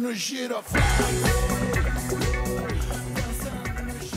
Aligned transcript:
no 0.00 0.14
giroflão. 0.14 1.79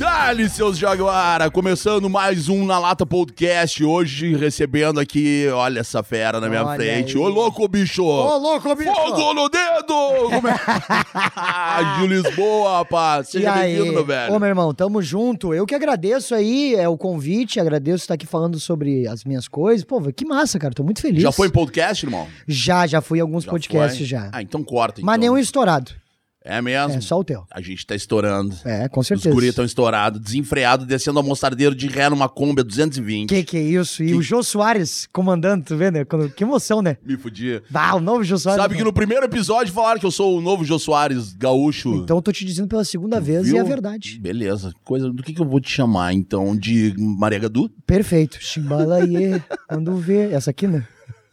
Dali, 0.03 0.49
seus 0.49 0.77
Jaguara! 0.77 1.49
Começando 1.49 2.09
mais 2.09 2.49
um 2.49 2.65
Na 2.65 2.77
Lata 2.77 3.05
Podcast. 3.05 3.81
Hoje 3.85 4.35
recebendo 4.35 4.99
aqui, 4.99 5.47
olha 5.53 5.79
essa 5.79 6.03
fera 6.03 6.41
na 6.41 6.49
minha 6.49 6.65
Olha 6.65 6.75
frente. 6.75 7.15
aí. 7.15 7.23
Ô, 7.23 7.29
louco, 7.29 7.65
bicho! 7.69 8.03
Ô, 8.03 8.37
louco, 8.37 8.75
bicho! 8.75 8.93
Fogo 8.93 9.33
no 9.33 9.47
dedo! 9.47 10.29
Como 10.29 10.47
é? 10.49 10.55
Gil 11.95 12.07
Lisboa, 12.21 12.79
rapaz. 12.79 13.29
E 13.29 13.31
Seja 13.31 13.53
aí? 13.53 13.75
bem-vindo, 13.75 13.93
meu 13.93 14.05
velho. 14.05 14.33
Ô, 14.33 14.39
meu 14.39 14.49
irmão, 14.49 14.73
tamo 14.73 15.01
junto. 15.01 15.53
Eu 15.53 15.65
que 15.65 15.73
agradeço 15.73 16.35
aí 16.35 16.75
é, 16.75 16.85
o 16.89 16.97
convite, 16.97 17.57
agradeço 17.57 18.03
estar 18.03 18.15
aqui 18.15 18.27
falando 18.27 18.59
sobre 18.59 19.07
as 19.07 19.23
minhas 19.23 19.47
coisas. 19.47 19.85
Pô, 19.85 20.01
que 20.11 20.25
massa, 20.25 20.59
cara, 20.59 20.73
tô 20.73 20.83
muito 20.83 20.99
feliz. 20.99 21.21
Já 21.21 21.31
foi 21.31 21.47
em 21.47 21.51
podcast, 21.51 22.05
irmão? 22.05 22.27
Já, 22.45 22.85
já 22.85 22.99
fui 22.99 23.19
em 23.19 23.21
alguns 23.21 23.45
Já 23.45 23.51
podcasts 23.51 23.99
foi? 23.99 24.05
já. 24.05 24.29
Ah, 24.33 24.41
então 24.41 24.65
corta. 24.65 24.99
Mas 25.01 25.15
então. 25.15 25.33
nenhum 25.33 25.37
estourado. 25.37 26.02
É 26.45 26.61
mesmo? 26.61 26.95
É, 26.95 27.01
só 27.01 27.17
o 27.19 27.23
teu. 27.23 27.45
A 27.49 27.61
gente 27.61 27.85
tá 27.85 27.95
estourando. 27.95 28.55
É, 28.65 28.89
com 28.89 28.99
Os 28.99 29.07
certeza. 29.07 29.33
guri 29.33 29.47
estão 29.47 29.63
estourados, 29.63 30.19
desenfreado, 30.19 30.85
descendo 30.85 31.19
a 31.19 31.23
mostardeiro 31.23 31.73
de 31.73 31.87
ré 31.87 32.09
numa 32.09 32.27
Kombi 32.27 32.61
a 32.61 32.63
220. 32.63 33.29
Que 33.29 33.43
que 33.43 33.57
é 33.57 33.61
isso? 33.61 34.03
E 34.03 34.13
o 34.13 34.21
Jô 34.21 34.43
Soares 34.43 35.07
comandando, 35.13 35.63
tu 35.63 35.77
vê, 35.77 35.89
né? 35.89 36.05
Que 36.35 36.43
emoção, 36.43 36.81
né? 36.81 36.97
Me 37.05 37.15
fudia. 37.15 37.63
Ah, 37.73 37.95
o 37.95 38.01
novo 38.01 38.23
Jô 38.23 38.37
Soares. 38.37 38.61
Sabe 38.61 38.75
que 38.75 38.83
no 38.83 38.91
primeiro 38.91 39.25
episódio 39.25 39.71
falaram 39.73 39.99
que 39.99 40.05
eu 40.05 40.11
sou 40.11 40.37
o 40.37 40.41
novo 40.41 40.65
Jô 40.65 40.77
Soares 40.77 41.33
gaúcho. 41.33 41.95
Então 41.95 42.17
eu 42.17 42.21
tô 42.21 42.31
te 42.31 42.43
dizendo 42.45 42.67
pela 42.67 42.83
segunda 42.83 43.21
vez 43.21 43.47
e 43.47 43.57
é 43.57 43.63
verdade. 43.63 44.19
Beleza. 44.19 44.73
Coisa, 44.83 45.09
do 45.09 45.23
que, 45.23 45.33
que 45.33 45.41
eu 45.41 45.47
vou 45.47 45.61
te 45.61 45.69
chamar, 45.69 46.13
então? 46.13 46.55
De 46.55 46.93
Maria 46.97 47.39
Gadu? 47.39 47.69
Perfeito. 47.87 48.37
Chimbalaie, 48.41 49.41
quando 49.67 49.95
vê. 49.95 50.31
Essa 50.33 50.51
aqui, 50.51 50.67
né? 50.67 50.85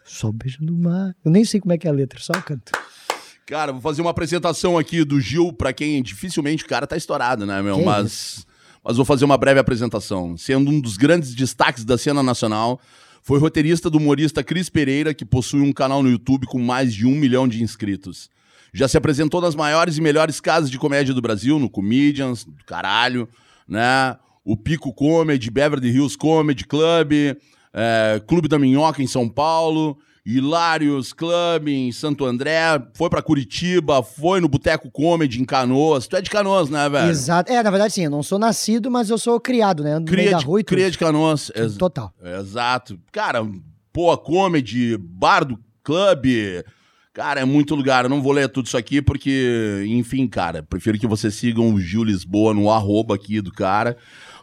Só 0.05 0.31
beijo 0.31 0.59
no 0.61 0.73
mar. 0.73 1.15
Eu 1.25 1.31
nem 1.31 1.45
sei 1.45 1.61
como 1.61 1.73
é 1.73 1.79
que 1.79 1.87
é 1.87 1.91
a 1.91 1.95
letra, 1.95 2.21
só 2.21 2.33
canto. 2.33 2.73
Cara, 3.47 3.73
vou 3.73 3.81
fazer 3.81 4.01
uma 4.01 4.11
apresentação 4.11 4.79
aqui 4.79 5.05
do 5.05 5.21
Gil, 5.21 5.53
pra 5.53 5.73
quem 5.73 6.03
dificilmente 6.03 6.65
o 6.65 6.69
cara 6.69 6.87
tá 6.87 6.97
estourado, 6.97 7.45
né, 7.45 7.61
meu? 7.61 7.79
Que 7.79 7.85
Mas, 7.85 8.47
mas 8.85 8.97
vou 8.97 9.05
fazer 9.05 9.25
uma 9.25 9.37
breve 9.37 9.59
apresentação. 9.59 10.37
Sendo 10.37 10.71
um 10.71 10.81
dos 10.81 10.97
grandes 10.97 11.35
destaques 11.35 11.85
da 11.85 11.99
cena 11.99 12.23
nacional, 12.23 12.81
foi 13.23 13.39
roteirista 13.39 13.91
do 13.91 13.99
humorista 13.99 14.43
Cris 14.43 14.69
Pereira, 14.69 15.13
que 15.13 15.25
possui 15.25 15.61
um 15.61 15.73
canal 15.73 16.03
no 16.03 16.11
YouTube 16.11 16.47
com 16.47 16.59
mais 16.59 16.95
de 16.95 17.07
um 17.07 17.15
milhão 17.15 17.47
de 17.47 17.63
inscritos. 17.63 18.31
Já 18.73 18.87
se 18.87 18.97
apresentou 18.97 19.41
nas 19.41 19.55
maiores 19.55 19.97
e 19.99 20.01
melhores 20.01 20.41
casas 20.41 20.71
de 20.71 20.79
comédia 20.79 21.13
do 21.13 21.21
Brasil, 21.21 21.59
no 21.59 21.69
Comedians, 21.69 22.45
do 22.45 22.65
caralho, 22.65 23.29
né? 23.67 24.17
O 24.45 24.57
Pico 24.57 24.93
Comedy, 24.93 25.51
Beverly 25.51 25.91
Hills 25.91 26.17
Comedy 26.17 26.65
Club, 26.65 27.13
é, 27.75 28.23
Clube 28.27 28.49
da 28.49 28.59
Minhoca 28.59 29.03
em 29.03 29.07
São 29.07 29.29
Paulo, 29.29 29.99
Hilários 30.25 31.13
Club 31.13 31.69
em 31.69 31.91
Santo 31.93 32.25
André, 32.25 32.61
foi 32.95 33.09
pra 33.09 33.23
Curitiba, 33.23 34.03
foi 34.03 34.41
no 34.41 34.49
Boteco 34.49 34.91
Comedy 34.91 35.41
em 35.41 35.45
Canoas. 35.45 36.07
Tu 36.07 36.17
é 36.17 36.23
de 36.23 36.31
Canoas, 36.31 36.69
né, 36.69 36.89
velho? 36.89 37.11
Exato. 37.11 37.51
É, 37.51 37.63
na 37.63 37.71
verdade, 37.71 37.95
sim, 37.95 38.05
eu 38.05 38.11
não 38.11 38.23
sou 38.23 38.39
nascido, 38.39 38.91
mas 38.91 39.09
eu 39.11 39.19
sou 39.19 39.41
criado, 39.41 39.83
né? 39.83 39.95
Meio 39.95 40.05
Cria 40.07 40.31
da 40.33 40.39
de, 40.39 40.45
rua 40.45 40.61
e 40.61 40.65
tudo. 40.65 40.77
cria 40.77 40.91
de 40.91 40.99
Canoas. 40.99 41.51
Ex- 41.55 41.77
Total. 41.77 42.13
Exato. 42.39 42.99
Cara, 43.11 43.41
pô, 43.93 44.17
comedy, 44.19 44.97
bar 44.99 45.45
do 45.45 45.59
clube. 45.83 46.65
Cara, 47.13 47.41
é 47.41 47.45
muito 47.45 47.75
lugar. 47.75 48.05
Eu 48.05 48.11
não 48.11 48.23
vou 48.23 48.33
ler 48.33 48.49
tudo 48.49 48.67
isso 48.67 48.77
aqui 48.77 49.03
porque, 49.03 49.85
enfim, 49.89 50.29
cara, 50.29 50.63
prefiro 50.63 50.97
que 50.99 51.07
vocês 51.09 51.35
sigam 51.35 51.75
o 51.75 51.81
Gil 51.81 52.05
Lisboa 52.05 52.55
no 52.55 52.71
arroba 52.71 53.15
aqui 53.17 53.41
do 53.41 53.51
cara. 53.51 53.97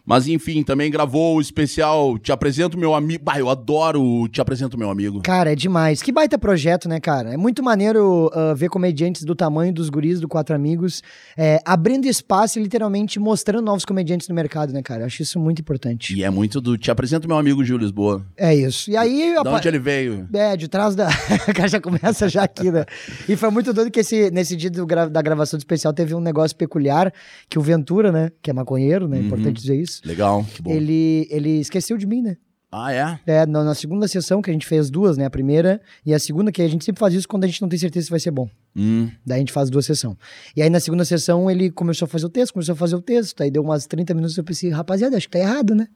Mas, 0.07 0.25
enfim, 0.25 0.63
também 0.63 0.89
gravou 0.89 1.35
o 1.35 1.41
especial 1.41 2.17
Te 2.17 2.31
Apresento 2.31 2.77
Meu 2.77 2.95
Amigo. 2.95 3.21
Bah, 3.25 3.37
eu 3.37 3.49
adoro 3.49 4.01
o 4.01 4.29
Te 4.29 4.39
Apresento 4.39 4.77
Meu 4.77 4.89
Amigo. 4.89 5.21
Cara, 5.21 5.51
é 5.51 5.55
demais. 5.55 6.01
Que 6.01 6.13
baita 6.13 6.37
projeto, 6.37 6.87
né, 6.87 6.97
cara? 6.97 7.33
É 7.33 7.37
muito 7.37 7.61
maneiro 7.61 8.31
ah, 8.33 8.53
ver 8.53 8.69
comediantes 8.69 9.25
do 9.25 9.35
tamanho 9.35 9.73
dos 9.73 9.89
guris 9.89 10.21
do 10.21 10.27
Quatro 10.29 10.55
Amigos 10.55 11.03
é, 11.37 11.59
abrindo 11.65 12.05
espaço 12.05 12.57
e 12.57 12.63
literalmente 12.63 13.19
mostrando 13.19 13.65
novos 13.65 13.83
comediantes 13.83 14.29
no 14.29 14.33
mercado, 14.35 14.71
né, 14.71 14.81
cara? 14.81 15.01
Eu 15.01 15.07
acho 15.07 15.21
isso 15.21 15.37
muito 15.37 15.59
importante. 15.59 16.15
E 16.15 16.23
é 16.23 16.29
muito 16.29 16.61
do 16.61 16.77
Te 16.77 16.89
Apresento 16.89 17.27
Meu 17.27 17.37
Amigo 17.37 17.61
Gil 17.65 17.77
Lisboa. 17.77 18.25
É 18.37 18.55
isso. 18.55 18.89
E 18.89 18.95
aí... 18.95 19.33
De 19.43 19.49
onde 19.49 19.67
ele 19.67 19.79
veio? 19.79 20.25
É, 20.33 20.55
de 20.55 20.69
trás 20.69 20.95
da. 20.95 21.09
o 21.09 21.51
cara 21.53 21.67
já 21.67 21.81
começa 21.81 22.29
já 22.29 22.43
aqui, 22.43 22.71
né? 22.71 22.85
E 23.27 23.35
foi 23.35 23.49
muito 23.49 23.73
doido 23.73 23.91
que 23.91 23.99
esse, 23.99 24.31
nesse 24.31 24.55
dia 24.55 24.69
gra- 24.69 25.09
da 25.09 25.21
gravação 25.21 25.57
do 25.57 25.61
especial 25.61 25.91
teve 25.93 26.15
um 26.15 26.21
negócio 26.21 26.55
peculiar 26.55 27.11
que 27.49 27.59
o 27.59 27.61
Ventura, 27.61 28.09
né? 28.09 28.31
Que 28.41 28.49
é 28.49 28.53
maconheiro, 28.53 29.05
né? 29.05 29.19
Importante 29.19 29.59
dizer 29.59 29.75
isso. 29.75 29.96
Legal, 30.05 30.45
que 30.53 30.61
bom. 30.61 30.71
Ele, 30.71 31.27
ele 31.29 31.59
esqueceu 31.59 31.97
de 31.97 32.05
mim, 32.05 32.21
né? 32.21 32.37
Ah, 32.71 32.91
é? 32.91 33.19
É, 33.25 33.45
na, 33.45 33.63
na 33.63 33.73
segunda 33.73 34.07
sessão, 34.07 34.41
que 34.41 34.49
a 34.49 34.53
gente 34.53 34.65
fez 34.65 34.89
duas, 34.89 35.17
né? 35.17 35.25
A 35.25 35.29
primeira 35.29 35.81
e 36.05 36.13
a 36.13 36.19
segunda, 36.19 36.51
que 36.51 36.61
a 36.61 36.67
gente 36.67 36.83
sempre 36.83 36.99
faz 36.99 37.13
isso 37.13 37.27
quando 37.27 37.45
a 37.45 37.47
gente 37.47 37.61
não 37.61 37.69
tem 37.69 37.79
certeza 37.79 38.05
se 38.05 38.09
vai 38.09 38.19
ser 38.19 38.31
bom. 38.31 38.49
Hum. 38.75 39.09
Daí 39.25 39.37
a 39.37 39.39
gente 39.39 39.53
faz 39.53 39.69
duas 39.69 39.85
sessões. 39.85 40.17
E 40.55 40.61
aí 40.61 40.69
na 40.69 40.79
segunda 40.79 41.05
sessão 41.05 41.49
ele 41.49 41.71
começou 41.71 42.05
a 42.05 42.09
fazer 42.09 42.25
o 42.25 42.29
texto, 42.29 42.53
começou 42.53 42.73
a 42.73 42.75
fazer 42.75 42.95
o 42.95 43.01
texto. 43.01 43.41
Aí 43.41 43.49
deu 43.49 43.63
umas 43.63 43.87
30 43.87 44.13
minutos 44.13 44.37
eu 44.37 44.43
pensei, 44.43 44.69
rapaziada, 44.69 45.15
acho 45.15 45.27
que 45.27 45.37
tá 45.37 45.39
errado, 45.39 45.73
né? 45.73 45.87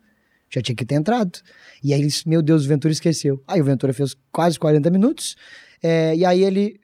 Já 0.50 0.62
tinha 0.62 0.76
que 0.76 0.86
ter 0.86 0.96
entrado. 0.96 1.40
E 1.84 1.94
aí, 1.94 2.08
meu 2.26 2.42
Deus, 2.42 2.66
o 2.66 2.68
Ventura 2.68 2.92
esqueceu. 2.92 3.42
Aí 3.48 3.62
o 3.62 3.64
Ventura 3.64 3.94
fez 3.94 4.16
quase 4.32 4.58
40 4.58 4.90
minutos. 4.90 5.36
é, 5.84 6.16
e 6.16 6.26
aí 6.26 6.44
ele. 6.44 6.80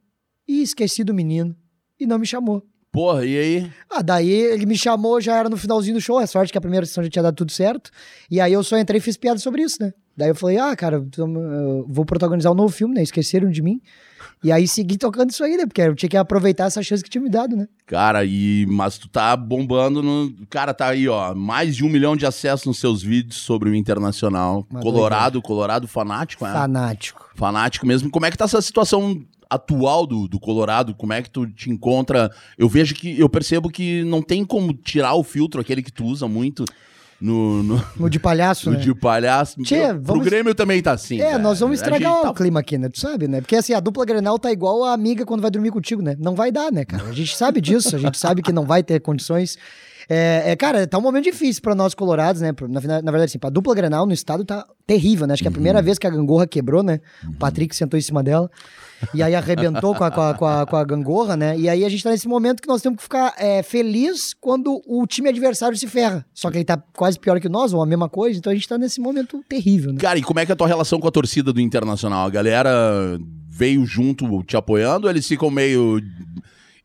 Ih, 0.48 0.62
esqueci 0.62 1.04
do 1.04 1.14
menino. 1.14 1.56
E 2.00 2.06
não 2.06 2.20
me 2.20 2.26
chamou. 2.26 2.64
Porra, 2.98 3.24
e 3.24 3.38
aí? 3.38 3.72
Ah, 3.92 4.02
daí 4.02 4.28
ele 4.28 4.66
me 4.66 4.76
chamou, 4.76 5.22
já 5.22 5.36
era 5.36 5.48
no 5.48 5.56
finalzinho 5.56 5.94
do 5.94 6.02
show. 6.02 6.20
É 6.20 6.26
sorte 6.26 6.52
que 6.52 6.58
a 6.58 6.62
primeira 6.62 6.84
sessão 6.84 7.04
já 7.04 7.10
tinha 7.12 7.22
dado 7.22 7.36
tudo 7.36 7.52
certo. 7.52 7.92
E 8.30 8.42
aí 8.42 8.52
eu 8.52 8.64
só 8.64 8.76
entrei 8.76 8.98
e 8.98 9.02
fiz 9.02 9.16
piada 9.16 9.40
sobre 9.40 9.62
isso, 9.62 9.78
né? 9.80 9.94
Daí 10.18 10.30
eu 10.30 10.36
falei, 10.36 10.58
ah, 10.58 10.76
cara, 10.76 11.06
vou 11.88 12.04
protagonizar 12.06 12.52
um 12.52 12.56
novo 12.56 12.74
filme, 12.74 12.96
né? 12.96 13.04
Esqueceram 13.04 13.52
de 13.52 13.62
mim. 13.62 13.80
E 14.44 14.52
aí 14.52 14.68
segui 14.68 14.98
tocando 14.98 15.30
isso 15.30 15.44
aí, 15.44 15.58
né? 15.58 15.68
Porque 15.68 15.82
eu 15.82 15.94
tinha 15.94 16.10
que 16.10 16.18
aproveitar 16.18 16.66
essa 16.66 16.82
chance 16.82 17.04
que 17.04 17.10
tinha 17.10 17.22
me 17.22 17.30
dado, 17.30 17.56
né? 17.56 17.68
Cara, 17.86 18.26
e 18.26 18.66
mas 18.68 18.98
tu 18.98 19.08
tá 19.08 19.38
bombando 19.38 20.02
no. 20.02 20.34
Cara, 20.50 20.74
tá 20.74 20.88
aí, 20.88 21.08
ó. 21.08 21.36
Mais 21.36 21.76
de 21.76 21.86
um 21.86 21.90
milhão 21.90 22.16
de 22.16 22.26
acessos 22.26 22.66
nos 22.66 22.80
seus 22.80 23.04
vídeos 23.04 23.38
sobre 23.38 23.70
o 23.70 23.76
Internacional. 23.76 24.66
Colorado, 24.82 25.40
Colorado 25.40 25.88
fanático, 25.88 26.48
é? 26.48 26.52
Fanático. 26.52 27.30
Fanático 27.36 27.86
mesmo. 27.86 28.10
Como 28.10 28.26
é 28.26 28.32
que 28.32 28.38
tá 28.38 28.46
essa 28.46 28.60
situação 28.60 29.24
atual 29.50 30.06
do, 30.06 30.28
do 30.28 30.40
Colorado? 30.40 30.94
Como 30.96 31.14
é 31.14 31.22
que 31.22 31.30
tu 31.30 31.48
te 31.48 31.70
encontra? 31.70 32.32
Eu 32.58 32.68
vejo 32.70 32.94
que. 32.96 33.20
Eu 33.20 33.30
percebo 33.30 33.70
que 33.70 34.04
não 34.04 34.22
tem 34.22 34.44
como 34.46 34.74
tirar 34.74 35.14
o 35.16 35.24
filtro, 35.24 35.60
aquele 35.62 35.82
que 35.82 35.92
tu 35.92 36.06
usa 36.06 36.28
muito 36.28 36.64
no. 37.20 37.64
no... 37.64 37.84
No 37.96 38.10
de 38.10 38.20
palhaço, 38.20 38.70
no 38.72 38.78
né? 38.78 38.84
de 38.84 38.94
palhaço. 38.94 39.62
Tchê, 39.64 39.88
Pro 39.94 40.02
vamos- 40.02 40.26
Grêmio 40.26 40.54
também 40.54 40.82
tá 40.82 40.92
assim. 40.92 41.20
É, 41.20 41.32
cara. 41.32 41.40
nós 41.40 41.60
vamos 41.60 41.80
A 41.80 41.84
estragar 41.84 42.12
gente 42.14 42.22
tá 42.24 42.30
o 42.32 42.34
clima 42.34 42.60
aqui, 42.60 42.78
né? 42.78 42.90
Tu 42.90 43.00
sabe, 43.00 43.28
né? 43.28 43.42
Porque 43.42 43.56
assim, 43.56 43.74
a 43.74 43.80
dupla 43.80 44.06
Grenal 44.06 44.38
tá 44.38 44.52
igual 44.52 44.84
a 44.84 44.94
amiga 44.94 45.26
quando 45.26 45.42
vai 45.42 45.50
dormir 45.52 45.72
contigo, 45.72 46.02
né? 46.02 46.16
Não 46.20 46.36
vai 46.36 46.52
dar, 46.52 46.72
né, 46.72 46.86
cara? 46.86 47.04
A 47.06 47.14
gente 47.14 47.36
sabe 47.36 47.60
disso, 47.62 47.96
a 47.96 48.00
gente 48.00 48.18
sabe 48.18 48.42
que 48.42 48.52
não 48.52 48.66
vai 48.66 48.84
ter 48.84 49.00
condições. 49.00 49.58
É, 50.10 50.52
é, 50.52 50.56
cara, 50.56 50.88
tá 50.88 50.98
um 50.98 51.02
momento 51.02 51.26
difícil 51.26 51.62
pra 51.62 51.76
nós 51.76 51.94
colorados, 51.94 52.42
né? 52.42 52.54
Na, 52.62 53.02
na 53.02 53.12
verdade, 53.12 53.26
assim, 53.26 53.40
pra 53.40 53.50
dupla 53.50 53.76
Grenal 53.76 54.06
no 54.06 54.14
estado 54.14 54.46
tá 54.46 54.66
terrível, 54.86 55.28
né? 55.28 55.34
Acho 55.34 55.44
que 55.44 55.48
é 55.48 55.52
a 55.52 55.54
primeira 55.54 55.82
vez 55.82 55.98
que 56.00 56.08
a 56.08 56.10
gangorra 56.10 56.48
quebrou, 56.48 56.82
né? 56.82 57.00
O 57.28 57.34
Patrick 57.34 57.76
sentou 57.76 57.98
em 57.98 58.02
cima 58.02 58.24
dela. 58.24 58.50
E 59.14 59.22
aí 59.22 59.36
arrebentou 59.36 59.94
com 59.94 60.04
a, 60.04 60.10
com, 60.10 60.22
a, 60.22 60.34
com, 60.34 60.46
a, 60.46 60.66
com 60.66 60.76
a 60.76 60.84
gangorra, 60.84 61.36
né? 61.36 61.58
E 61.58 61.70
aí 61.70 61.86
a 61.86 61.90
gente 61.90 62.04
tá 62.04 62.10
nesse 62.10 62.28
momento 62.28 62.62
que 62.62 62.68
nós 62.68 62.82
temos 62.82 62.98
que 62.98 63.04
ficar 63.04 63.34
é, 63.38 63.62
feliz 63.62 64.34
quando 64.34 64.82
o 64.88 65.06
time 65.06 65.30
adversário 65.30 65.78
se 65.78 65.88
ferra. 65.88 66.26
Só 66.34 66.50
que 66.50 66.58
ele 66.58 66.66
tá 66.66 66.82
quase 66.96 67.20
pior 67.20 67.40
que 67.40 67.50
nós, 67.50 67.74
ou 67.74 67.82
a 67.82 67.86
mesma 67.86 68.10
coisa, 68.10 68.40
então 68.40 68.52
a 68.52 68.56
gente 68.56 68.68
tá 68.68 68.78
nesse 68.78 69.00
momento 69.00 69.44
terrível, 69.48 69.94
né? 69.94 70.00
Cara, 70.00 70.18
e 70.18 70.24
como 70.24 70.40
é 70.40 70.46
que 70.46 70.52
é 70.52 70.54
a 70.54 70.56
tua 70.56 70.68
relação 70.68 71.00
com 71.00 71.08
a 71.08 71.12
torcida 71.12 71.54
do 71.54 71.62
Internacional? 71.62 72.26
A 72.26 72.30
galera 72.30 73.20
veio 73.50 73.86
junto 73.86 74.44
te 74.44 74.56
apoiando 74.56 75.06
ou 75.06 75.12
eles 75.12 75.28
ficam 75.28 75.50
meio 75.50 76.02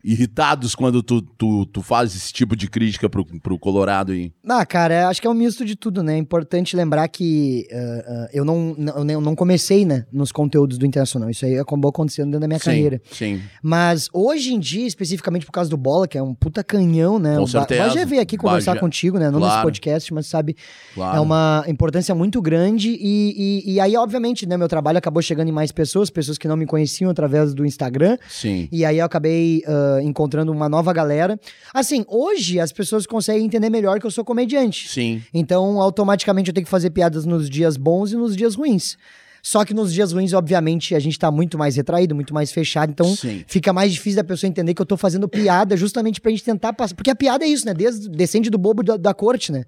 irritados 0.05 0.75
quando 0.75 1.03
tu, 1.03 1.23
tu, 1.23 1.65
tu 1.67 1.83
faz 1.83 2.15
esse 2.15 2.33
tipo 2.33 2.57
de 2.57 2.69
crítica 2.69 3.09
pro, 3.09 3.25
pro 3.41 3.59
Colorado 3.59 4.13
aí? 4.13 4.33
Ah, 4.49 4.65
cara, 4.67 4.95
é- 4.95 5.05
acho 5.05 5.21
que 5.21 5.27
é 5.27 5.31
um 5.31 5.35
misto 5.35 5.65
de 5.65 5.77
tudo, 5.77 6.03
né? 6.03 6.15
É 6.15 6.19
importante 6.19 6.77
lembrar 6.77 7.07
que 7.09 7.67
ah, 7.73 8.05
ah, 8.07 8.29
eu, 8.33 8.45
não, 8.45 8.75
não, 8.77 9.09
eu 9.11 9.21
não 9.21 9.35
comecei, 9.35 9.85
né, 9.85 10.07
nos 10.13 10.33
conteúdos 10.33 10.79
do 10.79 10.85
Internacional. 10.87 11.31
Isso 11.31 11.45
aí 11.47 11.59
acabou 11.59 11.89
acontecendo 11.91 12.27
dentro 12.27 12.41
da 12.41 12.49
minha 12.49 12.59
sim, 12.59 12.65
carreira. 12.65 13.01
Sim. 13.11 13.41
Mas 13.63 14.09
hoje 14.13 14.53
em 14.55 14.59
dia, 14.59 14.87
especificamente 14.87 15.47
por 15.47 15.53
causa 15.53 15.71
do 15.71 15.77
Bola, 15.77 16.09
que 16.09 16.19
é 16.19 16.23
um 16.23 16.35
puta 16.35 16.65
canhão, 16.65 17.19
né? 17.19 17.37
Com 17.37 17.43
O 17.45 17.49
certeza. 17.49 17.83
Vai 17.87 17.91
já 17.91 18.05
veio 18.05 18.21
aqui 18.23 18.37
conversar 18.37 18.75
já- 18.75 18.81
contigo, 18.81 19.19
né? 19.19 19.31
Não 19.31 19.39
nesse 19.39 19.51
Claro. 19.53 19.67
podcast, 19.67 20.13
mas 20.15 20.27
sabe, 20.27 20.57
Claro. 20.95 21.17
é 21.17 21.21
uma 21.21 21.65
importância 21.69 22.15
muito 22.15 22.41
grande. 22.43 22.91
E, 23.01 23.63
e, 23.67 23.75
e 23.75 23.81
aí, 23.81 23.97
obviamente, 23.97 24.47
né? 24.47 24.57
Meu 24.57 24.69
trabalho 24.69 24.99
acabou 24.99 25.23
chegando 25.23 25.49
em 25.49 25.53
mais 25.53 25.71
pessoas, 25.73 26.11
pessoas 26.11 26.39
que 26.39 26.49
não 26.49 26.57
me 26.57 26.67
conheciam 26.67 27.11
através 27.11 27.55
do 27.55 27.65
Instagram. 27.65 28.19
Sim. 28.29 28.69
E 28.73 28.85
aí 28.85 28.99
eu 28.99 29.05
acabei 29.05 29.63
ah, 29.97 30.03
encontrando 30.03 30.53
uma 30.53 30.69
nova 30.69 30.93
galera. 30.93 31.39
Assim, 31.73 32.05
hoje 32.09 32.61
as 32.61 32.73
pessoas 32.73 33.07
conseguem 33.07 33.45
entender 33.45 33.71
melhor 33.71 33.99
que 34.01 34.07
eu 34.07 34.11
sou 34.11 34.25
comediante. 34.25 34.89
Sim. 34.89 35.23
Então, 35.33 35.81
automaticamente 35.81 36.49
eu 36.51 36.55
tenho 36.55 36.65
que 36.65 36.71
fazer 36.71 36.91
piadas 36.91 37.25
nos 37.25 37.49
dias 37.49 37.77
bons 37.77 38.13
e 38.13 38.17
nos 38.17 38.37
dias 38.37 38.55
ruins. 38.55 38.97
Só 39.45 39.65
que 39.65 39.75
nos 39.75 39.93
dias 39.93 40.13
ruins, 40.13 40.33
obviamente, 40.33 40.95
a 40.95 41.01
gente 41.01 41.19
tá 41.19 41.29
muito 41.29 41.59
mais 41.59 41.75
retraído, 41.75 42.15
muito 42.15 42.33
mais 42.33 42.53
fechado. 42.53 42.91
Então 42.91 43.17
Sim. 43.17 43.43
fica 43.49 43.73
mais 43.73 43.93
difícil 43.93 44.17
da 44.17 44.25
pessoa 44.25 44.49
entender 44.49 44.73
que 44.73 44.81
eu 44.81 44.87
tô 44.87 44.97
fazendo 44.97 45.29
piada 45.29 45.77
justamente 45.77 46.21
pra 46.21 46.31
gente 46.31 46.45
tentar 46.45 46.73
passar. 46.73 46.95
Porque 46.95 47.11
a 47.11 47.15
piada 47.15 47.45
é 47.45 47.49
isso, 47.49 47.67
né? 47.67 47.75
Desde, 47.75 48.09
descende 48.09 48.49
do 48.49 48.57
bobo 48.57 48.85
da, 48.85 48.97
da 48.97 49.13
corte, 49.13 49.51
né? 49.51 49.65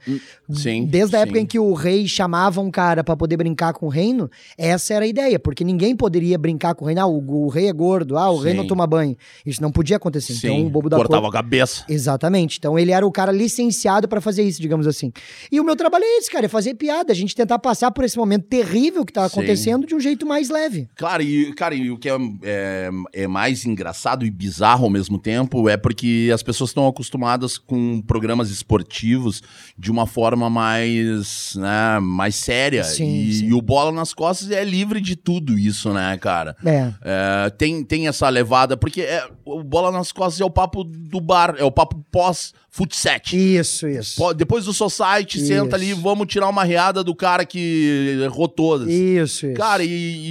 Sim. 0.48 0.86
Desde 0.86 1.16
a 1.16 1.20
época 1.20 1.40
em 1.40 1.46
que 1.46 1.58
o 1.58 1.72
rei 1.72 2.06
chamava 2.06 2.60
um 2.60 2.70
cara 2.70 3.02
pra 3.02 3.16
poder 3.16 3.36
brincar 3.36 3.72
com 3.72 3.86
o 3.86 3.88
reino, 3.88 4.30
essa 4.56 4.94
era 4.94 5.04
a 5.04 5.08
ideia, 5.08 5.40
porque 5.40 5.64
ninguém 5.64 5.96
poderia 5.96 6.38
brincar 6.38 6.76
com 6.76 6.84
o 6.84 6.86
reino. 6.86 7.00
Ah, 7.00 7.06
o, 7.06 7.44
o 7.46 7.48
rei 7.48 7.66
é 7.68 7.72
gordo, 7.72 8.16
ah, 8.16 8.30
o 8.30 8.38
rei 8.38 8.52
Sim. 8.52 8.58
não 8.58 8.66
toma 8.68 8.86
banho. 8.86 9.16
Isso 9.44 9.60
não 9.60 9.72
podia 9.72 9.96
acontecer. 9.96 10.34
Sim. 10.34 10.46
Então 10.46 10.66
o 10.66 10.70
bobo 10.70 10.88
da 10.88 10.96
Cortava 10.96 11.22
corte. 11.22 11.34
a 11.34 11.38
cabeça. 11.42 11.84
Exatamente. 11.88 12.58
Então 12.58 12.78
ele 12.78 12.92
era 12.92 13.04
o 13.04 13.10
cara 13.10 13.32
licenciado 13.32 14.06
pra 14.06 14.20
fazer 14.20 14.44
isso, 14.44 14.62
digamos 14.62 14.86
assim. 14.86 15.12
E 15.50 15.58
o 15.58 15.64
meu 15.64 15.74
trabalho 15.74 16.04
é 16.04 16.18
esse, 16.18 16.30
cara, 16.30 16.46
é 16.46 16.48
fazer 16.48 16.74
piada, 16.74 17.12
a 17.12 17.16
gente 17.16 17.34
tentar 17.34 17.58
passar 17.58 17.90
por 17.90 18.04
esse 18.04 18.16
momento 18.16 18.44
terrível 18.44 19.04
que 19.04 19.12
tá 19.12 19.28
Sim. 19.28 19.34
Acontecendo 19.70 19.86
de 19.86 19.94
um 19.94 20.00
jeito 20.00 20.26
mais 20.26 20.48
leve. 20.50 20.88
Claro, 20.96 21.22
e, 21.22 21.52
cara, 21.54 21.74
e 21.74 21.90
o 21.90 21.98
que 21.98 22.08
é, 22.08 22.16
é, 22.42 22.90
é 23.12 23.26
mais 23.26 23.64
engraçado 23.64 24.24
e 24.24 24.30
bizarro 24.30 24.84
ao 24.84 24.90
mesmo 24.90 25.18
tempo 25.18 25.68
é 25.68 25.76
porque 25.76 26.30
as 26.32 26.42
pessoas 26.42 26.70
estão 26.70 26.86
acostumadas 26.86 27.58
com 27.58 28.00
programas 28.02 28.50
esportivos 28.50 29.42
de 29.78 29.90
uma 29.90 30.06
forma 30.06 30.48
mais, 30.50 31.54
né, 31.56 31.98
mais 32.00 32.34
séria. 32.36 32.84
Sim, 32.84 33.24
e, 33.24 33.32
sim. 33.34 33.46
e 33.48 33.54
o 33.54 33.62
Bola 33.62 33.92
nas 33.92 34.12
Costas 34.12 34.50
é 34.50 34.64
livre 34.64 35.00
de 35.00 35.16
tudo 35.16 35.58
isso, 35.58 35.92
né, 35.92 36.16
cara? 36.18 36.56
É. 36.64 36.92
É, 37.02 37.50
tem, 37.50 37.82
tem 37.84 38.08
essa 38.08 38.28
levada, 38.28 38.76
porque 38.76 39.02
é, 39.02 39.26
o 39.44 39.62
Bola 39.62 39.90
nas 39.90 40.12
Costas 40.12 40.40
é 40.40 40.44
o 40.44 40.50
papo 40.50 40.84
do 40.84 41.20
bar, 41.20 41.54
é 41.58 41.64
o 41.64 41.70
papo 41.72 42.04
pós-futset. 42.10 43.36
Isso, 43.36 43.86
isso. 43.88 44.16
Po- 44.16 44.34
Depois 44.34 44.64
do 44.64 44.72
society, 44.72 45.40
senta 45.40 45.76
ali, 45.76 45.90
Isso. 45.90 46.00
vamos 46.00 46.26
tirar 46.26 46.48
uma 46.48 46.64
reada 46.64 47.02
do 47.04 47.14
cara 47.14 47.44
que 47.44 48.18
errou 48.22 48.48
todas. 48.48 48.88
Isso, 48.88 49.46
isso. 49.46 49.53
Cara, 49.54 49.84
e, 49.84 49.88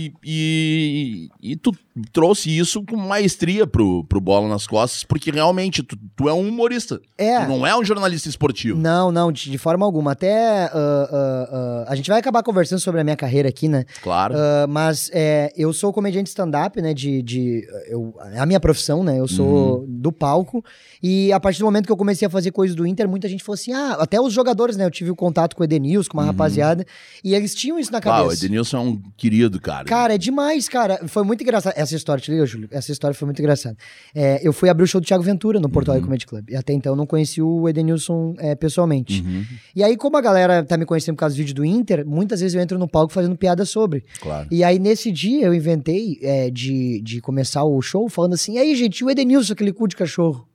e, 0.08 0.14
e- 0.24 1.30
e 1.52 1.56
tu 1.56 1.72
trouxe 2.12 2.56
isso 2.56 2.84
com 2.84 2.96
maestria 2.96 3.68
pro, 3.68 4.04
pro 4.06 4.20
Bola 4.20 4.48
nas 4.48 4.66
Costas, 4.66 5.04
porque 5.04 5.32
realmente 5.32 5.84
tu, 5.84 5.98
tu 6.16 6.28
é 6.28 6.34
um 6.34 6.48
humorista. 6.48 7.00
É. 7.18 7.40
Tu 7.40 7.48
não 7.50 7.66
é 7.66 7.78
um 7.78 7.84
jornalista 7.84 8.28
esportivo. 8.28 8.80
Não, 8.80 9.12
não, 9.12 9.32
de, 9.32 9.50
de 9.50 9.58
forma 9.58 9.86
alguma. 9.86 10.12
Até 10.14 10.66
ah, 10.66 10.70
ah, 10.74 11.50
ah, 11.52 11.86
a 11.88 11.96
gente 11.96 12.10
vai 12.10 12.20
acabar 12.20 12.42
conversando 12.44 12.80
sobre 12.80 13.02
a 13.02 13.04
minha 13.04 13.16
carreira 13.16 13.48
aqui, 13.50 13.68
né? 13.68 13.86
Claro. 14.02 14.36
Ah, 14.38 14.66
mas 14.68 15.10
é, 15.14 15.52
eu 15.56 15.72
sou 15.74 15.94
comediante 15.94 16.30
stand-up, 16.30 16.82
né? 16.82 16.94
De, 16.94 17.22
de, 17.22 17.68
eu, 17.88 18.14
é 18.34 18.40
a 18.40 18.46
minha 18.46 18.60
profissão, 18.60 19.04
né? 19.04 19.20
Eu 19.20 19.28
sou 19.28 19.44
Uhum. 19.44 19.86
do 19.88 20.12
palco. 20.12 20.64
E 21.02 21.32
a 21.32 21.40
partir 21.40 21.60
do 21.60 21.66
momento 21.66 21.86
que 21.86 21.92
eu 21.92 21.98
comecei 21.98 22.28
a 22.28 22.30
fazer 22.30 22.52
coisas 22.52 22.76
do 22.76 22.88
Inter, 22.88 23.08
muita 23.08 23.28
gente 23.28 23.44
falou 23.44 23.56
assim: 23.56 23.74
ah, 23.74 23.98
até 24.00 24.20
os 24.20 24.34
jogadores, 24.34 24.78
né? 24.78 24.86
Eu 24.86 24.92
tive 24.92 25.12
o 25.12 25.16
contato 25.16 25.56
com 25.56 25.62
o 25.62 25.66
Edenilson, 25.66 26.10
com 26.10 26.18
uma 26.18 26.26
rapaziada, 26.26 26.86
e 27.24 27.36
eles 27.36 27.54
tinham 27.54 27.78
isso 27.78 27.92
na 27.92 27.98
ah, 28.00 28.02
cabeça. 28.02 28.28
o 28.28 28.34
Edenilson 28.34 28.78
é 28.78 28.80
um 28.80 29.02
querido, 29.18 29.60
cara. 29.60 29.86
Cara, 29.86 30.16
é 30.16 30.18
demais, 30.18 30.68
cara. 30.68 31.00
Foi 31.08 31.24
muito 31.24 31.42
engraçado. 31.44 31.74
Essa 31.84 31.96
história, 31.96 32.22
te 32.22 32.32
liga, 32.32 32.46
Júlio? 32.46 32.68
Essa 32.72 32.92
história 32.92 33.14
foi 33.16 33.26
muito 33.26 33.40
engraçada. 33.40 33.78
É, 34.16 34.40
eu 34.46 34.52
fui 34.52 34.70
abrir 34.70 34.84
o 34.84 34.88
show 34.88 35.00
do 35.00 35.06
Thiago 35.08 35.24
Ventura 35.24 35.60
no 35.60 35.70
Porto 35.70 35.88
Uhum. 35.90 35.94
Alegre 35.94 36.06
Comedy 36.08 36.26
Club. 36.26 36.50
E 36.50 36.56
até 36.56 36.74
então 36.74 36.94
eu 36.94 36.96
não 36.96 37.06
conheci 37.06 37.42
o 37.42 37.68
Edenilson 37.70 38.34
é, 38.40 38.56
pessoalmente. 38.56 39.22
Uhum, 39.22 39.44
E 39.76 39.84
aí, 39.84 39.96
como 39.98 40.18
a 40.18 40.22
galera 40.22 40.64
tá 40.64 40.78
me 40.78 40.86
conhecendo 40.86 41.16
por 41.16 41.20
causa 41.22 41.36
do 41.36 41.38
vídeo 41.40 41.54
do 41.56 41.66
Inter, 41.66 42.06
muitas 42.06 42.40
vezes 42.42 42.56
eu 42.56 42.62
entro 42.62 42.78
no 42.80 42.88
palco 42.88 43.14
fazendo 43.14 43.36
piada 43.36 43.66
sobre. 43.66 44.04
claro. 44.22 44.48
E 44.52 44.64
aí, 44.64 44.80
nesse 44.80 45.12
dia, 45.12 45.46
eu 45.46 45.54
inventei 45.54 46.20
é, 46.22 46.50
de, 46.50 47.02
de 47.02 47.20
começar 47.22 47.64
o 47.64 47.82
show 47.82 48.08
falando 48.10 48.34
assim: 48.34 48.54
e 48.54 48.58
aí, 48.58 48.76
gente, 48.76 49.04
o 49.04 49.10
Edenilson, 49.10 49.54
aquele 49.54 49.72
cu 49.74 49.88
de 49.88 49.96
cachorro. 49.96 50.48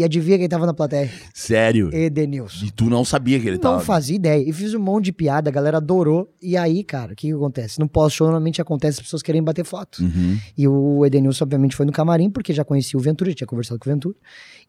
E 0.00 0.04
adivinha 0.04 0.38
quem 0.38 0.48
tava 0.48 0.64
na 0.64 0.72
plateia? 0.72 1.10
Sério. 1.34 1.94
Edenilson. 1.94 2.64
E 2.64 2.70
tu 2.70 2.86
não 2.86 3.04
sabia 3.04 3.38
que 3.38 3.46
ele 3.46 3.56
Não 3.56 3.60
tava. 3.60 3.80
fazia 3.80 4.16
ideia. 4.16 4.42
E 4.48 4.50
fiz 4.50 4.72
um 4.72 4.80
monte 4.80 5.04
de 5.06 5.12
piada, 5.12 5.50
a 5.50 5.52
galera 5.52 5.76
adorou. 5.76 6.34
E 6.40 6.56
aí, 6.56 6.82
cara, 6.82 7.12
o 7.12 7.14
que, 7.14 7.28
que 7.28 7.34
acontece? 7.34 7.78
No 7.78 7.86
pós-show, 7.86 8.26
normalmente 8.26 8.62
acontece 8.62 8.98
as 8.98 9.04
pessoas 9.04 9.20
querem 9.22 9.42
bater 9.42 9.62
foto. 9.62 10.02
Uhum. 10.02 10.38
E 10.56 10.66
o 10.66 11.04
Edenilson, 11.04 11.44
obviamente, 11.44 11.76
foi 11.76 11.84
no 11.84 11.92
camarim, 11.92 12.30
porque 12.30 12.54
já 12.54 12.64
conhecia 12.64 12.98
o 12.98 13.02
Ventura, 13.02 13.30
já 13.30 13.36
tinha 13.36 13.46
conversado 13.46 13.78
com 13.78 13.90
o 13.90 13.92
Ventura. 13.92 14.16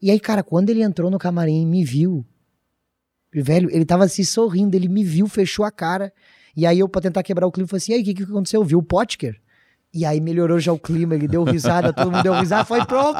E 0.02 0.10
aí, 0.10 0.20
cara, 0.20 0.42
quando 0.42 0.68
ele 0.68 0.82
entrou 0.82 1.10
no 1.10 1.18
camarim 1.18 1.62
e 1.62 1.64
me 1.66 1.82
viu, 1.82 2.26
velho, 3.34 3.70
ele 3.72 3.86
tava 3.86 4.06
se 4.08 4.22
sorrindo, 4.26 4.76
ele 4.76 4.86
me 4.88 5.02
viu, 5.02 5.26
fechou 5.26 5.64
a 5.64 5.70
cara. 5.70 6.12
E 6.54 6.66
aí 6.66 6.78
eu, 6.80 6.88
pra 6.90 7.00
tentar 7.00 7.22
quebrar 7.22 7.46
o 7.46 7.50
clima, 7.50 7.66
falei 7.66 7.78
assim: 7.78 7.92
e 7.92 7.94
aí, 7.94 8.02
o 8.02 8.04
que, 8.04 8.12
que 8.12 8.22
aconteceu? 8.24 8.62
Viu 8.62 8.80
o 8.80 8.82
Potker? 8.82 9.40
E 9.94 10.06
aí 10.06 10.22
melhorou 10.22 10.58
já 10.58 10.72
o 10.72 10.78
clima, 10.78 11.14
ele 11.14 11.28
deu 11.28 11.44
risada, 11.44 11.92
todo 11.92 12.10
mundo 12.10 12.22
deu 12.22 12.32
risada, 12.32 12.64
foi 12.64 12.82
pronto! 12.86 13.18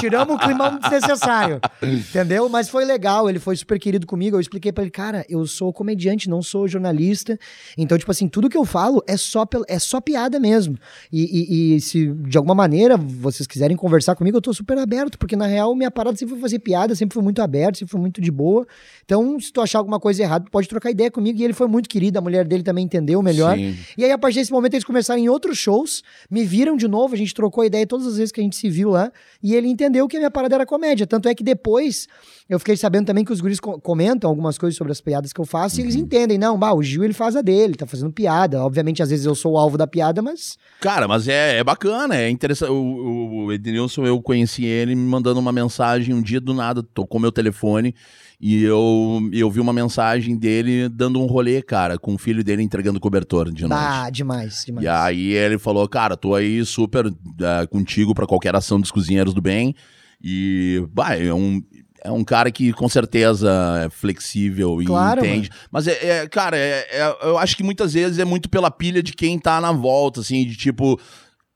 Tiramos 0.00 0.34
o 0.34 0.38
clima 0.38 0.78
desnecessário. 0.78 1.60
Entendeu? 1.82 2.46
Mas 2.50 2.68
foi 2.68 2.84
legal, 2.84 3.30
ele 3.30 3.38
foi 3.38 3.56
super 3.56 3.78
querido 3.78 4.06
comigo. 4.06 4.36
Eu 4.36 4.40
expliquei 4.40 4.70
pra 4.70 4.82
ele, 4.84 4.90
cara, 4.90 5.24
eu 5.30 5.46
sou 5.46 5.72
comediante, 5.72 6.28
não 6.28 6.42
sou 6.42 6.68
jornalista. 6.68 7.38
Então, 7.78 7.96
tipo 7.96 8.10
assim, 8.10 8.28
tudo 8.28 8.50
que 8.50 8.56
eu 8.56 8.66
falo 8.66 9.02
é 9.06 9.16
só, 9.16 9.46
é 9.66 9.78
só 9.78 9.98
piada 9.98 10.38
mesmo. 10.38 10.76
E, 11.10 11.22
e- 11.22 11.76
e 11.76 11.80
se 11.80 12.06
de 12.06 12.36
alguma 12.36 12.54
maneira 12.54 12.98
vocês 12.98 13.46
quiserem 13.46 13.74
conversar 13.74 14.14
comigo, 14.14 14.36
eu 14.36 14.42
tô 14.42 14.52
super 14.52 14.76
aberto, 14.76 15.18
porque 15.18 15.36
na 15.36 15.46
real 15.46 15.74
minha 15.74 15.90
parada 15.90 16.16
sempre 16.18 16.34
foi 16.34 16.40
fazer 16.42 16.58
piada, 16.58 16.94
sempre 16.94 17.14
foi 17.14 17.22
muito 17.22 17.40
aberto, 17.40 17.78
sempre 17.78 17.92
foi 17.92 18.00
muito 18.00 18.20
de 18.20 18.30
boa. 18.30 18.66
Então, 19.06 19.40
se 19.40 19.50
tu 19.50 19.62
achar 19.62 19.78
alguma 19.78 19.98
coisa 19.98 20.22
errada, 20.22 20.44
pode 20.50 20.68
trocar 20.68 20.90
ideia 20.90 21.10
comigo. 21.10 21.38
E 21.38 21.44
ele 21.44 21.54
foi 21.54 21.66
muito 21.66 21.88
querido, 21.88 22.18
a 22.18 22.20
mulher 22.22 22.46
dele 22.46 22.62
também 22.62 22.84
entendeu 22.84 23.22
melhor. 23.22 23.56
Sim. 23.56 23.74
E 23.96 24.04
aí, 24.04 24.10
a 24.12 24.18
partir 24.18 24.40
desse 24.40 24.52
momento, 24.52 24.74
eles 24.74 24.84
começaram 24.84 25.18
em 25.18 25.28
outros 25.30 25.56
shows, 25.56 25.93
me 26.30 26.44
viram 26.44 26.76
de 26.76 26.88
novo, 26.88 27.14
a 27.14 27.18
gente 27.18 27.34
trocou 27.34 27.64
ideia 27.64 27.86
todas 27.86 28.06
as 28.06 28.16
vezes 28.16 28.32
que 28.32 28.40
a 28.40 28.44
gente 28.44 28.56
se 28.56 28.68
viu 28.70 28.90
lá, 28.90 29.12
e 29.42 29.54
ele 29.54 29.68
entendeu 29.68 30.06
que 30.08 30.16
a 30.16 30.20
minha 30.20 30.30
parada 30.30 30.54
era 30.54 30.66
comédia. 30.66 31.06
Tanto 31.06 31.28
é 31.28 31.34
que 31.34 31.44
depois 31.44 32.08
eu 32.48 32.58
fiquei 32.58 32.76
sabendo 32.76 33.06
também 33.06 33.24
que 33.24 33.32
os 33.32 33.40
guris 33.40 33.58
co- 33.60 33.80
comentam 33.80 34.28
algumas 34.28 34.58
coisas 34.58 34.76
sobre 34.76 34.92
as 34.92 35.00
piadas 35.00 35.32
que 35.32 35.40
eu 35.40 35.44
faço, 35.44 35.80
e 35.80 35.82
eles 35.82 35.94
entendem, 35.94 36.38
não, 36.38 36.58
bah, 36.58 36.72
o 36.74 36.82
Gil 36.82 37.04
ele 37.04 37.12
faz 37.14 37.36
a 37.36 37.42
dele, 37.42 37.74
tá 37.74 37.86
fazendo 37.86 38.12
piada. 38.12 38.62
Obviamente, 38.62 39.02
às 39.02 39.10
vezes 39.10 39.26
eu 39.26 39.34
sou 39.34 39.52
o 39.52 39.58
alvo 39.58 39.76
da 39.78 39.86
piada, 39.86 40.20
mas. 40.22 40.56
Cara, 40.80 41.06
mas 41.08 41.28
é, 41.28 41.58
é 41.58 41.64
bacana, 41.64 42.16
é 42.16 42.28
interessante. 42.30 42.70
O, 42.70 43.46
o, 43.46 43.52
Edenilson, 43.52 44.04
eu 44.06 44.20
conheci 44.20 44.64
ele 44.64 44.94
me 44.94 45.02
mandando 45.06 45.40
uma 45.40 45.52
mensagem 45.52 46.14
um 46.14 46.22
dia 46.22 46.40
do 46.40 46.52
nada, 46.54 46.82
tocou 46.82 47.20
meu 47.20 47.32
telefone 47.32 47.94
e 48.40 48.62
eu, 48.62 49.20
eu 49.32 49.50
vi 49.50 49.60
uma 49.60 49.72
mensagem 49.72 50.36
dele 50.36 50.88
dando 50.88 51.20
um 51.20 51.26
rolê, 51.26 51.62
cara, 51.62 51.98
com 51.98 52.14
o 52.14 52.18
filho 52.18 52.42
dele 52.44 52.62
entregando 52.62 53.00
cobertor 53.00 53.50
de 53.52 53.62
noite. 53.66 53.70
Bah, 53.80 54.10
demais, 54.10 54.64
demais. 54.66 54.84
E 54.84 54.88
aí 54.88 55.32
ele 55.32 55.58
falou, 55.58 55.88
cara, 55.88 56.16
tô 56.16 56.34
aí 56.34 56.64
super 56.64 57.06
eh, 57.06 57.66
contigo 57.68 58.14
pra 58.14 58.26
qualquer 58.26 58.54
ação 58.54 58.80
dos 58.80 58.90
cozinheiros 58.90 59.32
do 59.34 59.40
bem. 59.40 59.74
E, 60.22 60.84
bah, 60.92 61.16
é 61.16 61.32
um, 61.32 61.62
é 62.02 62.10
um 62.10 62.24
cara 62.24 62.50
que 62.50 62.72
com 62.72 62.88
certeza 62.88 63.82
é 63.86 63.90
flexível 63.90 64.80
e 64.82 64.86
Claro, 64.86 65.20
entende. 65.24 65.50
Mas, 65.70 65.86
é, 65.86 65.92
é, 66.22 66.28
cara, 66.28 66.56
é- 66.56 66.86
é- 66.90 67.16
eu 67.22 67.38
acho 67.38 67.56
que 67.56 67.62
muitas 67.62 67.92
vezes 67.94 68.18
é 68.18 68.24
muito 68.24 68.48
pela 68.48 68.70
pilha 68.70 69.02
de 69.02 69.12
quem 69.12 69.38
tá 69.38 69.60
na 69.60 69.72
volta, 69.72 70.20
assim, 70.20 70.44
de 70.46 70.56
tipo. 70.56 70.98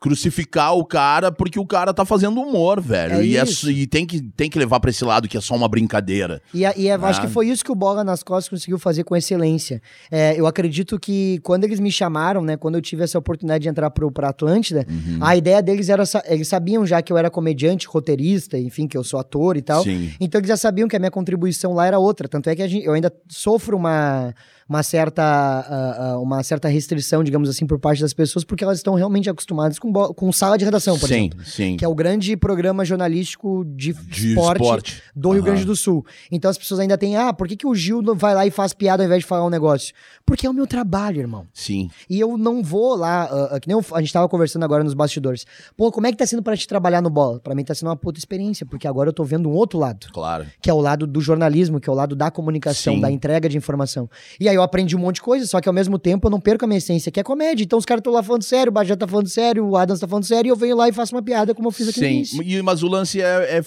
Crucificar 0.00 0.74
o 0.76 0.84
cara 0.84 1.32
porque 1.32 1.58
o 1.58 1.66
cara 1.66 1.92
tá 1.92 2.04
fazendo 2.04 2.40
humor, 2.40 2.80
velho. 2.80 3.14
É 3.14 3.24
e, 3.26 3.36
é 3.36 3.42
e 3.68 3.86
tem, 3.86 4.06
que, 4.06 4.20
tem 4.20 4.48
que 4.48 4.56
levar 4.58 4.78
pra 4.78 4.90
esse 4.90 5.04
lado 5.04 5.26
que 5.28 5.36
é 5.36 5.40
só 5.40 5.56
uma 5.56 5.68
brincadeira. 5.68 6.40
E, 6.54 6.64
a- 6.64 6.72
e 6.76 6.86
é- 6.86 6.94
acho 6.94 7.20
Ah. 7.20 7.26
que 7.26 7.32
foi 7.32 7.48
isso 7.48 7.64
que 7.64 7.72
o 7.72 7.74
Bola 7.74 8.04
nas 8.04 8.22
Costas 8.22 8.48
conseguiu 8.48 8.78
fazer 8.78 9.02
com 9.02 9.16
excelência. 9.16 9.82
É, 10.08 10.38
eu 10.38 10.46
acredito 10.46 11.00
que 11.00 11.40
quando 11.42 11.64
eles 11.64 11.80
me 11.80 11.90
chamaram, 11.90 12.42
né, 12.42 12.56
quando 12.56 12.76
eu 12.76 12.80
tive 12.80 13.02
essa 13.02 13.18
oportunidade 13.18 13.62
de 13.62 13.68
entrar 13.68 13.90
pro, 13.90 14.10
pra 14.12 14.28
Atlântida, 14.28 14.86
Uhum. 14.88 15.18
a 15.20 15.34
ideia 15.36 15.60
deles 15.60 15.88
era, 15.88 16.04
eles 16.26 16.46
sabiam 16.46 16.86
já 16.86 17.02
que 17.02 17.12
eu 17.12 17.18
era 17.18 17.28
comediante, 17.28 17.88
roteirista, 17.88 18.56
enfim, 18.56 18.86
que 18.86 18.96
eu 18.96 19.02
sou 19.02 19.18
ator 19.18 19.56
e 19.56 19.62
tal. 19.62 19.82
Sim. 19.82 20.12
Então 20.20 20.38
eles 20.38 20.48
já 20.48 20.56
sabiam 20.56 20.86
que 20.86 20.94
a 20.94 20.98
minha 21.00 21.10
contribuição 21.10 21.72
lá 21.74 21.86
era 21.86 21.98
outra. 21.98 22.28
Tanto 22.28 22.48
é 22.48 22.54
que 22.54 22.68
gente- 22.68 22.86
eu 22.86 22.92
ainda 22.92 23.12
sofro 23.28 23.76
uma, 23.76 24.32
uma, 24.68 24.82
certa, 24.82 25.22
ah, 25.22 25.96
ah, 26.12 26.18
uma 26.18 26.42
certa 26.42 26.68
restrição, 26.68 27.24
digamos 27.24 27.48
assim, 27.48 27.66
por 27.66 27.78
parte 27.78 28.00
das 28.02 28.12
pessoas, 28.12 28.44
porque 28.44 28.62
elas 28.62 28.78
estão 28.78 28.94
realmente 28.94 29.30
acostumadas 29.30 29.78
com, 29.78 29.92
com 29.92 30.32
sala 30.32 30.58
de 30.58 30.64
redação, 30.64 30.98
por 30.98 31.08
sim, 31.08 31.14
exemplo. 31.14 31.44
sim. 31.44 31.76
Que 31.76 31.84
é 31.84 31.88
o 31.88 31.94
grande 31.94 32.36
programa 32.36 32.84
jornalístico 32.84 33.64
de, 33.64 33.92
De 33.94 34.28
esporte, 34.30 34.62
esporte. 34.62 35.02
do 35.14 35.30
Rio. 35.30 35.42
Grande 35.42 35.64
do 35.64 35.74
Sul. 35.74 36.04
Então 36.30 36.50
as 36.50 36.58
pessoas 36.58 36.80
ainda 36.80 36.98
têm, 36.98 37.16
ah, 37.16 37.32
por 37.32 37.48
que, 37.48 37.56
que 37.56 37.66
o 37.66 37.74
Gil 37.74 38.02
não 38.02 38.14
vai 38.14 38.34
lá 38.34 38.46
e 38.46 38.50
faz 38.50 38.72
piada 38.74 39.02
ao 39.02 39.06
invés 39.06 39.22
de 39.22 39.26
falar 39.26 39.46
um 39.46 39.50
negócio? 39.50 39.94
Porque 40.26 40.46
é 40.46 40.50
o 40.50 40.52
meu 40.52 40.66
trabalho, 40.66 41.20
irmão. 41.20 41.46
Sim. 41.54 41.88
E 42.10 42.20
eu 42.20 42.36
não 42.36 42.62
vou 42.62 42.94
lá, 42.96 43.24
ah, 43.52 43.58
que 43.60 43.68
nem 43.68 43.76
eu- 43.76 43.84
a 43.96 44.00
gente 44.00 44.12
tava 44.12 44.28
conversando 44.28 44.64
agora 44.64 44.84
nos 44.84 44.92
bastidores. 44.94 45.46
Pô, 45.76 45.90
como 45.90 46.06
é 46.06 46.10
que 46.12 46.18
tá 46.18 46.26
sendo 46.26 46.42
pra 46.42 46.56
te 46.56 46.66
trabalhar 46.68 47.00
no 47.00 47.08
bola? 47.08 47.40
Pra 47.40 47.54
mim 47.54 47.64
tá 47.64 47.74
sendo 47.74 47.88
uma 47.88 47.96
puta 47.96 48.18
experiência, 48.18 48.66
porque 48.66 48.86
agora 48.86 49.08
eu 49.08 49.12
tô 49.14 49.24
vendo 49.24 49.48
um 49.48 49.52
outro 49.52 49.78
lado 49.78 50.08
Claro. 50.12 50.46
que 50.60 50.68
é 50.68 50.72
o 50.74 50.80
lado 50.80 51.06
do 51.06 51.20
jornalismo, 51.20 51.80
que 51.80 51.88
é 51.88 51.92
o 51.92 51.96
lado 51.96 52.14
da 52.14 52.30
comunicação, 52.30 52.94
Sim. 52.96 53.00
da 53.00 53.10
entrega 53.10 53.48
de 53.48 53.56
informação. 53.56 54.10
E 54.38 54.48
aí 54.48 54.57
eu 54.58 54.62
aprendi 54.62 54.94
um 54.96 54.98
monte 54.98 55.16
de 55.16 55.22
coisa, 55.22 55.46
só 55.46 55.60
que 55.60 55.68
ao 55.68 55.72
mesmo 55.74 55.98
tempo 55.98 56.26
eu 56.26 56.30
não 56.30 56.40
perco 56.40 56.64
a 56.64 56.68
minha 56.68 56.78
essência, 56.78 57.10
que 57.10 57.18
é 57.20 57.22
comédia. 57.22 57.64
Então 57.64 57.78
os 57.78 57.84
caras 57.84 58.00
estão 58.00 58.12
lá 58.12 58.22
falando 58.22 58.42
sério, 58.42 58.70
o 58.70 58.72
Bajé 58.72 58.94
tá 58.96 59.06
falando 59.06 59.28
sério, 59.28 59.64
o 59.66 59.76
Adams 59.76 60.00
tá 60.00 60.06
falando 60.08 60.24
sério, 60.24 60.48
e 60.48 60.50
eu 60.50 60.56
venho 60.56 60.76
lá 60.76 60.88
e 60.88 60.92
faço 60.92 61.14
uma 61.14 61.22
piada 61.22 61.54
como 61.54 61.68
eu 61.68 61.72
fiz 61.72 61.88
aqui 61.88 62.00
no 62.00 62.06
Sim, 62.06 62.14
início. 62.14 62.42
e- 62.42 62.62
mas 62.62 62.82
o 62.82 62.88
lance 62.88 63.20
é, 63.22 63.58
é, 63.58 63.62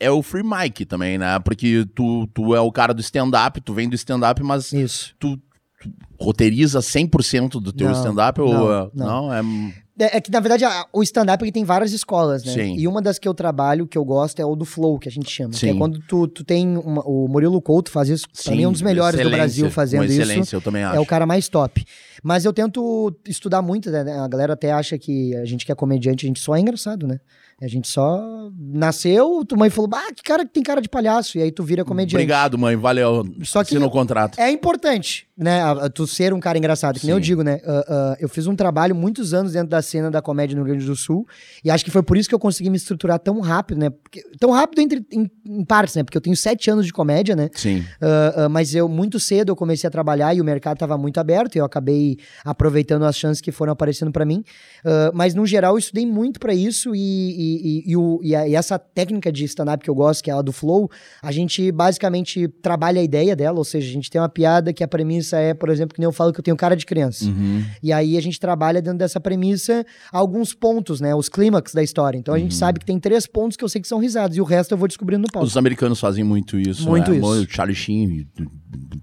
é 0.00 0.10
o 0.10 0.22
free 0.22 0.42
mic 0.42 0.84
também, 0.84 1.16
né? 1.18 1.38
Porque 1.40 1.86
tu, 1.94 2.26
tu 2.34 2.54
é 2.54 2.60
o 2.60 2.70
cara 2.72 2.92
do 2.92 3.00
stand-up, 3.00 3.60
tu 3.60 3.72
vem 3.72 3.88
do 3.88 3.94
stand-up, 3.94 4.42
mas 4.42 4.72
Isso. 4.72 5.14
tu 5.18 5.38
roteiriza 6.18 6.80
100% 6.80 7.60
do 7.60 7.72
teu 7.72 7.88
Não, 7.88 7.94
stand-up? 7.94 8.40
Ou, 8.40 8.52
não, 8.52 8.72
é- 8.72 8.90
não. 8.94 9.06
não, 9.28 9.34
é... 9.34 9.42
É, 9.98 10.16
é 10.16 10.20
que, 10.22 10.30
na 10.30 10.40
verdade, 10.40 10.64
a- 10.64 10.86
o 10.90 11.02
stand-up 11.02 11.52
tem 11.52 11.64
várias 11.64 11.92
escolas, 11.92 12.42
né? 12.44 12.52
Sim. 12.52 12.76
E 12.78 12.88
uma 12.88 13.02
das 13.02 13.18
que 13.18 13.28
eu 13.28 13.34
trabalho, 13.34 13.86
que 13.86 13.96
eu 13.98 14.04
gosto, 14.04 14.40
é 14.40 14.44
o 14.44 14.56
do 14.56 14.64
flow, 14.64 14.98
que 14.98 15.06
a 15.06 15.12
gente 15.12 15.30
chama. 15.30 15.50
Que 15.50 15.58
Sim. 15.58 15.70
é 15.70 15.74
quando 15.74 15.98
tu, 16.08 16.26
tu 16.26 16.42
tem 16.42 16.78
uma- 16.78 17.02
o 17.06 17.28
Murilo 17.28 17.60
Couto 17.60 17.90
faz 17.90 18.08
isso. 18.08 18.26
Pra 18.42 18.54
mim 18.56 18.62
é 18.62 18.68
um 18.68 18.72
dos 18.72 18.80
melhores 18.80 19.16
do 19.16 19.20
excelência, 19.20 19.36
Brasil 19.38 19.70
fazendo 19.70 20.00
com 20.00 20.04
isso. 20.06 20.22
excelência, 20.22 20.56
eu 20.56 20.62
também 20.62 20.82
acho. 20.82 20.96
É 20.96 21.00
o 21.00 21.04
cara 21.06 21.26
mais 21.26 21.46
top. 21.46 21.84
Mas 22.22 22.44
eu 22.46 22.52
tento 22.54 23.14
estudar 23.28 23.60
muito, 23.60 23.90
né? 23.90 24.00
A 24.18 24.26
galera 24.26 24.54
até 24.54 24.72
acha 24.72 24.96
que 24.98 25.36
a 25.36 25.44
gente 25.44 25.66
que 25.66 25.70
é 25.70 25.74
comediante, 25.74 26.24
a 26.24 26.28
gente 26.28 26.40
só 26.40 26.56
é 26.56 26.60
engraçado, 26.60 27.06
né? 27.06 27.20
A 27.62 27.68
gente 27.68 27.86
só 27.88 28.50
nasceu, 28.58 29.44
tua 29.46 29.56
mãe 29.56 29.70
falou, 29.70 29.88
ah, 29.94 30.12
que 30.12 30.22
cara 30.22 30.44
que 30.44 30.50
tem 30.52 30.62
cara 30.62 30.80
de 30.80 30.88
palhaço. 30.88 31.38
E 31.38 31.42
aí 31.42 31.52
tu 31.52 31.62
vira 31.62 31.84
comediante. 31.84 32.16
Obrigado, 32.16 32.58
mãe. 32.58 32.74
Valeu. 32.76 33.24
Só 33.44 33.60
que 33.62 33.68
Assina 33.74 33.86
o 33.86 33.90
contrato. 33.90 34.38
é 34.40 34.50
importante, 34.50 35.26
né? 35.36 35.62
a- 35.62 35.86
a 35.86 35.90
Tu 35.90 36.06
ser 36.06 36.32
um 36.34 36.40
cara 36.40 36.58
engraçado. 36.58 36.98
Que 36.98 37.06
nem 37.06 37.12
eu 37.14 37.18
Sim. 37.18 37.22
digo, 37.22 37.42
né? 37.42 37.60
ah, 37.64 37.84
ah, 37.88 38.16
eu 38.18 38.28
fiz 38.28 38.46
um 38.48 38.56
trabalho 38.56 38.94
muitos 38.96 39.32
anos 39.32 39.52
dentro 39.52 39.68
da 39.68 39.80
cena 39.80 40.10
da 40.10 40.20
comédia 40.20 40.56
no 40.56 40.62
Rio 40.64 40.72
Grande 40.74 40.86
do 40.86 40.96
Sul. 40.96 41.24
E 41.64 41.70
acho 41.70 41.84
que 41.84 41.90
foi 41.90 42.02
por 42.02 42.16
isso 42.16 42.28
que 42.28 42.34
eu 42.34 42.38
consegui 42.38 42.68
me 42.68 42.76
estruturar 42.76 43.18
tão 43.20 43.38
rápido, 43.40 43.78
né? 43.78 43.90
Porque- 43.90 44.24
tão 44.40 44.50
rápido 44.50 44.80
entre, 44.80 45.06
em, 45.12 45.30
em 45.46 45.64
partes, 45.64 45.94
né? 45.94 46.02
Porque 46.02 46.16
eu 46.16 46.20
tenho 46.22 46.36
sete 46.36 46.68
anos 46.68 46.84
de 46.84 46.92
comédia, 46.92 47.36
né? 47.36 47.48
Sim. 47.54 47.84
Ah, 48.00 48.32
ah, 48.44 48.48
mas 48.48 48.74
eu, 48.74 48.88
muito 48.88 49.20
cedo, 49.20 49.50
eu 49.50 49.56
comecei 49.56 49.86
a 49.86 49.90
trabalhar 49.90 50.34
e 50.34 50.40
o 50.40 50.44
mercado 50.44 50.74
estava 50.76 50.98
muito 50.98 51.18
aberto 51.20 51.54
e 51.54 51.58
eu 51.58 51.64
acabei 51.64 52.18
aproveitando 52.44 53.04
as 53.04 53.16
chances 53.16 53.40
que 53.40 53.52
foram 53.52 53.72
aparecendo 53.72 54.10
para 54.10 54.24
mim. 54.24 54.42
Ah, 54.84 55.12
mas, 55.14 55.32
no 55.34 55.46
geral, 55.46 55.74
eu 55.74 55.78
estudei 55.78 56.04
muito 56.06 56.40
para 56.40 56.52
isso 56.54 56.92
e, 56.94 57.51
e, 57.56 57.82
e, 57.86 57.90
e 57.92 57.96
o- 57.96 58.20
e 58.22 58.34
a- 58.34 58.48
e 58.48 58.54
essa 58.54 58.78
técnica 58.78 59.30
de 59.32 59.44
stand-up 59.44 59.82
que 59.84 59.90
eu 59.90 59.94
gosto, 59.94 60.22
que 60.22 60.30
é 60.30 60.34
a 60.34 60.42
do 60.42 60.52
flow, 60.52 60.90
a 61.22 61.30
gente 61.32 61.70
basicamente 61.72 62.48
trabalha 62.62 63.00
a 63.00 63.04
ideia 63.04 63.34
dela, 63.36 63.58
ou 63.58 63.64
seja, 63.64 63.88
a 63.88 63.92
gente 63.92 64.10
tem 64.10 64.20
uma 64.20 64.28
piada 64.28 64.72
que 64.72 64.82
a 64.84 64.88
premissa 64.88 65.36
é, 65.38 65.54
por 65.54 65.68
exemplo, 65.68 65.94
que 65.94 66.00
nem 66.00 66.06
eu 66.06 66.12
falo 66.12 66.32
que 66.32 66.40
eu 66.40 66.44
tenho 66.44 66.56
cara 66.56 66.76
de 66.76 66.86
criança. 66.86 67.24
Uhum. 67.26 67.62
E 67.82 67.92
aí 67.92 68.16
a 68.16 68.20
gente 68.22 68.38
trabalha 68.40 68.80
dentro 68.80 68.98
dessa 68.98 69.20
premissa 69.20 69.84
alguns 70.12 70.54
pontos, 70.54 71.00
né? 71.00 71.14
Os 71.14 71.28
clímax 71.28 71.72
da 71.74 71.82
história. 71.82 72.18
Então 72.18 72.34
a 72.34 72.36
Uhum. 72.36 72.42
gente 72.44 72.54
sabe 72.54 72.78
que 72.80 72.86
tem 72.86 72.98
três 72.98 73.26
pontos 73.26 73.56
que 73.56 73.64
eu 73.64 73.68
sei 73.68 73.80
que 73.80 73.88
são 73.88 73.98
risados 73.98 74.36
e 74.36 74.40
o 74.40 74.44
resto 74.44 74.72
eu 74.72 74.78
vou 74.78 74.88
descobrindo 74.88 75.22
no 75.22 75.28
palco. 75.32 75.46
Os 75.46 75.56
americanos 75.56 76.00
fazem 76.00 76.24
muito 76.24 76.58
isso. 76.58 76.88
Muito 76.88 77.10
né? 77.10 77.18
isso. 77.18 77.26
O 77.26 77.46
Charlie 77.50 77.74
Sheen 77.76 78.26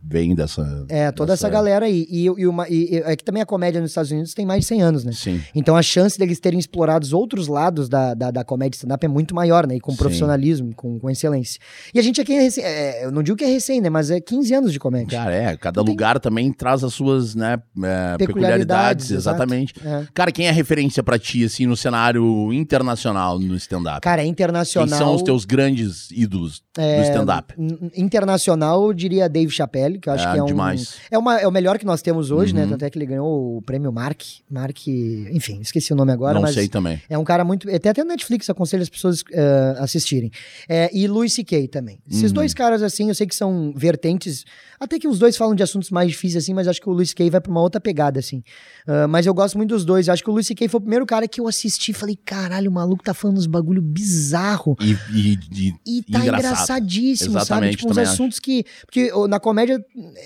vem 0.03 0.33
dessa. 0.35 0.85
É, 0.89 1.11
toda 1.11 1.33
essa 1.33 1.49
galera 1.49 1.85
aí. 1.85 2.07
E, 2.09 2.25
e, 2.25 2.47
uma, 2.47 2.67
e 2.69 2.97
é 3.05 3.15
que 3.15 3.23
também 3.23 3.41
a 3.41 3.45
comédia 3.45 3.79
nos 3.81 3.91
Estados 3.91 4.11
Unidos 4.11 4.33
tem 4.33 4.45
mais 4.45 4.61
de 4.61 4.67
100 4.67 4.81
anos, 4.81 5.03
né? 5.03 5.11
Sim. 5.11 5.41
Então 5.53 5.75
a 5.75 5.81
chance 5.81 6.17
deles 6.17 6.39
terem 6.39 6.59
explorado 6.59 7.05
os 7.05 7.13
outros 7.13 7.47
lados 7.47 7.87
da, 7.89 8.13
da, 8.13 8.31
da 8.31 8.38
comédia 8.43 8.77
stand-up 8.77 9.05
é 9.05 9.09
muito 9.09 9.33
maior, 9.35 9.65
né? 9.67 9.75
E 9.75 9.79
com 9.79 9.91
Sim. 9.91 9.97
profissionalismo, 9.97 10.73
com, 10.75 10.99
com 10.99 11.09
excelência. 11.09 11.59
E 11.93 11.99
a 11.99 12.01
gente 12.01 12.19
aqui 12.21 12.33
é 12.33 12.41
recém, 12.41 12.63
é, 12.63 13.05
eu 13.05 13.11
não 13.11 13.21
digo 13.23 13.37
que 13.37 13.43
é 13.43 13.47
recém, 13.47 13.81
né? 13.81 13.89
Mas 13.89 14.09
é 14.11 14.19
15 14.19 14.53
anos 14.53 14.73
de 14.73 14.79
comédia. 14.79 15.17
Cara, 15.19 15.33
é, 15.33 15.57
cada 15.57 15.83
tem- 15.83 15.89
lugar 15.91 16.19
também 16.19 16.51
traz 16.51 16.83
as 16.83 16.93
suas, 16.93 17.35
né, 17.35 17.53
é, 17.53 18.17
Peculiaridades, 18.17 18.17
peculiaridades, 18.27 19.11
exatamente. 19.11 19.73
É. 19.85 20.05
Cara, 20.13 20.31
quem 20.31 20.47
é 20.47 20.51
referência 20.51 21.01
pra 21.03 21.17
ti, 21.19 21.43
assim, 21.43 21.65
no 21.65 21.75
cenário 21.77 22.51
internacional, 22.53 23.37
no 23.39 23.55
stand-up? 23.55 24.01
Cara, 24.01 24.21
é 24.21 24.23
Quem 24.23 24.31
internacional. 24.31 24.97
são 24.97 25.15
os 25.15 25.21
teus 25.21 25.45
grandes 25.45 26.09
ídolos 26.11 26.61
do 26.75 27.01
stand-up? 27.03 27.53
N- 27.57 27.91
Internacional, 27.95 28.83
eu 28.87 28.93
diria 28.93 29.29
Dave 29.29 29.51
Chappelle, 29.51 29.99
que 29.99 30.09
eu 30.09 30.13
acho 30.13 30.27
É, 30.27 30.31
que 30.33 30.39
é 30.39 30.43
um. 30.43 30.45
demais. 30.45 30.95
É, 31.11 31.17
uma, 31.17 31.39
é 31.39 31.47
o 31.47 31.51
melhor 31.51 31.77
que 31.77 31.85
nós 31.85 32.01
temos 32.01 32.31
hoje, 32.31 32.53
né? 32.53 32.63
Uhum. 32.63 32.69
Tanto 32.71 32.85
é 32.85 32.89
que 32.89 32.97
ele 32.97 33.05
ganhou 33.05 33.57
o 33.57 33.61
prêmio 33.61 33.91
Mark. 33.91 34.21
Mark. 34.49 34.77
Enfim, 34.87 35.59
esqueci 35.61 35.93
o 35.93 35.95
nome 35.95 36.11
agora, 36.11 36.39
Não 36.39 36.47
sei 36.47 36.67
também. 36.67 37.01
É 37.09 37.17
um 37.17 37.23
cara 37.23 37.43
muito. 37.43 37.67
Tem 37.79 37.89
até 37.91 38.03
no 38.03 38.11
Netflix, 38.19 38.49
aconselho 38.49 38.83
as 38.83 38.89
pessoas 38.89 39.23
eh, 39.31 39.75
assistirem. 39.79 40.29
É, 40.67 40.89
e 40.93 41.07
Louis 41.07 41.33
C.K. 41.33 41.67
também. 41.69 41.99
Esses 42.09 42.23
Uhum. 42.31 42.35
dois 42.35 42.53
caras, 42.53 42.83
assim, 42.83 43.07
eu 43.07 43.15
sei 43.15 43.25
que 43.25 43.35
são 43.35 43.73
vertentes. 43.75 44.43
Até 44.79 44.99
que 44.99 45.07
os 45.07 45.17
dois 45.19 45.35
falam 45.37 45.55
de 45.55 45.63
assuntos 45.63 45.89
mais 45.89 46.09
difíceis, 46.09 46.43
assim, 46.43 46.53
mas 46.53 46.67
acho 46.67 46.81
que 46.81 46.89
o 46.89 46.93
Louis 46.93 47.09
C.K. 47.09 47.29
vai 47.29 47.41
pra 47.41 47.51
uma 47.51 47.61
outra 47.61 47.79
pegada, 47.79 48.19
assim. 48.19 48.43
Ah, 48.85 49.07
mas 49.07 49.25
eu 49.25 49.33
gosto 49.33 49.57
muito 49.57 49.69
dos 49.69 49.85
dois. 49.85 50.07
Eu 50.07 50.13
acho 50.13 50.23
que 50.23 50.29
o 50.29 50.33
Louis 50.33 50.45
C.K. 50.45 50.67
foi 50.67 50.77
o 50.77 50.81
primeiro 50.81 51.05
cara 51.05 51.27
que 51.27 51.39
eu 51.39 51.47
assisti 51.47 51.91
e 51.91 51.93
falei: 51.93 52.17
caralho, 52.25 52.69
o 52.69 52.73
maluco 52.73 53.03
tá 53.03 53.13
falando 53.13 53.37
uns 53.37 53.47
bagulho 53.47 53.81
bizarro. 53.81 54.75
E, 54.81 54.91
e, 55.13 55.39
e- 55.51 55.73
E 55.99 56.03
tá 56.03 56.19
Engraçado. 56.19 56.39
engraçadíssimo, 56.39 57.31
sabe? 57.33 57.41
Exatamente, 57.43 57.77
Tipo, 57.77 57.91
uns 57.91 57.97
assuntos 57.97 58.39
que. 58.39 58.65
Porque 58.85 59.11
na 59.29 59.39
comédia 59.39 59.83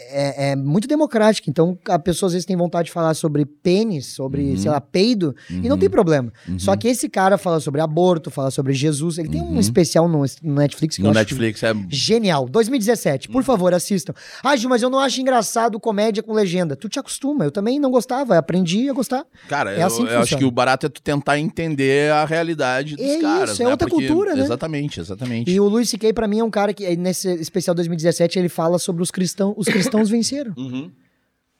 é, 0.09 0.51
é 0.51 0.55
muito 0.55 0.87
democrática. 0.87 1.49
Então, 1.49 1.77
a 1.87 1.99
pessoa 1.99 2.27
às 2.27 2.33
vezes 2.33 2.45
tem 2.45 2.55
vontade 2.55 2.87
de 2.87 2.91
falar 2.91 3.13
sobre 3.13 3.45
pênis, 3.45 4.07
sobre, 4.07 4.41
Uhum. 4.51 4.57
sei 4.57 4.71
lá, 4.71 4.81
peido, 4.81 5.35
e 5.49 5.67
não 5.69 5.77
tem 5.77 5.89
problema. 5.89 6.31
Só 6.57 6.75
que 6.75 6.87
esse 6.87 7.07
cara 7.09 7.37
fala 7.37 7.59
sobre 7.59 7.81
aborto, 7.83 8.31
fala 8.31 8.49
sobre 8.49 8.73
Jesus. 8.73 9.17
Ele 9.17 9.29
tem 9.29 9.41
um 9.41 9.51
Uhum. 9.53 9.59
especial 9.59 10.07
no, 10.07 10.23
no 10.41 10.55
Netflix 10.55 10.95
que 10.95 11.01
no 11.01 11.07
eu 11.07 11.11
acho 11.11 11.19
Netflix 11.19 11.61
é. 11.63 11.73
Genial, 11.89 12.47
2017. 12.49 13.29
Por 13.29 13.43
favor, 13.43 13.73
assistam. 13.73 14.13
Ah, 14.43 14.55
Gil, 14.55 14.69
mas 14.69 14.81
eu 14.81 14.89
não 14.89 14.99
acho 14.99 15.21
engraçado 15.21 15.79
comédia 15.79 16.23
com 16.23 16.33
legenda. 16.33 16.75
Tu 16.75 16.89
te 16.89 16.99
acostuma, 16.99 17.43
eu 17.45 17.51
também 17.51 17.79
não 17.79 17.91
gostava, 17.91 18.37
aprendi 18.37 18.89
a 18.89 18.93
gostar. 18.93 19.25
Cara, 19.47 19.73
É 19.73 19.81
eu, 19.83 19.87
assim 19.87 20.05
que 20.05 20.11
eu 20.13 20.19
acho 20.19 20.37
que 20.37 20.45
o 20.45 20.51
barato 20.51 20.85
é 20.85 20.89
tu 20.89 21.01
tentar 21.01 21.37
entender 21.39 22.11
a 22.11 22.25
realidade 22.25 22.95
dos 22.95 23.05
É 23.05 23.19
caras. 23.21 23.51
isso, 23.51 23.61
é 23.61 23.65
né? 23.65 23.71
outra 23.71 23.87
Porque- 23.87 24.07
cultura, 24.07 24.35
né? 24.35 24.43
Exatamente, 24.43 24.99
exatamente. 24.99 25.51
E 25.51 25.59
o 25.59 25.67
Luis 25.67 25.89
C.K., 25.89 26.13
pra 26.13 26.27
mim, 26.27 26.39
é 26.39 26.43
um 26.43 26.49
cara 26.51 26.73
que, 26.73 26.95
nesse 26.95 27.27
especial 27.35 27.75
2017, 27.75 28.39
ele 28.39 28.49
fala 28.49 28.79
sobre 28.79 29.03
os 29.03 29.11
cristãos. 29.11 29.53
Os 29.57 29.67
cristãos 29.67 30.09
venceram. 30.09 30.53
Uhum. 30.57 30.89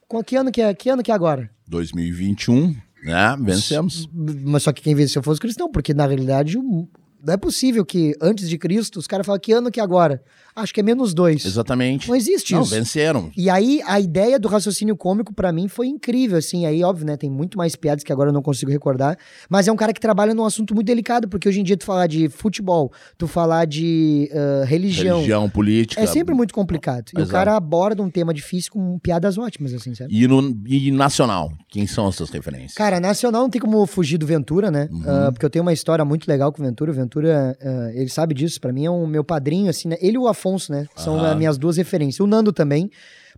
Com 0.08 0.24
que 0.24 0.36
ano 0.36 0.52
que 0.52 0.62
é, 0.62 0.74
que 0.74 0.90
ano 0.90 1.02
que 1.02 1.12
é 1.12 1.14
agora? 1.16 1.50
2021, 1.68 2.76
né? 3.04 3.36
Vencemos. 3.40 4.10
Mas 4.14 4.64
só 4.64 4.72
que 4.72 4.82
quem 4.82 4.96
venceu 4.96 5.22
foi 5.22 5.34
os 5.34 5.40
cristãos, 5.40 5.70
porque 5.72 5.94
na 5.94 6.06
realidade 6.06 6.58
não 6.58 7.34
é 7.34 7.38
possível 7.38 7.86
que 7.86 8.14
antes 8.22 8.50
de 8.50 8.58
Cristo 8.58 9.00
os 9.00 9.08
caras 9.08 9.26
falam 9.26 9.40
que 9.40 9.52
ano 9.52 9.72
que 9.72 9.80
é 9.80 9.84
agora? 9.84 10.22
Acho 10.56 10.74
que 10.74 10.80
é 10.80 10.84
menos 10.84 11.14
dois. 11.14 11.46
Exatamente. 11.46 12.08
Não 12.08 12.16
existe 12.16 12.54
Não, 12.54 12.62
isso. 12.62 12.72
venceram. 12.74 13.32
E 13.36 13.50
aí, 13.50 13.82
a 13.86 14.00
ideia 14.00 14.40
do 14.40 14.48
raciocínio 14.48 14.96
cômico, 14.96 15.34
pra 15.34 15.52
mim, 15.52 15.68
foi 15.68 15.88
incrível, 15.88 16.38
assim. 16.38 16.66
Aí, 16.66 16.84
óbvio, 16.84 17.06
né? 17.06 17.18
Tem 17.18 17.30
muito 17.30 17.58
mais 17.58 17.76
piadas 17.76 18.04
que 18.04 18.12
agora 18.12 18.30
eu 18.30 18.34
não 18.34 18.42
consigo 18.42 18.72
recordar. 18.72 19.18
Mas 19.50 19.68
é 19.68 19.72
um 19.72 19.76
cara 19.76 19.94
que 19.94 20.00
trabalha 20.00 20.34
num 20.34 20.46
assunto 20.46 20.74
muito 20.76 20.88
delicado, 20.88 21.28
porque 21.28 21.48
hoje 21.50 21.60
em 21.60 21.64
dia 21.64 21.78
tu 21.78 21.86
falar 21.86 22.08
de 22.08 22.30
futebol, 22.30 22.92
tu 23.18 23.28
falar 23.28 23.66
de 23.66 24.30
ah, 24.34 24.66
religião, 24.66 25.18
Religião, 25.18 25.50
política. 25.50 26.02
é 26.02 26.06
sempre 26.06 26.36
muito 26.36 26.54
complicado. 26.54 27.12
E 27.14 27.18
o 27.18 27.22
Exato. 27.22 27.32
cara 27.32 27.56
aborda 27.56 28.02
um 28.04 28.10
tema 28.10 28.34
difícil 28.34 28.72
com 28.72 29.00
piadas 29.00 29.38
ótimas, 29.38 29.74
assim, 29.74 29.96
sabe? 29.96 30.14
E, 30.16 30.28
no, 30.28 30.56
e 30.68 30.92
nacional, 30.92 31.52
quem 31.70 31.88
são 31.88 32.08
as 32.08 32.16
suas 32.16 32.30
referências? 32.30 32.74
Cara, 32.74 33.00
nacional 33.00 33.44
não 33.44 33.50
tem 33.50 33.62
como 33.62 33.86
fugir 33.86 34.18
do 34.18 34.26
Ventura, 34.26 34.70
né? 34.70 34.88
Uhum. 34.92 35.04
Ah, 35.06 35.32
porque 35.32 35.46
eu 35.46 35.50
tenho 35.50 35.64
uma 35.64 35.74
história 35.74 36.04
muito 36.06 36.28
legal 36.28 36.52
com 36.52 36.62
o 36.62 36.66
Ventura. 36.66 36.92
O 36.92 36.94
Ventura, 36.94 37.58
ah, 37.62 37.92
ele 37.94 38.10
sabe 38.10 38.34
disso. 38.34 38.60
Pra 38.62 38.72
mim 38.72 38.86
é 38.86 38.92
um 38.92 39.08
meu 39.08 39.24
padrinho, 39.24 39.70
assim, 39.70 39.88
né? 39.88 39.98
Ele 40.02 40.18
o 40.18 40.28
Afonso, 40.28 40.43
né? 40.72 40.88
São 40.96 41.24
as 41.24 41.38
minhas 41.38 41.58
duas 41.58 41.78
referências. 41.78 42.20
O 42.20 42.28
Nando 42.28 42.52
também. 42.52 42.90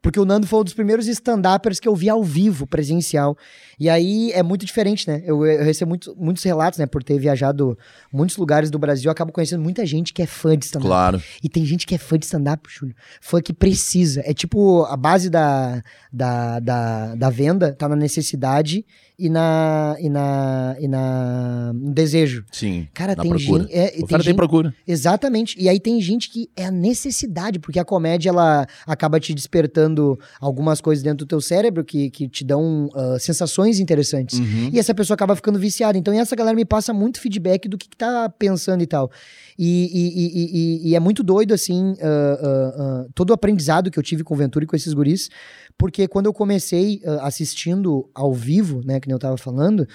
Porque 0.02 0.20
o 0.20 0.26
Nando 0.26 0.46
foi 0.46 0.60
um 0.60 0.64
dos 0.64 0.74
primeiros 0.74 1.08
stand-uppers 1.08 1.80
que 1.80 1.88
eu 1.88 1.96
vi 1.96 2.10
ao 2.10 2.24
vivo, 2.24 2.68
presencial. 2.68 3.36
E 3.80 3.90
aí 3.90 4.32
é 4.34 4.42
muito 4.44 4.66
diferente, 4.66 5.08
né? 5.08 5.22
Eu, 5.26 5.46
eu 5.46 5.64
recebo 5.64 5.90
muito- 5.90 6.16
muitos 6.18 6.44
relatos, 6.44 6.80
né? 6.80 6.86
Por 6.86 7.04
ter 7.04 7.20
viajado 7.20 7.78
muitos 8.12 8.38
lugares 8.38 8.70
do 8.72 8.80
Brasil, 8.80 9.08
eu 9.08 9.12
acabo 9.12 9.32
conhecendo 9.32 9.62
muita 9.62 9.86
gente 9.86 10.14
que 10.14 10.22
é 10.22 10.26
fã 10.26 10.58
de 10.58 10.66
stand-up. 10.66 10.88
Claro. 10.88 11.22
E 11.44 11.50
tem 11.50 11.66
gente 11.66 11.86
que 11.86 11.96
é 11.96 11.98
fã 11.98 12.18
de 12.18 12.26
stand-up, 12.26 12.64
Júlio. 12.70 12.96
Fã 13.22 13.42
que 13.42 13.54
precisa. 13.54 14.22
É 14.26 14.34
tipo, 14.34 14.84
a 14.86 14.96
base 14.96 15.30
da, 15.30 15.82
da, 16.12 16.60
da, 16.60 17.16
da 17.16 17.30
venda 17.30 17.74
tá 17.74 17.90
na 17.90 17.96
necessidade 17.96 18.86
e 19.18 19.30
na, 19.30 19.96
e 20.00 20.10
na, 20.10 20.76
e 20.80 20.88
na 20.88 21.72
no 21.74 21.94
desejo. 21.94 22.44
Sim. 22.52 22.88
Cara, 22.94 23.16
tem 23.16 23.30
procura. 23.30 23.64
gente... 23.64 23.74
É, 23.74 23.86
O 23.88 23.90
tem 23.92 24.00
cara 24.08 24.24
tem 24.24 24.32
gente 24.32 24.36
procura. 24.36 24.74
Exatamente. 24.86 25.56
E 25.60 25.70
aí 25.70 25.80
tem 25.80 26.00
gente 26.02 26.30
que 26.30 26.50
é 26.56 26.66
a 26.66 26.72
necessidade, 26.72 27.60
porque 27.60 27.80
a 27.80 27.86
comédia, 27.86 28.30
ela 28.30 28.66
acaba 28.86 29.20
te 29.20 29.34
despertando 29.34 30.20
algumas 30.40 30.82
coisas 30.82 31.04
dentro 31.04 31.26
do 31.26 31.30
teu 31.30 31.40
cérebro 31.40 31.84
que, 31.84 32.10
que 32.10 32.28
te 32.28 32.44
dão 32.44 32.90
ah, 32.94 33.18
sensações 33.20 33.65
interessantes. 33.80 34.40
Uhum. 34.40 34.70
E 34.72 34.80
essa 34.80 34.94
pessoa 34.94 35.16
acaba 35.16 35.36
ficando 35.36 35.60
viciada. 35.60 35.98
Então, 35.98 36.14
essa 36.14 36.36
galera 36.36 36.56
me 36.56 36.66
passa 36.66 36.94
muito 36.94 37.20
feedback 37.20 37.68
do 37.68 37.78
que, 37.78 37.90
que 37.90 37.98
tá 37.98 38.30
pensando 38.30 38.82
e 38.82 38.88
tal. 38.88 39.12
E, 39.58 39.90
e- 39.94 40.88
e- 40.88 40.90
e- 40.90 40.96
é 40.96 41.00
muito 41.00 41.24
doido, 41.24 41.54
assim, 41.54 41.96
ah, 42.02 42.40
ah, 42.42 42.74
ah, 42.78 43.06
todo 43.16 43.30
o 43.30 43.34
aprendizado 43.34 43.90
que 43.90 43.98
eu 43.98 44.04
tive 44.04 44.22
com 44.24 44.34
o 44.34 44.38
Ventura 44.38 44.66
e 44.66 44.68
com 44.68 44.76
esses 44.76 44.94
guris, 44.94 45.30
porque 45.78 46.08
quando 46.08 46.26
eu 46.26 46.34
comecei 46.34 47.02
assistindo 47.22 48.10
ao 48.14 48.34
vivo, 48.34 48.82
né, 48.86 49.00
que 49.00 49.08
nem 49.08 49.14
eu 49.14 49.20
tava 49.20 49.38
falando, 49.38 49.88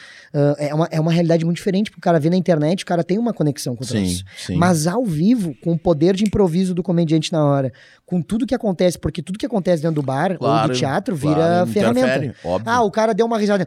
é, 0.58 0.74
uma, 0.74 0.88
é 0.90 1.00
uma 1.00 1.12
realidade 1.12 1.44
muito 1.44 1.56
diferente, 1.56 1.90
porque 1.90 2.00
o 2.00 2.02
cara 2.02 2.18
vê 2.20 2.30
na 2.30 2.36
internet, 2.36 2.82
o 2.82 2.86
cara 2.86 3.02
tem 3.04 3.18
uma 3.18 3.32
conexão 3.32 3.74
com 3.76 3.84
o 3.84 3.86
Sim, 3.86 4.02
troço. 4.04 4.24
Mas 4.56 4.86
ao 4.86 5.04
vivo, 5.04 5.54
com 5.62 5.72
o 5.72 5.78
poder 5.78 6.14
de 6.14 6.24
improviso 6.24 6.74
do 6.74 6.82
comediante 6.82 7.32
na 7.32 7.44
hora, 7.44 7.72
com 8.06 8.20
tudo 8.22 8.46
que 8.46 8.54
acontece, 8.54 8.98
porque 8.98 9.22
tudo 9.22 9.38
que 9.38 9.46
acontece 9.46 9.82
dentro 9.82 10.00
do 10.00 10.06
bar 10.06 10.32
ou 10.32 10.38
Claro, 10.38 10.72
do 10.72 10.78
teatro 10.78 11.14
vira 11.16 11.34
claro, 11.34 11.66
ferramenta. 11.70 12.06
interfere, 12.08 12.34
óbvio. 12.44 12.72
Ah, 12.72 12.82
o 12.82 12.90
cara 12.90 13.12
deu 13.14 13.26
uma 13.26 13.38
risada. 13.38 13.66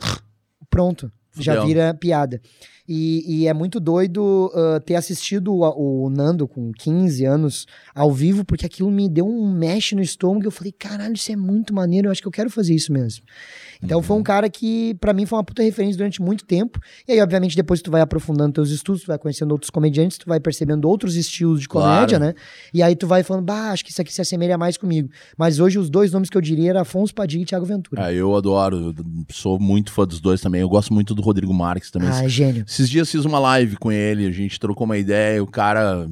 Pronto. 0.69 1.11
Já 1.37 1.53
Fudeu. 1.53 1.67
vira 1.67 1.93
piada. 1.93 2.41
E, 2.87 3.23
e 3.43 3.47
é 3.47 3.53
muito 3.53 3.79
doido 3.79 4.51
uh, 4.53 4.79
ter 4.81 4.95
assistido 4.95 5.53
o, 5.53 6.05
o, 6.05 6.09
Nando 6.09 6.47
com 6.47 6.71
15 6.73 7.23
anos 7.23 7.65
ao 7.95 8.11
vivo, 8.11 8.43
porque 8.43 8.65
aquilo 8.65 8.91
me 8.91 9.07
deu 9.07 9.25
um 9.25 9.53
mexe 9.53 9.95
no 9.95 10.01
estômago. 10.01 10.45
Eu 10.45 10.51
falei, 10.51 10.73
caralho, 10.73 11.13
isso 11.13 11.31
é 11.31 11.35
muito 11.35 11.73
maneiro, 11.73 12.07
eu 12.07 12.11
acho 12.11 12.21
que 12.21 12.27
eu 12.27 12.31
quero 12.31 12.49
fazer 12.49 12.75
isso 12.75 12.91
mesmo. 12.91 13.23
Então 13.83 13.97
uhum. 13.97 14.03
foi 14.03 14.15
um 14.15 14.19
uhum. 14.19 14.23
cara 14.23 14.49
que, 14.49 14.93
para 14.95 15.13
mim, 15.13 15.25
foi 15.25 15.37
uma 15.37 15.43
puta 15.43 15.61
referência 15.61 15.97
durante 15.97 16.21
muito 16.21 16.45
tempo. 16.45 16.79
E 17.07 17.11
aí, 17.11 17.21
obviamente, 17.21 17.55
depois 17.55 17.81
tu 17.81 17.91
vai 17.91 18.01
aprofundando 18.01 18.53
teus 18.53 18.69
estudos, 18.69 19.03
tu 19.03 19.07
vai 19.07 19.17
conhecendo 19.17 19.51
outros 19.51 19.69
comediantes, 19.69 20.17
tu 20.17 20.25
vai 20.27 20.39
percebendo 20.39 20.87
outros 20.87 21.15
estilos 21.15 21.61
de 21.61 21.67
comédia, 21.67 22.17
claro. 22.17 22.33
né? 22.33 22.41
E 22.73 22.81
aí 22.81 22.95
tu 22.95 23.07
vai 23.07 23.23
falando, 23.23 23.45
bah, 23.45 23.71
acho 23.71 23.83
que 23.83 23.91
isso 23.91 24.01
aqui 24.01 24.13
se 24.13 24.21
assemelha 24.21 24.57
mais 24.57 24.77
comigo. 24.77 25.09
Mas 25.37 25.59
hoje 25.59 25.77
os 25.77 25.89
dois 25.89 26.11
nomes 26.11 26.29
que 26.29 26.37
eu 26.37 26.41
diria 26.41 26.71
eram 26.71 26.81
Afonso 26.81 27.13
Padilha 27.13 27.43
e 27.43 27.45
Thiago 27.45 27.65
Ventura. 27.65 28.05
Ah, 28.05 28.13
eu 28.13 28.35
adoro, 28.35 28.93
eu 28.97 29.05
sou 29.29 29.59
muito 29.59 29.91
fã 29.91 30.05
dos 30.05 30.19
dois 30.19 30.41
também. 30.41 30.61
Eu 30.61 30.69
gosto 30.69 30.93
muito 30.93 31.13
do 31.13 31.21
Rodrigo 31.21 31.53
Marques 31.53 31.91
também. 31.91 32.09
Ah, 32.11 32.23
é 32.23 32.29
gênio. 32.29 32.65
Esses 32.67 32.89
dias 32.89 33.09
fiz 33.09 33.25
uma 33.25 33.39
live 33.39 33.75
com 33.77 33.91
ele, 33.91 34.25
a 34.25 34.31
gente 34.31 34.59
trocou 34.59 34.85
uma 34.85 34.97
ideia, 34.97 35.43
o 35.43 35.47
cara, 35.47 36.07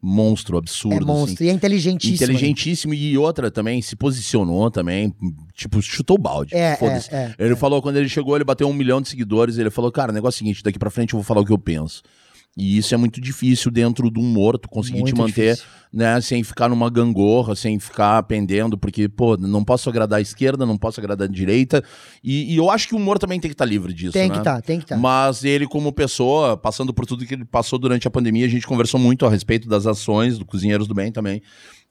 monstro, 0.00 0.56
absurdo. 0.56 0.96
É 0.96 1.00
monstro, 1.00 1.34
assim. 1.34 1.44
e 1.44 1.48
é 1.48 1.52
inteligentíssimo. 1.52 2.18
Né? 2.18 2.34
Inteligentíssimo, 2.34 2.92
né? 2.92 2.98
e 2.98 3.18
outra 3.18 3.50
também, 3.50 3.82
se 3.82 3.96
posicionou 3.96 4.70
também, 4.70 5.14
tipo, 5.54 5.80
chutou 5.82 6.16
o 6.16 6.20
balde. 6.20 6.54
É, 6.54 6.78
é, 6.80 7.00
é, 7.10 7.34
Ele 7.38 7.52
é. 7.52 7.56
falou, 7.56 7.82
quando 7.82 7.96
ele 7.96 8.08
chegou, 8.08 8.36
ele 8.36 8.44
bateu 8.44 8.68
um 8.68 8.72
milhão 8.72 9.00
de 9.00 9.08
seguidores, 9.08 9.58
ele 9.58 9.70
falou, 9.70 9.90
cara, 9.90 10.12
o 10.12 10.14
negócio 10.14 10.36
é 10.36 10.38
o 10.38 10.44
seguinte, 10.44 10.62
daqui 10.62 10.78
pra 10.78 10.90
frente 10.90 11.14
eu 11.14 11.18
vou 11.18 11.24
falar 11.24 11.40
o 11.40 11.44
que 11.44 11.52
eu 11.52 11.58
penso. 11.58 12.02
E 12.56 12.78
isso 12.78 12.92
é 12.92 12.96
muito 12.96 13.20
difícil 13.20 13.70
dentro 13.70 14.10
do 14.10 14.20
humor, 14.20 14.58
tu 14.58 14.68
conseguir 14.68 15.00
muito 15.00 15.14
te 15.14 15.18
manter, 15.18 15.54
difícil. 15.54 15.68
né, 15.92 16.20
sem 16.20 16.42
ficar 16.42 16.68
numa 16.68 16.90
gangorra, 16.90 17.54
sem 17.54 17.78
ficar 17.78 18.20
pendendo, 18.24 18.76
porque, 18.76 19.08
pô, 19.08 19.36
não 19.36 19.64
posso 19.64 19.88
agradar 19.88 20.18
a 20.18 20.22
esquerda, 20.22 20.66
não 20.66 20.76
posso 20.76 20.98
agradar 20.98 21.28
a 21.28 21.30
direita. 21.30 21.82
E, 22.24 22.52
e 22.52 22.56
eu 22.56 22.68
acho 22.68 22.88
que 22.88 22.94
o 22.94 22.98
humor 22.98 23.20
também 23.20 23.38
tem 23.38 23.48
que 23.48 23.54
estar 23.54 23.64
tá 23.64 23.70
livre 23.70 23.94
disso, 23.94 24.12
Tem 24.12 24.28
né? 24.28 24.34
que 24.34 24.38
estar, 24.38 24.56
tá, 24.56 24.62
tem 24.62 24.78
que 24.78 24.84
estar. 24.84 24.96
Tá. 24.96 25.00
Mas 25.00 25.44
ele, 25.44 25.66
como 25.66 25.92
pessoa, 25.92 26.56
passando 26.56 26.92
por 26.92 27.06
tudo 27.06 27.24
que 27.24 27.34
ele 27.34 27.44
passou 27.44 27.78
durante 27.78 28.08
a 28.08 28.10
pandemia, 28.10 28.46
a 28.46 28.50
gente 28.50 28.66
conversou 28.66 28.98
muito 28.98 29.24
a 29.24 29.30
respeito 29.30 29.68
das 29.68 29.86
ações 29.86 30.36
do 30.36 30.44
Cozinheiros 30.44 30.88
do 30.88 30.94
Bem 30.94 31.12
também 31.12 31.40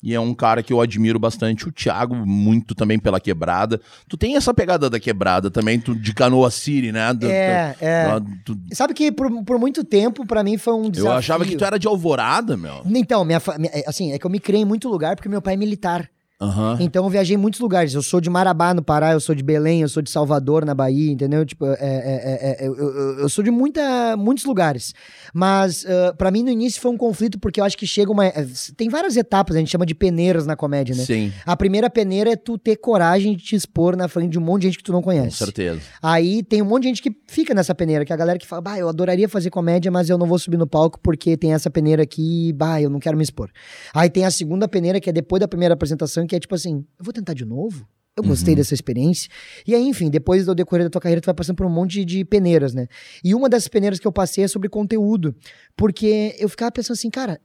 e 0.02 0.14
é 0.14 0.20
um 0.20 0.34
cara 0.34 0.64
que 0.64 0.72
eu 0.72 0.80
admiro 0.80 1.20
bastante. 1.20 1.68
O 1.68 1.72
Thiago, 1.72 2.16
muito 2.16 2.74
também 2.74 2.98
pela 2.98 3.20
quebrada. 3.20 3.82
Tu 4.08 4.16
tem 4.16 4.36
essa 4.36 4.54
pegada 4.54 4.90
da 4.90 5.00
quebrada 5.00 5.52
também, 5.52 5.80
tu, 5.80 5.94
de 5.94 6.14
Canoa 6.14 6.50
City, 6.50 6.92
né? 6.92 7.14
Da, 7.14 7.28
é, 7.28 7.76
da, 7.80 7.86
é. 7.86 8.06
Da, 8.06 8.22
tu... 8.46 8.58
Sabe 8.72 8.94
que 8.94 9.12
por, 9.12 9.44
por 9.44 9.60
muito 9.60 9.84
tempo, 9.84 10.26
para 10.26 10.44
mim, 10.44 10.58
foi 10.58 10.74
um 10.74 10.90
desafio. 10.90 11.12
Eu 11.12 11.18
achava 11.18 11.46
que 11.46 11.56
tu 11.56 11.66
era 11.66 11.78
de 11.78 11.88
Alvorada, 11.88 12.56
meu. 12.56 12.82
Então, 12.86 13.26
minha, 13.26 13.42
assim, 13.86 14.14
é 14.14 14.20
que 14.20 14.26
eu 14.26 14.32
me 14.32 14.40
criei 14.40 14.62
em 14.62 14.66
muito 14.66 14.88
lugar 14.88 15.16
porque 15.16 15.30
meu 15.30 15.42
pai 15.42 15.56
é 15.56 15.58
militar. 15.58 16.10
Uhum. 16.42 16.78
Então 16.80 17.04
eu 17.04 17.10
viajei 17.10 17.36
em 17.36 17.40
muitos 17.40 17.60
lugares. 17.60 17.94
Eu 17.94 18.02
sou 18.02 18.22
de 18.22 18.30
Marabá, 18.30 18.74
no 18.74 18.82
Pará, 18.82 19.12
eu 19.12 19.20
sou 19.20 19.36
de 19.36 19.44
Belém, 19.44 19.82
eu 19.82 19.90
sou 19.90 20.02
de 20.02 20.10
Salvador, 20.10 20.64
na 20.64 20.74
Bahia, 20.74 21.12
entendeu? 21.12 21.46
Tipo, 21.46 21.66
é, 21.66 21.76
é, 21.80 22.58
é, 22.62 22.68
eu, 22.68 22.76
eu, 22.78 23.20
eu, 23.20 23.30
sou 23.30 23.44
de 23.44 23.52
muita, 23.52 24.16
muitos 24.16 24.46
lugares. 24.46 24.94
Mas 25.34 25.84
uh, 25.84 26.16
para 26.18 26.32
mim 26.32 26.42
no 26.42 26.50
início 26.50 26.80
foi 26.80 26.92
um 26.92 26.98
conflito, 26.98 27.38
porque 27.40 27.60
eu 27.60 27.66
acho 27.66 27.78
que 27.78 27.86
chega 27.86 28.10
uma. 28.10 28.32
Tem 28.78 28.88
várias 28.88 29.18
etapas, 29.18 29.56
a 29.58 29.60
gente 29.60 29.70
chama 29.70 29.86
de 29.86 29.94
peneiras 29.94 30.46
na 30.46 30.56
comédia, 30.56 30.96
né? 30.96 31.04
Sim. 31.04 31.34
A 31.46 31.58
primeira 31.58 31.90
peneira 31.90 32.32
é 32.32 32.36
tu 32.38 32.58
ter 32.58 32.78
coragem 32.78 33.36
de 33.36 33.44
te 33.44 33.56
expor 33.56 33.98
na 33.98 34.08
frente 34.08 34.32
de 34.32 34.40
um 34.40 34.42
monte 34.42 34.62
de 34.62 34.68
gente 34.70 34.78
que 34.78 34.84
tu 34.84 34.94
não 34.94 35.02
conhece. 35.02 35.40
Com 35.40 35.46
certeza. 35.46 35.82
Aí 36.02 36.42
tem 36.42 36.62
um 36.62 36.66
monte 36.66 36.84
de 36.84 36.90
gente 36.90 37.02
que 37.02 37.14
fica 37.28 37.54
nessa 37.54 37.76
peneira, 37.76 38.06
que 38.06 38.14
é 38.14 38.16
a 38.16 38.18
galera 38.18 38.40
que 38.40 38.48
fala, 38.48 38.62
bah, 38.62 38.80
eu 38.80 38.88
adoraria 38.88 39.28
fazer 39.28 39.50
comédia, 39.50 39.92
mas 39.92 40.10
eu 40.10 40.18
não 40.18 40.26
vou 40.26 40.40
subir 40.40 40.58
no 40.58 40.68
palco 40.68 40.98
porque 41.04 41.36
tem 41.36 41.54
essa 41.54 41.70
peneira 41.70 42.04
aqui, 42.04 42.54
bah, 42.54 42.82
eu 42.82 42.90
não 42.90 43.00
quero 43.00 43.18
me 43.18 43.24
expor. 43.24 43.50
Aí 43.94 44.10
tem 44.10 44.24
a 44.24 44.32
segunda 44.32 44.70
peneira, 44.70 45.02
que 45.02 45.10
é 45.10 45.14
depois 45.14 45.42
da 45.42 45.48
primeira 45.48 45.74
apresentação, 45.74 46.29
que 46.30 46.36
é 46.36 46.40
tipo 46.40 46.56
assim, 46.56 46.86
eu 46.98 47.04
vou 47.04 47.14
tentar 47.14 47.34
de 47.34 47.44
novo? 47.44 47.86
Eu 48.16 48.24
gostei 48.24 48.54
uhum. 48.54 48.58
dessa 48.58 48.74
experiência. 48.74 49.30
E 49.66 49.74
aí, 49.74 49.82
enfim, 49.84 50.10
depois 50.10 50.46
do 50.46 50.54
decorrer 50.54 50.84
da 50.84 50.90
tua 50.90 51.00
carreira, 51.00 51.22
tu 51.22 51.26
vai 51.26 51.34
passando 51.34 51.56
por 51.56 51.66
um 51.66 51.70
monte 51.70 52.00
de, 52.00 52.06
de 52.06 52.26
peneiras, 52.26 52.74
né? 52.74 52.88
E 53.24 53.34
uma 53.34 53.48
dessas 53.48 53.70
peneiras 53.70 53.98
que 53.98 54.06
eu 54.06 54.12
passei 54.12 54.44
é 54.44 54.48
sobre 54.48 54.68
conteúdo. 54.68 55.34
Porque 55.76 56.36
eu 56.38 56.50
ficava 56.50 56.70
pensando 56.72 56.96
assim, 56.96 57.10
cara, 57.10 57.40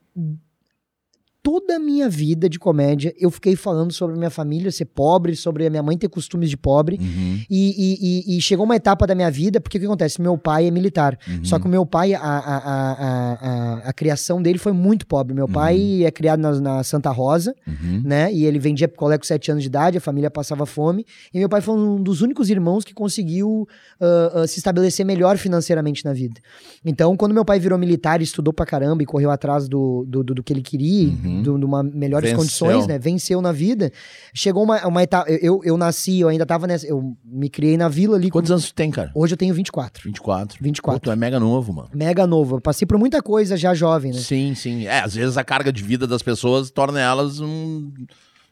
toda 1.45 1.77
a 1.77 1.79
minha 1.79 2.09
vida 2.09 2.49
de 2.49 2.59
comédia, 2.59 3.15
eu 3.21 3.31
fiquei 3.31 3.55
falando 3.55 3.93
sobre 3.93 4.17
a 4.17 4.19
minha 4.19 4.31
família 4.31 4.73
ser 4.73 4.87
pobre, 4.87 5.37
sobre 5.37 5.67
a 5.67 5.71
minha 5.71 5.83
mãe 5.83 5.99
ter 5.99 6.09
costumes 6.09 6.49
de 6.49 6.57
pobre. 6.57 6.99
Uhum. 6.99 7.39
E, 7.51 8.25
e, 8.31 8.39
e, 8.39 8.41
chegou 8.41 8.65
uma 8.65 8.77
etapa 8.77 9.07
da 9.07 9.15
minha 9.15 9.31
vida, 9.31 9.61
porque 9.61 9.77
o 9.77 9.81
que 9.81 9.87
acontece? 9.87 10.23
Meu 10.23 10.39
pai 10.39 10.67
é 10.67 10.71
militar. 10.71 11.19
Uhum. 11.29 11.45
Só 11.45 11.59
que 11.59 11.67
o 11.67 11.69
meu 11.69 11.85
pai, 11.85 12.15
a, 12.15 12.19
a, 12.19 12.57
a, 12.63 13.75
a, 13.91 13.93
criação 13.93 14.41
dele 14.41 14.59
foi 14.59 14.73
muito 14.73 15.07
pobre. 15.07 15.35
Meu 15.35 15.45
uhum. 15.45 15.53
pai 15.53 16.03
é 16.05 16.11
criado 16.11 16.41
na, 16.41 16.59
na 16.59 16.83
Santa 16.83 17.11
Rosa, 17.11 17.55
uhum. 17.67 18.01
né? 18.03 18.33
E 18.33 18.47
ele 18.47 18.59
vendia 18.59 18.89
picolé 18.89 19.19
com 19.19 19.25
7 19.25 19.51
anos 19.51 19.63
de 19.63 19.69
idade, 19.69 19.99
a 19.99 20.01
família 20.01 20.31
passava 20.31 20.65
fome. 20.65 21.05
E 21.33 21.39
meu 21.39 21.49
pai 21.51 21.61
foi 21.61 21.75
um 21.75 22.03
dos 22.03 22.23
únicos 22.23 22.49
irmãos 22.49 22.85
que 22.85 22.95
conseguiu 22.95 23.69
uh, 24.01 24.41
uh, 24.41 24.49
se 24.49 24.59
estabelecer 24.61 25.05
melhor 25.05 25.37
financeiramente 25.37 26.07
na 26.07 26.15
vida. 26.15 26.41
Então, 26.83 27.15
quando 27.19 27.35
meu 27.35 27.45
pai 27.45 27.61
virou 27.61 27.79
militar, 27.79 28.23
estudou 28.23 28.55
pra 28.55 28.65
caramba 28.65 29.03
e 29.03 29.07
correu 29.07 29.31
atrás 29.31 29.69
do, 29.69 30.07
do, 30.09 30.25
do, 30.25 30.35
do 30.37 30.43
que 30.43 30.51
ele 30.51 30.63
queria 30.63 31.13
uhum 31.43 31.55
uhum. 31.55 31.59
de 31.59 31.65
uma 31.65 31.83
melhores 31.83 32.31
Venceu. 32.31 32.39
condições, 32.39 32.87
né? 32.87 32.99
Venceu 32.99 33.41
na 33.41 33.53
vida. 33.53 33.91
Chegou 34.33 34.63
uma, 34.63 34.87
uma 34.87 35.03
etapa. 35.03 35.31
Eu, 35.31 35.61
eu 35.65 35.77
nasci, 35.77 36.21
eu 36.21 36.29
ainda 36.29 36.45
tava 36.45 36.67
nessa. 36.67 36.87
Eu 36.87 37.17
me 37.25 37.49
criei 37.49 37.77
na 37.77 37.89
vila 37.89 38.17
ali. 38.17 38.31
Quantos 38.31 38.49
com... 38.49 38.55
anos 38.55 38.67
tu 38.67 38.75
tem, 38.75 38.91
cara? 38.91 39.11
Hoje 39.15 39.35
eu 39.35 39.39
tenho 39.39 39.55
24. 39.55 40.03
24. 40.05 40.59
24. 40.61 41.01
Pô, 41.01 41.05
tu 41.05 41.11
é 41.11 41.17
mega 41.17 41.41
novo, 41.41 41.73
mano. 41.73 41.89
Mega 41.95 42.27
novo. 42.27 42.57
Eu 42.57 42.61
passei 42.61 42.87
por 42.87 42.99
muita 42.99 43.23
coisa 43.23 43.57
já 43.57 43.75
jovem, 43.75 44.13
né? 44.13 44.19
Sim, 44.19 44.55
sim. 44.55 44.87
É, 44.87 45.01
às 45.01 45.15
vezes 45.15 45.37
a 45.37 45.45
carga 45.45 45.73
de 45.73 45.83
vida 45.83 46.07
das 46.07 46.23
pessoas 46.23 46.71
torna 46.71 47.01
elas 47.01 47.41
um 47.41 47.93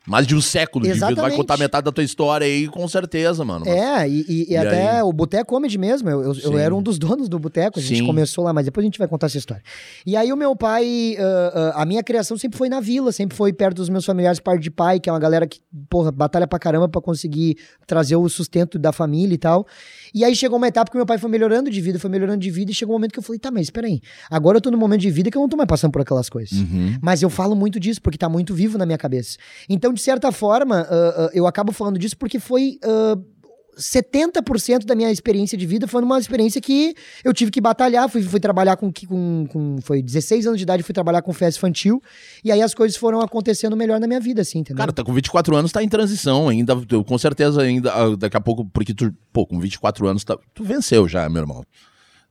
mais 0.07 0.27
de 0.27 0.35
um 0.35 0.41
século 0.41 0.85
Exatamente. 0.85 1.09
de 1.09 1.15
vida. 1.15 1.23
Vai 1.23 1.37
contar 1.37 1.57
metade 1.57 1.85
da 1.85 1.93
tua 1.93 2.03
história 2.03 2.45
aí, 2.45 2.67
com 2.67 2.87
certeza, 2.89 3.45
mano. 3.45 3.67
É, 3.69 4.09
e, 4.09 4.25
e, 4.29 4.53
e 4.53 4.57
até 4.57 4.97
aí? 4.97 5.03
o 5.03 5.13
Boteco 5.13 5.47
Comedy 5.47 5.79
mesmo. 5.79 6.11
Eu, 6.11 6.23
eu, 6.23 6.35
eu, 6.35 6.59
era 6.59 6.75
um 6.75 6.83
dos 6.83 6.99
donos 6.99 7.29
do 7.29 7.39
Boteco. 7.39 7.79
A 7.79 7.83
gente 7.83 7.99
Sim. 7.99 8.07
começou 8.07 8.43
lá, 8.45 8.53
mas 8.53 8.65
depois 8.65 8.83
a 8.83 8.87
gente 8.87 8.99
vai 8.99 9.07
contar 9.07 9.27
essa 9.27 9.39
história. 9.39 9.63
E 10.05 10.17
aí 10.17 10.33
o 10.33 10.37
meu 10.37 10.57
pai, 10.57 11.17
uh, 11.19 11.59
uh, 11.59 11.73
a 11.75 11.85
minha 11.87 12.03
criação 12.03 12.37
sempre 12.37 12.59
foi 12.59 12.69
na 12.69 12.81
vila, 12.81 13.13
sempre 13.13 13.37
foi 13.37 13.53
perto 13.53 13.77
dos 13.77 13.89
meus 13.89 14.05
familiares, 14.05 14.41
parte 14.41 14.63
de 14.63 14.71
pai, 14.71 14.99
que 14.99 15.09
é 15.09 15.13
uma 15.13 15.21
galera 15.21 15.47
que, 15.47 15.61
porra, 15.89 16.11
batalha 16.11 16.47
pra 16.47 16.59
caramba 16.59 16.89
pra 16.89 17.01
conseguir 17.01 17.57
trazer 17.87 18.17
o 18.17 18.29
sustento 18.29 18.79
da 18.79 18.93
família 18.93 19.35
e 19.35 19.39
tal. 19.39 19.67
E 20.15 20.25
aí 20.25 20.35
chegou 20.35 20.59
uma 20.59 20.69
etapa 20.69 20.91
que 20.91 20.97
meu 20.97 21.07
pai 21.07 21.19
foi 21.19 21.31
melhorando 21.31 21.71
de 21.71 21.81
vida, 21.81 21.99
foi 21.99 22.11
melhorando 22.11 22.39
de 22.39 22.51
vida, 22.51 22.71
e 22.71 22.75
chegou 22.75 22.95
um 22.95 22.99
momento 22.99 23.13
que 23.13 23.19
eu 23.19 23.23
falei, 23.23 23.39
tá, 23.39 23.51
mas 23.51 23.63
espera 23.63 23.87
aí, 23.87 24.01
agora 24.31 24.59
eu 24.59 24.61
tô 24.61 24.71
num 24.71 24.79
momento 24.79 25.01
de 25.01 25.11
vida 25.11 25.31
que 25.31 25.37
eu 25.37 25.41
não 25.41 25.49
tô 25.49 25.57
mais 25.57 25.67
passando 25.69 25.93
por 25.93 26.03
aquelas 26.03 26.29
coisas. 26.29 26.59
Uhum. 26.59 26.99
Mas 27.01 27.23
eu 27.23 27.31
falo 27.31 27.55
muito 27.55 27.81
disso, 27.81 28.01
porque 28.03 28.19
tá 28.19 28.29
muito 28.29 28.55
vivo 28.55 28.77
na 28.77 28.87
minha 28.87 28.99
cabeça. 28.99 29.39
Então, 29.69 29.93
de 29.93 30.01
certa 30.01 30.31
forma, 30.33 30.83
uh, 30.83 31.27
uh, 31.27 31.31
eu 31.33 31.47
acabo 31.47 31.73
falando 31.73 31.99
disso 31.99 32.17
porque 32.17 32.39
foi. 32.39 32.79
Uh, 32.85 33.32
70% 33.79 34.85
da 34.85 34.95
minha 34.95 35.11
experiência 35.11 35.57
de 35.57 35.67
vida 35.67 35.87
foi 35.87 36.03
uma 36.03 36.19
experiência 36.19 36.61
que 36.61 36.95
eu 37.25 37.33
tive 37.33 37.51
que 37.51 37.61
batalhar. 37.61 38.09
Fui, 38.09 38.23
fui 38.23 38.41
trabalhar 38.41 38.77
com, 38.77 38.93
com, 38.93 39.47
com. 39.49 39.77
Foi 39.83 40.03
16 40.03 40.47
anos 40.47 40.59
de 40.59 40.65
idade, 40.65 40.83
fui 40.83 40.93
trabalhar 40.93 41.23
com 41.23 41.33
festa 41.33 41.59
infantil. 41.59 42.03
E 42.45 42.53
aí 42.53 42.61
as 42.61 42.75
coisas 42.75 42.97
foram 42.97 43.21
acontecendo 43.21 43.77
melhor 43.77 43.99
na 43.99 44.07
minha 44.07 44.21
vida, 44.21 44.43
assim, 44.43 44.59
entendeu? 44.59 44.79
Cara, 44.79 44.93
tá 44.93 45.03
com 45.03 45.13
24 45.13 45.57
anos, 45.57 45.73
tá 45.73 45.83
em 45.83 45.89
transição 45.89 46.49
ainda. 46.49 46.75
Com 47.07 47.19
certeza, 47.19 47.63
ainda 47.63 47.93
ah, 47.93 48.17
daqui 48.17 48.37
a 48.37 48.41
pouco, 48.41 48.65
porque 48.67 48.93
tu, 48.93 49.15
pô, 49.33 49.47
com 49.47 49.59
24 49.59 50.07
anos, 50.07 50.25
tá, 50.25 50.37
tu 50.55 50.65
venceu 50.65 51.09
já, 51.09 51.29
meu 51.29 51.43
irmão. 51.43 51.65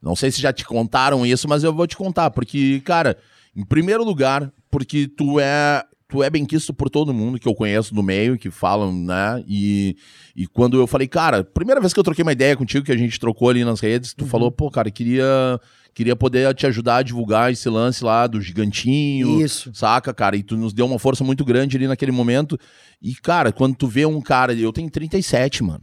Não 0.00 0.16
sei 0.16 0.30
se 0.30 0.40
já 0.40 0.52
te 0.52 0.64
contaram 0.64 1.24
isso, 1.24 1.48
mas 1.48 1.62
eu 1.62 1.72
vou 1.72 1.86
te 1.86 1.96
contar. 1.96 2.30
Porque, 2.30 2.80
cara, 2.84 3.16
em 3.54 3.64
primeiro 3.64 4.04
lugar, 4.04 4.52
porque 4.70 5.06
tu 5.06 5.38
é 5.38 5.84
tu 6.12 6.22
é 6.22 6.28
bem 6.28 6.44
quisto 6.44 6.74
por 6.74 6.90
todo 6.90 7.14
mundo 7.14 7.38
que 7.38 7.48
eu 7.48 7.54
conheço 7.54 7.94
no 7.94 8.02
meio, 8.02 8.36
que 8.36 8.50
falam, 8.50 8.92
né? 8.92 9.42
E, 9.48 9.96
e 10.36 10.46
quando 10.46 10.78
eu 10.78 10.86
falei, 10.86 11.08
cara, 11.08 11.42
primeira 11.42 11.80
vez 11.80 11.94
que 11.94 11.98
eu 11.98 12.04
troquei 12.04 12.22
uma 12.22 12.32
ideia 12.32 12.54
contigo, 12.54 12.84
que 12.84 12.92
a 12.92 12.96
gente 12.96 13.18
trocou 13.18 13.48
ali 13.48 13.64
nas 13.64 13.80
redes, 13.80 14.12
tu 14.12 14.24
uhum. 14.24 14.30
falou, 14.30 14.52
pô, 14.52 14.70
cara, 14.70 14.90
queria 14.90 15.58
queria 15.94 16.14
poder 16.14 16.54
te 16.54 16.66
ajudar 16.66 16.96
a 16.96 17.02
divulgar 17.02 17.50
esse 17.50 17.66
lance 17.68 18.04
lá 18.04 18.26
do 18.26 18.42
gigantinho. 18.42 19.42
Isso. 19.42 19.70
Saca, 19.74 20.12
cara? 20.12 20.36
E 20.36 20.42
tu 20.42 20.54
nos 20.54 20.74
deu 20.74 20.84
uma 20.84 20.98
força 20.98 21.24
muito 21.24 21.46
grande 21.46 21.78
ali 21.78 21.86
naquele 21.86 22.12
momento. 22.12 22.58
E, 23.00 23.14
cara, 23.14 23.50
quando 23.50 23.74
tu 23.74 23.86
vê 23.86 24.04
um 24.04 24.20
cara, 24.20 24.52
eu 24.52 24.72
tenho 24.72 24.90
37, 24.90 25.62
mano. 25.62 25.82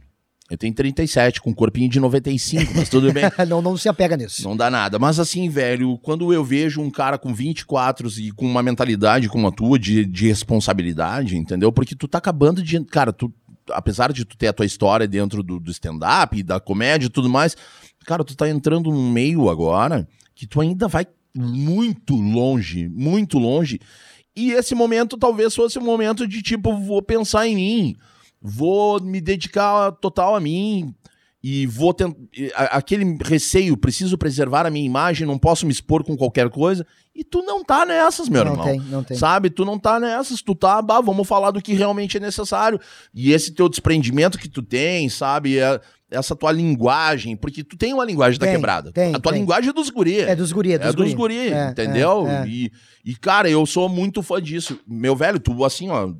Eu 0.50 0.58
tenho 0.58 0.74
37, 0.74 1.40
com 1.40 1.50
um 1.50 1.54
corpinho 1.54 1.88
de 1.88 2.00
95, 2.00 2.72
mas 2.74 2.88
tudo 2.88 3.12
bem. 3.12 3.22
não, 3.48 3.62
não 3.62 3.76
se 3.76 3.88
apega 3.88 4.16
nisso. 4.16 4.42
Não 4.42 4.56
dá 4.56 4.68
nada. 4.68 4.98
Mas 4.98 5.20
assim, 5.20 5.48
velho, 5.48 5.96
quando 5.98 6.32
eu 6.34 6.44
vejo 6.44 6.80
um 6.80 6.90
cara 6.90 7.16
com 7.16 7.32
24 7.32 8.08
e 8.18 8.32
com 8.32 8.46
uma 8.46 8.60
mentalidade 8.60 9.28
como 9.28 9.46
a 9.46 9.52
tua, 9.52 9.78
de, 9.78 10.04
de 10.04 10.26
responsabilidade, 10.26 11.36
entendeu? 11.36 11.70
Porque 11.70 11.94
tu 11.94 12.08
tá 12.08 12.18
acabando 12.18 12.64
de. 12.64 12.84
Cara, 12.86 13.12
tu, 13.12 13.32
apesar 13.70 14.12
de 14.12 14.24
tu 14.24 14.36
ter 14.36 14.48
a 14.48 14.52
tua 14.52 14.66
história 14.66 15.06
dentro 15.06 15.40
do, 15.40 15.60
do 15.60 15.70
stand-up, 15.70 16.42
da 16.42 16.58
comédia 16.58 17.06
e 17.06 17.10
tudo 17.10 17.28
mais, 17.28 17.56
cara, 18.04 18.24
tu 18.24 18.34
tá 18.34 18.48
entrando 18.48 18.90
num 18.90 19.08
meio 19.08 19.48
agora 19.48 20.08
que 20.34 20.48
tu 20.48 20.60
ainda 20.60 20.88
vai 20.88 21.06
muito 21.32 22.16
longe, 22.16 22.88
muito 22.88 23.38
longe. 23.38 23.78
E 24.34 24.50
esse 24.50 24.74
momento 24.74 25.16
talvez 25.16 25.54
fosse 25.54 25.78
um 25.78 25.84
momento 25.84 26.26
de 26.26 26.42
tipo, 26.42 26.76
vou 26.76 27.00
pensar 27.00 27.46
em 27.46 27.54
mim 27.54 27.96
vou 28.40 29.00
me 29.02 29.20
dedicar 29.20 29.92
total 29.92 30.34
a 30.36 30.40
mim 30.40 30.94
e 31.42 31.66
vou 31.66 31.94
tentar. 31.94 32.16
Aquele 32.54 33.16
receio, 33.22 33.76
preciso 33.76 34.18
preservar 34.18 34.66
a 34.66 34.70
minha 34.70 34.84
imagem, 34.84 35.26
não 35.26 35.38
posso 35.38 35.64
me 35.66 35.72
expor 35.72 36.04
com 36.04 36.16
qualquer 36.16 36.48
coisa. 36.50 36.86
E 37.14 37.24
tu 37.24 37.42
não 37.42 37.64
tá 37.64 37.84
nessas, 37.84 38.28
meu 38.28 38.44
não 38.44 38.52
irmão. 38.52 38.66
tem, 38.66 38.80
não 38.80 39.02
tem. 39.04 39.16
Sabe? 39.16 39.50
Tu 39.50 39.64
não 39.64 39.78
tá 39.78 39.98
nessas, 39.98 40.42
tu 40.42 40.54
tá, 40.54 40.80
bah, 40.80 41.00
vamos 41.00 41.26
falar 41.26 41.50
do 41.50 41.60
que 41.60 41.74
realmente 41.74 42.16
é 42.16 42.20
necessário. 42.20 42.78
E 43.14 43.32
esse 43.32 43.52
teu 43.52 43.68
desprendimento 43.68 44.38
que 44.38 44.48
tu 44.48 44.62
tem, 44.62 45.08
sabe? 45.08 45.58
É, 45.58 45.80
essa 46.10 46.34
tua 46.36 46.50
linguagem, 46.52 47.36
porque 47.36 47.62
tu 47.64 47.76
tem 47.76 47.92
uma 47.94 48.04
linguagem 48.04 48.38
da 48.38 48.46
Tem, 48.46 48.54
quebrada. 48.56 48.90
tem, 48.92 49.14
a 49.14 49.18
tua 49.20 49.32
tem. 49.32 49.40
linguagem 49.40 49.70
é 49.70 49.72
dos 49.72 49.90
guri. 49.90 50.20
É 50.20 50.34
dos 50.36 50.50
guri, 50.52 50.72
é 50.72 50.78
dos 50.78 50.88
É 50.88 50.92
dos 50.92 51.14
guri. 51.14 51.36
guri, 51.36 51.52
É, 51.52 51.70
entendeu? 51.70 52.26
é, 52.26 52.42
é. 52.42 52.48
E, 52.48 52.72
e, 53.04 53.14
cara, 53.16 53.48
eu 53.48 53.64
sou 53.64 53.88
muito 53.88 54.22
fã 54.22 54.40
disso. 54.42 54.78
Meu 54.86 55.14
velho, 55.16 55.38
tu 55.40 55.64
assim, 55.64 55.88
ó, 55.88 56.12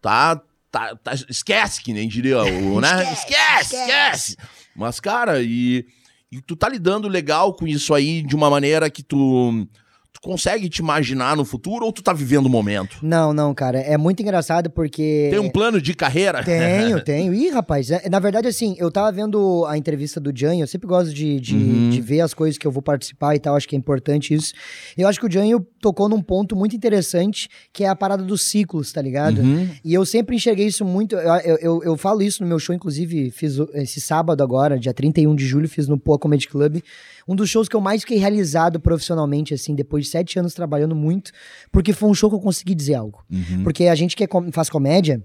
tá. 0.00 0.40
Tá, 0.74 0.96
tá- 0.96 1.14
esquece, 1.28 1.80
que 1.80 1.92
nem 1.92 2.08
diria 2.08 2.42
o, 2.42 2.80
né? 2.80 2.88
Esquece, 3.14 3.76
Esquece, 3.76 3.76
esquece. 3.76 4.36
Mas, 4.74 4.98
cara, 4.98 5.40
e, 5.40 5.86
e 6.32 6.40
tu 6.42 6.56
tá 6.56 6.68
lidando 6.68 7.06
legal 7.06 7.54
com 7.54 7.64
isso 7.64 7.94
aí 7.94 8.22
de 8.22 8.34
uma 8.34 8.50
maneira 8.50 8.90
que 8.90 9.04
tu, 9.04 9.68
tu 10.14 10.20
consegue 10.20 10.68
te 10.68 10.78
imaginar 10.78 11.36
no 11.36 11.44
futuro 11.44 11.84
ou 11.84 11.92
tu 11.92 12.00
tá 12.02 12.12
vivendo 12.12 12.46
o 12.46 12.48
momento? 12.48 12.96
Não, 13.02 13.34
não, 13.34 13.52
cara. 13.52 13.78
É 13.80 13.98
muito 13.98 14.22
engraçado 14.22 14.70
porque. 14.70 15.26
Tem 15.30 15.40
um 15.40 15.50
plano 15.50 15.82
de 15.82 15.92
carreira? 15.92 16.42
Tenho, 16.44 17.02
tenho. 17.04 17.34
Ih, 17.34 17.50
rapaz, 17.50 17.90
é- 17.90 18.08
na 18.08 18.20
verdade, 18.20 18.46
assim, 18.48 18.76
eu 18.78 18.90
tava 18.92 19.10
vendo 19.10 19.66
a 19.66 19.76
entrevista 19.76 20.20
do 20.20 20.32
Janho, 20.34 20.62
eu 20.62 20.66
sempre 20.68 20.86
gosto 20.86 21.12
de, 21.12 21.40
de, 21.40 21.54
Uhum. 21.56 21.90
de 21.90 22.00
ver 22.00 22.20
as 22.20 22.32
coisas 22.32 22.56
que 22.56 22.66
eu 22.66 22.70
vou 22.70 22.80
participar 22.82 23.34
e 23.34 23.40
tal, 23.40 23.56
acho 23.56 23.68
que 23.68 23.74
é 23.74 23.78
importante 23.78 24.32
isso. 24.32 24.52
Eu 24.96 25.08
acho 25.08 25.18
que 25.18 25.26
o 25.26 25.30
Janho 25.30 25.60
tocou 25.80 26.08
num 26.08 26.22
ponto 26.22 26.54
muito 26.54 26.76
interessante, 26.76 27.48
que 27.72 27.82
é 27.84 27.88
a 27.88 27.96
parada 27.96 28.22
dos 28.22 28.42
ciclos, 28.42 28.92
tá 28.92 29.02
ligado? 29.02 29.40
Uhum. 29.40 29.68
E 29.84 29.92
eu 29.92 30.06
sempre 30.06 30.36
enxerguei 30.36 30.66
isso 30.66 30.84
muito. 30.84 31.16
Eu, 31.16 31.34
eu, 31.40 31.56
eu, 31.58 31.82
eu 31.82 31.96
falo 31.96 32.22
isso 32.22 32.40
no 32.42 32.48
meu 32.48 32.58
show, 32.60 32.74
inclusive, 32.74 33.30
fiz 33.32 33.56
esse 33.74 34.00
sábado 34.00 34.42
agora, 34.42 34.78
dia 34.78 34.94
31 34.94 35.34
de 35.34 35.44
julho, 35.44 35.68
fiz 35.68 35.88
no 35.88 35.98
Poa 35.98 36.18
Comedy 36.18 36.46
Club. 36.48 36.78
Um 37.26 37.34
dos 37.34 37.48
shows 37.48 37.68
que 37.68 37.76
eu 37.76 37.80
mais 37.80 38.02
fiquei 38.02 38.18
realizado 38.18 38.78
profissionalmente, 38.78 39.54
assim, 39.54 39.74
depois 39.74 40.04
de 40.04 40.10
sete 40.10 40.38
anos 40.38 40.54
trabalhando 40.54 40.94
muito, 40.94 41.32
porque 41.72 41.92
foi 41.92 42.08
um 42.08 42.14
show 42.14 42.28
que 42.28 42.36
eu 42.36 42.40
consegui 42.40 42.74
dizer 42.74 42.94
algo. 42.94 43.24
Uhum. 43.30 43.62
Porque 43.62 43.86
a 43.86 43.94
gente 43.94 44.14
que 44.16 44.24
é 44.24 44.28
faz 44.52 44.68
comédia, 44.68 45.22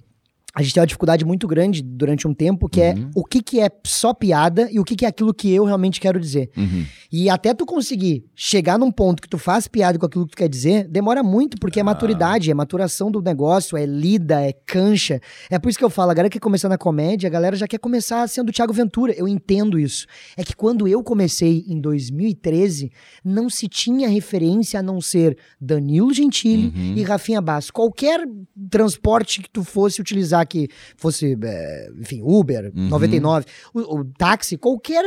a 0.55 0.61
gente 0.63 0.73
tem 0.73 0.81
uma 0.81 0.87
dificuldade 0.87 1.23
muito 1.23 1.47
grande 1.47 1.81
durante 1.83 2.27
um 2.27 2.33
tempo, 2.33 2.67
que 2.67 2.81
é 2.81 2.95
o 3.15 3.23
que, 3.23 3.41
que 3.41 3.59
é 3.59 3.69
só 3.85 4.13
piada 4.13 4.67
e 4.71 4.79
o 4.79 4.83
que, 4.83 4.95
que 4.95 5.05
é 5.05 5.07
aquilo 5.07 5.33
que 5.33 5.51
eu 5.53 5.63
realmente 5.63 5.99
quero 5.99 6.19
dizer. 6.19 6.49
Uhum. 6.57 6.85
E 7.11 7.29
até 7.29 7.53
tu 7.53 7.65
conseguir 7.65 8.25
chegar 8.35 8.77
num 8.77 8.91
ponto 8.91 9.21
que 9.21 9.29
tu 9.29 9.37
faz 9.37 9.67
piada 9.67 9.97
com 9.99 10.05
aquilo 10.05 10.25
que 10.25 10.31
tu 10.31 10.37
quer 10.37 10.49
dizer, 10.49 10.87
demora 10.87 11.21
muito, 11.23 11.57
porque 11.59 11.79
é 11.79 11.83
maturidade, 11.83 12.49
é 12.49 12.53
maturação 12.53 13.11
do 13.11 13.21
negócio, 13.21 13.77
é 13.77 13.85
lida, 13.85 14.41
é 14.41 14.51
cancha. 14.65 15.21
É 15.49 15.59
por 15.59 15.69
isso 15.69 15.77
que 15.77 15.85
eu 15.85 15.89
falo, 15.89 16.11
a 16.11 16.13
galera 16.13 16.29
que 16.29 16.39
começar 16.39 16.67
na 16.69 16.77
comédia, 16.77 17.27
a 17.27 17.31
galera 17.31 17.55
já 17.55 17.67
quer 17.67 17.77
começar 17.77 18.27
sendo 18.27 18.49
o 18.49 18.51
Thiago 18.51 18.73
Ventura. 18.73 19.13
Eu 19.13 19.27
entendo 19.27 19.77
isso. 19.79 20.07
É 20.35 20.43
que 20.43 20.55
quando 20.55 20.87
eu 20.87 21.03
comecei 21.03 21.63
em 21.67 21.79
2013, 21.79 22.91
não 23.23 23.49
se 23.49 23.67
tinha 23.67 24.07
referência 24.09 24.79
a 24.79 24.83
não 24.83 24.99
ser 24.99 25.37
Danilo 25.59 26.13
Gentili 26.13 26.39
Uhum. 26.75 26.93
e 26.95 27.03
Rafinha 27.03 27.41
Basso. 27.41 27.71
Qualquer 27.71 28.21
transporte 28.69 29.41
que 29.41 29.49
tu 29.49 29.63
fosse 29.63 30.01
utilizar, 30.01 30.38
que 30.45 30.69
fosse, 30.97 31.37
é, 31.43 31.89
enfim, 31.99 32.21
Uber, 32.23 32.71
Uhum. 32.75 32.89
99, 32.89 33.45
o, 33.73 33.99
o 33.99 34.05
táxi, 34.05 34.57
qualquer. 34.57 35.03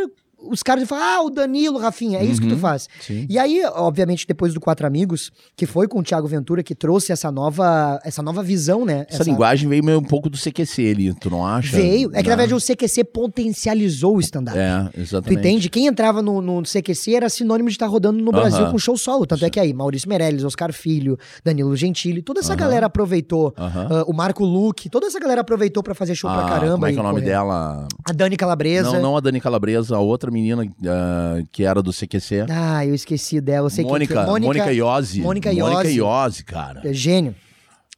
Os 0.50 0.62
caras 0.62 0.88
falam, 0.88 1.05
ah, 1.05 1.22
o 1.24 1.31
Danilo, 1.31 1.78
Rafinha, 1.78 2.18
é 2.18 2.24
isso 2.24 2.40
que 2.40 2.46
tu 2.48 2.55
Uhum. 2.55 2.61
faz. 2.61 2.88
Sim. 3.00 3.26
E 3.28 3.38
aí, 3.38 3.62
obviamente, 3.74 4.26
depois 4.26 4.52
do 4.55 4.61
Quatro 4.61 4.87
Amigos, 4.87 5.31
que 5.57 5.66
foi 5.66 5.87
com 5.88 6.00
o 6.00 6.02
Thiago 6.02 6.26
Ventura 6.26 6.62
que 6.62 6.74
trouxe 6.74 7.12
essa 7.12 7.31
nova, 7.31 8.00
essa 8.05 8.22
nova 8.22 8.42
visão, 8.42 8.85
né? 8.85 9.07
Essa, 9.09 9.22
linguagem 9.24 9.68
veio 9.68 9.85
meio 9.85 9.98
um 9.98 10.02
pouco 10.05 10.28
do 10.28 10.37
CQC 10.37 10.90
ali, 10.90 11.14
tu 11.14 11.31
não 11.31 11.46
acha? 11.46 11.76
Veio. 11.76 12.11
É 12.14 12.22
que, 12.22 12.28
na 12.28 12.37
verdade, 12.37 12.55
o 12.55 12.61
CQC 12.61 13.05
potencializou 13.05 14.16
o 14.16 14.20
stand-up. 14.20 14.57
É, 14.59 14.88
Tu 14.92 15.00
exatamente. 15.00 15.38
entende? 15.38 15.68
Quem 15.70 15.87
entrava 15.87 16.22
no, 16.22 16.40
no 16.40 16.62
CQC 16.62 17.14
era 17.14 17.28
sinônimo 17.28 17.68
de 17.68 17.74
estar 17.74 17.87
rodando 17.87 18.18
no 18.22 18.31
Aham. 18.31 18.40
Brasil 18.40 18.66
com 18.70 18.78
show 18.78 18.96
solo. 18.96 19.26
Tanto 19.26 19.44
é 19.44 19.50
que 19.50 19.59
aí, 19.61 19.72
Maurício 19.72 20.09
Meirelles, 20.09 20.44
Oscar 20.44 20.72
Filho, 20.72 21.18
Danilo 21.44 21.74
Gentili, 21.76 22.22
toda 22.22 22.40
essa 22.40 22.50
Aham. 22.52 22.57
galera 22.61 22.87
aproveitou. 22.87 23.52
Ah, 23.57 24.05
o 24.07 24.12
Marco 24.12 24.44
Luque, 24.44 24.88
toda 24.88 25.07
essa 25.07 25.18
galera 25.20 25.40
aproveitou 25.42 25.83
pra 25.83 25.94
fazer 25.94 26.14
show 26.14 26.31
pra 26.31 26.44
Ah, 26.44 26.48
caramba. 26.48 26.72
Como 26.74 26.87
é 26.87 26.92
que 26.92 26.98
é 26.98 27.00
o 27.00 27.05
nome 27.05 27.20
dela? 27.20 27.87
A 28.05 28.12
Dani 28.12 28.37
Calabresa. 28.37 28.92
Não, 28.92 29.02
não 29.02 29.16
a 29.16 29.20
Dani 29.20 29.40
Calabresa, 29.40 29.96
a 29.96 30.00
outra 30.00 30.31
menina 30.33 30.64
ah, 30.87 31.42
que 31.53 31.64
era 31.64 31.83
do 31.83 31.92
CQC. 31.92 32.47
Ah, 32.51 32.85
eu 32.87 32.95
esqueci 32.95 33.40
dela. 33.40 33.66
Eu 33.66 33.71
sei 33.71 33.85
quem 33.85 33.92
Mônica, 33.92 34.14
que 34.14 34.21
é. 34.21 34.27
Mônica 34.27 34.73
Iose. 34.73 35.21
Mônica 35.21 35.53
Mônica 35.53 35.88
Iose. 35.88 35.99
Iose, 35.99 36.45
cara. 36.45 36.81
É 36.85 36.92
gênio. 36.92 37.35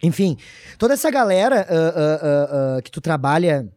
Enfim, 0.02 0.36
toda 0.78 0.94
essa 0.94 1.10
galera 1.10 1.66
ah, 1.68 2.76
ah, 2.76 2.82
que 2.82 2.90
tu 2.90 3.00
trabalha. 3.00 3.68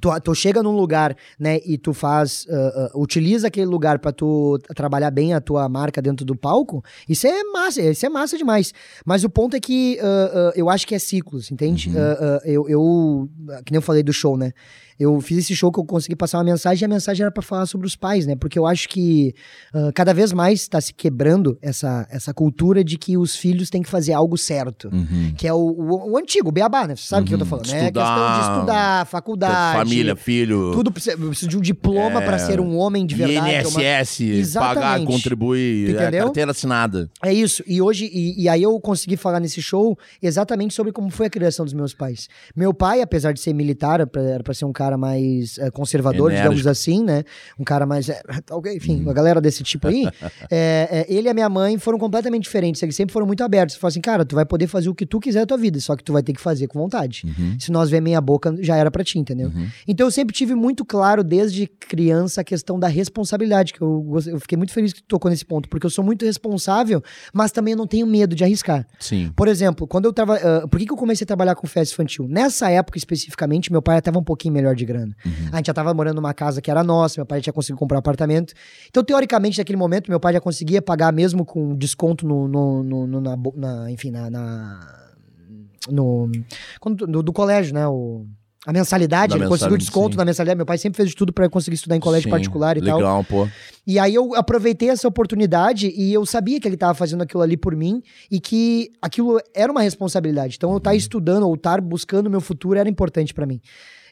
Tu, 0.00 0.08
tu 0.20 0.34
chega 0.34 0.62
num 0.62 0.74
lugar, 0.74 1.14
né, 1.38 1.60
e 1.66 1.76
tu 1.76 1.92
faz, 1.92 2.46
ah, 2.48 2.54
ah, 2.94 2.98
utiliza 2.98 3.48
aquele 3.48 3.66
lugar 3.66 3.98
pra 3.98 4.10
tu 4.10 4.58
trabalhar 4.74 5.10
bem 5.10 5.34
a 5.34 5.40
tua 5.40 5.68
marca 5.68 6.00
dentro 6.00 6.24
do 6.24 6.34
palco, 6.34 6.82
isso 7.06 7.26
é 7.26 7.44
massa, 7.44 7.82
isso 7.82 8.06
é 8.06 8.08
massa 8.08 8.38
demais. 8.38 8.72
Mas 9.04 9.22
o 9.22 9.28
ponto 9.28 9.54
é 9.54 9.60
que 9.60 9.98
ah, 10.00 10.52
eu 10.56 10.70
acho 10.70 10.86
que 10.86 10.94
é 10.94 10.98
ciclos, 10.98 11.50
entende? 11.50 11.90
Uhum. 11.90 12.38
Eu, 12.42 12.68
eu, 12.70 13.30
que 13.66 13.70
nem 13.70 13.76
eu 13.76 13.82
falei 13.82 14.02
do 14.02 14.14
show, 14.14 14.34
né, 14.34 14.54
eu 14.98 15.20
fiz 15.20 15.38
esse 15.38 15.54
show 15.56 15.70
que 15.72 15.78
eu 15.80 15.84
consegui 15.84 16.14
passar 16.16 16.38
uma 16.38 16.44
mensagem 16.44 16.82
e 16.82 16.86
a 16.86 16.88
mensagem 16.88 17.22
era 17.22 17.30
pra 17.30 17.42
falar 17.42 17.66
sobre 17.66 17.86
os 17.86 17.96
pais, 17.96 18.26
né, 18.26 18.36
porque 18.36 18.58
eu 18.58 18.66
acho 18.66 18.88
que 18.88 19.34
ah, 19.74 19.90
cada 19.94 20.12
vez 20.14 20.32
mais 20.32 20.66
tá 20.68 20.80
se 20.80 20.92
quebrando 20.92 21.58
essa, 21.62 22.06
essa 22.10 22.32
cultura 22.34 22.82
de 22.84 22.96
que 22.98 23.16
os 23.16 23.36
filhos 23.36 23.70
têm 23.70 23.82
que 23.82 23.88
fazer 23.88 24.12
algo 24.12 24.36
certo. 24.36 24.88
Uhum. 24.92 25.32
Que 25.36 25.46
é 25.46 25.52
o, 25.52 25.58
o, 25.58 26.12
o 26.12 26.16
antigo, 26.18 26.48
o 26.48 26.52
beabá, 26.52 26.86
né? 26.86 26.96
Você 26.96 27.06
sabe 27.06 27.22
o 27.22 27.26
que 27.26 27.34
eu 27.34 27.38
tô 27.38 27.44
Uhum. 27.44 27.50
falando, 27.50 27.66
né? 27.70 27.78
Estudar, 27.84 28.04
questão 28.06 28.40
de 28.52 28.54
estudar, 28.56 29.06
faculdade. 29.06 29.78
Família, 29.78 30.16
filho. 30.16 30.72
Tudo 30.72 30.90
precisa, 30.92 31.16
de 31.48 31.56
um 31.56 31.60
diploma 31.60 32.22
É, 32.22 32.24
pra 32.24 32.38
ser 32.38 32.60
um 32.60 32.76
homem 32.76 33.06
de 33.06 33.14
verdade. 33.14 33.54
é 33.54 33.66
uma- 33.66 33.82
INSS, 33.82 34.20
Exatamente. 34.20 34.74
pagar, 34.74 35.04
contribuir, 35.04 35.88
é, 35.88 35.92
Entendeu? 35.92 36.24
carteira 36.24 36.50
assinada. 36.50 37.08
É 37.22 37.32
isso. 37.32 37.62
E 37.66 37.80
hoje, 37.80 38.10
e, 38.12 38.42
e 38.42 38.48
aí 38.48 38.62
eu 38.62 38.78
consegui 38.80 39.16
falar 39.16 39.40
nesse 39.40 39.62
show 39.62 39.96
exatamente 40.20 40.74
sobre 40.74 40.92
como 40.92 41.10
foi 41.10 41.26
a 41.26 41.30
criação 41.30 41.64
dos 41.64 41.74
meus 41.74 41.94
pais. 41.94 42.28
Meu 42.54 42.74
pai, 42.74 43.00
apesar 43.00 43.32
de 43.32 43.40
ser 43.40 43.52
militar, 43.52 44.00
era 44.00 44.42
pra 44.42 44.54
ser 44.54 44.64
um 44.64 44.72
cara 44.72 44.81
mais 44.96 45.58
eh, 45.58 45.70
conservador, 45.70 46.30
Enérgico. 46.30 46.54
digamos 46.54 46.66
assim, 46.66 47.02
né? 47.04 47.24
Um 47.58 47.64
cara 47.64 47.86
mais. 47.86 48.08
ok, 48.50 48.76
enfim, 48.76 49.00
uma 49.00 49.12
galera 49.12 49.40
desse 49.40 49.62
tipo 49.62 49.88
aí. 49.88 50.06
é, 50.50 51.06
é, 51.08 51.12
ele 51.12 51.28
e 51.28 51.30
a 51.30 51.34
minha 51.34 51.48
mãe 51.48 51.78
foram 51.78 51.98
completamente 51.98 52.44
diferentes. 52.44 52.82
Eles 52.82 52.96
sempre 52.96 53.12
foram 53.12 53.26
muito 53.26 53.42
abertos. 53.42 53.76
Falaram 53.76 53.92
assim, 53.92 54.00
cara, 54.00 54.24
tu 54.24 54.34
vai 54.34 54.44
poder 54.44 54.66
fazer 54.66 54.88
o 54.88 54.94
que 54.94 55.06
tu 55.06 55.20
quiser 55.20 55.40
da 55.40 55.46
tua 55.46 55.58
vida, 55.58 55.78
só 55.80 55.96
que 55.96 56.02
tu 56.02 56.12
vai 56.12 56.22
ter 56.22 56.32
que 56.32 56.40
fazer 56.40 56.66
com 56.66 56.78
vontade. 56.78 57.24
Uhum. 57.26 57.56
Se 57.58 57.70
nós 57.70 57.90
ver 57.90 58.00
meia 58.00 58.20
boca, 58.20 58.54
já 58.60 58.76
era 58.76 58.90
pra 58.90 59.04
ti, 59.04 59.18
entendeu? 59.18 59.48
Uhum. 59.48 59.68
Então 59.86 60.06
eu 60.06 60.10
sempre 60.10 60.34
tive 60.34 60.54
muito 60.54 60.84
claro, 60.84 61.22
desde 61.22 61.66
criança, 61.66 62.40
a 62.40 62.44
questão 62.44 62.78
da 62.78 62.88
responsabilidade, 62.88 63.72
que 63.72 63.82
eu, 63.82 64.18
eu 64.26 64.40
fiquei 64.40 64.56
muito 64.56 64.72
feliz 64.72 64.92
que 64.92 65.02
tu 65.02 65.06
tocou 65.06 65.30
nesse 65.30 65.44
ponto, 65.44 65.68
porque 65.68 65.86
eu 65.86 65.90
sou 65.90 66.04
muito 66.04 66.24
responsável, 66.24 67.02
mas 67.32 67.52
também 67.52 67.72
eu 67.72 67.78
não 67.78 67.86
tenho 67.86 68.06
medo 68.06 68.34
de 68.34 68.44
arriscar. 68.44 68.86
Sim. 68.98 69.32
Por 69.34 69.48
exemplo, 69.48 69.86
quando 69.86 70.06
eu 70.06 70.12
tava. 70.12 70.36
ah, 70.36 70.68
por 70.68 70.78
que, 70.78 70.86
que 70.86 70.92
eu 70.92 70.96
comecei 70.96 71.24
a 71.24 71.26
trabalhar 71.26 71.54
com 71.54 71.66
festa 71.66 71.94
infantil? 71.94 72.26
Nessa 72.28 72.70
época 72.70 72.98
especificamente, 72.98 73.70
meu 73.70 73.82
pai 73.82 74.00
tava 74.00 74.18
um 74.18 74.24
pouquinho 74.24 74.54
melhor 74.54 74.71
de 74.74 74.84
grana. 74.84 75.16
Uhum. 75.24 75.32
A 75.52 75.56
gente 75.56 75.66
já 75.66 75.74
tava 75.74 75.92
morando 75.94 76.16
numa 76.16 76.32
casa 76.34 76.60
que 76.60 76.70
era 76.70 76.82
nossa, 76.84 77.18
meu 77.20 77.26
pai 77.26 77.38
já 77.38 77.44
tinha 77.44 77.52
conseguido 77.52 77.78
comprar 77.78 77.96
um 77.96 78.00
apartamento. 78.00 78.52
Então, 78.88 79.02
teoricamente, 79.04 79.58
naquele 79.58 79.76
momento, 79.78 80.08
meu 80.10 80.20
pai 80.20 80.32
já 80.32 80.40
conseguia 80.40 80.80
pagar 80.82 81.12
mesmo 81.12 81.44
com 81.44 81.74
desconto 81.76 82.26
no. 82.26 82.46
no- 82.48 82.82
no- 82.82 83.06
no- 83.06 83.20
na, 83.20 83.36
na- 83.56 83.90
enfim, 83.90 84.10
na. 84.10 84.30
na- 84.30 84.98
no, 85.90 86.30
do, 87.08 87.22
do 87.22 87.32
colégio, 87.32 87.74
né? 87.74 87.86
O, 87.88 88.24
a 88.64 88.72
mensalidade, 88.72 89.30
Da 89.30 89.36
ele 89.36 89.48
conseguiu 89.48 89.72
mensalidade, 89.72 89.84
desconto 89.84 90.12
sim. 90.12 90.16
na 90.18 90.24
mensalidade. 90.24 90.56
Meu 90.56 90.64
pai 90.66 90.78
sempre 90.78 90.96
fez 90.96 91.08
de 91.08 91.16
tudo 91.16 91.32
para 91.32 91.48
conseguir 91.48 91.74
estudar 91.74 91.96
em 91.96 92.00
colégio 92.00 92.24
Sim, 92.24 92.30
particular 92.30 92.76
e 92.76 92.80
tal. 92.80 92.98
Legal, 92.98 93.24
pô. 93.24 93.48
E 93.84 93.98
aí 93.98 94.14
eu 94.14 94.32
aproveitei 94.36 94.88
essa 94.90 95.08
oportunidade 95.08 95.88
e 95.96 96.12
eu 96.12 96.24
sabia 96.24 96.60
que 96.60 96.68
ele 96.68 96.76
estava 96.76 96.94
fazendo 96.94 97.22
aquilo 97.22 97.42
ali 97.42 97.56
por 97.56 97.74
mim 97.74 98.00
e 98.30 98.38
que 98.38 98.92
aquilo 99.02 99.40
era 99.52 99.72
uma 99.72 99.80
responsabilidade. 99.82 100.54
Então 100.56 100.70
eu 100.70 100.76
estar 100.78 100.94
estudando 100.94 101.42
ou 101.42 101.54
estar 101.54 101.80
buscando 101.80 102.28
o 102.28 102.30
meu 102.30 102.40
futuro 102.40 102.78
era 102.78 102.88
importante 102.88 103.34
para 103.34 103.44
mim. 103.46 103.60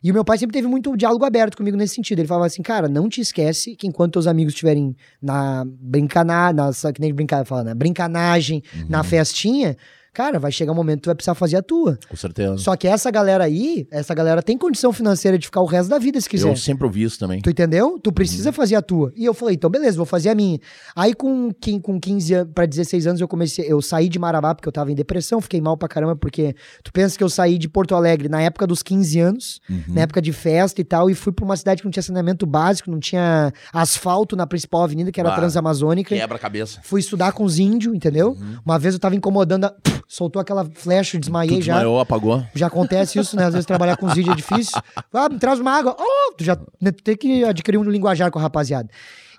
E 0.02 0.10
o 0.10 0.14
meu 0.14 0.24
pai 0.24 0.38
sempre 0.38 0.54
teve 0.54 0.66
muito 0.66 0.96
diálogo 0.96 1.24
aberto 1.24 1.56
comigo 1.56 1.76
nesse 1.76 1.94
sentido. 1.94 2.20
Ele 2.20 2.28
falava 2.28 2.46
assim, 2.46 2.62
cara, 2.62 2.88
não 2.88 3.08
te 3.08 3.20
esquece 3.20 3.76
que 3.76 3.86
enquanto 3.86 4.14
teus 4.14 4.26
amigos 4.26 4.54
estiverem 4.54 4.96
na 5.20 5.64
brincanagem, 5.66 6.56
que 6.94 7.00
nem 7.00 7.12
brincar, 7.12 7.44
fala, 7.44 7.64
na 7.64 7.74
brincanagem, 7.74 8.62
na 8.88 9.02
festinha, 9.02 9.76
cara, 10.12 10.38
vai 10.38 10.50
chegar 10.52 10.72
um 10.72 10.74
momento 10.74 10.98
que 10.98 11.02
tu 11.04 11.06
vai 11.06 11.14
precisar 11.14 11.34
fazer 11.34 11.56
a 11.56 11.62
tua. 11.62 11.98
Com 12.08 12.16
certeza. 12.16 12.58
Só 12.58 12.76
que 12.76 12.86
essa 12.88 13.10
galera 13.10 13.44
aí, 13.44 13.86
essa 13.90 14.14
galera 14.14 14.42
tem 14.42 14.56
condição 14.58 14.92
financeira 14.92 15.38
de 15.38 15.46
ficar 15.46 15.60
o 15.60 15.66
resto 15.66 15.88
da 15.90 15.98
vida 15.98 16.20
se 16.20 16.28
quiser. 16.28 16.48
Eu 16.50 16.56
sempre 16.56 16.84
ouvi 16.84 17.02
isso 17.02 17.18
também. 17.18 17.40
Tu 17.40 17.50
entendeu? 17.50 17.98
Tu 18.02 18.12
precisa 18.12 18.52
fazer 18.52 18.74
a 18.76 18.82
tua. 18.82 19.12
E 19.16 19.24
eu 19.24 19.34
falei, 19.34 19.54
então 19.54 19.70
beleza, 19.70 19.96
vou 19.96 20.06
fazer 20.06 20.30
a 20.30 20.34
minha. 20.34 20.58
Aí 20.96 21.14
com, 21.14 21.50
com 21.82 22.00
15 22.00 22.34
anos, 22.34 22.52
pra 22.54 22.66
16 22.66 23.06
anos, 23.06 23.20
eu 23.20 23.28
comecei, 23.28 23.64
eu 23.70 23.80
saí 23.80 24.08
de 24.08 24.18
Marabá 24.18 24.54
porque 24.54 24.68
eu 24.68 24.72
tava 24.72 24.90
em 24.90 24.94
depressão, 24.94 25.40
fiquei 25.40 25.60
mal 25.60 25.76
pra 25.76 25.88
caramba, 25.88 26.16
porque 26.16 26.54
tu 26.82 26.92
pensa 26.92 27.16
que 27.16 27.24
eu 27.24 27.28
saí 27.28 27.56
de 27.58 27.68
Porto 27.68 27.94
Alegre 27.94 28.28
na 28.28 28.40
época 28.42 28.66
dos 28.66 28.82
15 28.82 29.20
anos, 29.20 29.60
Uhum. 29.68 29.82
na 29.88 30.02
época 30.02 30.20
de 30.20 30.32
festa 30.32 30.80
e 30.80 30.84
tal, 30.84 31.08
e 31.10 31.14
fui 31.14 31.32
pra 31.32 31.44
uma 31.44 31.56
cidade 31.56 31.80
que 31.82 31.86
não 31.86 31.92
tinha 31.92 32.02
saneamento 32.02 32.44
básico, 32.46 32.90
não 32.90 32.98
tinha 32.98 33.52
asfalto 33.72 34.34
na 34.36 34.46
principal 34.46 34.82
avenida, 34.82 35.10
que 35.12 35.20
era 35.20 35.32
a 35.32 35.36
Transamazônica. 35.36 36.14
Quebra 36.14 36.36
a 36.36 36.40
cabeça. 36.40 36.80
Fui 36.82 37.00
estudar 37.00 37.32
com 37.32 37.44
os 37.44 37.58
índios, 37.58 37.94
entendeu? 37.94 38.36
Uma 38.64 38.78
vez 38.78 38.94
eu 38.94 39.00
tava 39.00 39.14
incomodando, 39.14 39.64
a... 39.66 39.74
soltou 40.10 40.42
aquela 40.42 40.64
flecha, 40.64 41.20
desmaiei 41.20 41.58
Tu 41.58 41.62
já. 41.62 41.74
desmaiou, 41.74 42.00
apagou. 42.00 42.44
Já 42.52 42.66
acontece 42.66 43.16
isso, 43.20 43.36
né? 43.36 43.44
Às 43.44 43.52
vezes 43.52 43.64
trabalhar 43.64 43.96
com 43.96 44.06
os 44.06 44.14
vídeos 44.14 44.32
é 44.32 44.36
difícil. 44.36 44.76
Ah, 45.12 45.28
me 45.28 45.38
traz 45.38 45.60
uma 45.60 45.70
água. 45.70 45.96
Oh, 45.98 46.32
tu 46.36 46.42
já 46.42 46.56
né, 46.80 46.90
tu 46.90 47.02
tem 47.02 47.16
que 47.16 47.44
adquirir 47.44 47.78
um 47.78 47.82
linguajar 47.84 48.30
com 48.30 48.38
a 48.38 48.42
rapaziada. 48.42 48.88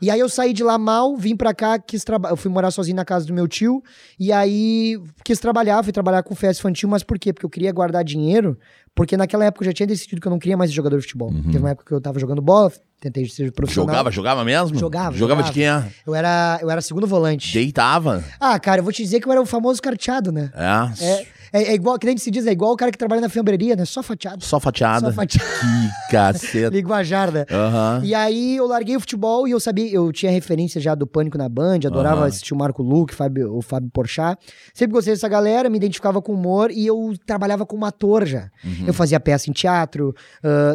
E 0.01 0.09
aí 0.09 0.19
eu 0.19 0.27
saí 0.29 0.53
de 0.53 0.63
lá 0.63 0.77
mal, 0.77 1.15
vim 1.17 1.35
pra 1.35 1.53
cá, 1.53 1.77
quis 1.77 2.03
trabalhar. 2.03 2.33
Eu 2.33 2.37
fui 2.37 2.49
morar 2.49 2.71
sozinho 2.71 2.95
na 2.95 3.03
casa 3.05 3.25
do 3.25 3.33
meu 3.33 3.47
tio. 3.47 3.83
E 4.19 4.31
aí 4.31 4.97
quis 5.25 5.39
trabalhar, 5.39 5.83
fui 5.83 5.91
trabalhar 5.91 6.23
com 6.23 6.33
festa 6.35 6.61
infantil, 6.61 6.87
mas 6.89 7.03
por 7.03 7.19
quê? 7.19 7.31
Porque 7.33 7.45
eu 7.45 7.49
queria 7.49 7.71
guardar 7.71 8.03
dinheiro. 8.03 8.57
Porque 8.95 9.15
naquela 9.17 9.45
época 9.45 9.63
eu 9.63 9.67
já 9.67 9.73
tinha 9.73 9.87
decidido 9.87 10.21
que 10.21 10.27
eu 10.27 10.31
não 10.31 10.39
queria 10.39 10.55
mais 10.57 10.69
ser 10.71 10.75
jogador 10.75 10.97
de 10.97 11.03
futebol. 11.03 11.31
Teve 11.31 11.59
uma 11.59 11.69
época 11.71 11.85
que 11.87 11.93
eu 11.93 12.01
tava 12.01 12.17
jogando 12.19 12.41
bola, 12.41 12.71
tentei 13.01 13.27
ser 13.27 13.51
profissional. 13.51 13.87
Jogava, 13.95 14.11
jogava 14.11 14.45
mesmo? 14.45 14.77
Jogava, 14.77 15.17
Jogava 15.17 15.41
de 15.41 15.49
jogava. 15.49 15.81
quem 15.83 15.89
é? 15.91 15.93
Eu 16.05 16.13
era, 16.15 16.59
eu 16.61 16.69
era 16.69 16.79
segundo 16.81 17.07
volante. 17.07 17.51
Deitava. 17.51 18.23
Ah, 18.39 18.57
cara, 18.59 18.79
eu 18.79 18.83
vou 18.83 18.93
te 18.93 19.01
dizer 19.01 19.19
que 19.19 19.27
eu 19.27 19.31
era 19.31 19.41
o 19.41 19.45
famoso 19.45 19.81
carteado, 19.81 20.31
né? 20.31 20.51
É. 20.55 21.03
É, 21.05 21.25
é, 21.53 21.63
é 21.63 21.73
igual, 21.73 21.97
que 21.99 22.05
nem 22.05 22.17
se 22.17 22.29
diz, 22.31 22.45
é 22.47 22.51
igual 22.51 22.71
o 22.73 22.77
cara 22.77 22.91
que 22.91 22.97
trabalha 22.97 23.21
na 23.21 23.29
fiambreria, 23.29 23.75
né? 23.75 23.85
Só 23.85 24.01
fatiado. 24.03 24.43
Só 24.43 24.59
fatiada. 24.59 25.07
Só 25.07 25.13
fatiado. 25.13 25.49
Que 26.11 26.11
caceta. 26.17 26.75
Linguajar, 26.75 27.31
né? 27.31 27.45
Aham. 27.49 28.01
E 28.03 28.13
aí 28.13 28.57
eu 28.57 28.67
larguei 28.67 28.95
o 28.97 28.99
futebol 28.99 29.47
e 29.47 29.51
eu 29.51 29.59
sabia, 29.59 29.89
eu 29.91 30.11
tinha 30.11 30.31
referência 30.31 30.79
já 30.81 30.93
do 30.93 31.07
Pânico 31.07 31.37
na 31.37 31.47
Band, 31.47 31.79
adorava 31.85 32.21
Aham. 32.21 32.27
assistir 32.27 32.53
o 32.53 32.57
Marco 32.57 32.83
Luque, 32.83 33.15
Fábio, 33.15 33.55
o 33.55 33.61
Fábio 33.61 33.89
Porchat. 33.93 34.37
Sempre 34.73 34.93
gostei 34.93 35.13
dessa 35.13 35.29
galera, 35.29 35.69
me 35.69 35.77
identificava 35.77 36.21
com 36.21 36.33
humor 36.33 36.69
e 36.71 36.85
eu 36.85 37.13
trabalhava 37.25 37.65
como 37.65 37.85
ator 37.85 38.25
já. 38.25 38.49
Uhum. 38.63 38.85
Eu 38.87 38.93
fazia 38.93 39.19
peça 39.19 39.49
em 39.49 39.53
teatro, 39.53 40.13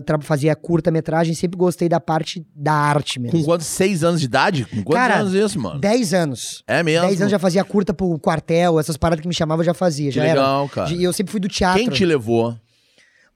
tra- 0.06 0.20
fazia 0.20 0.54
curta-metragem, 0.56 1.34
sempre 1.34 1.58
gostei 1.58 1.88
da 1.88 2.00
parte 2.00 2.46
da 2.54 2.72
arte 2.72 3.20
mesmo. 3.20 3.38
Com 3.38 3.44
quantos? 3.44 3.66
Seis 3.66 4.02
anos 4.02 4.20
de 4.20 4.26
idade? 4.26 4.64
Com 4.64 4.82
quantos 4.82 4.94
Cara, 4.94 5.16
anos 5.20 5.34
isso, 5.34 5.60
mano? 5.60 5.80
10 5.80 6.14
anos. 6.14 6.64
É 6.66 6.82
mesmo? 6.82 7.06
10 7.08 7.20
anos 7.20 7.30
já 7.30 7.38
fazia 7.38 7.62
curta 7.64 7.92
pro 7.92 8.18
quartel, 8.18 8.80
essas 8.80 8.96
paradas 8.96 9.20
que 9.22 9.28
me 9.28 9.34
chamavam 9.34 9.64
já 9.64 9.74
fazia. 9.74 10.08
Que 10.10 10.16
já 10.16 10.22
legal, 10.22 10.65
cara. 10.68 10.92
E 10.92 11.02
eu 11.02 11.12
sempre 11.12 11.30
fui 11.30 11.40
do 11.40 11.48
teatro. 11.48 11.82
Quem 11.82 11.90
te 11.90 12.04
levou? 12.04 12.56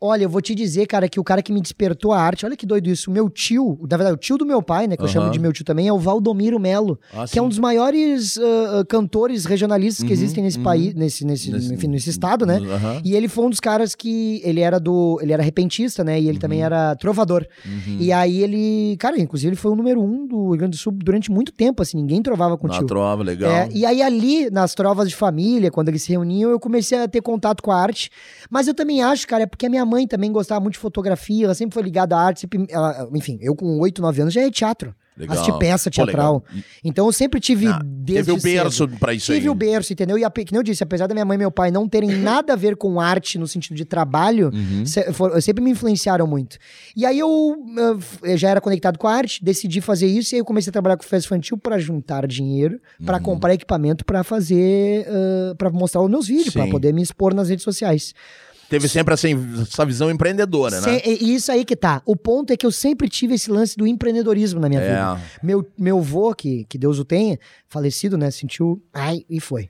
Olha, 0.03 0.25
eu 0.25 0.31
vou 0.31 0.41
te 0.41 0.55
dizer, 0.55 0.87
cara, 0.87 1.09
que 1.11 1.21
o 1.21 1.25
cara 1.25 1.43
que 1.43 1.53
me 1.53 1.61
despertou 1.61 2.13
a 2.13 2.19
arte, 2.19 2.47
olha 2.47 2.57
que 2.57 2.65
doido 2.65 2.89
isso. 2.89 3.11
O 3.11 3.13
meu 3.13 3.29
tio, 3.29 3.79
na 3.83 3.99
verdade, 3.99 4.15
o 4.15 4.17
tio 4.17 4.39
do 4.39 4.47
meu 4.47 4.63
pai, 4.63 4.87
né, 4.87 4.97
que 4.97 5.03
eu 5.03 5.07
Aham. 5.07 5.13
chamo 5.13 5.31
de 5.31 5.39
meu 5.39 5.53
tio 5.53 5.63
também, 5.63 5.89
é 5.89 5.93
o 5.93 5.99
Valdomiro 5.99 6.59
Melo, 6.59 6.99
Ah, 7.13 7.27
que 7.31 7.39
é 7.39 7.43
um 7.43 7.49
dos 7.51 7.59
maiores 7.59 8.39
ah, 8.39 8.83
cantores 8.89 9.45
regionalistas 9.45 10.03
que 10.03 10.09
Uhum, 10.09 10.13
existem 10.15 10.43
nesse 10.45 10.57
uhum. 10.57 10.63
país, 10.65 10.95
nesse, 10.95 11.25
nesse, 11.27 11.51
Nesse- 11.51 11.75
enfim, 11.75 11.87
nesse 11.89 12.09
estado, 12.09 12.47
né? 12.47 12.61
E 13.05 13.15
ele 13.15 13.29
foi 13.29 13.45
um 13.45 13.51
dos 13.51 13.61
caras 13.61 13.95
que 13.95 14.41
ele 14.43 14.61
era 14.61 14.81
do, 14.81 15.19
ele 15.21 15.35
era 15.35 15.43
repentista, 15.43 16.03
né? 16.03 16.19
E 16.19 16.31
ele 16.31 16.39
também 16.39 16.63
era 16.63 16.97
trovador. 16.97 17.47
Uhum. 17.67 17.97
E 17.99 18.11
aí 18.11 18.43
ele, 18.43 18.97
cara, 18.97 19.21
inclusive 19.21 19.51
ele 19.51 19.57
foi 19.57 19.71
o 19.71 19.77
número 19.77 20.01
um 20.03 20.27
do 20.27 20.49
Rio 20.49 20.57
Grande 20.57 20.79
do 20.79 20.81
Sul 20.81 20.93
durante 20.97 21.31
muito 21.31 21.53
tempo, 21.53 21.83
assim, 21.83 21.99
ninguém 21.99 22.23
trovava 22.23 22.57
com 22.57 22.67
o 22.67 22.71
Na 22.71 22.79
tio. 22.79 22.87
trova, 22.87 23.23
legal. 23.23 23.51
É, 23.53 23.69
e 23.71 23.85
aí 23.85 24.01
ali, 24.01 24.49
nas 24.51 24.75
trovas 24.75 25.11
de 25.11 25.15
família, 25.15 25.71
quando 25.71 25.91
eles 25.91 26.03
se 26.03 26.11
reuniam, 26.11 26.51
eu 26.51 26.59
comecei 26.59 26.97
a 26.99 27.07
ter 27.07 27.21
contato 27.21 27.63
com 27.63 27.71
a 27.71 27.77
arte. 27.77 28.11
Mas 28.49 28.67
eu 28.67 28.73
também 28.73 29.03
acho, 29.03 29.27
cara, 29.29 29.43
é 29.43 29.47
porque 29.47 29.67
a 29.67 29.69
minha 29.69 29.90
mãe 29.91 30.07
também 30.07 30.31
gostava 30.33 30.61
muito 30.61 30.75
de 30.75 30.81
fotografia, 30.81 31.45
ela 31.45 31.55
sempre 31.55 31.75
foi 31.75 31.83
ligada 31.83 32.17
à 32.17 32.21
arte. 32.21 32.41
sempre- 32.41 32.67
ela- 32.71 33.09
enfim, 33.15 33.39
eu 33.43 33.55
com 33.57 33.79
8, 33.81 34.01
9 34.01 34.23
anos 34.23 34.33
já 34.33 34.41
ia 34.41 34.51
teatro. 34.51 34.95
Legal. 35.17 35.37
Assisti 35.37 35.59
peça 35.59 35.91
Pô, 35.91 35.95
teatral. 35.97 36.45
legal. 36.49 36.65
Então 36.83 37.05
eu 37.05 37.13
sempre 37.13 37.39
tive 37.41 37.67
Ah, 37.67 37.79
Teve 38.07 38.33
o 38.33 38.41
berço 38.41 38.87
cedo. 38.87 38.97
pra 38.99 39.13
isso 39.13 39.27
Tive 39.27 39.47
aí. 39.47 39.49
o 39.51 39.55
berço, 39.55 39.93
entendeu? 39.93 40.17
E, 40.17 40.25
ape- 40.25 40.47
que 40.47 40.53
nem 40.53 40.59
eu 40.61 40.63
disse, 40.63 40.83
apesar 40.83 41.07
da 41.09 41.15
minha 41.15 41.27
mãe 41.27 41.35
e 41.35 41.39
meu 41.39 41.51
pai 41.51 41.71
não 41.71 41.87
terem 41.87 42.09
nada 42.41 42.55
a 42.55 42.57
ver 42.57 42.75
com 42.75 42.99
arte 42.99 43.37
no 43.39 43.47
sentido 43.47 43.77
de 43.77 43.85
trabalho, 43.85 44.51
Uhum. 44.55 44.87
se- 44.87 45.13
for- 45.13 45.43
sempre 45.43 45.63
me 45.63 45.71
influenciaram 45.73 46.27
muito. 46.27 46.57
E 46.97 47.05
aí 47.05 47.19
eu, 47.19 47.29
uh, 47.29 48.01
eu 48.23 48.37
já 48.39 48.49
era 48.49 48.63
conectado 48.63 48.99
com 48.99 49.07
a 49.09 49.13
arte, 49.13 49.45
decidi 49.45 49.83
fazer 49.83 50.07
isso 50.07 50.35
e 50.35 50.37
aí 50.37 50.41
eu 50.41 50.45
comecei 50.45 50.71
a 50.71 50.73
trabalhar 50.73 50.97
com 50.97 51.03
festa 51.03 51.27
infantil 51.27 51.59
para 51.59 51.79
juntar 51.79 52.27
dinheiro, 52.27 52.81
para 53.05 53.19
Uhum. 53.19 53.23
comprar 53.23 53.53
equipamento 53.53 54.07
para 54.07 54.25
fazer, 54.25 55.07
para 55.59 55.69
mostrar 55.71 56.01
os 56.01 56.09
meus 56.09 56.29
vídeos, 56.29 56.55
para 56.55 56.67
poder 56.69 56.95
me 56.95 57.03
expor 57.03 57.35
nas 57.35 57.51
redes 57.51 57.65
sociais. 57.65 58.15
Teve 58.71 58.89
sempre 58.89 59.13
essa, 59.13 59.27
essa 59.29 59.85
visão 59.85 60.09
empreendedora, 60.09 60.81
né? 60.81 61.03
E 61.05 61.35
isso 61.35 61.51
aí 61.51 61.65
que 61.65 61.75
tá. 61.75 62.01
O 62.07 62.15
ponto 62.15 62.53
é 62.53 62.57
que 62.57 62.65
eu 62.65 62.71
sempre 62.71 63.09
tive 63.09 63.35
esse 63.35 63.51
lance 63.51 63.77
do 63.77 63.85
empreendedorismo 63.85 64.61
na 64.61 64.69
minha 64.69 64.81
vida. 64.81 65.21
É. 65.21 65.45
Meu, 65.45 65.67
meu 65.77 66.01
vô, 66.01 66.33
que, 66.33 66.65
que 66.69 66.79
Deus 66.79 67.01
o 67.01 67.05
tenha, 67.05 67.37
falecido, 67.67 68.17
né? 68.17 68.31
Sentiu. 68.31 68.81
Ai, 68.95 69.25
e 69.29 69.41
foi. 69.41 69.69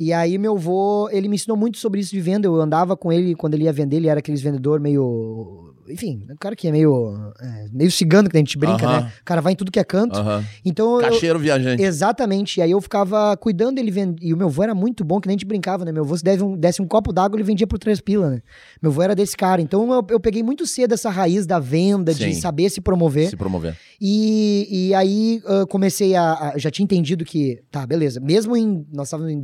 E 0.00 0.12
aí, 0.12 0.38
meu 0.38 0.56
vô, 0.56 1.08
ele 1.10 1.28
me 1.28 1.34
ensinou 1.36 1.56
muito 1.56 1.78
sobre 1.78 2.00
isso 2.00 2.10
de 2.10 2.20
venda. 2.20 2.46
Eu 2.46 2.54
andava 2.60 2.96
com 2.96 3.12
ele 3.12 3.34
quando 3.34 3.54
ele 3.54 3.64
ia 3.64 3.72
vender, 3.72 3.96
ele 3.96 4.08
era 4.08 4.20
aqueles 4.20 4.40
vendedor 4.40 4.78
meio. 4.80 5.74
Enfim, 5.90 6.22
um 6.30 6.36
cara 6.36 6.54
que 6.54 6.68
é 6.68 6.70
meio. 6.72 7.16
é, 7.40 7.66
meio 7.72 7.90
cigano 7.90 8.28
que 8.28 8.36
a 8.36 8.40
gente 8.40 8.58
brinca, 8.58 8.86
Aham. 8.86 9.00
né? 9.00 9.12
O 9.22 9.24
cara 9.24 9.40
vai 9.40 9.54
em 9.54 9.56
tudo 9.56 9.72
que 9.72 9.78
é 9.80 9.84
canto. 9.84 10.18
Aham. 10.18 10.44
Então. 10.64 11.00
eu- 11.00 11.08
Cacheiro 11.08 11.38
viajante. 11.38 11.82
Exatamente. 11.82 12.60
E 12.60 12.62
aí 12.62 12.70
eu 12.70 12.80
ficava 12.80 13.34
cuidando 13.38 13.78
ele 13.78 13.90
vend... 13.90 14.16
E 14.20 14.34
o 14.34 14.36
meu 14.36 14.50
vô 14.50 14.62
era 14.62 14.74
muito 14.74 15.02
bom, 15.02 15.18
que 15.18 15.26
nem 15.26 15.34
a 15.34 15.38
gente 15.38 15.46
brincava, 15.46 15.86
né? 15.86 15.90
Meu 15.92 16.04
vô, 16.04 16.14
se 16.16 16.22
desse 16.22 16.42
um, 16.44 16.54
desse 16.56 16.82
um 16.82 16.86
copo 16.86 17.10
d'água, 17.10 17.36
ele 17.36 17.42
vendia 17.42 17.66
por 17.66 17.78
três 17.78 18.02
pila, 18.02 18.28
né? 18.28 18.42
Meu 18.82 18.92
vô 18.92 19.00
era 19.00 19.14
desse 19.14 19.34
cara. 19.34 19.62
Então 19.62 19.90
eu, 19.90 20.06
eu 20.10 20.20
peguei 20.20 20.42
muito 20.42 20.66
cedo 20.66 20.92
essa 20.92 21.08
raiz 21.08 21.46
da 21.46 21.58
venda, 21.58 22.12
de 22.12 22.34
Sim. 22.34 22.40
saber 22.40 22.68
se 22.68 22.82
promover. 22.82 23.30
Se 23.30 23.36
promover. 23.36 23.74
E, 23.98 24.68
e 24.90 24.94
aí 24.94 25.40
ah, 25.46 25.64
comecei 25.66 26.14
a, 26.14 26.50
a- 26.52 26.58
Já 26.58 26.70
tinha 26.70 26.84
entendido 26.84 27.24
que. 27.24 27.62
Tá, 27.70 27.86
beleza. 27.86 28.20
Mesmo 28.20 28.54
em. 28.54 28.86
Nós 28.92 29.08
estávamos 29.08 29.32
em 29.32 29.40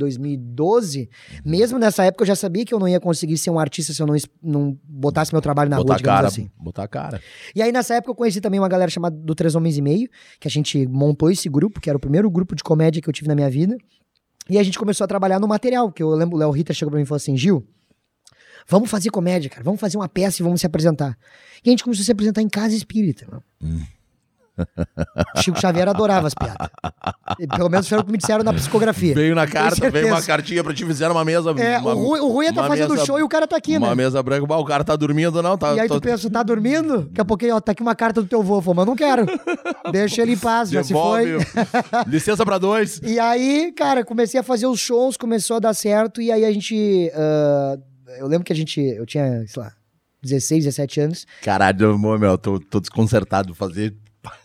2012, 0.53 1.09
mesmo 1.43 1.77
nessa 1.77 2.03
época 2.03 2.23
eu 2.23 2.27
já 2.27 2.35
sabia 2.35 2.65
que 2.65 2.73
eu 2.73 2.79
não 2.79 2.87
ia 2.87 2.99
conseguir 2.99 3.37
ser 3.37 3.49
um 3.49 3.59
artista 3.59 3.93
se 3.93 4.01
eu 4.01 4.07
não, 4.07 4.15
não 4.41 4.79
botasse 4.83 5.33
meu 5.33 5.41
trabalho 5.41 5.69
na 5.69 5.77
botar 5.77 5.93
rua, 5.93 5.97
digamos 5.97 6.17
cara. 6.17 6.27
assim. 6.27 6.49
Botar 6.57 6.83
a 6.83 6.87
cara. 6.87 7.21
E 7.55 7.61
aí, 7.61 7.71
nessa 7.71 7.95
época, 7.95 8.11
eu 8.11 8.15
conheci 8.15 8.39
também 8.41 8.59
uma 8.59 8.69
galera 8.69 8.89
chamada 8.89 9.15
do 9.15 9.35
Três 9.35 9.55
Homens 9.55 9.77
e 9.77 9.81
Meio, 9.81 10.09
que 10.39 10.47
a 10.47 10.51
gente 10.51 10.85
montou 10.87 11.29
esse 11.29 11.49
grupo, 11.49 11.79
que 11.79 11.89
era 11.89 11.97
o 11.97 11.99
primeiro 11.99 12.29
grupo 12.29 12.55
de 12.55 12.63
comédia 12.63 13.01
que 13.01 13.09
eu 13.09 13.13
tive 13.13 13.27
na 13.27 13.35
minha 13.35 13.49
vida. 13.49 13.77
E 14.49 14.57
a 14.57 14.63
gente 14.63 14.77
começou 14.77 15.03
a 15.03 15.07
trabalhar 15.07 15.39
no 15.39 15.47
material, 15.47 15.91
que 15.91 16.03
eu 16.03 16.09
lembro, 16.11 16.35
o 16.35 16.39
Léo 16.39 16.51
Ritter 16.51 16.75
chegou 16.75 16.91
pra 16.91 16.97
mim 16.97 17.03
e 17.03 17.07
falou 17.07 17.17
assim, 17.17 17.35
Gil, 17.35 17.67
vamos 18.67 18.89
fazer 18.89 19.09
comédia, 19.09 19.49
cara, 19.49 19.63
vamos 19.63 19.79
fazer 19.79 19.97
uma 19.97 20.07
peça 20.07 20.41
e 20.41 20.43
vamos 20.43 20.61
se 20.61 20.67
apresentar. 20.67 21.17
E 21.63 21.69
a 21.69 21.71
gente 21.71 21.83
começou 21.83 22.03
a 22.03 22.05
se 22.05 22.11
apresentar 22.11 22.41
em 22.41 22.49
casa 22.49 22.75
espírita. 22.75 23.25
meu. 23.29 23.41
Chico 25.41 25.59
Xavier 25.59 25.87
adorava 25.87 26.27
as 26.27 26.33
piadas. 26.33 26.69
Pelo 27.55 27.69
menos 27.69 27.87
foi 27.87 27.97
o 27.99 28.03
que 28.03 28.11
me 28.11 28.17
disseram 28.17 28.43
na 28.43 28.53
psicografia. 28.53 29.13
Veio 29.13 29.35
na 29.35 29.45
carta, 29.47 29.89
veio 29.89 30.07
uma 30.07 30.21
cartinha 30.21 30.63
pra 30.63 30.73
ti, 30.73 30.85
fizeram 30.85 31.13
uma 31.15 31.25
mesa. 31.25 31.51
É, 31.57 31.77
uma, 31.79 31.93
o 31.93 32.05
Rui, 32.07 32.19
o 32.19 32.27
Rui 32.29 32.45
tá 32.53 32.61
uma 32.61 32.67
fazendo 32.67 32.93
mesa- 32.93 33.05
show 33.05 33.19
e 33.19 33.23
o 33.23 33.27
cara 33.29 33.47
tá 33.47 33.57
aqui, 33.57 33.77
Uma 33.77 33.89
né? 33.89 33.95
mesa 33.95 34.21
branca, 34.23 34.45
o 34.53 34.65
cara 34.65 34.83
tá 34.83 34.95
dormindo, 34.95 35.41
não? 35.41 35.57
Tá, 35.57 35.73
E 35.75 35.79
aí 35.81 35.87
tô- 35.87 35.95
tu 35.95 36.01
pensa, 36.01 36.29
tá 36.29 36.43
dormindo? 36.43 37.03
Daqui 37.03 37.21
a 37.21 37.25
pouquinho, 37.25 37.55
ó, 37.55 37.59
tá 37.61 37.71
aqui 37.73 37.81
uma 37.81 37.95
carta 37.95 38.21
do 38.21 38.27
teu 38.27 38.41
vô. 38.41 38.61
Falei, 38.61 38.75
mas 38.77 38.85
eu 38.85 38.89
não 38.89 38.95
quero. 38.95 39.25
Deixa 39.91 40.21
ele 40.21 40.33
em 40.33 40.37
paz, 40.37 40.69
já 40.69 40.83
se 40.83 40.93
foi. 40.93 41.25
Devolve. 41.25 41.45
Licença 42.07 42.45
pra 42.45 42.57
dois. 42.57 42.99
E 43.03 43.19
aí, 43.19 43.71
cara, 43.75 44.03
comecei 44.05 44.39
a 44.39 44.43
fazer 44.43 44.67
os 44.67 44.79
shows, 44.79 45.17
começou 45.17 45.57
a 45.57 45.59
dar 45.59 45.73
certo, 45.73 46.21
e 46.21 46.31
aí 46.31 46.45
a 46.45 46.51
gente. 46.51 47.11
ah, 47.13 47.77
eu 48.19 48.27
lembro 48.27 48.45
que 48.45 48.53
a 48.53 48.55
gente. 48.55 48.79
Eu 48.79 49.05
tinha, 49.05 49.43
sei 49.47 49.61
lá, 49.61 49.71
16, 50.23 50.63
17 50.65 50.99
anos. 51.01 51.25
Caralho, 51.43 51.97
meu, 51.99 52.37
tô, 52.37 52.59
tô 52.59 52.79
desconcertado 52.79 53.51
de 53.51 53.57
fazer. 53.57 53.93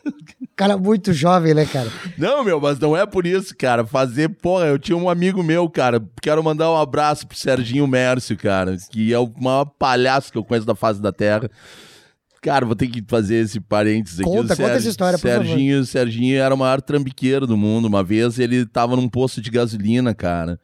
Cara, 0.56 0.76
muito 0.76 1.10
jovem, 1.14 1.54
né, 1.54 1.64
cara? 1.64 1.90
Não, 2.18 2.44
meu, 2.44 2.60
mas 2.60 2.78
não 2.78 2.94
é 2.94 3.06
por 3.06 3.26
isso, 3.26 3.56
cara. 3.56 3.86
Fazer, 3.86 4.28
porra, 4.28 4.66
eu 4.66 4.78
tinha 4.78 4.94
um 4.94 5.08
amigo 5.08 5.42
meu, 5.42 5.70
cara. 5.70 6.02
Quero 6.20 6.44
mandar 6.44 6.70
um 6.70 6.76
abraço 6.76 7.26
pro 7.26 7.34
Serginho 7.34 7.86
Mércio, 7.86 8.36
cara, 8.36 8.76
que 8.90 9.10
é 9.10 9.18
o 9.18 9.32
maior 9.40 9.64
palhaço 9.64 10.30
que 10.30 10.36
eu 10.36 10.44
conheço 10.44 10.66
da 10.66 10.74
face 10.74 11.00
da 11.00 11.10
Terra. 11.12 11.50
Cara, 12.42 12.66
vou 12.66 12.76
ter 12.76 12.88
que 12.88 13.02
fazer 13.08 13.36
esse 13.36 13.58
parênteses 13.58 14.20
aqui. 14.20 14.28
Conta, 14.28 14.54
conta 14.54 14.72
essa 14.72 14.88
história, 14.88 15.18
por 15.18 15.30
favor. 15.30 15.46
Serginho, 15.46 15.84
Serginho 15.86 16.38
era 16.38 16.54
o 16.54 16.58
maior 16.58 16.82
trambiqueiro 16.82 17.46
do 17.46 17.56
mundo. 17.56 17.86
Uma 17.86 18.04
vez 18.04 18.38
ele 18.38 18.66
tava 18.66 18.96
num 18.96 19.08
posto 19.08 19.40
de 19.40 19.50
gasolina, 19.50 20.14
cara. 20.14 20.60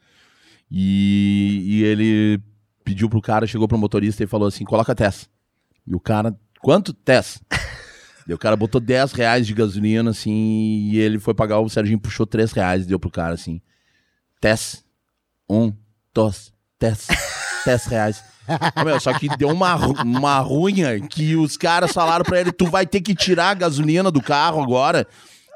E, 0.71 1.63
e 1.67 1.85
ele 1.85 2.41
pediu 2.85 3.09
pro 3.09 3.23
cara, 3.23 3.47
chegou 3.47 3.67
pro 3.67 3.79
motorista 3.79 4.23
e 4.23 4.27
falou 4.27 4.49
assim: 4.49 4.65
coloca 4.65 4.95
Tess. 4.95 5.29
E 5.87 5.95
o 5.95 6.01
cara, 6.01 6.35
quanto? 6.61 6.93
Tess. 6.93 7.41
O 8.35 8.39
cara 8.39 8.57
botou 8.57 8.81
10 8.81 9.13
reais 9.13 9.47
de 9.47 9.55
gasolina, 9.55 10.11
assim, 10.11 10.91
e 10.91 10.99
ele 10.99 11.19
foi 11.19 11.35
pagar, 11.35 11.61
o 11.61 11.69
Serginho 11.69 12.01
puxou 12.01 12.27
3 12.27 12.53
reais 12.53 12.85
e 12.85 12.89
deu 12.89 12.99
pro 12.99 13.11
cara, 13.11 13.35
assim. 13.35 13.61
Tess. 14.41 14.85
Um, 15.49 15.73
dois, 16.13 16.53
Tess. 16.79 17.07
10 17.65 17.85
reais. 17.87 18.25
Ô, 18.81 18.85
meu, 18.85 19.01
só 19.01 19.13
que 19.13 19.29
deu 19.37 19.49
uma, 19.49 19.77
uma 20.03 20.39
runha 20.41 21.01
que 21.01 21.35
os 21.37 21.57
caras 21.57 21.93
falaram 21.93 22.25
pra 22.25 22.41
ele: 22.41 22.53
tu 22.53 22.67
vai 22.67 22.87
ter 22.87 23.01
que 23.01 23.15
tirar 23.15 23.51
a 23.51 23.55
gasolina 23.55 24.11
do 24.11 24.21
carro 24.21 24.63
agora. 24.63 25.07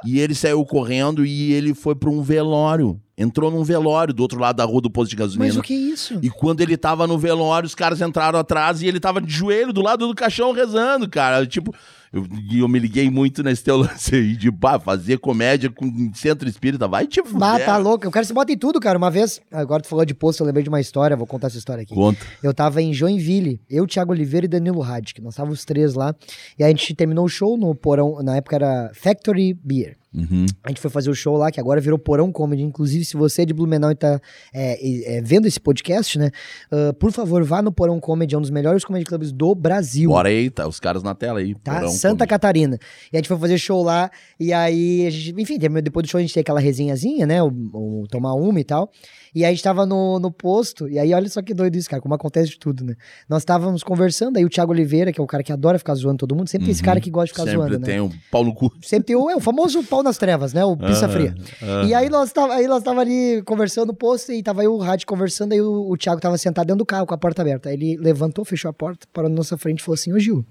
E 0.05 0.19
ele 0.19 0.35
saiu 0.35 0.65
correndo 0.65 1.27
e 1.27 1.53
ele 1.53 1.75
foi 1.75 1.95
pra 1.95 2.09
um 2.09 2.23
velório. 2.23 2.99
Entrou 3.19 3.51
num 3.51 3.63
velório 3.63 4.15
do 4.15 4.21
outro 4.23 4.41
lado 4.41 4.57
da 4.57 4.65
rua 4.65 4.81
do 4.81 4.91
posto 4.91 5.11
de 5.11 5.17
gasolina. 5.17 5.47
Mas 5.47 5.57
o 5.59 5.63
que 5.63 5.75
é 5.75 5.77
isso? 5.77 6.19
E 6.23 6.31
quando 6.31 6.63
ele 6.63 6.75
tava 6.75 7.07
no 7.07 7.19
velório, 7.19 7.67
os 7.67 7.75
caras 7.75 8.01
entraram 8.01 8.39
atrás 8.39 8.81
e 8.81 8.87
ele 8.87 8.99
tava 8.99 9.21
de 9.21 9.31
joelho 9.31 9.75
do 9.75 9.83
lado 9.83 10.09
do 10.09 10.15
caixão 10.15 10.53
rezando, 10.53 11.07
cara. 11.07 11.47
Tipo, 11.47 11.75
eu, 12.13 12.27
e 12.51 12.59
eu 12.59 12.69
me 12.69 12.79
liguei 12.79 13.09
muito 13.09 13.43
nesse 13.43 13.63
teu 13.63 13.77
lance 13.79 14.15
aí 14.15 14.37
de 14.37 14.51
bah, 14.51 14.81
fazer 14.81 15.19
comédia 15.19 15.71
com 15.71 16.11
centro 16.13 16.49
espírita. 16.49 16.89
Vai 16.89 17.07
te 17.07 17.23
fuder. 17.23 17.49
Ah, 17.49 17.61
tá 17.61 17.77
louco. 17.77 18.05
Eu 18.05 18.11
quero 18.11 18.25
que 18.25 18.29
você 18.29 18.35
bota 18.35 18.53
em 18.53 18.59
tudo, 18.59 18.81
cara. 18.81 18.99
Uma 18.99 19.11
vez, 19.11 19.41
agora 19.51 19.83
tu 19.83 19.89
falou 19.89 20.05
de 20.05 20.15
posto, 20.15 20.41
eu 20.41 20.47
lembrei 20.47 20.63
de 20.63 20.69
uma 20.69 20.81
história, 20.81 21.17
vou 21.17 21.27
contar 21.27 21.47
essa 21.47 21.59
história 21.59 21.83
aqui. 21.83 21.95
Conta. 21.95 22.21
Eu 22.43 22.53
tava 22.53 22.83
em 22.83 22.93
Joinville, 22.93 23.61
eu, 23.71 23.87
Thiago 23.87 24.13
Oliveira 24.13 24.47
e 24.47 24.49
Danilo 24.49 24.81
Radic. 24.81 25.21
Nós 25.21 25.35
estávamos 25.35 25.61
os 25.61 25.65
três 25.65 25.95
lá. 25.95 26.15
E 26.59 26.65
a 26.65 26.69
gente 26.69 26.95
terminou 26.95 27.25
o 27.25 27.29
show 27.29 27.57
no 27.57 27.75
porão, 27.75 28.21
na 28.23 28.37
época 28.37 28.57
era 28.57 28.91
Factory 28.93 29.55
Beer. 29.55 30.01
Uhum. 30.13 30.45
A 30.65 30.69
gente 30.69 30.81
foi 30.81 30.91
fazer 30.91 31.09
o 31.09 31.15
show 31.15 31.37
lá, 31.37 31.51
que 31.51 31.61
agora 31.61 31.81
virou 31.81 31.99
Porão 31.99 32.33
Comedy. 32.33 32.63
Inclusive, 32.63 33.05
se 33.05 33.17
você 33.17 33.43
é 33.43 33.47
de 33.47 33.55
Blumenau 33.55 33.91
e 33.93 33.95
tá 33.95 34.21
é, 34.53 35.19
é, 35.19 35.23
vendo 35.23 35.47
esse 35.47 35.61
podcast, 35.61 36.19
né? 36.19 36.31
ah, 36.71 36.93
por 36.99 37.13
favor, 37.13 37.45
vá 37.45 37.63
no 37.63 37.71
Porão 37.71 38.01
Comedy, 38.01 38.35
é 38.35 38.39
um 38.39 38.41
dos 38.41 38.51
melhores 38.51 38.85
comedy 38.85 39.05
clubs 39.05 39.31
do 39.31 39.55
Brasil. 39.55 40.11
Bora 40.11 40.29
aí, 40.29 40.51
tá 40.51 40.67
os 40.67 40.81
caras 40.81 41.03
na 41.03 41.15
tela 41.15 41.39
aí. 41.39 41.55
Tá? 41.55 41.89
Santa 42.01 42.27
Catarina. 42.27 42.79
E 43.13 43.17
a 43.17 43.19
gente 43.19 43.29
foi 43.29 43.39
fazer 43.39 43.59
show 43.59 43.83
lá, 43.83 44.11
e 44.39 44.53
aí, 44.53 45.07
a 45.07 45.11
gente, 45.11 45.41
enfim, 45.41 45.59
depois 45.59 46.07
do 46.07 46.11
show 46.11 46.19
a 46.19 46.23
gente 46.23 46.35
tem 46.35 46.41
aquela 46.41 46.61
resenhazinha, 46.61 47.27
né? 47.27 47.43
O, 47.43 47.49
o 47.49 48.07
tomar 48.11 48.35
uma 48.35 48.59
e 48.61 48.65
tal. 48.65 48.91
E 49.33 49.45
aí 49.45 49.51
a 49.51 49.55
gente 49.55 49.63
tava 49.63 49.87
no, 49.87 50.19
no 50.19 50.33
posto, 50.33 50.89
e 50.89 50.99
aí 50.99 51.15
olha 51.15 51.29
só 51.29 51.41
que 51.41 51.55
doido 51.55 51.77
isso, 51.77 51.89
cara, 51.89 52.03
como 52.03 52.15
acontece 52.15 52.51
de 52.51 52.59
tudo, 52.59 52.85
né? 52.85 52.95
Nós 53.29 53.43
estávamos 53.43 53.83
conversando, 53.85 54.37
aí 54.37 54.45
o 54.45 54.49
Thiago 54.49 54.73
Oliveira, 54.73 55.13
que 55.13 55.21
é 55.21 55.23
o 55.23 55.27
cara 55.27 55.43
que 55.43 55.53
adora 55.53 55.79
ficar 55.79 55.95
zoando 55.95 56.19
todo 56.19 56.35
mundo, 56.35 56.49
sempre 56.49 56.67
tem 56.67 56.73
esse 56.73 56.81
Uhum. 56.83 56.87
cara 56.87 57.01
que 57.01 57.11
gosta 57.11 57.27
de 57.27 57.33
ficar 57.33 57.45
Sempre 57.45 57.59
zoando, 57.59 57.79
né? 57.79 57.87
tem 57.87 58.01
o 58.01 58.11
pau 58.31 58.43
no 58.43 58.53
cu. 58.53 58.73
Sempre 58.83 59.07
tem 59.07 59.17
o, 59.17 59.31
é, 59.31 59.37
o 59.37 59.41
famoso 59.41 59.83
pau 59.85 60.03
nas 60.03 60.19
trevas, 60.19 60.53
né? 60.53 60.65
O 60.65 60.77
pizza 60.77 61.05
Aham, 61.07 61.13
fria. 61.13 61.35
aham. 61.63 61.87
E 61.87 61.95
aí 61.95 62.09
nós 62.09 62.33
tava, 62.33 62.55
aí 62.55 62.67
nós 62.67 62.83
tava 62.83 63.01
ali 63.03 63.41
conversando 63.45 63.89
no 63.89 63.95
posto 63.95 64.33
e 64.33 64.43
tava 64.43 64.63
aí 64.63 64.67
o 64.69 64.79
rádio 64.79 65.07
conversando, 65.07 65.53
aí 65.53 65.61
o, 65.61 65.91
o 65.91 65.97
Thiago 65.97 66.21
tava 66.21 66.37
sentado 66.37 66.67
dentro 66.67 66.79
do 66.79 66.87
carro 66.87 67.07
com 67.07 67.15
a 67.15 67.19
porta 67.19 67.43
aberta. 67.43 67.69
Aí 67.69 67.75
ele 67.77 67.97
levantou, 67.99 68.45
fechou 68.45 68.69
a 68.69 68.73
porta, 68.73 69.07
parou 69.13 69.31
na 69.31 69.37
nossa 69.37 69.57
frente 69.57 69.79
e 69.79 69.83
falou 69.83 69.95
assim, 69.95 70.13
ô 70.13 70.19
Gil, 70.19 70.45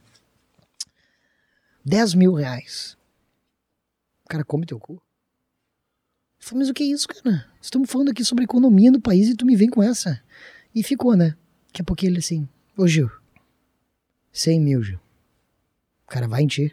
10 1.86 2.14
mil 2.16 2.34
reais. 2.34 2.98
O 4.26 4.30
cara 4.30 4.44
come 4.44 4.66
teu 4.66 4.80
cu. 4.80 5.02
Falei, 6.40 6.60
mas 6.60 6.70
o 6.70 6.74
que 6.74 6.84
é 6.84 6.88
isso, 6.88 7.08
cara? 7.08 7.46
Estamos 7.62 7.92
falando 7.92 8.12
aqui 8.12 8.24
sobre 8.24 8.46
economia 8.46 8.92
do 8.92 9.02
país 9.02 9.28
e 9.28 9.36
tu 9.36 9.46
me 9.46 9.56
vem 9.56 9.70
com 9.70 9.84
essa. 9.84 10.22
E 10.74 10.84
ficou, 10.84 11.16
né? 11.16 11.36
Daqui 11.68 11.82
a 11.82 11.86
pouquinho 11.86 12.12
ele 12.12 12.20
assim, 12.20 12.48
ô 12.78 12.88
Gil, 12.88 13.10
100 14.32 14.60
mil, 14.62 14.82
Gil. 14.82 15.00
O 16.06 16.10
cara 16.10 16.28
vai 16.28 16.44
em 16.44 16.48
ti. 16.48 16.64
Eu 16.64 16.72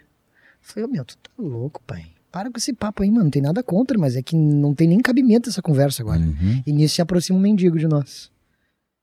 falei, 0.61 0.89
ô 0.89 0.89
meu, 0.89 1.05
tu 1.05 1.17
tá 1.19 1.31
louco, 1.37 1.83
pai. 1.83 2.15
Para 2.31 2.51
com 2.51 2.59
esse 2.59 2.73
papo 2.73 3.03
aí, 3.03 3.11
mano. 3.11 3.25
Não 3.25 3.31
tem 3.31 3.43
nada 3.43 3.63
contra, 3.63 3.99
mas 3.99 4.17
é 4.17 4.23
que 4.23 4.37
não 4.37 4.75
tem 4.75 4.87
nem 4.89 5.01
cabimento 5.01 5.49
essa 5.49 5.63
conversa 5.63 6.03
agora. 6.03 6.21
Uhum. 6.21 6.63
E 6.67 6.73
nisso 6.73 6.95
se 6.95 7.03
aproxima 7.03 7.39
um 7.39 7.43
mendigo 7.43 7.79
de 7.79 7.87
nós. 7.89 8.31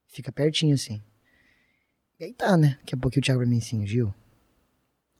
Fica 0.06 0.30
pertinho 0.30 0.74
assim. 0.74 1.02
E 2.18 2.24
aí 2.24 2.32
tá, 2.32 2.56
né? 2.56 2.76
Daqui 2.80 2.94
a 2.94 2.98
pouquinho 2.98 3.20
o 3.20 3.24
Thiago 3.24 3.40
pra 3.40 3.48
mim 3.48 3.58
assim, 3.58 3.84
Gil, 3.86 4.14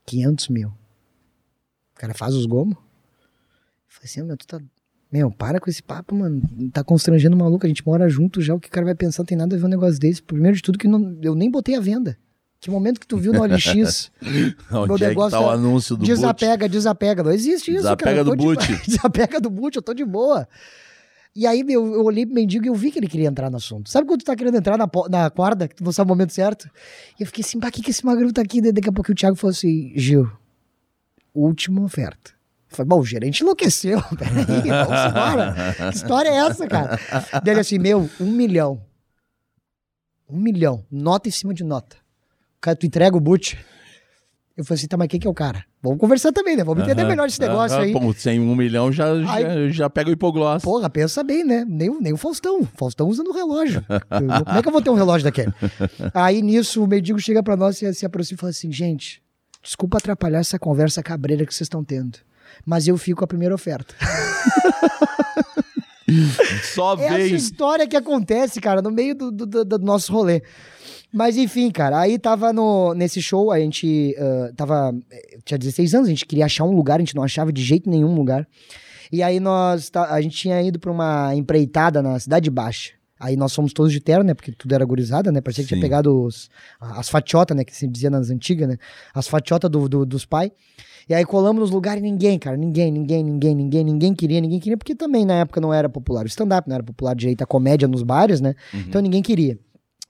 500 0.05 0.49
mil. 0.49 0.69
O 0.69 1.99
cara 1.99 2.13
faz 2.13 2.33
os 2.35 2.45
gomos. 2.45 2.75
Eu 2.75 2.83
falei 3.87 4.05
assim, 4.05 4.21
"Ô, 4.21 4.25
meu, 4.25 4.37
tu 4.37 4.45
tá. 4.47 4.59
Meu, 5.11 5.31
para 5.31 5.59
com 5.59 5.69
esse 5.69 5.81
papo, 5.81 6.13
mano. 6.15 6.41
Tá 6.73 6.83
constrangendo 6.83 7.35
o 7.35 7.39
maluco. 7.39 7.65
A 7.65 7.69
gente 7.69 7.85
mora 7.85 8.09
junto 8.09 8.41
já. 8.41 8.53
O 8.53 8.59
que 8.59 8.67
o 8.67 8.71
cara 8.71 8.85
vai 8.85 8.95
pensar 8.95 9.23
não 9.23 9.25
tem 9.27 9.37
nada 9.37 9.55
a 9.55 9.59
ver 9.59 9.65
um 9.65 9.69
negócio 9.69 9.99
desse. 9.99 10.21
Primeiro 10.21 10.57
de 10.57 10.61
tudo, 10.63 10.77
que 10.77 10.87
não, 10.87 11.17
eu 11.21 11.33
nem 11.35 11.49
botei 11.49 11.75
a 11.75 11.79
venda. 11.79 12.17
Que 12.59 12.69
momento 12.71 12.99
que 12.99 13.05
tu 13.07 13.15
viu 13.17 13.31
no 13.31 13.41
OLX? 13.41 14.11
Onde 14.71 14.87
Meu 14.87 14.95
é 14.97 15.09
negócio 15.09 15.31
tá 15.31 15.39
o 15.39 15.51
é 15.51 15.53
anúncio 15.53 15.95
do 15.95 15.99
boot? 15.99 16.07
desapega, 16.07 16.67
desapega. 16.67 17.23
Não 17.23 17.31
existe 17.31 17.69
isso, 17.71 17.83
Desapega 17.83 18.11
cara. 18.11 18.23
Do 18.23 18.31
de- 18.35 18.43
boot. 18.43 18.75
desapega 18.87 19.39
do 19.39 19.49
boot, 19.49 19.75
eu 19.75 19.81
tô 19.81 19.93
de 19.93 20.03
boa. 20.03 20.47
E 21.35 21.45
aí, 21.45 21.65
eu 21.67 22.03
olhei 22.05 22.25
pro 22.25 22.33
mendigo 22.33 22.65
e 22.65 22.69
eu 22.69 22.75
vi 22.75 22.91
que 22.91 22.97
ele 22.97 23.09
queria 23.09 23.27
entrar 23.27 23.49
no 23.49 23.57
assunto. 23.57 23.89
Sabe 23.89 24.07
quando 24.07 24.21
tu 24.21 24.25
tá 24.25 24.35
querendo 24.35 24.55
entrar 24.55 24.77
na, 24.77 24.89
na 25.09 25.29
corda, 25.29 25.67
que 25.67 25.75
tu 25.75 25.83
não 25.83 25.91
sabe 25.91 26.09
o 26.09 26.13
momento 26.13 26.31
certo? 26.31 26.69
E 27.19 27.23
eu 27.23 27.27
fiquei 27.27 27.43
assim, 27.43 27.59
pra 27.59 27.69
que, 27.69 27.81
que 27.81 27.91
esse 27.91 28.05
magrão 28.05 28.31
tá 28.31 28.41
aqui? 28.41 28.61
Daqui 28.61 28.87
a 28.87 28.91
pouco 28.91 29.11
o 29.11 29.15
Thiago 29.15 29.35
falou 29.35 29.51
assim, 29.51 29.91
Gil, 29.95 30.31
última 31.33 31.83
oferta. 31.83 32.31
Falei, 32.69 32.87
bom, 32.87 32.99
o 32.99 33.05
gerente 33.05 33.41
enlouqueceu. 33.41 34.01
Peraí. 34.17 34.61
Que 35.91 35.95
história 35.97 36.29
é 36.29 36.35
essa, 36.35 36.67
cara? 36.67 36.97
Ele 37.45 37.59
assim, 37.59 37.79
meu, 37.79 38.09
um 38.19 38.31
milhão. 38.31 38.81
Um 40.29 40.39
milhão. 40.39 40.85
Nota 40.89 41.27
em 41.27 41.31
cima 41.31 41.53
de 41.53 41.63
nota. 41.63 41.97
Cara, 42.61 42.77
tu 42.77 42.85
entrega 42.85 43.15
o 43.15 43.19
boot. 43.19 43.57
Eu 44.57 44.63
falei 44.63 44.77
assim, 44.79 44.87
tá, 44.87 44.95
mas 44.95 45.09
quem 45.09 45.19
que 45.19 45.27
é 45.27 45.29
o 45.29 45.33
cara? 45.33 45.65
Vamos 45.83 45.99
conversar 45.99 46.31
também, 46.31 46.55
né? 46.55 46.63
Vamos 46.63 46.83
entender 46.83 47.01
Aham, 47.01 47.09
melhor 47.09 47.27
esse 47.27 47.41
negócio 47.41 47.75
aham. 47.75 47.85
aí. 47.87 47.91
Pô, 47.91 48.13
sem 48.13 48.39
um 48.39 48.55
milhão 48.55 48.89
já, 48.89 49.11
Aí- 49.11 49.67
já, 49.67 49.69
já 49.69 49.89
pega 49.89 50.09
o 50.09 50.13
hipogloss. 50.13 50.63
Porra, 50.63 50.89
pensa 50.89 51.21
bem, 51.25 51.43
né? 51.43 51.65
Nem, 51.67 51.89
o- 51.89 51.99
nem 51.99 52.13
o 52.13 52.17
Faustão. 52.17 52.65
Faustão 52.75 53.07
usando 53.09 53.27
o 53.27 53.33
relógio. 53.33 53.83
Eu- 53.89 54.45
como 54.45 54.57
é 54.57 54.61
que 54.61 54.67
eu 54.67 54.71
vou 54.71 54.81
ter 54.81 54.89
um 54.89 54.95
relógio 54.95 55.25
daquele? 55.25 55.53
Aí 56.13 56.41
nisso 56.41 56.81
o 56.81 56.87
mendigo 56.87 57.19
chega 57.19 57.43
pra 57.43 57.57
nós 57.57 57.81
e 57.81 57.93
se 57.93 58.05
aproxima 58.05 58.37
e 58.37 58.39
fala 58.39 58.49
assim: 58.51 58.71
gente, 58.71 59.21
desculpa 59.61 59.97
atrapalhar 59.97 60.39
essa 60.39 60.57
conversa 60.57 61.03
cabreira 61.03 61.45
que 61.45 61.53
vocês 61.53 61.65
estão 61.65 61.83
tendo. 61.83 62.17
Mas 62.65 62.87
eu 62.87 62.97
fico 62.97 63.19
com 63.19 63.25
a 63.25 63.27
primeira 63.27 63.53
oferta. 63.53 63.93
Só 66.73 66.95
É 66.99 67.05
essa 67.25 67.35
história 67.35 67.87
que 67.87 67.97
acontece, 67.97 68.61
cara, 68.61 68.81
no 68.81 68.91
meio 68.91 69.15
do, 69.15 69.31
do- 69.31 69.45
do- 69.45 69.65
do 69.65 69.79
nosso 69.79 70.13
rolê. 70.13 70.41
Mas 71.15 71.37
enfim, 71.37 71.71
cara, 71.71 71.97
aí 71.99 72.19
tava 72.19 72.51
no, 72.51 72.93
nesse 72.93 73.21
show, 73.21 73.51
a 73.51 73.59
gente 73.59 74.13
ah, 74.19 74.51
tava. 74.55 74.93
eh, 75.09 75.37
Tinha 75.45 75.57
16 75.57 75.95
anos, 75.95 76.07
a 76.07 76.09
gente 76.11 76.25
queria 76.25 76.45
achar 76.45 76.65
um 76.65 76.71
lugar, 76.75 76.97
a 76.97 76.99
gente 76.99 77.15
não 77.15 77.23
achava 77.23 77.53
de 77.53 77.63
jeito 77.63 77.89
nenhum 77.89 78.13
lugar. 78.13 78.45
E 79.11 79.23
aí 79.23 79.39
nós. 79.39 79.89
a 79.95 80.19
gente 80.21 80.35
tinha 80.35 80.61
ido 80.61 80.77
pra 80.77 80.91
uma 80.91 81.33
empreitada 81.35 82.01
na 82.01 82.19
Cidade 82.19 82.49
Baixa. 82.49 82.91
Aí 83.17 83.37
nós 83.37 83.55
fomos 83.55 83.71
todos 83.71 83.93
de 83.93 84.01
terno, 84.01 84.25
né? 84.25 84.33
Porque 84.33 84.51
tudo 84.51 84.75
era 84.75 84.83
gurizada, 84.83 85.31
né? 85.31 85.39
Parecia 85.39 85.63
que 85.63 85.69
tinha 85.69 85.77
Sim. 85.77 85.81
pegado 85.81 86.21
os, 86.23 86.49
as 86.81 87.07
fatiotas, 87.07 87.55
né? 87.55 87.63
Que 87.63 87.73
se 87.73 87.87
dizia 87.87 88.09
nas 88.09 88.29
antigas, 88.29 88.67
né? 88.67 88.77
As 89.13 89.25
fatiotas 89.25 89.71
do, 89.71 89.87
do- 89.87 90.05
dos 90.05 90.25
pais. 90.25 90.51
E 91.07 91.13
aí 91.13 91.23
colamos 91.23 91.61
nos 91.61 91.71
lugares 91.71 92.01
e 92.01 92.03
ninguém, 92.05 92.37
cara. 92.37 92.57
Ninguém, 92.57 92.91
ninguém, 92.91 93.23
ninguém, 93.23 93.55
ninguém, 93.55 93.83
ninguém 93.85 94.13
queria, 94.13 94.41
ninguém 94.41 94.59
queria, 94.59 94.75
porque 94.75 94.93
também 94.93 95.23
na 95.23 95.35
época 95.35 95.61
não 95.61 95.73
era 95.73 95.87
popular 95.87 96.25
o 96.25 96.27
stand-up, 96.27 96.67
não 96.67 96.75
era 96.75 96.83
popular 96.83 97.15
direito 97.15 97.41
a 97.41 97.45
comédia 97.45 97.87
nos 97.87 98.03
bares, 98.03 98.41
né? 98.41 98.53
Então 98.73 99.01
ninguém 99.01 99.21
queria. 99.21 99.57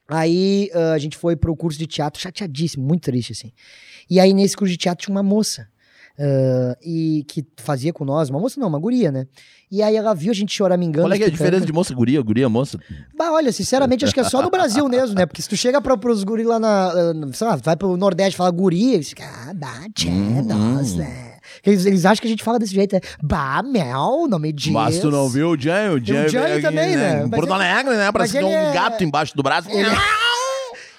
Aí 0.08 0.70
ah, 0.74 0.94
a 0.94 0.98
gente 0.98 1.18
foi 1.18 1.36
pro 1.36 1.56
curso 1.56 1.80
de 1.80 1.88
teatro, 1.88 2.22
chateadíssimo, 2.22 2.86
muito 2.86 3.04
triste, 3.04 3.32
assim. 3.34 3.52
E 4.10 4.20
aí 4.20 4.34
nesse 4.34 4.56
curso 4.56 4.72
de 4.72 4.78
teatro 4.78 5.06
tinha 5.06 5.16
uma 5.16 5.24
moça. 5.24 5.68
ah, 6.20 6.78
e 6.82 7.26
que 7.28 7.46
fazia 7.58 7.92
com 7.92 8.06
nós, 8.06 8.30
uma 8.30 8.40
moça 8.40 8.60
não, 8.60 8.68
uma 8.68 8.80
guria, 8.80 9.12
né? 9.12 9.28
E 9.72 9.82
aí 9.82 9.96
ela 9.96 10.14
viu 10.14 10.32
a 10.32 10.34
gente 10.34 10.54
choramingando. 10.54 11.08
Qual 11.08 11.14
é, 11.14 11.18
que 11.18 11.24
é 11.24 11.28
a 11.28 11.30
diferença 11.30 11.66
de 11.66 11.74
moça 11.74 11.94
guria? 11.94 12.22
Guria, 12.22 12.48
moça? 12.48 12.80
Bah, 13.18 13.32
olha, 13.32 13.52
sinceramente, 13.52 14.06
acho 14.06 14.14
que 14.14 14.20
é 14.20 14.24
só 14.24 14.42
no 14.42 14.50
Brasil 14.50 14.88
mesmo, 14.88 15.16
né? 15.16 15.26
Porque 15.26 15.42
se 15.42 15.50
tu 15.50 15.58
chega 15.58 15.82
pra, 15.82 15.98
pros 15.98 16.24
guri 16.24 16.44
lá 16.44 16.60
na. 16.60 16.90
ah, 16.90 17.14
sei 17.34 17.48
lá, 17.48 17.56
vai 17.56 17.76
pro 17.76 17.98
Nordeste 17.98 18.36
e 18.36 18.38
fala 18.38 18.52
guria, 18.52 18.94
eles 18.94 19.10
ficam, 19.10 19.26
ah, 19.26 19.54
bate, 19.54 20.08
Hum, 20.08 20.44
nossa. 20.44 21.25
Eles, 21.66 21.86
eles 21.86 22.06
acham 22.06 22.22
que 22.22 22.28
a 22.28 22.30
gente 22.30 22.44
fala 22.44 22.60
desse 22.60 22.74
jeito, 22.74 22.94
né? 22.94 23.02
Bah, 23.22 23.64
mel, 23.64 24.28
não 24.30 24.38
me 24.38 24.52
diz. 24.54 24.72
Mas 24.72 25.00
tu 25.00 25.10
não 25.10 25.28
viu 25.30 25.52
o 25.52 25.60
Jay? 25.60 25.90
O 25.90 26.04
Jay, 26.04 26.30
Jay 26.30 26.62
também, 26.62 26.96
né? 26.96 27.22
Mas 27.22 27.40
Porto 27.40 27.54
Alegre, 27.54 27.96
né? 27.96 28.12
Parece 28.12 28.34
que 28.34 28.40
tem 28.40 28.48
um 28.48 28.52
é- 28.52 28.74
gato 28.74 29.04
embaixo 29.04 29.36
do 29.36 29.42
braço. 29.42 29.70
Ele- 29.72 29.90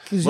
Que, 0.09 0.23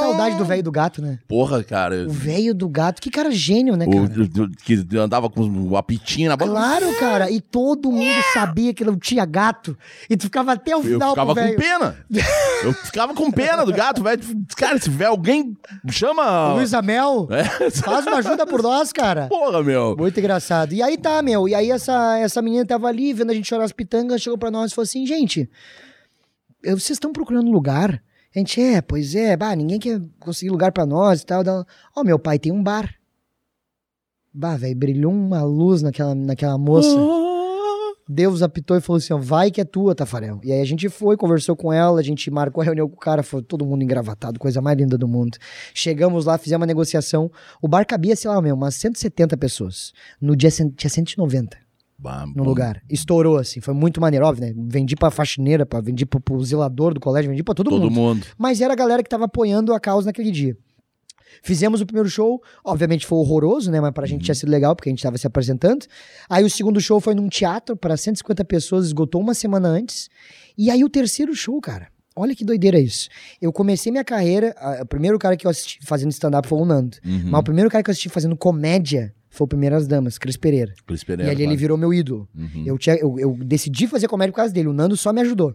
saudade 0.00 0.36
do 0.36 0.44
velho 0.44 0.62
do 0.62 0.72
gato, 0.72 1.00
né? 1.00 1.18
Porra, 1.28 1.62
cara. 1.62 2.06
O 2.06 2.10
velho 2.10 2.52
do 2.54 2.68
gato, 2.68 3.00
que 3.00 3.10
cara 3.10 3.30
gênio, 3.30 3.76
né, 3.76 3.86
cara? 3.86 3.98
o- 4.04 4.50
que 4.64 4.84
andava 4.98 5.30
com 5.30 5.42
o 5.70 5.76
apitinho 5.76 6.28
na 6.28 6.36
boca. 6.36 6.50
Claro, 6.50 6.92
cara. 6.98 7.30
E 7.30 7.40
todo 7.40 7.92
mundo 7.92 8.20
sabia 8.32 8.74
que 8.74 8.84
não 8.84 8.96
tinha 8.98 9.24
gato. 9.24 9.76
E 10.10 10.16
tu 10.16 10.24
ficava 10.24 10.52
até 10.52 10.74
o 10.74 10.80
Eu 10.80 10.82
final 10.82 11.10
ficava 11.10 11.34
pro 11.34 11.44
com 11.48 11.56
pena. 11.56 11.96
Eu 12.64 12.72
ficava 12.72 13.14
com 13.14 13.30
pena 13.30 13.64
do 13.64 13.72
gato, 13.72 14.02
velho. 14.02 14.20
Cara, 14.56 14.76
se 14.78 14.84
tiver 14.84 15.06
alguém, 15.06 15.56
chama. 15.90 16.54
Luiz 16.54 16.74
Amel, 16.74 17.28
É, 17.30 17.70
faz 17.70 18.06
uma 18.06 18.16
ajuda 18.18 18.44
por 18.46 18.62
nós, 18.62 18.92
cara. 18.92 19.26
porra, 19.28 19.62
meu. 19.62 19.96
Muito 19.96 20.18
engraçado. 20.18 20.72
E 20.72 20.82
aí 20.82 20.96
tá, 20.98 21.22
meu. 21.22 21.48
E 21.48 21.54
aí 21.54 21.70
essa, 21.70 22.18
essa 22.18 22.42
menina 22.42 22.64
tava 22.66 22.88
ali, 22.88 23.12
vendo 23.12 23.30
a 23.30 23.34
gente 23.34 23.48
chorar 23.48 23.64
as 23.64 23.72
pitangas, 23.72 24.20
chegou 24.20 24.38
pra 24.38 24.50
nós 24.50 24.72
e 24.72 24.74
falou 24.74 24.84
assim, 24.84 25.06
gente, 25.06 25.48
eu- 26.62 26.78
vocês 26.78 26.96
estão 26.96 27.12
procurando 27.12 27.50
lugar? 27.50 28.02
A 28.34 28.38
gente, 28.38 28.60
é, 28.60 28.82
pois 28.82 29.14
é, 29.14 29.36
bah, 29.36 29.54
ninguém 29.54 29.78
quer 29.78 30.00
conseguir 30.18 30.50
lugar 30.50 30.72
pra 30.72 30.84
nós 30.84 31.22
e 31.22 31.26
tal. 31.26 31.42
Ó, 31.96 32.02
meu 32.02 32.18
pai 32.18 32.38
tem 32.38 32.50
um 32.50 32.62
bar. 32.62 32.92
Bah, 34.32 34.56
velho, 34.56 34.76
brilhou 34.76 35.12
uma 35.12 35.44
luz 35.44 35.82
naquela, 35.82 36.14
naquela 36.14 36.58
moça. 36.58 36.96
Deus 38.08 38.42
apitou 38.42 38.76
e 38.76 38.80
falou 38.80 38.98
assim: 38.98 39.12
ó, 39.12 39.18
vai 39.18 39.52
que 39.52 39.60
é 39.60 39.64
tua, 39.64 39.94
Tafarel. 39.94 40.40
E 40.42 40.52
aí 40.52 40.60
a 40.60 40.64
gente 40.64 40.88
foi, 40.88 41.16
conversou 41.16 41.54
com 41.54 41.72
ela, 41.72 42.00
a 42.00 42.02
gente 42.02 42.28
marcou 42.30 42.60
a 42.60 42.64
reunião 42.64 42.88
com 42.88 42.96
o 42.96 42.98
cara, 42.98 43.22
foi 43.22 43.40
todo 43.40 43.64
mundo 43.64 43.84
engravatado, 43.84 44.40
coisa 44.40 44.60
mais 44.60 44.76
linda 44.76 44.98
do 44.98 45.06
mundo. 45.06 45.38
Chegamos 45.72 46.24
lá, 46.24 46.36
fizemos 46.36 46.62
uma 46.62 46.66
negociação. 46.66 47.30
O 47.62 47.68
bar 47.68 47.86
cabia, 47.86 48.16
sei 48.16 48.28
lá, 48.28 48.42
meu, 48.42 48.56
umas 48.56 48.74
170 48.74 49.36
pessoas. 49.36 49.92
No 50.20 50.34
dia 50.34 50.50
tinha 50.50 50.90
190 50.90 51.63
Bah, 52.04 52.26
no 52.36 52.44
lugar. 52.44 52.82
Estourou, 52.88 53.38
assim, 53.38 53.60
foi 53.60 53.72
muito 53.72 53.98
maneiro, 54.00 54.26
óbvio, 54.26 54.44
né? 54.46 54.52
Vendi 54.68 54.94
pra 54.94 55.10
faxineira, 55.10 55.64
pra, 55.64 55.80
vendi 55.80 56.04
pro, 56.04 56.20
pro 56.20 56.44
zelador 56.44 56.92
do 56.92 57.00
colégio, 57.00 57.30
vendi 57.30 57.42
pra 57.42 57.54
todo, 57.54 57.70
Todo 57.70 57.80
mundo. 57.90 57.92
mundo. 57.94 58.26
Mas 58.36 58.60
era 58.60 58.72
a 58.74 58.76
galera 58.76 59.02
que 59.02 59.08
tava 59.08 59.24
apoiando 59.24 59.72
a 59.72 59.80
causa 59.80 60.06
naquele 60.06 60.30
dia. 60.30 60.54
Fizemos 61.42 61.80
o 61.80 61.86
primeiro 61.86 62.08
show, 62.08 62.40
obviamente 62.64 63.06
foi 63.06 63.18
horroroso, 63.18 63.70
né? 63.70 63.80
Mas 63.80 63.90
pra 63.92 64.06
gente 64.06 64.22
tinha 64.24 64.34
sido 64.34 64.50
legal, 64.50 64.76
porque 64.76 64.88
a 64.88 64.92
gente 64.92 65.02
tava 65.02 65.18
se 65.18 65.26
apresentando. 65.26 65.84
Aí 66.28 66.44
o 66.44 66.50
segundo 66.50 66.80
show 66.80 67.00
foi 67.00 67.14
num 67.14 67.28
teatro 67.28 67.76
para 67.76 67.96
150 67.96 68.44
pessoas, 68.44 68.86
esgotou 68.86 69.20
uma 69.20 69.34
semana 69.34 69.68
antes. 69.68 70.08
E 70.56 70.70
aí 70.70 70.84
o 70.84 70.88
terceiro 70.88 71.34
show, 71.34 71.60
cara, 71.60 71.88
olha 72.14 72.34
que 72.36 72.44
doideira 72.44 72.78
isso. 72.78 73.08
Eu 73.42 73.52
comecei 73.52 73.90
minha 73.90 74.04
carreira, 74.04 74.54
a- 74.58 74.82
o 74.82 74.86
primeiro 74.86 75.18
cara 75.18 75.36
que 75.36 75.46
eu 75.46 75.50
assisti 75.50 75.80
fazendo 75.84 76.12
stand-up 76.12 76.46
foi 76.46 76.58
o 76.58 76.64
Nando. 76.64 76.96
Uhum. 77.04 77.22
Mas 77.26 77.40
o 77.40 77.44
primeiro 77.44 77.68
cara 77.68 77.82
que 77.82 77.90
eu 77.90 77.92
assisti 77.92 78.08
fazendo 78.08 78.36
comédia 78.36 79.12
foi 79.34 79.44
o 79.44 79.48
Primeiras 79.48 79.86
Damas, 79.86 80.16
Cris 80.18 80.36
Pereira. 80.36 80.72
Cris 80.86 81.02
e 81.02 81.06
Pereira, 81.06 81.30
ali 81.30 81.40
ele 81.42 81.46
claro. 81.48 81.58
virou 81.58 81.76
meu 81.78 81.92
ídolo. 81.92 82.28
Uhum. 82.34 82.62
Eu, 82.66 82.78
tinha, 82.78 82.96
eu, 82.96 83.18
eu 83.18 83.36
decidi 83.44 83.86
fazer 83.86 84.08
comédia 84.08 84.32
por 84.32 84.36
causa 84.36 84.52
dele. 84.52 84.68
O 84.68 84.72
Nando 84.72 84.96
só 84.96 85.12
me 85.12 85.20
ajudou. 85.20 85.54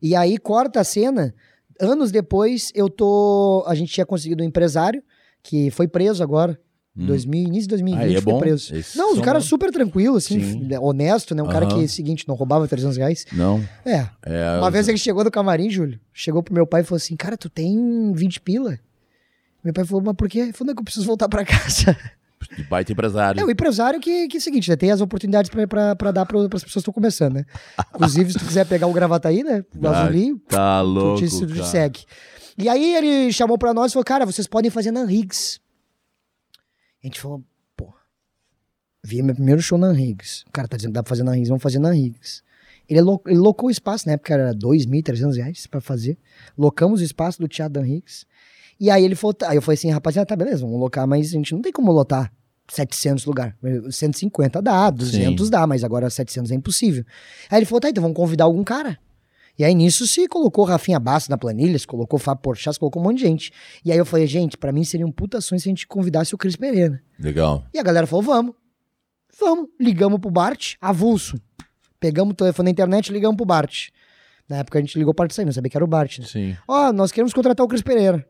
E 0.00 0.14
aí, 0.16 0.36
corta 0.38 0.80
a 0.80 0.84
cena. 0.84 1.34
Anos 1.80 2.10
depois, 2.10 2.70
eu 2.74 2.88
tô. 2.90 3.64
A 3.66 3.74
gente 3.74 3.92
tinha 3.92 4.04
conseguido 4.06 4.42
um 4.42 4.46
empresário 4.46 5.02
que 5.42 5.70
foi 5.70 5.86
preso 5.88 6.22
agora. 6.22 6.58
Hum. 6.94 7.06
2000, 7.06 7.44
início 7.44 7.62
de 7.62 7.68
2020 7.68 8.04
Aí 8.04 8.14
é 8.16 8.20
foi 8.20 8.32
bom. 8.34 8.38
preso. 8.38 8.74
Esses 8.76 8.94
Não, 8.96 9.14
o 9.14 9.22
cara 9.22 9.38
bons. 9.38 9.46
super 9.46 9.70
tranquilo, 9.72 10.16
assim, 10.16 10.38
Sim. 10.38 10.66
f- 10.66 10.78
honesto, 10.78 11.34
né? 11.34 11.42
Um 11.42 11.48
cara 11.48 11.64
Aham. 11.64 11.78
que, 11.80 11.88
seguinte, 11.88 12.28
não 12.28 12.34
roubava 12.34 12.68
300 12.68 12.98
reais. 12.98 13.24
Não. 13.32 13.66
É. 13.82 14.06
É, 14.26 14.58
Uma 14.58 14.70
vez 14.70 14.86
ele 14.88 14.98
chegou 14.98 15.24
no 15.24 15.30
camarim, 15.30 15.70
Júlio, 15.70 15.98
chegou 16.12 16.42
pro 16.42 16.52
meu 16.52 16.66
pai 16.66 16.82
e 16.82 16.84
falou 16.84 16.98
assim: 16.98 17.16
Cara, 17.16 17.34
tu 17.38 17.48
tem 17.48 18.12
20 18.12 18.40
pila? 18.42 18.78
Meu 19.64 19.72
pai 19.72 19.84
falou, 19.86 20.02
mas 20.04 20.14
por 20.16 20.28
quê? 20.28 20.40
Ele 20.40 20.52
falou, 20.52 20.66
não, 20.66 20.72
é 20.72 20.74
que 20.74 20.80
eu 20.80 20.84
preciso 20.84 21.06
voltar 21.06 21.28
pra 21.28 21.44
casa. 21.46 21.96
De 22.56 22.62
baita 22.64 22.92
empresário. 22.92 23.40
É, 23.40 23.44
o 23.44 23.50
empresário 23.50 24.00
que, 24.00 24.28
que 24.28 24.36
é 24.36 24.38
o 24.38 24.42
seguinte, 24.42 24.68
né? 24.70 24.76
Tem 24.76 24.90
as 24.90 25.00
oportunidades 25.00 25.50
pra 25.50 26.12
dar 26.12 26.26
pra, 26.26 26.48
pras 26.48 26.62
pessoas 26.62 26.72
que 26.72 26.78
estão 26.78 26.92
começando, 26.94 27.34
né? 27.34 27.44
Inclusive, 27.94 28.32
se 28.32 28.38
tu 28.38 28.44
quiser 28.46 28.66
pegar 28.66 28.86
o 28.86 28.92
gravata 28.92 29.28
aí, 29.28 29.42
né? 29.42 29.64
O 29.76 29.86
Ah, 29.88 30.02
azulinho, 30.02 30.38
Tá 30.48 30.80
tu 30.80 30.86
louco, 30.86 31.20
te, 31.20 31.28
tu 31.30 31.46
te 31.46 31.54
cara. 31.54 31.64
segue. 31.66 32.04
E 32.58 32.68
aí 32.68 32.94
ele 32.94 33.32
chamou 33.32 33.56
pra 33.56 33.72
nós 33.72 33.90
e 33.90 33.94
falou, 33.94 34.04
cara, 34.04 34.26
vocês 34.26 34.46
podem 34.46 34.70
fazer 34.70 34.90
na 34.90 35.04
Riggs. 35.04 35.58
A 37.02 37.06
gente 37.06 37.20
falou, 37.20 37.42
pô, 37.76 37.92
vi 39.02 39.22
meu 39.22 39.34
primeiro 39.34 39.60
show 39.62 39.78
na 39.78 39.90
Riggs. 39.92 40.44
O 40.48 40.52
cara 40.52 40.68
tá 40.68 40.76
dizendo 40.76 40.90
que 40.92 40.94
dá 40.94 41.02
pra 41.02 41.08
fazer 41.10 41.22
na 41.24 41.32
Riggs, 41.32 41.48
vamos 41.48 41.62
fazer 41.62 41.78
na 41.78 41.90
Riggs. 41.90 42.42
Ele, 42.88 43.00
lo- 43.00 43.22
ele 43.26 43.38
locou 43.38 43.68
o 43.68 43.70
espaço, 43.70 44.06
na 44.06 44.12
época 44.14 44.34
era 44.34 44.54
2.300 44.54 45.36
reais 45.36 45.66
pra 45.66 45.80
fazer. 45.80 46.18
Locamos 46.58 47.00
o 47.00 47.04
espaço 47.04 47.40
do 47.40 47.48
Teatro 47.48 47.80
Dan 47.80 47.86
Riggs. 47.86 48.26
E 48.78 48.90
aí 48.90 49.04
ele 49.04 49.14
falou, 49.14 49.34
aí 49.44 49.56
eu 49.56 49.62
falei 49.62 49.74
assim, 49.78 49.90
rapaziada, 49.90 50.26
tá 50.26 50.36
beleza, 50.36 50.62
vamos 50.64 50.78
locar, 50.78 51.06
mas 51.06 51.28
a 51.28 51.30
gente 51.32 51.54
não 51.54 51.62
tem 51.62 51.72
como 51.72 51.90
lotar 51.92 52.32
700 52.72 53.26
lugar. 53.26 53.56
150 53.90 54.62
dá, 54.62 54.88
200 54.88 55.50
dá, 55.50 55.66
mas 55.66 55.84
agora 55.84 56.08
700 56.08 56.50
é 56.50 56.54
impossível. 56.54 57.04
Aí 57.50 57.58
ele 57.58 57.66
falou, 57.66 57.80
tá, 57.80 57.90
então 57.90 58.02
vamos 58.02 58.16
convidar 58.16 58.44
algum 58.44 58.64
cara. 58.64 58.98
E 59.58 59.64
aí 59.64 59.74
nisso 59.74 60.06
se 60.06 60.26
colocou 60.26 60.64
Rafinha 60.64 60.98
Bastos 60.98 61.28
na 61.28 61.36
planilha, 61.36 61.78
se 61.78 61.86
colocou 61.86 62.18
Fábio 62.18 62.42
Porchat, 62.42 62.72
se 62.72 62.80
colocou 62.80 63.02
um 63.02 63.04
monte 63.04 63.18
de 63.18 63.24
gente. 63.24 63.52
E 63.84 63.92
aí 63.92 63.98
eu 63.98 64.06
falei, 64.06 64.26
gente, 64.26 64.56
pra 64.56 64.72
mim 64.72 64.84
seria 64.84 65.06
um 65.06 65.12
puta 65.12 65.40
sonho 65.42 65.60
se 65.60 65.68
a 65.68 65.70
gente 65.70 65.86
convidasse 65.86 66.34
o 66.34 66.38
Cris 66.38 66.56
Pereira. 66.56 67.02
Legal. 67.18 67.62
E 67.74 67.78
a 67.78 67.82
galera 67.82 68.06
falou, 68.06 68.22
vamos. 68.22 68.54
Vamos. 69.38 69.68
Ligamos 69.78 70.18
pro 70.18 70.30
Bart, 70.30 70.76
avulso. 70.80 71.38
Pegamos 72.00 72.32
o 72.32 72.36
telefone 72.36 72.68
na 72.68 72.70
internet, 72.70 73.12
ligamos 73.12 73.36
pro 73.36 73.44
Bart. 73.44 73.88
Na 74.48 74.56
época 74.56 74.78
a 74.78 74.80
gente 74.80 74.98
ligou 74.98 75.12
pro 75.12 75.26
Bart 75.26 75.38
não 75.38 75.52
sabia 75.52 75.70
que 75.70 75.76
era 75.76 75.84
o 75.84 75.88
Bart. 75.88 76.18
né? 76.18 76.26
Sim. 76.26 76.56
Ó, 76.66 76.90
nós 76.90 77.12
queremos 77.12 77.34
contratar 77.34 77.64
o 77.64 77.68
Cris 77.68 77.82
Pereira. 77.82 78.26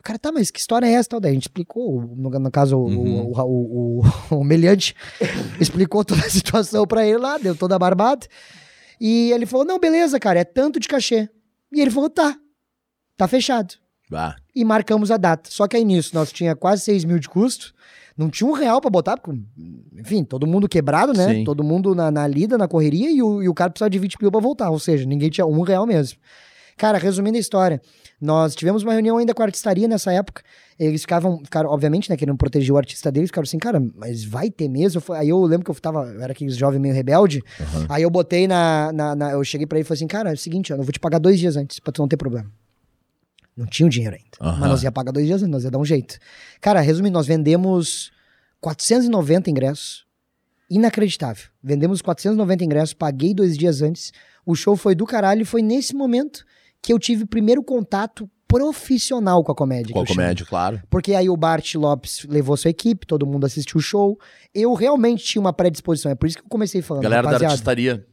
O 0.00 0.02
cara, 0.02 0.18
tá, 0.18 0.32
mas 0.32 0.50
que 0.50 0.58
história 0.58 0.86
é 0.86 0.92
essa? 0.92 1.10
Tal? 1.10 1.20
Daí 1.20 1.30
a 1.32 1.34
gente 1.34 1.42
explicou, 1.42 2.00
no, 2.16 2.30
no 2.30 2.50
caso, 2.50 2.76
o- 2.78 2.86
Uhum. 2.86 3.32
o, 3.32 3.40
o, 3.42 4.00
o, 4.30 4.36
o 4.38 4.42
Meliante 4.44 4.94
explicou 5.60 6.02
toda 6.04 6.22
a 6.24 6.30
situação 6.30 6.86
pra 6.86 7.06
ele 7.06 7.18
lá, 7.18 7.36
deu 7.38 7.54
toda 7.54 7.76
a 7.76 7.78
barbada. 7.78 8.26
E 9.00 9.30
ele 9.32 9.46
falou, 9.46 9.64
não, 9.66 9.78
beleza, 9.78 10.18
cara, 10.18 10.40
é 10.40 10.44
tanto 10.44 10.80
de 10.80 10.88
cachê. 10.88 11.28
E 11.72 11.80
ele 11.80 11.90
falou, 11.90 12.08
tá, 12.10 12.36
tá 13.16 13.28
fechado. 13.28 13.74
Bah. 14.10 14.36
E 14.54 14.64
marcamos 14.64 15.10
a 15.10 15.16
data. 15.16 15.50
Só 15.50 15.68
que 15.68 15.76
aí 15.76 15.84
nisso, 15.84 16.10
nós 16.14 16.32
tinha 16.32 16.56
quase 16.56 16.82
6 16.82 17.04
mil 17.04 17.18
de 17.18 17.28
custo, 17.28 17.72
não 18.16 18.28
tinha 18.28 18.48
um 18.48 18.52
real 18.52 18.80
pra 18.80 18.90
botar, 18.90 19.16
porque, 19.16 19.38
enfim, 19.96 20.24
todo 20.24 20.46
mundo 20.46 20.68
quebrado, 20.68 21.12
né? 21.12 21.34
Sim. 21.34 21.44
Todo 21.44 21.62
mundo 21.62 21.94
na, 21.94 22.10
na 22.10 22.26
lida, 22.26 22.58
na 22.58 22.66
correria, 22.66 23.10
e 23.10 23.22
o, 23.22 23.42
e 23.42 23.48
o 23.48 23.54
cara 23.54 23.70
precisava 23.70 23.88
de 23.90 23.98
20 23.98 24.16
mil 24.20 24.30
pra 24.32 24.40
voltar, 24.40 24.70
ou 24.70 24.78
seja, 24.78 25.06
ninguém 25.06 25.30
tinha 25.30 25.46
um 25.46 25.60
real 25.62 25.86
mesmo. 25.86 26.18
Cara, 26.80 26.96
resumindo 26.96 27.36
a 27.36 27.40
história, 27.40 27.80
nós 28.18 28.54
tivemos 28.54 28.82
uma 28.82 28.92
reunião 28.94 29.18
ainda 29.18 29.34
com 29.34 29.42
a 29.42 29.44
artistaria 29.44 29.86
nessa 29.86 30.10
época. 30.12 30.42
Eles 30.78 31.02
ficavam, 31.02 31.38
ficaram, 31.44 31.68
obviamente, 31.68 32.08
né, 32.08 32.16
querendo 32.16 32.38
proteger 32.38 32.72
o 32.72 32.78
artista 32.78 33.12
deles, 33.12 33.28
ficaram 33.28 33.44
assim, 33.44 33.58
cara, 33.58 33.78
mas 33.94 34.24
vai 34.24 34.50
ter 34.50 34.66
mesmo? 34.66 35.02
Aí 35.10 35.28
eu 35.28 35.38
lembro 35.42 35.62
que 35.66 35.70
eu 35.70 35.74
tava, 35.74 36.04
eu 36.06 36.22
era 36.22 36.32
aquele 36.32 36.50
jovem 36.50 36.80
meio 36.80 36.94
rebelde. 36.94 37.42
Aí 37.86 38.02
eu 38.02 38.08
botei 38.08 38.48
na, 38.48 38.90
na, 38.94 39.14
na- 39.14 39.30
Eu 39.32 39.44
cheguei 39.44 39.66
pra 39.66 39.76
ele 39.78 39.84
e 39.84 39.86
falei 39.86 39.98
assim, 39.98 40.06
cara, 40.06 40.30
é 40.30 40.32
o 40.32 40.38
seguinte, 40.38 40.70
eu 40.72 40.82
vou 40.82 40.90
te 40.90 40.98
pagar 40.98 41.18
dois 41.18 41.38
dias 41.38 41.54
antes, 41.54 41.78
pra 41.80 41.92
tu 41.92 42.00
não 42.00 42.08
ter 42.08 42.16
problema. 42.16 42.50
Não 43.54 43.66
tinha 43.66 43.86
o 43.86 43.90
dinheiro 43.90 44.16
ainda. 44.16 44.30
Aham. 44.40 44.58
Mas 44.60 44.70
nós 44.70 44.82
ia 44.82 44.90
pagar 44.90 45.12
dois 45.12 45.26
dias 45.26 45.42
antes, 45.42 45.52
nós 45.52 45.64
ia 45.64 45.70
dar 45.70 45.78
um 45.78 45.84
jeito. 45.84 46.18
Cara, 46.62 46.80
resumindo, 46.80 47.12
nós 47.12 47.26
vendemos 47.26 48.10
490 48.58 49.50
ingressos. 49.50 50.06
Inacreditável. 50.70 51.44
Vendemos 51.62 52.00
490 52.00 52.64
ingressos, 52.64 52.94
paguei 52.94 53.34
dois 53.34 53.58
dias 53.58 53.82
antes. 53.82 54.12
O 54.46 54.54
show 54.54 54.76
foi 54.76 54.94
do 54.94 55.04
caralho 55.04 55.42
e 55.42 55.44
foi 55.44 55.60
nesse 55.62 55.94
momento 55.94 56.44
que 56.82 56.92
eu 56.92 56.98
tive 56.98 57.24
o 57.24 57.26
primeiro 57.26 57.62
contato 57.62 58.28
profissional 58.48 59.44
com 59.44 59.52
a 59.52 59.54
comédia. 59.54 59.92
Com 59.92 60.00
a 60.00 60.02
eu 60.02 60.06
chamo. 60.06 60.16
comédia, 60.20 60.44
claro. 60.46 60.82
Porque 60.90 61.14
aí 61.14 61.28
o 61.30 61.36
Bart 61.36 61.74
Lopes 61.76 62.26
levou 62.28 62.56
sua 62.56 62.70
equipe, 62.70 63.06
todo 63.06 63.26
mundo 63.26 63.46
assistiu 63.46 63.78
o 63.78 63.80
show. 63.82 64.18
Eu 64.54 64.74
realmente 64.74 65.22
tinha 65.24 65.40
uma 65.40 65.52
predisposição. 65.52 66.10
É 66.10 66.14
por 66.14 66.26
isso 66.26 66.38
que 66.38 66.44
eu 66.44 66.48
comecei 66.48 66.82
falando. 66.82 67.02
Galera 67.04 67.22
da 67.22 67.28
rapaziada, 67.28 67.52
artistaria. 67.52 68.06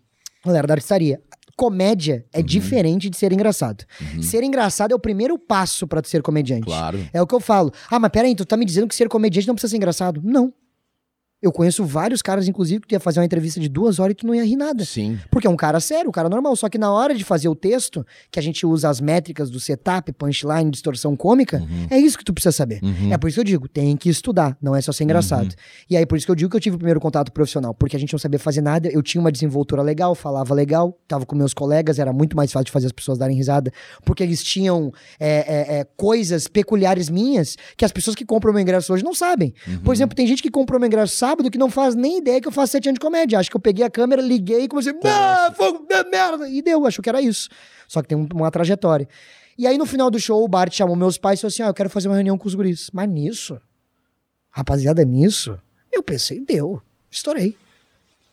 Galera 0.45 0.67
da 0.67 0.73
artistaria. 0.75 1.21
Comédia 1.55 2.23
é 2.31 2.37
Uhum. 2.37 2.43
diferente 2.45 3.09
de 3.09 3.17
ser 3.17 3.33
engraçado. 3.33 3.83
Ser 4.21 4.43
engraçado 4.43 4.91
é 4.91 4.95
o 4.95 4.99
primeiro 4.99 5.39
passo 5.39 5.87
pra 5.87 6.03
tu 6.03 6.07
ser 6.07 6.21
comediante. 6.21 6.65
Claro. 6.65 6.99
É 7.11 7.19
o 7.19 7.25
que 7.25 7.33
eu 7.33 7.39
falo. 7.39 7.71
Ah, 7.89 7.97
mas 7.97 8.11
peraí, 8.11 8.35
tu 8.35 8.45
tá 8.45 8.55
me 8.55 8.63
dizendo 8.63 8.87
que 8.87 8.93
ser 8.93 9.09
comediante 9.09 9.47
não 9.47 9.55
precisa 9.55 9.71
ser 9.71 9.77
engraçado? 9.77 10.21
Não. 10.23 10.53
Eu 11.41 11.51
conheço 11.51 11.85
vários 11.85 12.21
caras, 12.21 12.47
inclusive, 12.47 12.81
que 12.81 12.87
tu 12.87 12.91
ia 12.93 12.99
fazer 12.99 13.19
uma 13.19 13.25
entrevista 13.25 13.59
de 13.59 13.69
duas 13.69 13.99
horas 13.99 14.13
e 14.13 14.15
tu 14.15 14.25
não 14.25 14.33
ia 14.33 14.43
rir 14.43 14.55
nada. 14.55 14.83
Sim. 14.83 15.19
Porque 15.29 15.45
é 15.45 15.49
um 15.49 15.55
cara 15.55 15.79
sério, 15.79 16.09
um 16.09 16.11
cara 16.11 16.27
normal. 16.27 16.55
Só 16.55 16.67
que 16.67 16.79
na 16.79 16.91
hora 16.91 17.13
de 17.13 17.23
fazer 17.23 17.47
o 17.47 17.55
texto, 17.55 18.05
que 18.31 18.39
a 18.39 18.41
gente 18.41 18.65
usa 18.65 18.89
as 18.89 18.99
métricas 18.99 19.51
do 19.51 19.59
setup, 19.59 20.11
punchline, 20.13 20.71
distorção 20.71 21.15
cômica, 21.15 21.63
é 21.91 21.99
isso 21.99 22.17
que 22.17 22.25
tu 22.25 22.33
precisa 22.33 22.51
saber. 22.51 22.79
Uhum. 22.83 23.13
É 23.13 23.17
por 23.17 23.27
isso 23.27 23.35
que 23.35 23.41
eu 23.41 23.45
digo, 23.45 23.67
tem 23.67 23.95
que 23.95 24.09
estudar, 24.09 24.57
não 24.59 24.75
é 24.75 24.81
só 24.81 24.91
ser 24.91 25.03
engraçado. 25.03 25.53
E 25.87 25.95
aí, 25.95 26.05
por 26.05 26.17
isso 26.17 26.25
que 26.25 26.31
eu 26.31 26.35
digo 26.35 26.49
que 26.49 26.57
eu 26.57 26.61
tive 26.61 26.75
o 26.75 26.79
primeiro 26.79 26.99
contato 26.99 27.31
profissional, 27.31 27.73
porque 27.73 27.95
a 27.95 27.99
gente 27.99 28.13
não 28.13 28.19
sabia 28.19 28.39
fazer 28.39 28.61
nada, 28.61 28.89
eu 28.89 29.03
tinha 29.03 29.21
uma 29.21 29.31
desenvoltura 29.31 29.83
legal, 29.83 30.15
falava 30.15 30.55
legal, 30.55 30.97
tava 31.07 31.25
com 31.25 31.35
meus 31.35 31.53
colegas, 31.53 31.99
era 31.99 32.11
muito 32.11 32.35
mais 32.35 32.51
fácil 32.51 32.65
de 32.65 32.71
fazer 32.71 32.87
as 32.87 32.91
pessoas 32.91 33.17
darem 33.17 33.37
risada, 33.37 33.71
porque 34.03 34.23
eles 34.23 34.43
tinham 34.43 34.91
é, 35.19 35.29
é, 35.29 35.79
é, 35.79 35.87
coisas 35.95 36.47
peculiares 36.47 37.09
minhas 37.09 37.55
que 37.75 37.85
as 37.85 37.91
pessoas 37.91 38.15
que 38.15 38.25
compram 38.25 38.53
meu 38.53 38.61
ingresso 38.61 38.91
hoje 38.91 39.03
não 39.03 39.13
sabem. 39.13 39.53
Por 39.83 39.93
exemplo, 39.93 40.15
tem 40.15 40.25
gente 40.25 40.41
que 40.41 40.49
comprou 40.49 40.79
meu 40.79 40.87
ingresso 40.87 41.15
sábado 41.27 41.51
que 41.51 41.57
não 41.57 41.69
faz 41.69 41.93
nem 41.93 42.19
ideia 42.19 42.39
que 42.39 42.47
eu 42.47 42.51
faço 42.51 42.71
sete 42.71 42.87
anos 42.87 42.99
de 42.99 43.05
comédia. 43.05 43.37
Acho 43.39 43.49
que 43.49 43.57
eu 43.57 43.61
peguei 43.61 43.83
a 43.85 43.89
câmera, 43.89 44.21
liguei 44.21 44.63
e 44.63 44.67
comecei, 44.67 44.93
ah, 45.03 45.51
fogo, 45.55 45.85
merda, 46.09 46.47
e 46.49 46.61
deu, 46.61 46.85
achou 46.85 47.03
que 47.03 47.09
era 47.09 47.21
isso. 47.21 47.49
Só 47.87 48.01
que 48.01 48.07
tem 48.07 48.17
um- 48.17 48.27
uma 48.33 48.49
trajetória. 48.49 49.07
E 49.57 49.65
aí, 49.67 49.77
no 49.77 49.85
final 49.85 50.09
do 50.09 50.19
show, 50.19 50.43
o 50.43 50.47
Bart 50.47 50.71
chamou 50.73 50.95
meus 50.95 51.17
pais 51.17 51.39
e 51.39 51.41
falou 51.41 51.49
assim: 51.49 51.63
Ah, 51.63 51.67
eu 51.67 51.73
quero 51.73 51.89
fazer 51.89 52.07
uma 52.07 52.15
reunião 52.15 52.37
com 52.37 52.47
os 52.47 52.53
guris. 52.55 52.89
Mas 52.93 53.09
nisso? 53.09 53.59
Rapaziada, 54.51 55.03
nisso? 55.03 55.59
Eu 55.91 56.01
pensei, 56.03 56.39
deu. 56.39 56.81
Estourei. 57.11 57.57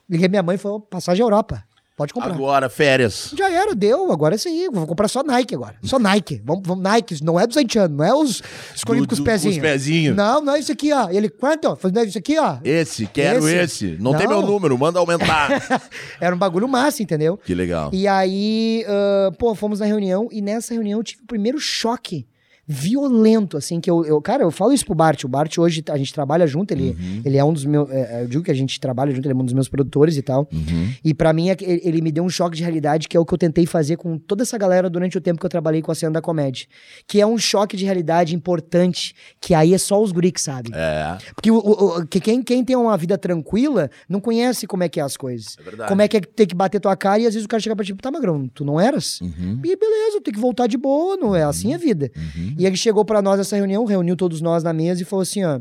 Liguei 0.09 0.29
minha 0.29 0.43
mãe 0.43 0.55
e 0.57 0.59
falou: 0.59 0.81
passagem 0.81 1.23
à 1.23 1.25
Europa. 1.27 1.65
Pode 1.97 2.13
comprar. 2.13 2.33
Agora, 2.35 2.69
férias. 2.69 3.33
Já 3.39 3.49
era, 3.49 3.73
deu. 3.73 4.11
Agora 4.11 4.35
é 4.35 4.37
isso 4.37 4.49
aí. 4.49 4.69
Vou 4.73 4.85
comprar 4.85 5.07
só 5.07 5.23
Nike 5.23 5.55
agora. 5.55 5.77
Só 5.85 5.97
Nike. 5.97 6.43
Vamos, 6.45 6.63
vamos 6.67 6.83
Nike. 6.83 7.23
Não 7.23 7.39
é 7.39 7.47
dos 7.47 7.57
haitianos, 7.57 7.97
não 7.97 8.05
é 8.05 8.13
os 8.13 8.43
escolhidos 8.75 9.07
Do- 9.07 9.15
com 9.17 9.23
os 9.23 9.25
pezinhos. 9.25 9.57
Com 9.59 9.63
os 9.65 9.71
pezinhos. 9.71 10.17
Não, 10.17 10.41
não 10.45 10.57
é 10.57 10.59
isso 10.59 10.73
aqui, 10.73 10.93
ó. 10.93 11.09
Ele, 11.09 11.29
quanto? 11.29 11.69
É 11.97 12.05
isso 12.05 12.19
aqui, 12.19 12.37
ó. 12.37 12.57
Esse, 12.65 13.07
quero 13.07 13.49
Esse? 13.49 13.85
esse. 13.87 14.03
Não, 14.03 14.13
tem 14.17 14.27
Não. 14.27 14.39
meu 14.41 14.43
número, 14.47 14.77
manda 14.77 14.99
aumentar. 14.99 15.51
Era 16.21 16.35
um 16.35 16.39
bagulho 16.39 16.67
massa, 16.67 17.01
entendeu? 17.01 17.37
que 17.39 17.55
legal. 17.55 17.91
E 17.93 18.09
aí, 18.09 18.85
ah, 18.89 19.31
pô, 19.39 19.55
fomos 19.55 19.79
na 19.79 19.87
reunião 19.87 20.29
e 20.33 20.43
nessa 20.43 20.75
reunião 20.75 20.99
eu 20.99 21.05
tive 21.05 21.23
o 21.23 21.27
primeiro 21.27 21.61
choque 21.61 22.27
violento, 22.67 23.57
assim, 23.57 23.81
que 23.81 23.91
eu, 23.91 24.05
eu- 24.05 24.21
cara, 24.23 24.43
eu 24.43 24.51
falo 24.51 24.73
isso 24.73 24.85
pro 24.87 24.95
Bart, 24.95 25.23
o 25.25 25.29
Bart 25.29 25.59
hoje, 25.59 25.83
a 25.91 25.97
gente 25.97 26.12
trabalha 26.12 26.47
junto, 26.47 26.73
ele, 26.73 26.91
Uhum. 26.99 27.23
ele 27.25 27.37
é 27.37 27.45
um 27.45 27.53
dos 27.53 27.65
meus, 27.65 27.91
é, 27.91 28.23
eu 28.23 28.29
digo 28.29 28.43
que 28.43 28.51
a 28.51 28.55
gente 28.55 28.79
trabalha 28.81 29.12
junto, 29.15 29.27
ele 29.27 29.33
é 29.33 29.37
um 29.37 29.45
dos 29.45 29.53
meus 29.55 29.69
produtores 29.69 30.17
e 30.17 30.23
tal, 30.23 30.49
Uhum. 30.53 30.91
e 31.05 31.12
pra 31.15 31.33
mim 31.33 31.51
é 31.51 31.57
ele, 31.61 32.01
me 32.01 32.11
deu 32.11 32.25
um 32.25 32.29
choque 32.29 32.57
de 32.57 32.62
realidade, 32.62 33.09
que 33.09 33.17
é 33.17 33.21
o 33.21 33.25
que 33.25 33.33
eu 33.35 33.39
tentei 33.39 33.67
fazer 33.67 33.97
com 33.97 34.19
toda 34.19 34.43
essa 34.43 34.57
galera 34.59 34.89
durante 34.91 35.17
o 35.17 35.21
tempo 35.21 35.39
que 35.41 35.47
eu 35.47 35.51
trabalhei 35.51 35.83
com 35.83 35.93
a 35.93 35.95
cena 35.95 36.12
da 36.12 36.21
comédia, 36.23 36.67
que 37.07 37.21
é 37.21 37.27
um 37.27 37.39
choque 37.39 37.77
de 37.77 37.85
realidade 37.85 38.35
importante, 38.35 39.15
que 39.41 39.55
aí 39.55 39.75
é 39.75 39.79
só 39.79 40.03
os 40.03 40.12
guri 40.12 40.33
que 40.33 40.41
sabem. 40.41 40.73
É, 40.75 41.17
Porque 41.35 41.51
o, 41.51 41.57
o- 41.57 41.99
o- 42.01 42.07
que 42.07 42.21
quem, 42.21 42.43
quem 42.43 42.65
tem 42.65 42.77
uma 42.77 42.97
vida 42.97 43.17
tranquila 43.19 43.91
não 44.09 44.21
conhece 44.21 44.67
como 44.67 44.83
é 44.83 44.89
que 44.89 45.01
é 45.01 45.03
as 45.03 45.17
coisas. 45.17 45.57
é 45.59 45.62
verdade. 45.62 45.89
Como 45.89 46.03
é 46.03 46.09
que 46.09 46.17
é 46.17 46.21
ter 46.21 46.47
que 46.47 46.55
bater 46.55 46.81
tua 46.81 46.97
cara 46.97 47.21
e 47.21 47.27
às 47.27 47.35
vezes 47.35 47.45
o 47.45 47.49
cara 47.49 47.61
chega 47.61 47.77
pra 47.77 47.85
ti, 47.85 47.95
tá, 47.95 48.11
Magrão, 48.11 48.49
tu 48.49 48.65
não 48.65 48.81
eras? 48.81 49.21
Uhum. 49.21 49.61
E 49.65 49.77
beleza, 49.77 50.21
tem 50.23 50.33
que 50.33 50.41
voltar 50.41 50.67
de 50.67 50.77
boa, 50.77 51.17
não 51.17 51.35
é 51.35 51.43
assim 51.45 51.75
a 51.75 51.79
vida. 51.79 52.11
Uhum. 52.17 52.54
E 52.59 52.67
ele 52.67 52.77
chegou 52.77 53.05
pra 53.05 53.21
nós 53.23 53.41
essa 53.41 53.57
reunião, 53.57 53.85
reuniu 53.85 54.17
todos 54.17 54.41
nós 54.41 54.63
na 54.63 54.73
mesa 54.73 55.03
e 55.03 55.05
falou 55.05 55.23
assim, 55.23 55.45
ó, 55.45 55.61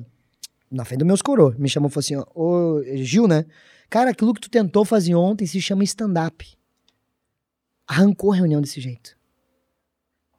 na 0.71 0.83
frente 0.85 0.99
dos 0.99 1.07
meus 1.07 1.21
coroa, 1.21 1.55
me 1.57 1.69
chamou 1.69 1.89
e 1.89 1.91
falou 1.91 1.99
assim, 2.01 2.15
ó, 2.15 2.25
ô 2.35 2.83
Gil, 2.97 3.27
né? 3.27 3.45
Cara, 3.89 4.11
aquilo 4.11 4.33
que 4.33 4.41
tu 4.41 4.49
tentou 4.49 4.83
fazer 4.83 5.13
ontem 5.15 5.45
se 5.45 5.61
chama 5.61 5.83
stand-up. 5.83 6.45
Arrancou 7.87 8.31
a 8.31 8.35
reunião 8.35 8.61
desse 8.61 8.79
jeito. 8.81 9.15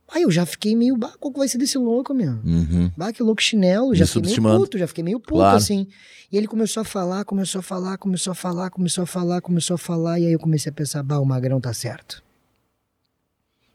Aí 0.09 0.23
eu 0.23 0.31
já 0.31 0.45
fiquei 0.45 0.77
meio, 0.77 0.97
bah, 0.97 1.15
qual 1.19 1.33
que 1.33 1.39
vai 1.39 1.49
ser 1.49 1.59
desse 1.59 1.79
louco, 1.79 2.13
meu? 2.15 2.33
Uhum. 2.45 2.91
Bah, 2.97 3.13
que 3.13 3.23
louco 3.23 3.43
chinelo. 3.43 3.91
Me 3.91 3.97
Já 3.97 4.07
fiquei 4.07 4.41
meio 4.41 4.59
puto, 4.59 4.79
já 4.79 4.87
fiquei 4.87 5.05
meio 5.05 5.19
puto, 5.21 5.35
Claro. 5.35 5.57
assim. 5.57 5.87
E 6.31 6.37
ele 6.37 6.47
começou 6.47 6.81
a 6.83 6.85
falar, 6.85 7.25
começou 7.25 7.59
a 7.61 7.63
falar, 7.63 7.97
começou 7.99 8.31
a 8.33 8.35
falar, 8.35 8.71
começou 8.71 9.03
a 9.05 9.07
falar, 9.07 9.41
começou 9.41 9.75
a 9.75 9.79
falar. 9.79 10.21
E 10.21 10.27
aí 10.27 10.33
eu 10.33 10.39
comecei 10.39 10.71
a 10.71 10.73
pensar, 10.73 11.03
bah, 11.03 11.19
o 11.19 11.25
Magrão 11.25 11.61
tá 11.61 11.73
certo. 11.73 12.23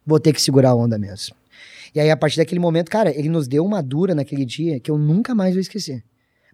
Vou 0.06 0.20
ter 0.20 0.34
que 0.34 0.42
segurar 0.42 0.70
a 0.72 0.76
onda 0.76 0.98
mesmo. 0.98 1.36
E 1.94 2.00
aí, 2.00 2.10
a 2.10 2.18
partir 2.18 2.38
daquele 2.38 2.60
momento, 2.60 2.90
cara, 2.90 3.12
ele 3.18 3.30
nos 3.30 3.48
deu 3.48 3.66
uma 3.66 3.82
dura 3.82 4.14
naquele 4.14 4.46
dia 4.46 4.80
que 4.80 4.92
eu 4.92 4.98
nunca 4.98 5.34
mais 5.34 5.54
vou 5.54 5.62
esquecer. 5.62 6.04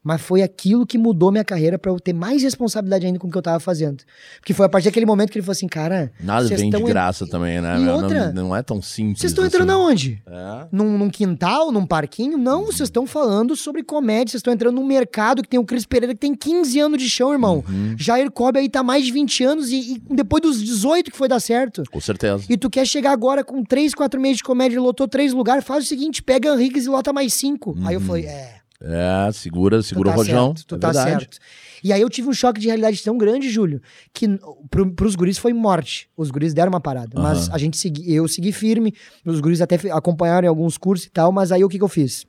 Mas 0.06 0.22
foi 0.22 0.44
aquilo 0.44 0.86
que 0.86 1.00
mudou 1.00 1.32
minha 1.32 1.44
carreira 1.44 1.80
pra 1.80 1.92
eu 1.92 2.00
ter 2.00 2.14
mais 2.14 2.44
responsabilidade 2.44 3.08
ainda 3.08 3.18
com 3.18 3.28
o 3.28 3.32
que 3.32 3.38
eu 3.38 3.42
tava 3.42 3.60
fazendo. 3.60 4.04
Porque 4.40 4.54
foi 4.54 4.68
a 4.68 4.70
partir 4.70 4.86
daquele 4.90 5.06
momento 5.08 5.32
que 5.32 5.40
ele 5.40 5.44
falou 5.44 5.54
assim, 5.54 5.68
cara. 5.68 6.12
Nada 6.24 6.48
vem 6.48 6.70
de 6.70 6.78
tão 6.78 6.82
en- 6.82 6.86
graça 6.86 7.26
também, 7.26 7.60
né? 7.60 7.82
E 7.82 7.88
outra, 7.90 8.32
não, 8.32 8.50
não 8.50 8.56
é 8.56 8.62
tão 8.62 8.84
simples. 8.84 9.18
Vocês 9.20 9.32
estão 9.32 9.44
assim. 9.44 9.56
entrando 9.56 9.72
aonde? 9.72 10.22
É. 10.28 10.68
Num, 10.72 10.96
num 10.96 11.10
quintal, 11.10 11.72
num 11.72 11.88
parquinho? 11.88 12.38
Não, 12.38 12.66
vocês 12.68 12.82
estão 12.88 13.08
falando 13.08 13.56
sobre 13.56 13.82
comédia, 13.82 14.34
vocês 14.34 14.42
estão 14.42 14.54
entrando 14.54 14.76
num 14.76 14.86
mercado 14.86 15.42
que 15.42 15.50
tem 15.50 15.60
o 15.60 15.66
Cris 15.66 15.88
Pereira 15.88 16.14
que 16.14 16.20
tem 16.20 16.36
15 16.36 16.80
anos 16.80 17.02
de 17.02 17.10
chão, 17.10 17.34
irmão. 17.34 17.64
Uhum. 17.68 17.96
Jair 17.98 18.30
Cobb 18.30 18.60
aí 18.60 18.70
tá 18.70 18.84
mais 18.84 19.04
de 19.04 19.12
20 19.12 19.44
anos 19.44 19.72
e, 19.72 19.96
e 20.08 20.16
depois 20.16 20.44
dos 20.44 20.64
18 20.64 21.10
que 21.10 21.18
foi 21.18 21.28
dar 21.28 21.40
certo. 21.40 21.82
Com 21.92 22.00
certeza. 22.00 22.44
E 22.48 22.56
tu 22.56 22.70
quer 22.70 22.86
chegar 22.86 23.12
agora 23.12 23.44
com 23.44 23.64
3, 23.64 23.96
4 23.96 24.22
meses 24.22 24.38
de 24.38 24.44
comédia, 24.44 24.80
lotou 24.80 25.08
três 25.08 25.34
lugares, 25.34 25.64
faz 25.66 25.84
o 25.84 25.88
seguinte, 25.88 26.22
pega 26.22 26.54
Henriquez 26.54 26.86
e 26.86 26.90
lota 26.90 27.12
mais 27.12 27.34
cinco. 27.34 27.76
Aí 27.86 27.96
eu 27.96 28.02
falei, 28.02 28.26
é, 28.26 28.56
É, 28.88 29.32
segura, 29.32 29.82
segura 29.82 30.12
tá 30.12 30.16
o 30.16 30.18
rojão. 30.20 30.48
certo, 30.56 30.68
tu 30.68 30.76
é 30.76 30.78
tá 30.78 30.92
verdade. 30.92 31.24
certo. 31.24 31.38
E 31.84 31.92
aí 31.92 32.02
eu 32.02 32.10
tive 32.10 32.28
um 32.30 32.34
choque 32.34 32.60
de 32.60 32.68
realidade 32.68 33.02
tão 33.04 33.18
grande, 33.18 33.50
Júlio, 33.50 33.82
que 34.14 34.28
pro, 34.70 34.92
pros 34.92 35.16
guris 35.16 35.40
foi 35.40 35.54
morte. 35.54 36.08
Os 36.16 36.30
guris 36.30 36.54
deram 36.54 36.70
uma 36.72 36.80
parada. 36.80 37.20
Mas 37.20 37.48
Aham. 37.48 37.56
a 37.56 37.58
gente 37.58 37.78
segui, 37.78 38.14
eu 38.14 38.28
segui 38.28 38.52
firme, 38.52 38.94
os 39.26 39.40
guris 39.40 39.60
até 39.60 39.76
acompanharam 39.92 40.46
em 40.46 40.50
alguns 40.50 40.78
cursos 40.78 41.08
e 41.08 41.10
tal, 41.10 41.32
mas 41.32 41.52
aí 41.52 41.64
o 41.64 41.70
que 41.70 41.78
que 41.80 41.84
eu 41.84 41.88
fiz? 41.88 42.28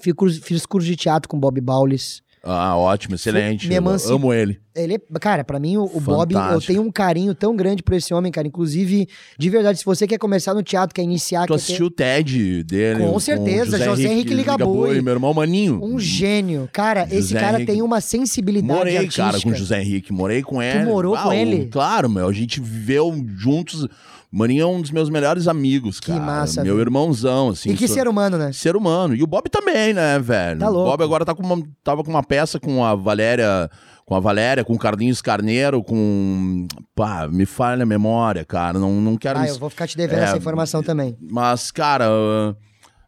Fiz 0.00 0.14
curso, 0.14 0.40
fiz 0.42 0.64
curso 0.64 0.86
de 0.86 0.96
teatro 0.96 1.28
com 1.28 1.38
Bob 1.38 1.60
Baulis. 1.60 2.22
Ah, 2.44 2.76
ótimo, 2.76 3.14
excelente. 3.14 3.68
me 3.68 3.74
emanci- 3.76 4.10
amo 4.12 4.32
ele. 4.32 4.58
Ele 4.74 4.94
é, 4.94 5.18
cara, 5.20 5.44
pra 5.44 5.60
mim 5.60 5.76
o, 5.76 5.84
o 5.84 6.00
Bob, 6.00 6.34
eu 6.34 6.60
tenho 6.60 6.82
um 6.82 6.90
carinho 6.90 7.34
tão 7.36 7.54
grande 7.54 7.82
por 7.84 7.94
esse 7.94 8.12
homem, 8.12 8.32
cara. 8.32 8.48
Inclusive, 8.48 9.06
de 9.38 9.50
verdade, 9.50 9.78
se 9.78 9.84
você 9.84 10.08
quer 10.08 10.18
começar 10.18 10.52
no 10.52 10.62
teatro, 10.62 10.92
quer 10.94 11.02
iniciar, 11.02 11.42
Tu 11.42 11.48
quer 11.48 11.54
assistiu 11.54 11.86
o 11.86 11.90
TED 11.90 12.64
dele? 12.64 13.04
Com 13.04 13.20
certeza, 13.20 13.78
José 13.78 14.08
Henrique 14.12 14.34
Ligabue. 14.34 15.00
Meu 15.02 15.12
irmão 15.14 15.32
Maninho. 15.32 15.78
ter 15.78 15.86
um 15.86 16.00
gênio. 16.00 16.68
Cara, 16.72 17.04
esse 17.04 17.28
José 17.28 17.40
cara 17.40 17.56
Henrique. 17.58 17.72
tem 17.72 17.82
uma 17.82 18.00
sensibilidade 18.00 18.76
Morei, 18.78 18.96
artística. 18.96 19.24
cara, 19.24 19.40
com 19.40 19.50
o 19.50 19.54
José 19.54 19.80
Henrique. 19.80 20.12
Morei 20.12 20.42
com 20.42 20.60
ele. 20.60 20.84
morou 20.84 21.16
com 21.16 21.28
o- 21.28 21.32
ele? 21.32 21.66
Claro, 21.66 22.10
meu. 22.10 22.26
A 22.28 22.32
gente 22.32 22.60
viveu 22.60 23.14
juntos. 23.36 23.86
Maninho 24.32 24.62
é 24.62 24.66
um 24.66 24.80
dos 24.80 24.90
meus 24.90 25.10
melhores 25.10 25.46
amigos, 25.46 26.00
Que 26.00 26.10
cara. 26.10 26.22
massa, 26.24 26.64
Meu 26.64 26.76
velho. 26.76 26.86
irmãozão, 26.86 27.50
assim. 27.50 27.70
E 27.70 27.76
que 27.76 27.86
sou- 27.86 27.96
ser 27.96 28.08
humano, 28.08 28.38
né? 28.38 28.50
Ser 28.52 28.74
humano. 28.76 29.14
E 29.14 29.22
o 29.22 29.26
Bob 29.26 29.50
também, 29.50 29.92
né, 29.92 30.18
velho? 30.18 30.58
Tá 30.58 30.68
louco. 30.70 30.88
O 30.88 30.90
Bob 30.92 31.04
agora 31.04 31.24
tá 31.24 31.34
com 31.34 31.42
uma, 31.42 31.62
tava 31.84 32.02
com 32.02 32.10
uma 32.10 32.22
peça 32.22 32.58
com 32.58 32.82
a 32.82 32.94
Valéria, 32.94 33.70
com 34.06 34.14
a 34.14 34.20
Valéria, 34.20 34.64
com 34.64 34.72
o 34.72 34.78
Carlinhos 34.78 35.20
Carneiro, 35.20 35.84
com. 35.84 36.66
Pá, 36.94 37.28
me 37.28 37.44
falha 37.44 37.82
a 37.82 37.86
memória, 37.86 38.42
cara. 38.44 38.78
Não, 38.78 38.90
não 39.02 39.16
quero. 39.18 39.38
Ah, 39.38 39.46
eu 39.46 39.58
vou 39.58 39.68
ficar 39.68 39.86
te 39.86 39.96
devendo 39.98 40.20
É, 40.20 40.24
essa 40.24 40.38
informação 40.38 40.82
também. 40.82 41.14
Mas, 41.30 41.70
cara. 41.70 42.06
ah, 42.08 42.54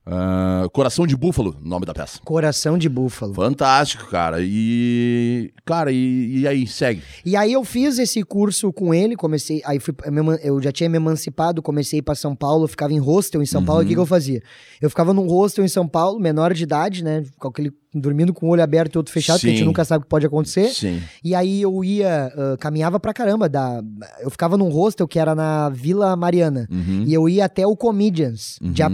ah, 0.06 0.66
Coração 0.72 1.06
de 1.06 1.16
Búfalo, 1.16 1.56
nome 1.62 1.86
da 1.86 1.94
peça. 1.94 2.18
Coração 2.24 2.76
de 2.76 2.88
búfalo. 2.88 3.32
Fantástico, 3.34 4.06
cara. 4.10 4.38
E. 4.40 5.50
Cara, 5.64 5.90
e, 5.92 6.40
e 6.40 6.48
aí, 6.48 6.66
segue. 6.66 7.02
E 7.24 7.34
aí 7.36 7.52
eu 7.52 7.64
fiz 7.64 7.98
esse 7.98 8.22
curso 8.22 8.72
com 8.72 8.92
ele, 8.92 9.16
comecei, 9.16 9.62
aí 9.64 9.78
fui, 9.80 9.94
eu 10.42 10.60
já 10.60 10.70
tinha 10.70 10.88
me 10.90 10.96
emancipado, 10.96 11.62
comecei 11.62 11.98
a 11.98 12.00
ir 12.00 12.02
pra 12.02 12.14
São 12.14 12.34
Paulo, 12.36 12.68
ficava 12.68 12.92
em 12.92 12.98
hostel 12.98 13.42
em 13.42 13.46
São 13.46 13.64
Paulo, 13.64 13.80
Uhum. 13.80 13.84
o 13.86 13.88
que, 13.88 13.94
que 13.94 14.00
eu 14.00 14.06
fazia? 14.06 14.42
Eu 14.80 14.90
ficava 14.90 15.14
num 15.14 15.26
hostel 15.26 15.64
em 15.64 15.68
São 15.68 15.88
Paulo, 15.88 16.20
menor 16.20 16.52
de 16.52 16.62
idade, 16.64 17.02
né, 17.02 17.24
com 17.38 17.48
aquele, 17.48 17.72
dormindo 17.94 18.34
com 18.34 18.46
o 18.46 18.50
olho 18.50 18.62
aberto 18.62 18.94
e 18.96 18.98
outro 18.98 19.12
fechado, 19.12 19.36
porque 19.36 19.46
a 19.48 19.50
gente 19.50 19.60
Sim. 19.60 19.64
nunca 19.66 19.84
sabe 19.84 20.02
o 20.02 20.04
que 20.04 20.08
pode 20.10 20.26
acontecer. 20.26 20.68
Sim. 20.68 21.00
E 21.22 21.34
aí 21.34 21.62
eu 21.62 21.82
ia, 21.82 22.30
ah, 22.36 22.56
caminhava 22.58 23.00
pra 23.00 23.14
caramba, 23.14 23.48
da, 23.48 23.82
eu 24.20 24.30
ficava 24.30 24.58
num 24.58 24.68
hostel 24.68 25.08
que 25.08 25.18
era 25.18 25.34
na 25.34 25.70
Vila 25.70 26.14
Mariana, 26.14 26.68
Uhum. 26.70 27.04
e 27.06 27.14
eu 27.14 27.26
ia 27.28 27.46
até 27.46 27.66
o 27.66 27.74
Comedians, 27.76 28.58
de 28.60 28.82
a 28.82 28.90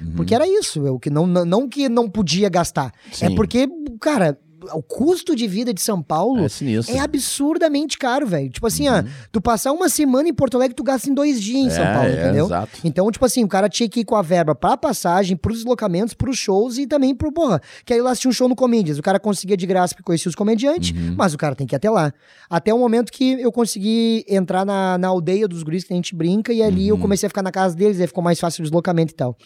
Uhum. 0.00 0.12
Porque 0.16 0.34
era 0.34 0.46
isso, 0.46 0.86
eu 0.86 0.98
que 0.98 1.10
não, 1.10 1.26
não, 1.26 1.68
que 1.68 1.88
não 1.88 2.08
podia 2.08 2.48
gastar. 2.48 2.92
É 3.20 3.28
Sim. 3.28 3.34
porque, 3.34 3.68
cara, 4.00 4.38
o 4.74 4.82
custo 4.82 5.36
de 5.36 5.46
vida 5.46 5.72
de 5.72 5.80
São 5.80 6.02
Paulo 6.02 6.44
É 6.44 6.92
é 6.96 6.98
absurdamente 6.98 7.96
caro, 7.96 8.26
velho. 8.26 8.50
Tipo 8.50 8.66
assim, 8.66 8.88
ó, 8.88 9.04
tu 9.30 9.40
passar 9.40 9.70
uma 9.72 9.88
semana 9.88 10.28
em 10.28 10.34
Porto 10.34 10.56
Alegre, 10.56 10.74
tu 10.74 10.82
gasta 10.82 11.08
em 11.08 11.14
dois 11.14 11.40
dias 11.40 11.66
em 11.66 11.70
São 11.70 11.84
É, 11.84 11.94
Paulo, 11.94 12.08
é, 12.08 12.12
entendeu? 12.24 12.46
exato. 12.46 12.78
Então, 12.82 13.08
tipo 13.10 13.24
assim, 13.24 13.44
o 13.44 13.48
cara 13.48 13.68
tinha 13.68 13.88
que 13.88 14.00
ir 14.00 14.04
com 14.04 14.16
a 14.16 14.20
verba 14.22 14.56
pra 14.56 14.76
passagem, 14.76 15.36
pros 15.36 15.58
deslocamentos, 15.58 16.12
pros 16.12 16.36
shows 16.36 16.76
e 16.76 16.86
também 16.88 17.14
pro, 17.14 17.30
porra, 17.32 17.62
que 17.84 17.92
aí 17.94 18.00
lá 18.02 18.10
assistia 18.10 18.28
um 18.28 18.32
show 18.32 18.48
no 18.48 18.56
Comedians. 18.56 18.98
O 18.98 19.02
cara 19.02 19.20
conseguia 19.20 19.56
de 19.56 19.64
graça 19.64 19.94
porque 19.94 20.02
conhecia 20.04 20.28
os 20.28 20.34
comediantes, 20.34 20.90
Uhum. 20.90 21.14
mas 21.16 21.32
o 21.34 21.38
cara 21.38 21.54
tem 21.54 21.66
que 21.66 21.74
ir 21.74 21.76
até 21.76 21.88
lá. 21.88 22.12
Até 22.50 22.74
o 22.74 22.78
momento 22.78 23.12
que 23.12 23.40
eu 23.40 23.52
consegui 23.52 24.24
entrar 24.28 24.66
na, 24.66 24.98
na 24.98 25.06
aldeia 25.08 25.46
dos 25.46 25.62
guris 25.62 25.84
que 25.84 25.92
a 25.92 25.96
gente 25.96 26.14
brinca 26.16 26.52
e 26.52 26.62
ali 26.64 26.88
eu 26.88 26.96
Uhum. 26.96 27.00
comecei 27.00 27.28
a 27.28 27.30
ficar 27.30 27.42
na 27.42 27.52
casa 27.52 27.76
deles, 27.76 28.00
aí 28.00 28.06
ficou 28.08 28.24
mais 28.24 28.40
fácil 28.40 28.62
o 28.62 28.64
deslocamento 28.64 29.12
e 29.12 29.16
tal. 29.16 29.36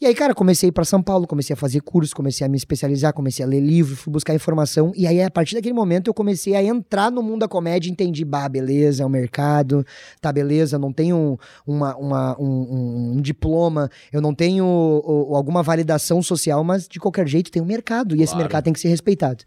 E 0.00 0.06
aí, 0.06 0.14
cara, 0.14 0.32
comecei 0.32 0.68
a 0.68 0.70
ir 0.70 0.72
pra 0.72 0.84
São 0.84 1.02
Paulo, 1.02 1.26
comecei 1.26 1.54
a 1.54 1.56
fazer 1.56 1.80
curso, 1.80 2.14
comecei 2.14 2.46
a 2.46 2.48
me 2.48 2.56
especializar, 2.56 3.12
comecei 3.12 3.44
a 3.44 3.48
ler 3.48 3.58
livro, 3.58 3.96
fui 3.96 4.12
buscar 4.12 4.32
informação. 4.32 4.92
E 4.94 5.08
aí, 5.08 5.20
a 5.20 5.28
partir 5.28 5.56
daquele 5.56 5.74
momento, 5.74 6.06
eu 6.06 6.14
comecei 6.14 6.54
a 6.54 6.62
entrar 6.62 7.10
no 7.10 7.20
mundo 7.20 7.40
da 7.40 7.48
comédia, 7.48 7.90
entendi, 7.90 8.24
bah, 8.24 8.48
beleza, 8.48 9.02
é 9.02 9.06
o 9.06 9.08
mercado, 9.10 9.84
tá, 10.20 10.32
beleza, 10.32 10.78
não 10.78 10.92
tenho 10.92 11.36
uma, 11.66 11.96
uma- 11.96 12.40
um, 12.40 12.44
um- 12.46 13.12
um 13.16 13.20
diploma, 13.20 13.90
eu 14.12 14.20
não 14.20 14.32
tenho 14.32 14.64
o- 14.64 15.34
alguma 15.34 15.64
validação 15.64 16.22
social, 16.22 16.62
mas 16.62 16.86
de 16.86 17.00
qualquer 17.00 17.26
jeito 17.26 17.50
tem 17.50 17.60
um 17.60 17.66
mercado, 17.66 18.14
e 18.14 18.22
esse 18.22 18.26
Claro. 18.34 18.44
mercado 18.44 18.64
tem 18.64 18.72
que 18.72 18.78
ser 18.80 18.88
respeitado. 18.88 19.42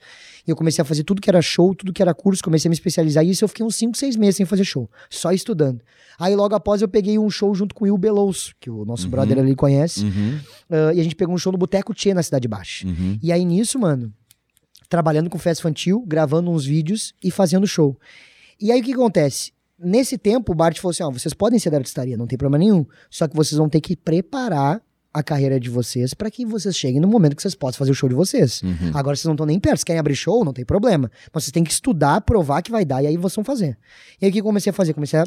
E 0.48 0.52
eu 0.52 0.56
comecei 0.56 0.82
a 0.82 0.86
fazer 0.86 1.04
tudo 1.04 1.22
que 1.22 1.30
era 1.30 1.42
show, 1.42 1.74
tudo 1.76 1.94
que 1.94 2.02
era 2.02 2.14
curso, 2.14 2.44
comecei 2.44 2.68
a 2.68 2.72
me 2.72 2.74
especializar, 2.76 3.24
e 3.26 3.30
isso 3.30 3.44
eu 3.44 3.48
fiquei 3.48 3.66
uns 3.66 3.76
5, 3.76 3.98
6 3.98 4.16
meses 4.16 4.38
sem 4.38 4.46
fazer 4.46 4.64
show, 4.64 4.90
só 5.10 5.32
estudando. 5.32 5.82
Aí 6.20 6.36
logo 6.36 6.56
após 6.56 6.82
eu 6.82 6.88
peguei 6.88 7.18
um 7.20 7.30
show 7.30 7.54
junto 7.54 7.74
com 7.76 7.84
o 7.86 7.88
Will 7.88 7.98
Belouço, 7.98 8.54
que 8.60 8.70
o 8.70 8.84
nosso 8.86 9.06
Uhum. 9.06 9.12
brother 9.12 9.38
ali 9.40 9.56
conhece, 9.56 10.04
Uhum. 10.06 10.40
ah, 10.70 10.94
e 10.94 11.00
a 11.00 11.04
gente 11.04 11.16
pegou 11.16 11.34
um 11.34 11.38
show 11.38 11.52
no 11.52 11.58
Boteco 11.58 11.94
Tchê 11.94 12.14
na 12.14 12.24
Cidade 12.24 12.48
Baixa. 12.48 12.88
Uhum. 12.88 13.18
E 13.22 13.32
aí 13.32 13.46
nisso, 13.46 13.78
mano, 13.80 14.14
trabalhando 14.90 15.30
com 15.30 15.38
festa 15.38 15.62
infantil, 15.62 16.04
gravando 16.08 16.50
uns 16.52 16.66
vídeos 16.66 17.14
e 17.24 17.32
fazendo 17.32 17.66
show. 17.68 17.98
E 18.60 18.72
aí 18.72 18.82
o 18.82 18.84
que 18.84 18.94
acontece? 18.94 19.52
Nesse 19.84 20.18
tempo, 20.18 20.52
o 20.52 20.56
Bart 20.56 20.78
falou 20.78 20.92
assim: 20.92 21.02
ó, 21.02 21.10
vocês 21.10 21.34
podem 21.34 21.58
ser 21.58 21.70
da 21.72 21.78
artistaria, 21.78 22.16
não 22.18 22.28
tem 22.28 22.38
problema 22.38 22.60
nenhum. 22.64 22.86
Só 23.10 23.28
que 23.28 23.36
vocês 23.36 23.58
vão 23.58 23.68
ter 23.68 23.82
que 23.82 23.96
preparar 23.96 24.80
a 25.14 25.22
carreira 25.22 25.60
de 25.60 25.70
vocês 25.70 26.14
para 26.14 26.32
que 26.32 26.46
vocês 26.46 26.76
cheguem 26.76 27.00
no 27.02 27.08
momento 27.08 27.36
que 27.36 27.42
vocês 27.42 27.56
possam 27.56 27.80
fazer 27.80 27.92
o 27.92 27.96
show 27.96 28.08
de 28.10 28.16
vocês. 28.16 28.62
Uhum. 28.62 28.92
Agora 28.94 29.16
vocês 29.16 29.26
não 29.26 29.34
estão 29.34 29.46
nem 29.46 29.60
perto. 29.60 29.80
Se 29.80 29.86
querem 29.86 30.00
abrir 30.00 30.16
show, 30.16 30.46
não 30.46 30.54
tem 30.54 30.64
problema. 30.66 31.12
Mas 31.34 31.44
vocês 31.44 31.52
têm 31.52 31.64
que 31.64 31.72
estudar, 31.72 32.22
provar 32.22 32.62
que 32.62 32.72
vai 32.72 32.86
dar, 32.86 33.04
e 33.04 33.08
aí 33.08 33.18
vocês 33.18 33.36
vão 33.36 33.44
fazer. 33.46 33.78
E 34.22 34.26
aí 34.26 34.30
o 34.30 34.34
que 34.34 34.40
eu 34.40 34.44
comecei 34.44 34.70
a 34.70 34.74
fazer? 34.74 34.94
Comecei 34.94 35.20
a 35.20 35.26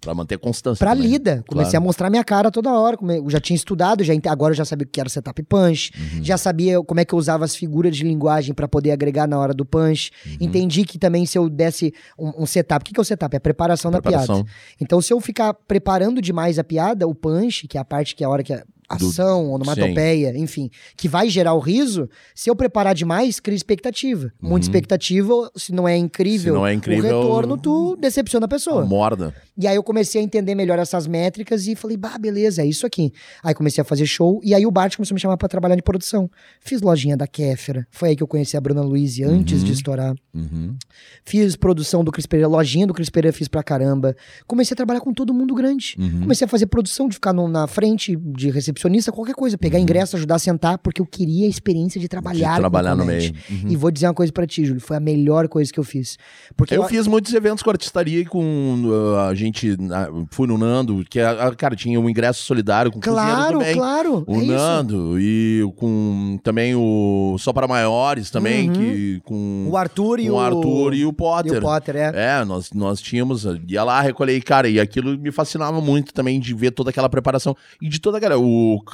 Pra 0.00 0.12
manter 0.14 0.36
constância. 0.38 0.78
Pra 0.84 0.94
também. 0.94 1.10
lida. 1.12 1.42
Comecei 1.48 1.70
Claro. 1.70 1.82
a 1.82 1.86
mostrar 1.86 2.10
minha 2.10 2.22
cara 2.22 2.50
toda 2.50 2.70
hora. 2.70 2.94
Eu 3.16 3.30
já 3.30 3.40
tinha 3.40 3.56
estudado, 3.56 4.04
já 4.04 4.12
agora 4.28 4.52
eu 4.52 4.56
já 4.56 4.64
sabia 4.66 4.84
o 4.86 4.88
que 4.90 5.00
era 5.00 5.08
setup 5.08 5.42
punch. 5.44 5.92
Uhum. 5.96 6.22
Já 6.22 6.36
sabia 6.36 6.82
como 6.82 7.00
é 7.00 7.06
que 7.06 7.14
eu 7.14 7.18
usava 7.18 7.42
as 7.46 7.56
figuras 7.56 7.96
de 7.96 8.04
linguagem 8.04 8.52
pra 8.54 8.68
poder 8.68 8.90
agregar 8.90 9.26
na 9.26 9.38
hora 9.38 9.54
do 9.54 9.64
punch. 9.64 10.10
Uhum. 10.26 10.36
Entendi 10.42 10.84
que 10.84 10.98
também 10.98 11.24
se 11.24 11.38
eu 11.38 11.48
desse 11.48 11.94
um, 12.18 12.42
um 12.42 12.46
setup. 12.46 12.82
O 12.82 12.84
que, 12.84 12.92
que 12.92 13.00
é 13.00 13.02
o 13.02 13.04
setup? 13.04 13.34
É 13.34 13.38
a 13.38 13.40
preparação, 13.40 13.90
da 13.90 14.02
Preparação. 14.02 14.44
piada. 14.44 14.50
Então, 14.78 15.00
se 15.00 15.10
eu 15.10 15.18
ficar 15.22 15.54
preparando 15.54 16.20
demais 16.20 16.58
a 16.58 16.64
piada, 16.64 17.08
o 17.08 17.14
punch, 17.14 17.66
que 17.66 17.78
é 17.78 17.80
a 17.80 17.84
parte 17.84 18.14
que 18.14 18.22
é 18.22 18.26
a 18.26 18.30
hora 18.30 18.42
que 18.42 18.52
é 18.90 18.96
Do- 18.96 19.08
ação, 19.08 19.50
onomatopeia, 19.52 20.36
enfim, 20.36 20.70
que 20.96 21.08
vai 21.08 21.28
gerar 21.28 21.54
o 21.54 21.58
riso, 21.58 22.08
se 22.34 22.50
eu 22.50 22.56
preparar 22.56 22.94
demais, 22.94 23.40
cria 23.40 23.56
expectativa. 23.56 24.32
Muita 24.40 24.66
expectativa, 24.66 25.50
se 25.56 25.72
não 25.72 25.86
é 25.88 25.96
incrível, 25.96 26.54
Uhum. 26.54 26.58
Se 26.58 26.60
não 26.60 26.66
é 26.66 26.72
incrível, 26.74 27.16
o 27.16 27.22
retorno, 27.22 27.56
tu 27.56 27.96
decepciona 27.96 28.46
a 28.46 28.48
pessoa. 28.48 28.84
Morda. 28.84 29.34
E 29.56 29.66
aí 29.66 29.76
eu 29.76 29.82
comecei 29.82 30.20
a 30.20 30.24
entender 30.24 30.54
melhor 30.54 30.78
essas 30.78 31.06
métricas 31.06 31.66
e 31.66 31.74
falei, 31.76 31.96
bah, 31.96 32.18
beleza, 32.18 32.62
é 32.62 32.66
isso 32.66 32.84
aqui. 32.86 33.12
Aí 33.42 33.54
comecei 33.54 33.80
a 33.82 33.84
fazer 33.84 34.04
show 34.06 34.40
e 34.42 34.52
aí 34.54 34.66
o 34.66 34.70
Bart 34.70 34.96
começou 34.96 35.14
a 35.14 35.16
me 35.16 35.20
chamar 35.20 35.36
pra 35.36 35.48
trabalhar 35.48 35.76
de 35.76 35.82
produção. 35.82 36.28
Fiz 36.60 36.80
lojinha 36.80 37.16
da 37.16 37.26
Kéfera, 37.26 37.86
foi 37.90 38.10
aí 38.10 38.16
que 38.16 38.22
eu 38.22 38.26
conheci 38.26 38.56
a 38.56 38.60
Bruna 38.60 38.82
Luiz 38.82 39.20
antes 39.20 39.60
Uhum. 39.60 39.64
de 39.66 39.72
estourar. 39.72 40.14
Uhum. 40.34 40.76
Fiz 41.24 41.56
produção 41.56 42.02
do 42.04 42.10
Cris 42.10 42.26
Pereira, 42.26 42.48
lojinha 42.48 42.86
do 42.86 42.92
Cris 42.94 43.08
Pereira 43.10 43.36
fiz 43.36 43.48
pra 43.48 43.62
caramba. 43.62 44.16
Comecei 44.46 44.74
a 44.74 44.76
trabalhar 44.76 45.00
com 45.00 45.12
todo 45.12 45.32
mundo 45.32 45.54
grande. 45.54 45.94
Uhum. 45.98 46.20
Comecei 46.22 46.44
a 46.44 46.48
fazer 46.48 46.66
produção 46.66 47.08
de 47.08 47.14
ficar 47.14 47.32
no- 47.32 47.48
na 47.48 47.66
frente 47.66 48.16
de 48.16 48.50
recepcionista, 48.74 49.12
qualquer 49.12 49.34
coisa, 49.34 49.56
pegar 49.56 49.78
ingresso, 49.78 50.16
ajudar 50.16 50.34
a 50.34 50.38
sentar, 50.38 50.78
porque 50.78 51.00
eu 51.00 51.06
queria 51.06 51.46
a 51.46 51.48
experiência 51.48 52.00
de 52.00 52.08
trabalhar, 52.08 52.54
De 52.54 52.60
trabalhar 52.60 52.94
no 52.96 53.04
meio. 53.04 53.32
Uhum. 53.50 53.68
E 53.68 53.76
vou 53.76 53.90
dizer 53.90 54.06
uma 54.08 54.14
coisa 54.14 54.32
pra 54.32 54.46
ti, 54.46 54.64
Júlio, 54.64 54.80
foi 54.80 54.96
a 54.96 55.00
melhor 55.00 55.48
coisa 55.48 55.72
que 55.72 55.78
eu 55.78 55.84
fiz. 55.84 56.18
Porque 56.56 56.74
Eu 56.76 56.82
eu- 56.82 56.88
fiz 56.88 57.06
muitos 57.06 57.32
eventos 57.32 57.62
com 57.62 57.70
artistaria 57.70 58.20
e 58.20 58.24
com 58.24 58.82
uh, 58.84 59.16
a 59.28 59.34
gente. 59.34 59.72
uh, 59.72 60.26
fui 60.30 60.46
no 60.48 60.58
Nando, 60.58 61.04
que, 61.08 61.20
a, 61.20 61.54
cara, 61.54 61.76
tinha 61.76 61.98
um 62.00 62.08
ingresso 62.10 62.42
solidário 62.44 62.90
com 62.90 63.00
Claro, 63.00 63.58
também. 63.58 63.74
claro. 63.74 64.24
O 64.26 64.34
é 64.34 64.38
isso. 64.38 64.46
Nando 64.52 65.20
e 65.20 65.62
com 65.76 66.38
também 66.42 66.74
o 66.74 67.36
Só 67.38 67.52
para 67.52 67.68
Maiores 67.68 68.30
também, 68.30 68.68
Uhum. 68.68 68.74
que 68.74 69.20
com, 69.24 69.66
O 69.70 69.76
Arthur 69.76 70.20
e 70.20 70.26
com 70.26 70.32
o... 70.32 70.34
o 70.34 70.40
Arthur 70.40 70.94
e 70.94 71.04
o 71.06 71.12
Potter. 71.12 71.54
E 71.54 71.58
o 71.58 71.60
Potter, 71.60 71.96
é. 71.96 72.12
É, 72.40 72.44
nós, 72.44 72.70
nós 72.72 73.00
tínhamos, 73.00 73.44
ia 73.68 73.84
lá, 73.84 74.00
recolher, 74.00 74.40
cara, 74.42 74.68
e 74.68 74.80
aquilo 74.80 75.16
me 75.18 75.30
fascinava 75.30 75.80
muito 75.80 76.12
também 76.12 76.40
de 76.40 76.52
ver 76.54 76.70
toda 76.72 76.90
aquela 76.90 77.08
preparação. 77.08 77.56
E 77.80 77.88
de 77.88 77.98
toda 78.00 78.18
aquela. 78.18 78.36
O, 78.38 78.44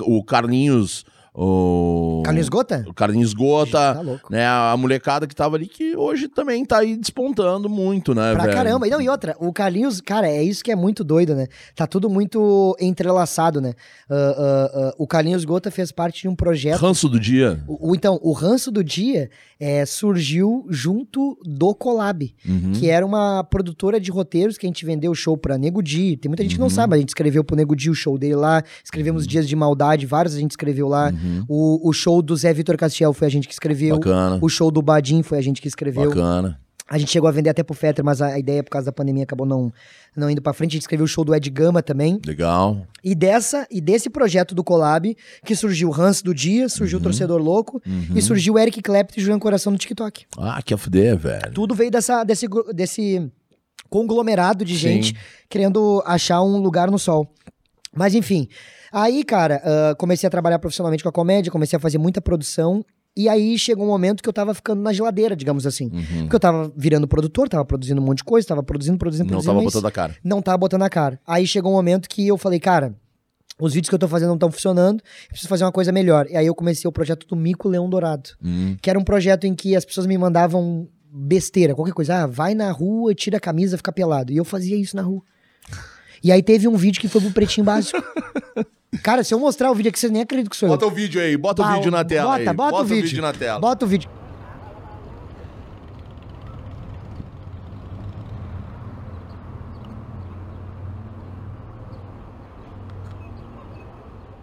o 0.01 0.25
Carlinhos 0.25 1.05
o. 1.35 2.22
Carlinhos 2.24 2.49
Gota? 2.49 2.85
O 2.89 2.95
Carlinhos 2.95 3.35
Gota. 3.35 3.95
Tá 3.95 4.01
louco. 4.01 4.33
Né, 4.33 4.47
a 4.47 4.74
molecada 4.76 5.26
que 5.26 5.35
tava 5.35 5.57
ali, 5.57 5.66
que 5.66 5.97
hoje 5.97 6.28
também 6.28 6.64
tá 6.64 6.78
aí 6.78 6.97
despontando 6.97 7.68
muito, 7.68 8.14
né, 8.14 8.33
Pra 8.35 8.45
velho? 8.45 8.55
caramba. 8.57 8.87
E 8.87 8.91
não, 8.91 9.01
e 9.01 9.09
outra, 9.09 9.37
o 9.41 9.53
Carlinhos, 9.53 10.01
cara, 10.01 10.28
é 10.28 10.43
isso 10.43 10.62
que 10.62 10.70
é 10.70 10.76
muito 10.76 11.03
doido, 11.03 11.35
né? 11.35 11.47
Tá 11.74 11.87
tudo 11.87 12.09
muito 12.11 12.76
entrelaçado, 12.81 13.61
né? 13.61 13.74
Ah, 14.09 14.14
ah, 14.14 14.70
ah, 14.74 14.95
o 14.99 15.07
Carlinhos 15.07 15.45
Gota 15.45 15.70
fez 15.70 15.91
parte 15.93 16.22
de 16.22 16.28
um 16.28 16.35
projeto. 16.35 16.78
Ranço 16.81 17.09
do 17.09 17.18
dia. 17.18 17.62
O, 17.66 17.95
então, 17.95 18.18
o 18.22 18.33
Ranço 18.33 18.70
do 18.70 18.83
Dia 18.85 19.31
é, 19.59 19.85
surgiu 19.87 20.66
junto 20.68 21.39
do 21.45 21.74
Collab, 21.74 22.35
Uhum. 22.49 22.72
que 22.72 22.89
era 22.89 23.05
uma 23.05 23.45
produtora 23.45 24.01
de 24.01 24.11
roteiros 24.11 24.57
que 24.59 24.66
a 24.66 24.68
gente 24.68 24.85
vendeu 24.85 25.11
o 25.12 25.14
show 25.14 25.37
pra 25.37 25.57
Nego 25.59 25.83
Di. 25.83 26.16
Tem 26.16 26.28
muita 26.28 26.43
gente 26.43 26.55
que 26.55 26.59
não 26.61 26.66
Uhum. 26.66 26.70
sabe, 26.70 26.91
mas 26.91 26.99
a 26.99 27.01
gente 27.01 27.09
escreveu 27.11 27.43
pro 27.45 27.57
Nego 27.57 27.74
Di 27.76 27.91
o 27.91 27.95
show 27.95 28.16
dele 28.18 28.35
lá, 28.37 28.62
escrevemos 28.85 29.26
Dias 29.26 29.47
de 29.49 29.55
Maldade, 29.57 30.07
vários 30.07 30.35
a 30.35 30.39
gente 30.39 30.53
escreveu 30.53 30.89
lá. 30.89 31.12
Uhum. 31.23 31.45
O, 31.49 31.89
o 31.89 31.93
show 31.93 32.23
do 32.23 32.37
Zé 32.37 32.53
Vitor 32.53 32.77
Castiel 32.77 33.12
foi 33.12 33.27
a 33.27 33.31
gente 33.31 33.47
que 33.47 33.55
escreveu. 33.55 33.97
Bacana. 33.97 34.39
O 34.41 34.49
show 34.49 34.71
do 34.71 34.81
Badim 34.81 35.23
foi 35.23 35.39
a 35.39 35.43
gente 35.43 35.61
que 35.61 35.68
escreveu. 35.68 36.09
Bacana. 36.09 36.59
A 36.89 36.99
gente 36.99 37.12
chegou 37.12 37.29
a 37.29 37.31
vender 37.31 37.51
até 37.51 37.62
pro 37.62 37.73
Fetter, 37.73 38.05
mas 38.05 38.21
a, 38.21 38.37
ideia, 38.37 38.64
por 38.64 38.71
causa 38.71 38.87
da 38.87 38.93
pandemia, 38.93 39.23
acabou 39.23 39.47
não, 39.47 39.73
não 40.16 40.29
indo 40.29 40.43
pra 40.43 40.53
frente. 40.53 40.73
A 40.73 40.75
gente 40.75 40.83
escreveu 40.83 41.05
o 41.05 41.09
show 41.09 41.25
do 41.25 41.33
Ed 41.33 41.49
Gama 41.49 41.85
também. 41.85 42.18
Legal. 42.27 42.85
E 43.05 43.14
dessa 43.14 43.64
e 43.71 43.81
desse 43.81 44.11
projeto 44.11 44.57
do 44.57 44.64
Collab, 44.64 45.16
que 45.45 45.55
surgiu 45.55 45.89
o 45.91 45.95
Hans 45.95 46.21
do 46.21 46.35
Dia, 46.35 46.68
surgiu 46.68 46.97
Uhum. 46.99 47.01
o 47.01 47.05
Torcedor 47.05 47.41
Louco 47.41 47.81
e 48.12 48.21
surgiu 48.21 48.55
o 48.55 48.59
Eric 48.59 48.83
Clapton 48.83 49.14
e 49.18 49.21
Juliano 49.21 49.41
Coração 49.41 49.71
no 49.71 49.79
TikTok. 49.79 50.27
Ah, 50.37 50.61
que 50.64 50.75
a 50.75 50.77
fuder, 50.77 51.16
velho. 51.16 51.53
Tudo 51.53 51.77
veio 51.77 51.93
dessa, 51.93 52.25
desse, 52.25 52.49
desse 52.75 53.31
conglomerado 53.89 54.64
de 54.64 54.75
Sim. 54.75 54.81
gente 54.81 55.16
querendo 55.49 56.03
achar 56.05 56.43
um 56.43 56.57
lugar 56.57 56.91
no 56.91 56.99
sol. 56.99 57.33
Mas 57.95 58.16
enfim, 58.16 58.49
aí, 58.93 59.24
cara, 59.24 59.61
ah, 59.64 59.95
comecei 59.97 60.26
a 60.26 60.30
trabalhar 60.30 60.59
profissionalmente 60.59 61.03
com 61.03 61.09
a 61.09 61.12
comédia, 61.12 61.51
comecei 61.53 61.76
a 61.76 61.80
fazer 61.80 61.99
muita 61.99 62.20
produção. 62.20 62.84
E 63.16 63.28
aí 63.28 63.59
chegou 63.59 63.84
um 63.84 63.88
momento 63.88 64.22
que 64.22 64.28
eu 64.28 64.32
tava 64.32 64.55
ficando 64.55 64.80
na 64.82 64.93
geladeira, 64.93 65.34
digamos 65.34 65.66
assim. 65.66 65.91
Uhum. 65.93 66.20
Porque 66.22 66.36
eu 66.36 66.41
tava 66.41 66.72
virando 66.76 67.09
produtor, 67.09 67.49
tava 67.49 67.64
produzindo 67.64 68.01
um 68.01 68.05
monte 68.05 68.18
de 68.18 68.24
coisa, 68.24 68.47
tava 68.47 68.62
produzindo, 68.62 68.97
produzindo, 68.99 69.24
Não 69.24 69.30
produzindo. 69.43 69.53
tava 69.53 69.64
mas 69.64 69.72
botando 69.74 69.86
a 69.86 69.91
cara. 69.91 70.16
Não 70.22 70.41
tava 70.41 70.57
botando 70.59 70.82
a 70.82 70.88
cara. 70.88 71.20
Aí 71.26 71.45
chegou 71.47 71.72
um 71.72 71.74
momento 71.74 72.09
que 72.09 72.26
eu 72.28 72.38
falei, 72.38 72.61
cara, 72.61 72.95
os 73.61 73.74
vídeos 73.74 73.88
que 73.88 73.95
eu 73.97 73.99
tô 73.99 74.07
fazendo 74.07 74.28
não 74.28 74.36
estão 74.36 74.51
funcionando, 74.51 75.01
eu 75.01 75.28
preciso 75.30 75.49
fazer 75.49 75.64
uma 75.64 75.72
coisa 75.72 75.91
melhor. 75.91 76.26
E 76.30 76.36
aí 76.36 76.47
eu 76.47 76.55
comecei 76.55 76.88
o 76.88 76.93
projeto 76.93 77.26
do 77.26 77.34
Mico 77.34 77.68
Leão 77.68 77.91
Dourado, 77.91 78.30
Hum. 78.43 78.76
que 78.80 78.88
era 78.88 78.99
um 78.99 79.05
projeto 79.05 79.45
em 79.45 79.55
que 79.57 79.74
as 79.74 79.84
pessoas 79.84 80.07
me 80.07 80.16
mandavam 80.16 80.88
besteira, 81.12 81.74
qualquer 81.74 81.93
coisa. 81.93 82.22
Ah, 82.22 82.26
vai 82.28 82.55
na 82.55 82.70
rua, 82.70 83.12
tira 83.12 83.38
a 83.38 83.41
camisa, 83.41 83.76
fica 83.76 83.91
pelado. 83.93 84.32
E 84.32 84.36
eu 84.36 84.45
fazia 84.45 84.76
isso 84.76 84.95
na 84.95 85.03
rua. 85.03 85.20
E 86.22 86.30
aí 86.30 86.43
teve 86.45 86.68
um 86.68 86.76
vídeo 86.76 87.01
que 87.01 87.09
foi 87.09 87.20
pro 87.20 87.32
Pretinho 87.32 87.64
Básico. 87.64 87.99
Cara, 88.99 89.22
se 89.22 89.32
eu 89.32 89.38
mostrar 89.38 89.70
o 89.70 89.74
vídeo 89.74 89.88
aqui, 89.88 89.99
vocês 89.99 90.11
nem 90.11 90.22
acreditam 90.22 90.51
que 90.51 90.57
sou 90.57 90.68
eu. 90.68 90.72
Bota 90.72 90.86
o 90.86 90.91
vídeo 90.91 91.20
aí, 91.20 91.36
bota 91.36 91.62
o 91.62 91.64
Bah, 91.64 91.74
vídeo 91.76 91.91
na 91.93 92.05
tela. 92.05 92.30
Bota, 92.38 92.51
aí. 92.51 92.57
bota, 92.57 92.76
o 92.76 92.84
vídeo. 92.84 93.22
na 93.22 93.32
tela. 93.32 93.61
Bota 93.61 93.84
o 93.84 93.88
vídeo. 93.88 94.11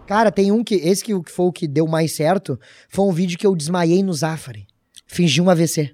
Cara, 0.07 0.31
tem 0.31 0.51
um 0.51 0.63
que. 0.63 0.75
Esse 0.75 1.03
que 1.03 1.13
foi 1.29 1.45
o 1.47 1.51
que 1.51 1.67
deu 1.67 1.85
mais 1.85 2.13
certo. 2.13 2.59
Foi 2.87 3.05
um 3.05 3.11
vídeo 3.11 3.37
que 3.37 3.45
eu 3.45 3.55
desmaiei 3.55 4.01
no 4.01 4.13
Zafari. 4.13 4.65
Fingi 5.05 5.41
um 5.41 5.49
AVC. 5.49 5.93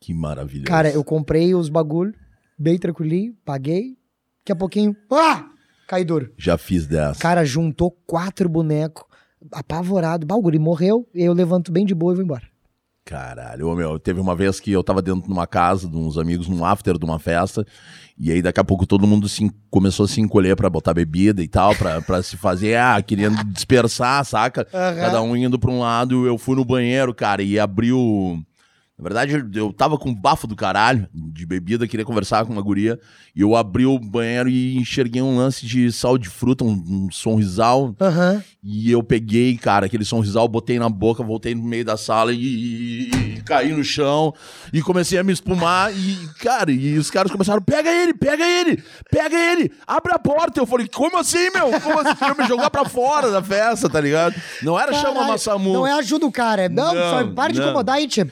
Que 0.00 0.14
maravilha. 0.14 0.64
Cara, 0.64 0.90
eu 0.90 1.04
comprei 1.04 1.54
os 1.54 1.68
bagulho, 1.68 2.14
bem 2.58 2.78
tranquilinho, 2.78 3.36
paguei. 3.44 3.98
Daqui 4.40 4.52
a 4.52 4.56
pouquinho. 4.56 4.96
Ah! 5.10 5.50
Cai 5.88 6.04
duro. 6.04 6.30
Já 6.36 6.58
fiz 6.58 6.86
dessa. 6.86 7.18
Cara, 7.18 7.46
juntou 7.46 7.90
quatro 8.06 8.46
bonecos, 8.46 9.04
apavorado. 9.50 10.26
Bah, 10.26 10.36
o 10.36 10.42
guri 10.42 10.58
morreu, 10.58 11.08
eu 11.14 11.32
levanto 11.32 11.72
bem 11.72 11.86
de 11.86 11.94
boa 11.94 12.12
e 12.12 12.16
vou 12.16 12.24
embora. 12.24 12.42
Caralho, 13.06 13.68
ô, 13.68 13.74
meu, 13.74 13.98
teve 13.98 14.20
uma 14.20 14.36
vez 14.36 14.60
que 14.60 14.70
eu 14.70 14.84
tava 14.84 15.00
dentro 15.00 15.22
de 15.22 15.32
uma 15.32 15.46
casa 15.46 15.88
de 15.88 15.96
uns 15.96 16.18
amigos, 16.18 16.46
num 16.46 16.62
after 16.62 16.98
de 16.98 17.04
uma 17.06 17.18
festa, 17.18 17.64
e 18.18 18.30
aí 18.30 18.42
daqui 18.42 18.60
a 18.60 18.64
pouco 18.64 18.86
todo 18.86 19.06
mundo 19.06 19.26
se, 19.30 19.50
começou 19.70 20.04
a 20.04 20.08
se 20.08 20.20
encolher 20.20 20.54
pra 20.54 20.68
botar 20.68 20.92
bebida 20.92 21.42
e 21.42 21.48
tal, 21.48 21.74
pra, 21.74 22.02
pra 22.02 22.22
se 22.22 22.36
fazer, 22.36 22.76
ah, 22.76 23.00
querendo 23.00 23.42
dispersar, 23.44 24.22
saca? 24.26 24.68
Aham. 24.74 25.00
Cada 25.00 25.22
um 25.22 25.34
indo 25.34 25.58
pra 25.58 25.70
um 25.70 25.80
lado, 25.80 26.26
eu 26.26 26.36
fui 26.36 26.54
no 26.54 26.66
banheiro, 26.66 27.14
cara, 27.14 27.42
e 27.42 27.58
abriu. 27.58 28.44
Na 28.98 29.04
verdade, 29.04 29.44
eu 29.54 29.72
tava 29.72 29.96
com 29.96 30.12
bafo 30.12 30.46
do 30.48 30.56
caralho 30.56 31.06
de 31.14 31.46
bebida, 31.46 31.86
queria 31.86 32.04
conversar 32.04 32.44
com 32.44 32.52
uma 32.52 32.60
guria, 32.62 32.98
e 33.34 33.40
eu 33.42 33.54
abri 33.54 33.86
o 33.86 33.96
banheiro 33.96 34.48
e 34.48 34.76
enxerguei 34.76 35.22
um 35.22 35.36
lance 35.36 35.64
de 35.64 35.92
sal 35.92 36.18
de 36.18 36.28
fruta, 36.28 36.64
um, 36.64 36.72
um 36.72 37.08
sonrisal, 37.12 37.94
Aham. 38.00 38.42
e 38.62 38.90
eu 38.90 39.00
peguei, 39.02 39.56
cara, 39.56 39.86
aquele 39.86 40.04
sonrisal, 40.04 40.48
botei 40.48 40.80
na 40.80 40.88
boca, 40.88 41.22
voltei 41.22 41.54
no 41.54 41.62
meio 41.62 41.84
da 41.84 41.96
sala 41.96 42.32
e, 42.32 42.38
e- 42.38 43.10
e 43.38 43.42
caí 43.42 43.72
no 43.72 43.84
chão 43.84 44.34
e 44.72 44.82
comecei 44.82 45.16
a 45.16 45.22
me 45.22 45.32
espumar. 45.32 45.92
E, 45.96 46.16
cara, 46.40 46.72
e 46.72 46.98
os 46.98 47.08
caras 47.10 47.30
começaram: 47.30 47.62
pega 47.62 47.88
ele, 47.90 48.12
pega 48.12 48.44
ele, 48.44 48.82
pega 49.10 49.36
ele, 49.52 49.70
abre 49.86 50.12
a 50.12 50.18
porta. 50.18 50.58
Eu 50.60 50.66
falei: 50.66 50.88
como 50.88 51.16
assim, 51.16 51.50
meu? 51.54 51.80
Como 51.80 52.00
assim? 52.00 52.14
Queriam 52.16 52.36
me 52.36 52.44
jogar 52.46 52.68
pra 52.68 52.84
fora 52.84 53.30
da 53.30 53.40
festa, 53.42 53.88
tá 53.88 54.00
ligado? 54.00 54.34
Não 54.62 54.78
era 54.78 54.92
chama 54.92 55.12
Caralho, 55.14 55.28
Massamu. 55.32 55.72
Não 55.72 55.86
é 55.86 55.92
ajuda 55.92 56.26
o 56.26 56.32
cara. 56.32 56.62
é- 56.62 56.68
Não, 56.68 56.92
Não, 56.92 57.10
só 57.10 57.26
para 57.32 57.52
de 57.52 57.60
não. 57.60 57.66
incomodar 57.68 57.96
aí, 57.96 58.08
tia. 58.08 58.26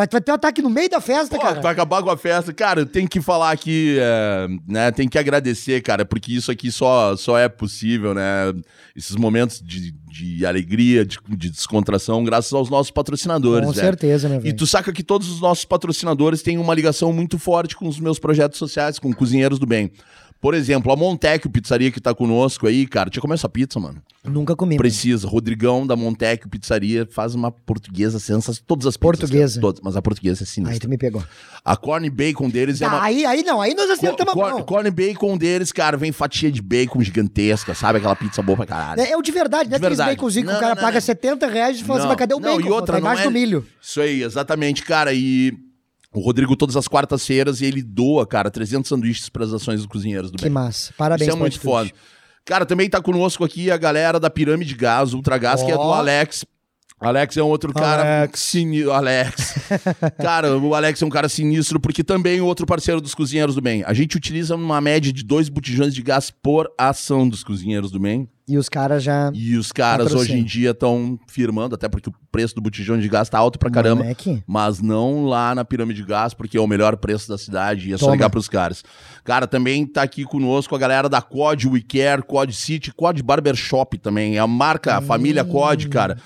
Vai, 0.00 0.08
vai 0.10 0.20
ter 0.22 0.32
um 0.32 0.34
ataque 0.34 0.62
no 0.62 0.70
meio 0.70 0.88
da 0.88 0.98
festa, 0.98 1.36
Pô, 1.36 1.42
cara. 1.42 1.60
vai 1.60 1.72
acabar 1.72 2.02
com 2.02 2.08
a 2.08 2.16
festa. 2.16 2.54
Cara, 2.54 2.86
tenho 2.86 3.06
que 3.06 3.20
falar 3.20 3.50
aqui, 3.50 3.98
é, 4.00 4.48
né? 4.66 4.90
Tem 4.90 5.06
que 5.06 5.18
agradecer, 5.18 5.82
cara, 5.82 6.06
porque 6.06 6.32
isso 6.32 6.50
aqui 6.50 6.72
só, 6.72 7.14
só 7.16 7.36
é 7.36 7.50
possível, 7.50 8.14
né? 8.14 8.50
Esses 8.96 9.14
momentos 9.14 9.60
de, 9.60 9.92
de 9.92 10.46
alegria, 10.46 11.04
de, 11.04 11.18
de 11.28 11.50
descontração, 11.50 12.24
graças 12.24 12.50
aos 12.54 12.70
nossos 12.70 12.90
patrocinadores, 12.90 13.66
Com 13.66 13.74
velho. 13.74 13.86
certeza, 13.86 14.26
né, 14.26 14.36
E 14.36 14.40
velho? 14.40 14.56
tu 14.56 14.66
saca 14.66 14.90
que 14.90 15.02
todos 15.02 15.28
os 15.30 15.38
nossos 15.38 15.66
patrocinadores 15.66 16.40
têm 16.40 16.56
uma 16.56 16.74
ligação 16.74 17.12
muito 17.12 17.38
forte 17.38 17.76
com 17.76 17.86
os 17.86 18.00
meus 18.00 18.18
projetos 18.18 18.58
sociais, 18.58 18.98
com 18.98 19.12
Cozinheiros 19.12 19.58
do 19.58 19.66
Bem. 19.66 19.92
Por 20.40 20.54
exemplo, 20.54 20.90
a 20.90 20.96
Montecchio 20.96 21.50
Pizzaria 21.50 21.90
que 21.90 22.00
tá 22.00 22.14
conosco 22.14 22.66
aí, 22.66 22.86
cara, 22.86 23.10
tinha 23.10 23.20
comer 23.20 23.34
essa 23.34 23.48
pizza, 23.48 23.78
mano. 23.78 24.00
Nunca 24.24 24.56
comi. 24.56 24.78
Precisa. 24.78 25.28
Rodrigão 25.28 25.86
da 25.86 25.94
Montecchio 25.94 26.48
Pizzaria 26.48 27.06
faz 27.10 27.34
uma 27.34 27.52
portuguesa 27.52 28.18
sensacional. 28.18 28.62
Todas 28.66 28.86
as 28.86 28.96
pizzas. 28.96 29.00
Portuguesa. 29.20 29.60
Todas, 29.60 29.80
mas 29.82 29.96
a 29.96 30.02
portuguesa 30.02 30.42
é 30.42 30.46
sinistra. 30.46 30.74
Aí 30.76 30.80
tu 30.80 30.88
me 30.88 30.96
pegou. 30.96 31.22
A 31.62 31.76
corn 31.76 32.08
bacon 32.08 32.48
deles 32.48 32.80
é 32.80 32.86
Tá, 32.86 32.94
uma. 32.96 33.04
aí, 33.04 33.26
aí 33.26 33.42
não, 33.42 33.60
aí 33.60 33.74
nós 33.74 33.86
Co- 33.88 33.92
acertamos 33.92 34.32
a 34.32 34.34
corn, 34.34 34.52
mão. 34.54 34.62
corn 34.62 34.90
bacon 34.90 35.36
deles, 35.36 35.72
cara, 35.72 35.98
vem 35.98 36.10
fatia 36.10 36.50
de 36.50 36.62
bacon 36.62 37.02
gigantesca, 37.02 37.74
sabe? 37.74 37.98
Aquela 37.98 38.16
pizza 38.16 38.40
boa 38.40 38.56
pra 38.56 38.64
caralho. 38.66 39.00
É, 39.02 39.10
é 39.10 39.16
o 39.18 39.22
de 39.22 39.32
verdade, 39.32 39.68
não 39.68 39.76
é 39.76 39.78
De 39.78 39.84
aqueles 39.84 39.98
verdade. 39.98 40.16
baconzinhos 40.16 40.46
que 40.46 40.52
Não, 40.52 40.58
o 40.58 40.62
cara 40.62 40.74
não, 40.74 40.82
paga 40.82 40.94
não. 40.94 41.00
70 41.02 41.46
reais 41.48 41.78
e 41.80 41.84
fala 41.84 41.98
assim, 41.98 42.08
mas 42.08 42.16
cadê 42.16 42.32
o 42.34 42.40
Não, 42.40 42.56
bacon? 42.56 42.66
e 42.66 42.70
outra, 42.72 42.86
tá 42.86 42.92
não 42.94 42.98
embaixo 43.00 43.22
é- 43.22 43.24
do 43.26 43.30
milho. 43.30 43.66
Isso 43.80 44.00
aí, 44.00 44.22
exatamente, 44.22 44.82
cara. 44.84 45.12
E 45.12 45.52
o 46.12 46.20
Rodrigo, 46.20 46.56
todas 46.56 46.76
as 46.76 46.88
quartas-feiras, 46.88 47.62
ele 47.62 47.82
doa, 47.82 48.26
cara, 48.26 48.50
300 48.50 48.88
sanduíches 48.88 49.28
para 49.28 49.44
as 49.44 49.52
ações 49.52 49.78
dos 49.78 49.86
cozinheiros 49.86 50.30
do 50.30 50.38
Que 50.38 50.44
bem. 50.44 50.52
massa. 50.52 50.92
Parabéns 50.96 51.28
Isso 51.28 51.36
é 51.36 51.38
muito 51.40 51.60
foda. 51.60 51.90
Cara, 52.44 52.66
também 52.66 52.88
tá 52.90 53.00
conosco 53.00 53.44
aqui 53.44 53.70
a 53.70 53.76
galera 53.76 54.18
da 54.18 54.28
Pirâmide 54.28 54.74
Gás, 54.74 55.12
Ultragás, 55.12 55.62
que 55.62 55.70
é 55.70 55.74
do. 55.74 55.80
Alex. 55.82 56.44
Alex 56.98 57.36
é 57.36 57.42
um 57.42 57.46
outro 57.46 57.72
cara 57.72 58.18
Alex. 58.20 58.40
sinistro. 58.40 58.92
Alex. 58.92 59.54
cara, 60.20 60.58
o 60.58 60.74
Alex 60.74 61.00
é 61.00 61.06
um 61.06 61.08
cara 61.08 61.28
sinistro, 61.28 61.80
porque 61.80 62.04
também 62.04 62.38
é 62.38 62.42
outro 62.42 62.66
parceiro 62.66 63.00
dos 63.00 63.14
Cozinheiros 63.14 63.54
do 63.54 63.62
Bem. 63.62 63.82
A 63.86 63.94
gente 63.94 64.16
utiliza 64.16 64.54
uma 64.54 64.80
média 64.80 65.10
de 65.12 65.22
dois 65.22 65.48
botijões 65.48 65.94
de 65.94 66.02
gás 66.02 66.30
por 66.30 66.70
ação 66.76 67.26
dos 67.28 67.42
Cozinheiros 67.42 67.90
do 67.90 67.98
Bem. 67.98 68.28
E 68.50 68.58
os 68.58 68.68
caras 68.68 69.02
já... 69.02 69.30
E 69.32 69.56
os 69.56 69.70
caras 69.70 70.08
Patrocínio. 70.08 70.34
hoje 70.34 70.42
em 70.42 70.44
dia 70.44 70.70
estão 70.72 71.16
firmando, 71.28 71.76
até 71.76 71.88
porque 71.88 72.10
o 72.10 72.14
preço 72.32 72.54
do 72.54 72.60
botijão 72.60 72.98
de 72.98 73.08
gás 73.08 73.28
tá 73.28 73.38
alto 73.38 73.58
pra 73.58 73.70
caramba. 73.70 74.02
Moleque. 74.02 74.42
Mas 74.44 74.80
não 74.80 75.24
lá 75.24 75.54
na 75.54 75.64
pirâmide 75.64 76.02
de 76.02 76.06
gás, 76.08 76.34
porque 76.34 76.56
é 76.56 76.60
o 76.60 76.66
melhor 76.66 76.96
preço 76.96 77.28
da 77.28 77.38
cidade 77.38 77.88
e 77.88 77.92
é 77.92 77.96
só 77.96 78.06
Toma. 78.06 78.16
ligar 78.16 78.28
pros 78.28 78.48
caras. 78.48 78.82
Cara, 79.22 79.46
também 79.46 79.86
tá 79.86 80.02
aqui 80.02 80.24
conosco 80.24 80.74
a 80.74 80.78
galera 80.78 81.08
da 81.08 81.22
COD 81.22 81.68
WeCare, 81.68 82.22
COD 82.22 82.52
City, 82.52 82.92
COD 82.92 83.22
Barbershop 83.22 83.98
também. 83.98 84.36
É 84.36 84.40
a 84.40 84.46
marca, 84.46 84.96
a 84.96 85.00
família 85.00 85.44
COD, 85.44 85.88
cara. 85.88 86.16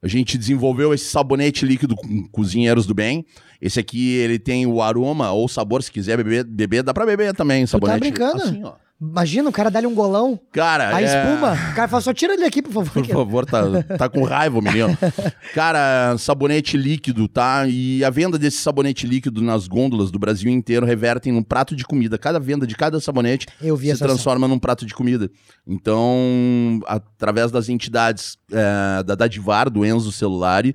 A 0.00 0.06
gente 0.06 0.36
desenvolveu 0.36 0.92
esse 0.92 1.06
sabonete 1.06 1.64
líquido 1.64 1.96
com 1.96 2.28
cozinheiros 2.28 2.86
do 2.86 2.94
bem. 2.94 3.24
Esse 3.60 3.80
aqui, 3.80 4.12
ele 4.16 4.38
tem 4.38 4.66
o 4.66 4.82
aroma 4.82 5.32
ou 5.32 5.48
sabor, 5.48 5.82
se 5.82 5.90
quiser 5.90 6.18
beber, 6.18 6.44
beber 6.44 6.82
dá 6.82 6.92
pra 6.92 7.06
beber 7.06 7.34
também, 7.34 7.66
sabonete. 7.66 8.00
brincando? 8.00 8.42
Assim, 8.42 8.62
ó. 8.62 8.74
Imagina 9.10 9.48
o 9.48 9.52
cara 9.52 9.70
dar-lhe 9.70 9.86
um 9.86 9.94
golão, 9.94 10.38
Cara, 10.50 10.96
a 10.96 11.02
é- 11.02 11.04
espuma. 11.04 11.52
O 11.52 11.74
cara 11.74 11.88
fala, 11.88 12.00
só 12.00 12.12
tira 12.14 12.34
ele 12.34 12.44
aqui, 12.44 12.62
por 12.62 12.72
favor. 12.72 12.92
Por 12.92 13.06
favor, 13.06 13.46
tá, 13.46 13.82
tá 13.98 14.08
com 14.08 14.22
raiva, 14.22 14.58
o 14.58 14.62
menino. 14.62 14.96
Cara, 15.54 16.16
sabonete 16.18 16.76
líquido, 16.76 17.28
tá? 17.28 17.66
E 17.66 18.04
a 18.04 18.10
venda 18.10 18.38
desse 18.38 18.58
sabonete 18.58 19.06
líquido 19.06 19.42
nas 19.42 19.68
gôndolas 19.68 20.10
do 20.10 20.18
Brasil 20.18 20.50
inteiro 20.50 20.86
revertem 20.86 21.32
num 21.32 21.42
prato 21.42 21.76
de 21.76 21.84
comida. 21.84 22.16
Cada 22.16 22.40
venda 22.40 22.66
de 22.66 22.74
cada 22.74 22.98
sabonete 23.00 23.46
Eu 23.60 23.76
vi 23.76 23.94
se 23.94 23.98
transforma 23.98 24.48
num 24.48 24.58
prato 24.58 24.86
de 24.86 24.94
comida. 24.94 25.30
Então, 25.66 26.80
através 26.86 27.50
das 27.50 27.68
entidades 27.68 28.38
é, 28.50 29.02
da 29.02 29.14
Dadivar, 29.14 29.68
do 29.70 29.84
Enzo 29.84 30.10
Celulari, 30.12 30.74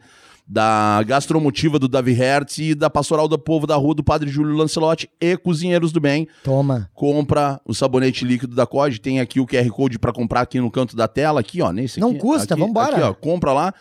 da 0.51 1.03
Gastromotiva 1.03 1.77
do 1.77 1.87
Davi 1.87 2.11
Hertz 2.11 2.57
e 2.57 2.73
da 2.73 2.89
Pastoral 2.89 3.27
do 3.27 3.37
Povo 3.37 3.67
da 3.67 3.75
Rua 3.75 3.93
do 3.93 4.03
Padre 4.03 4.29
Júlio 4.31 4.55
Lancelotti 4.55 5.07
e 5.21 5.37
Cozinheiros 5.37 5.91
do 5.91 5.99
Bem. 5.99 6.27
Toma. 6.43 6.89
Compra 6.95 7.61
o 7.63 7.73
sabonete 7.75 8.25
líquido 8.25 8.55
da 8.55 8.65
COD, 8.65 8.99
tem 8.99 9.19
aqui 9.19 9.39
o 9.39 9.45
QR 9.45 9.69
Code 9.69 9.99
pra 9.99 10.11
comprar 10.11 10.41
aqui 10.41 10.59
no 10.59 10.71
canto 10.71 10.95
da 10.95 11.07
tela, 11.07 11.39
aqui 11.39 11.61
ó, 11.61 11.71
nesse 11.71 11.99
Não 11.99 12.09
aqui. 12.09 12.19
custa, 12.19 12.55
aqui, 12.55 12.63
vambora. 12.63 12.95
Aqui 12.95 13.01
ó, 13.01 13.13
compra 13.13 13.53
lá. 13.53 13.73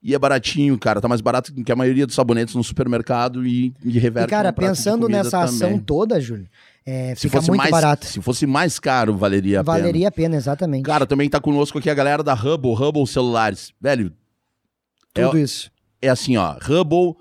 E 0.00 0.14
é 0.14 0.18
baratinho, 0.18 0.78
cara. 0.78 1.00
Tá 1.00 1.08
mais 1.08 1.20
barato 1.22 1.52
que 1.52 1.72
a 1.72 1.74
maioria 1.74 2.06
dos 2.06 2.14
sabonetes 2.14 2.54
no 2.54 2.62
supermercado 2.62 3.44
e, 3.44 3.74
e 3.82 3.98
reverte 3.98 4.28
E, 4.28 4.30
cara, 4.30 4.52
pensando 4.52 5.08
nessa 5.08 5.42
ação 5.42 5.68
também. 5.70 5.78
toda, 5.80 6.20
Júlio, 6.20 6.46
é, 6.86 7.14
se 7.16 7.28
fosse 7.28 7.48
muito 7.48 7.58
mais, 7.58 7.70
barato. 7.70 8.06
Se 8.06 8.20
fosse 8.20 8.46
mais 8.46 8.78
caro, 8.78 9.16
valeria 9.16 9.60
a 9.60 9.64
pena. 9.64 9.78
Valeria 9.78 10.08
a 10.08 10.12
pena, 10.12 10.36
exatamente. 10.36 10.84
Cara, 10.84 11.06
também 11.06 11.28
tá 11.28 11.40
conosco 11.40 11.78
aqui 11.78 11.88
a 11.88 11.94
galera 11.94 12.22
da 12.22 12.34
Hubble, 12.34 12.74
Hubble 12.74 13.06
Celulares. 13.06 13.72
Velho, 13.80 14.12
Tudo 15.14 15.38
isso. 15.38 15.70
É 16.06 16.08
assim, 16.10 16.36
ó, 16.36 16.56
Hubble 16.56 17.16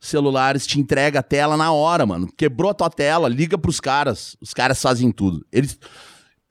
Celulares 0.00 0.66
te 0.66 0.78
entrega 0.78 1.20
a 1.20 1.22
tela 1.22 1.56
na 1.56 1.72
hora, 1.72 2.04
mano. 2.04 2.28
Quebrou 2.36 2.70
a 2.70 2.74
tua 2.74 2.90
tela, 2.90 3.28
liga 3.28 3.56
pros 3.56 3.80
caras. 3.80 4.36
Os 4.40 4.52
caras 4.52 4.80
fazem 4.80 5.10
tudo. 5.10 5.46
Eles 5.50 5.78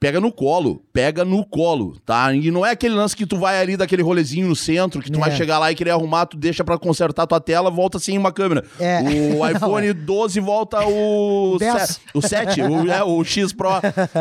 pega 0.04 0.20
no 0.20 0.34
colo, 0.34 0.84
pega 0.92 1.24
no 1.24 1.46
colo, 1.46 1.96
tá? 2.06 2.34
E 2.34 2.52
não 2.52 2.66
é 2.66 2.72
aquele 2.72 2.94
lance 2.94 3.16
que 3.16 3.26
tu 3.26 3.38
vai 3.38 3.58
ali 3.62 3.78
daquele 3.78 4.02
rolezinho 4.04 4.50
no 4.50 4.56
centro, 4.56 5.02
que 5.02 5.10
tu 5.10 5.18
É. 5.18 5.22
vai 5.22 5.32
chegar 5.32 5.60
lá 5.60 5.72
e 5.72 5.76
querer 5.76 5.92
arrumar, 5.92 6.26
tu 6.26 6.36
deixa 6.36 6.62
pra 6.62 6.78
consertar 6.78 7.26
tua 7.26 7.40
tela, 7.40 7.72
volta 7.72 7.98
sem 8.00 8.18
uma 8.18 8.30
câmera. 8.32 8.66
É. 8.80 9.00
O 9.02 9.48
iPhone 9.48 9.94
12 9.94 10.42
volta 10.42 10.86
o 10.86 11.56
Dez. 11.60 11.84
se- 11.84 12.00
o 12.14 12.22
7, 12.22 12.62
o, 12.64 12.92
é, 12.92 13.02
o 13.02 13.24
X 13.24 13.54
Pro. 13.54 13.70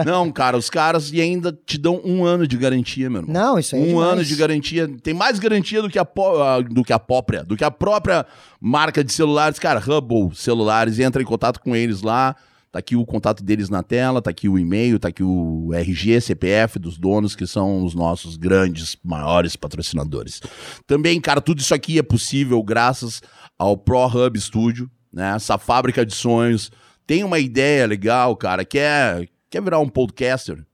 Não, 0.06 0.30
cara, 0.30 0.56
os 0.56 0.70
caras 0.70 1.10
e 1.12 1.20
ainda 1.20 1.52
te 1.66 1.76
dão 1.76 2.00
um 2.04 2.24
ano 2.24 2.46
de 2.46 2.56
garantia, 2.56 3.10
meu 3.10 3.22
irmão. 3.22 3.34
Não, 3.34 3.58
isso 3.58 3.74
aí 3.74 3.82
é 3.82 3.84
Um 3.84 3.88
demais. 3.88 4.12
ano 4.12 4.24
de 4.24 4.36
garantia. 4.36 4.88
Tem 5.02 5.12
mais 5.14 5.40
garantia 5.40 5.82
do 5.82 5.90
que 5.90 5.98
a, 5.98 6.02
ah, 6.06 6.60
do 6.62 6.84
que 6.84 6.92
a 6.92 6.98
própria, 7.00 7.42
do 7.42 7.56
que 7.56 7.64
a 7.64 7.70
própria 7.72 8.24
marca 8.60 9.02
de 9.02 9.12
celulares. 9.12 9.58
Cara, 9.58 9.80
Hubble 9.80 10.30
Celulares, 10.34 11.00
entra 11.00 11.20
em 11.20 11.24
contato 11.26 11.58
com 11.60 11.74
eles 11.74 12.02
lá. 12.02 12.36
Tá 12.72 12.78
aqui 12.78 12.96
o 12.96 13.04
contato 13.04 13.44
deles 13.44 13.68
na 13.68 13.82
tela, 13.82 14.22
tá 14.22 14.30
aqui 14.30 14.48
o 14.48 14.58
e-mail, 14.58 14.98
tá 14.98 15.08
aqui 15.08 15.22
o 15.22 15.74
RG, 15.74 16.22
CPF 16.22 16.78
dos 16.78 16.96
donos, 16.96 17.36
que 17.36 17.46
são 17.46 17.84
os 17.84 17.94
nossos 17.94 18.38
grandes, 18.38 18.96
maiores 19.04 19.54
patrocinadores. 19.56 20.40
Também, 20.86 21.20
cara, 21.20 21.42
tudo 21.42 21.60
isso 21.60 21.74
aqui 21.74 21.98
é 21.98 22.02
possível 22.02 22.62
graças 22.62 23.20
ao 23.58 23.76
Pro 23.76 24.06
Hub 24.06 24.40
Studio, 24.40 24.90
né? 25.12 25.34
Essa 25.36 25.58
fábrica 25.58 26.04
de 26.06 26.14
sonhos. 26.14 26.70
Tem 27.06 27.22
uma 27.22 27.38
ideia 27.38 27.86
legal, 27.86 28.34
cara, 28.36 28.64
que 28.64 28.78
é 28.78 29.28
quer 29.50 29.60
virar 29.62 29.78
um 29.78 29.88
podcaster. 29.88 30.64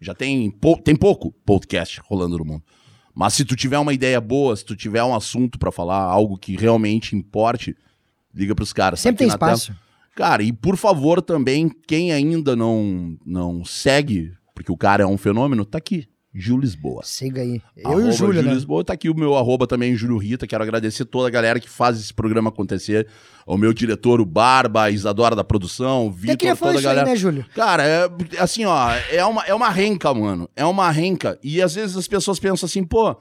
Já 0.00 0.14
tem, 0.14 0.48
pou- 0.52 0.80
tem 0.80 0.94
pouco 0.94 1.32
podcast 1.44 2.00
rolando 2.04 2.38
no 2.38 2.44
mundo. 2.44 2.62
Mas 3.12 3.34
se 3.34 3.44
tu 3.44 3.56
tiver 3.56 3.80
uma 3.80 3.92
ideia 3.92 4.20
boa, 4.20 4.54
se 4.54 4.64
tu 4.64 4.76
tiver 4.76 5.02
um 5.02 5.12
assunto 5.12 5.58
pra 5.58 5.72
falar, 5.72 6.04
algo 6.04 6.38
que 6.38 6.56
realmente 6.56 7.16
importe, 7.16 7.76
liga 8.32 8.54
pros 8.54 8.72
caras. 8.72 9.00
Tá 9.00 9.08
Sempre 9.08 9.18
tem 9.18 9.26
aqui 9.26 9.32
na 9.32 9.38
tela. 9.72 9.87
Cara, 10.18 10.42
e 10.42 10.52
por 10.52 10.76
favor 10.76 11.22
também, 11.22 11.70
quem 11.86 12.10
ainda 12.10 12.56
não, 12.56 13.16
não 13.24 13.64
segue, 13.64 14.32
porque 14.52 14.72
o 14.72 14.76
cara 14.76 15.04
é 15.04 15.06
um 15.06 15.16
fenômeno, 15.16 15.64
tá 15.64 15.78
aqui. 15.78 16.08
Gil 16.34 16.58
Lisboa. 16.58 17.02
Siga 17.04 17.40
aí. 17.40 17.62
Eu 17.76 17.82
e 17.82 17.86
Arroba 17.86 18.08
o 18.08 18.10
Júlio, 18.10 18.40
Gil 18.40 18.42
né? 18.42 18.54
Lisboa, 18.54 18.82
tá 18.82 18.94
aqui 18.94 19.08
o 19.08 19.14
meu 19.14 19.36
arroba 19.36 19.64
também, 19.64 19.94
Júlio 19.94 20.18
Rita. 20.18 20.44
Quero 20.44 20.64
agradecer 20.64 21.04
toda 21.04 21.28
a 21.28 21.30
galera 21.30 21.60
que 21.60 21.70
faz 21.70 22.00
esse 22.00 22.12
programa 22.12 22.48
acontecer. 22.48 23.06
Ao 23.46 23.56
meu 23.56 23.72
diretor, 23.72 24.20
o 24.20 24.26
Barba, 24.26 24.82
a 24.82 24.90
Isadora 24.90 25.36
da 25.36 25.44
produção, 25.44 26.08
o 26.08 26.10
Vitor, 26.10 26.56
falar 26.56 26.56
toda 26.56 26.70
a 26.70 26.72
isso 26.72 26.78
aí, 26.78 26.94
galera. 26.96 27.08
né, 27.10 27.14
Júlio? 27.14 27.46
Cara, 27.54 27.84
é 27.86 28.10
assim, 28.40 28.64
ó, 28.64 28.90
é 29.12 29.24
uma, 29.24 29.44
é 29.44 29.54
uma 29.54 29.70
renca, 29.70 30.12
mano. 30.12 30.50
É 30.56 30.64
uma 30.64 30.90
renca. 30.90 31.38
E 31.44 31.62
às 31.62 31.76
vezes 31.76 31.96
as 31.96 32.08
pessoas 32.08 32.40
pensam 32.40 32.66
assim, 32.66 32.82
pô, 32.82 33.16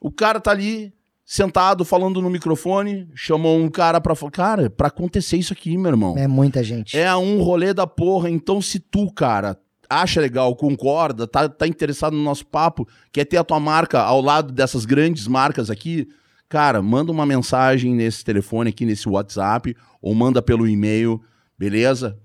o 0.00 0.12
cara 0.12 0.38
tá 0.38 0.52
ali 0.52 0.92
sentado 1.28 1.84
falando 1.84 2.22
no 2.22 2.30
microfone, 2.30 3.06
chamou 3.14 3.58
um 3.58 3.68
cara 3.68 4.00
pra 4.00 4.14
falar. 4.14 4.32
Cara, 4.32 4.70
pra 4.70 4.88
acontecer 4.88 5.36
isso 5.36 5.52
aqui, 5.52 5.76
meu 5.76 5.90
irmão. 5.90 6.16
É 6.16 6.26
muita 6.26 6.64
gente. 6.64 6.96
É 6.96 7.14
um 7.14 7.42
rolê 7.42 7.74
da 7.74 7.86
porra. 7.86 8.30
Então, 8.30 8.62
se 8.62 8.80
tu, 8.80 9.12
cara, 9.12 9.54
acha 9.90 10.22
legal, 10.22 10.56
concorda, 10.56 11.26
tá, 11.26 11.46
tá 11.46 11.66
interessado 11.66 12.16
no 12.16 12.22
nosso 12.22 12.46
papo, 12.46 12.88
quer 13.12 13.26
ter 13.26 13.36
a 13.36 13.44
tua 13.44 13.60
marca 13.60 14.00
ao 14.00 14.22
lado 14.22 14.54
dessas 14.54 14.86
grandes 14.86 15.26
marcas 15.26 15.68
aqui, 15.68 16.08
cara, 16.48 16.80
manda 16.80 17.12
uma 17.12 17.26
mensagem 17.26 17.94
nesse 17.94 18.24
telefone 18.24 18.70
aqui, 18.70 18.86
nesse 18.86 19.06
WhatsApp, 19.06 19.76
ou 20.00 20.14
manda 20.14 20.40
pelo 20.40 20.66
e-mail, 20.66 21.20
beleza? 21.58 22.18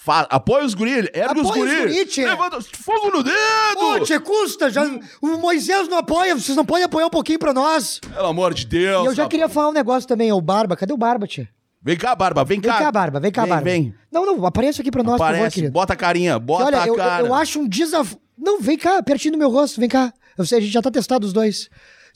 Fa 0.00 0.20
apoia 0.30 0.64
os 0.64 0.74
guri, 0.74 0.92
ergue 1.12 1.40
os 1.40 1.48
Apoia 1.48 1.64
os 1.64 1.70
guri. 1.70 1.80
guri, 1.94 2.06
tchê. 2.06 2.24
Levanta 2.24 2.60
fogo 2.62 3.10
no 3.10 3.22
dedo! 3.22 3.36
Ô, 3.78 4.00
tchê, 4.00 4.18
custa! 4.20 4.70
Já, 4.70 4.84
o 5.20 5.36
Moisés 5.38 5.88
não 5.88 5.98
apoia, 5.98 6.36
vocês 6.36 6.56
não 6.56 6.64
podem 6.64 6.84
apoiar 6.84 7.06
um 7.06 7.10
pouquinho 7.10 7.38
pra 7.38 7.52
nós. 7.52 7.98
Pelo 7.98 8.26
amor 8.28 8.54
de 8.54 8.64
Deus. 8.64 9.04
e 9.04 9.06
eu 9.08 9.14
já 9.14 9.26
queria 9.26 9.48
falar 9.48 9.70
um 9.70 9.72
negócio 9.72 10.08
também, 10.08 10.32
o 10.32 10.40
Barba. 10.40 10.76
Cadê 10.76 10.92
o 10.92 10.96
Barba, 10.96 11.26
tchê? 11.26 11.48
Vem 11.82 11.96
cá, 11.96 12.14
Barba, 12.14 12.44
vem 12.44 12.60
Vem 12.60 12.70
cá. 12.70 12.78
cá, 12.78 12.92
Barba, 12.92 13.18
vem 13.20 13.30
cá, 13.32 13.42
Vem, 13.42 13.50
Barba. 13.50 13.64
vem. 13.64 13.94
Não, 14.10 14.24
não, 14.24 14.46
apareça 14.46 14.82
aqui 14.82 14.90
pra 14.90 15.02
nós, 15.02 15.14
por 15.14 15.18
favor, 15.18 15.34
Aparece, 15.34 15.54
querido. 15.54 15.72
bota 15.72 15.92
a 15.92 15.96
carinha, 15.96 16.38
bota 16.38 16.64
Olha, 16.64 16.82
a 16.82 16.86
eu, 16.86 16.94
cara. 16.94 17.22
eu, 17.22 17.26
eu 17.28 17.34
acho 17.34 17.58
um 17.60 17.68
desafio. 17.68 18.18
Não, 18.36 18.60
vem 18.60 18.78
cá, 18.78 19.02
pertinho 19.02 19.32
do 19.32 19.38
meu 19.38 19.50
rosto, 19.50 19.80
vem 19.80 19.88
cá. 19.88 20.12
Eu 20.36 20.46
sei, 20.46 20.58
a 20.58 20.60
gente 20.60 20.72
já 20.72 20.80
tá 20.82 20.90
testado 20.92 21.26
os 21.26 21.32
dois. 21.32 21.68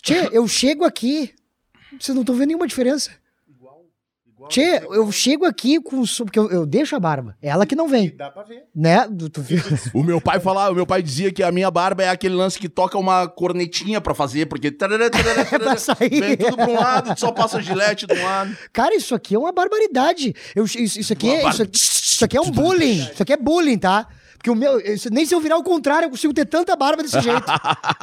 Tchê, 0.03 0.29
eu 0.33 0.47
chego 0.47 0.85
aqui. 0.85 1.33
Vocês 2.01 2.15
não 2.15 2.23
estão 2.23 2.35
vendo 2.35 2.47
nenhuma 2.49 2.67
diferença. 2.67 3.11
Tchê, 4.53 4.83
eu 4.91 5.11
chego 5.11 5.45
aqui 5.47 5.81
com. 5.81 6.03
Porque 6.19 6.39
eu, 6.39 6.51
eu 6.51 6.67
deixo 6.67 6.95
a 6.95 7.01
barba. 7.01 7.37
É 7.41 7.49
ela 7.49 7.65
que 7.65 7.75
não 7.75 7.89
vem. 7.89 8.15
Dá 8.15 8.31
pra 8.31 8.43
ver. 8.43 8.65
Né? 8.75 9.09
Tu- 9.09 9.29
tu 9.31 9.41
viu? 9.43 9.61
O 9.95 10.03
meu 10.03 10.21
pai 10.21 10.39
falava, 10.41 10.71
o 10.73 10.75
meu 10.75 10.87
pai 10.87 11.03
dizia 11.03 11.33
que 11.33 11.43
a 11.43 11.51
minha 11.51 11.71
barba 11.71 12.03
é 12.03 12.09
aquele 12.09 12.35
lance 12.35 12.59
que 12.59 12.69
toca 12.69 12.99
uma 12.99 13.27
cornetinha 13.29 14.01
pra 14.01 14.15
fazer, 14.15 14.47
porque 14.47 14.71
tarará, 14.71 15.09
tarará, 15.09 15.45
tarará, 15.49 15.71
pra 15.71 15.77
sair. 15.79 16.21
vem 16.21 16.37
tudo 16.37 16.57
pra 16.57 16.69
um 16.69 16.75
lado, 16.75 17.15
tu 17.15 17.21
só 17.21 17.33
passa 17.33 17.61
gilete 17.63 18.07
de 18.07 18.15
um 18.15 18.23
lado. 18.25 18.57
Cara, 18.73 18.95
isso 18.95 19.15
aqui 19.15 19.35
é 19.35 19.39
uma 19.39 19.53
barbaridade. 19.53 20.35
Eu, 20.55 20.65
isso, 20.65 20.79
isso 20.79 21.13
aqui 21.13 21.29
é, 21.31 21.49
isso, 21.49 21.63
aqui- 21.63 21.77
isso 21.79 22.25
aqui 22.25 22.37
é 22.37 22.41
um 22.41 22.51
bullying. 22.51 23.09
Isso 23.13 23.23
aqui 23.23 23.33
é 23.33 23.37
bullying, 23.37 23.79
tá? 23.79 24.07
Porque 24.43 24.51
o 24.51 24.57
meu. 24.57 24.83
nem 25.13 25.25
se 25.25 25.33
eu 25.33 25.41
virar 25.41 25.57
o 25.57 25.63
contrário, 25.63 26.07
eu 26.07 26.11
consigo 26.11 26.35
ter 26.35 26.45
tanta 26.45 26.75
barba 26.75 27.01
desse 27.01 27.21
jeito. 27.21 27.45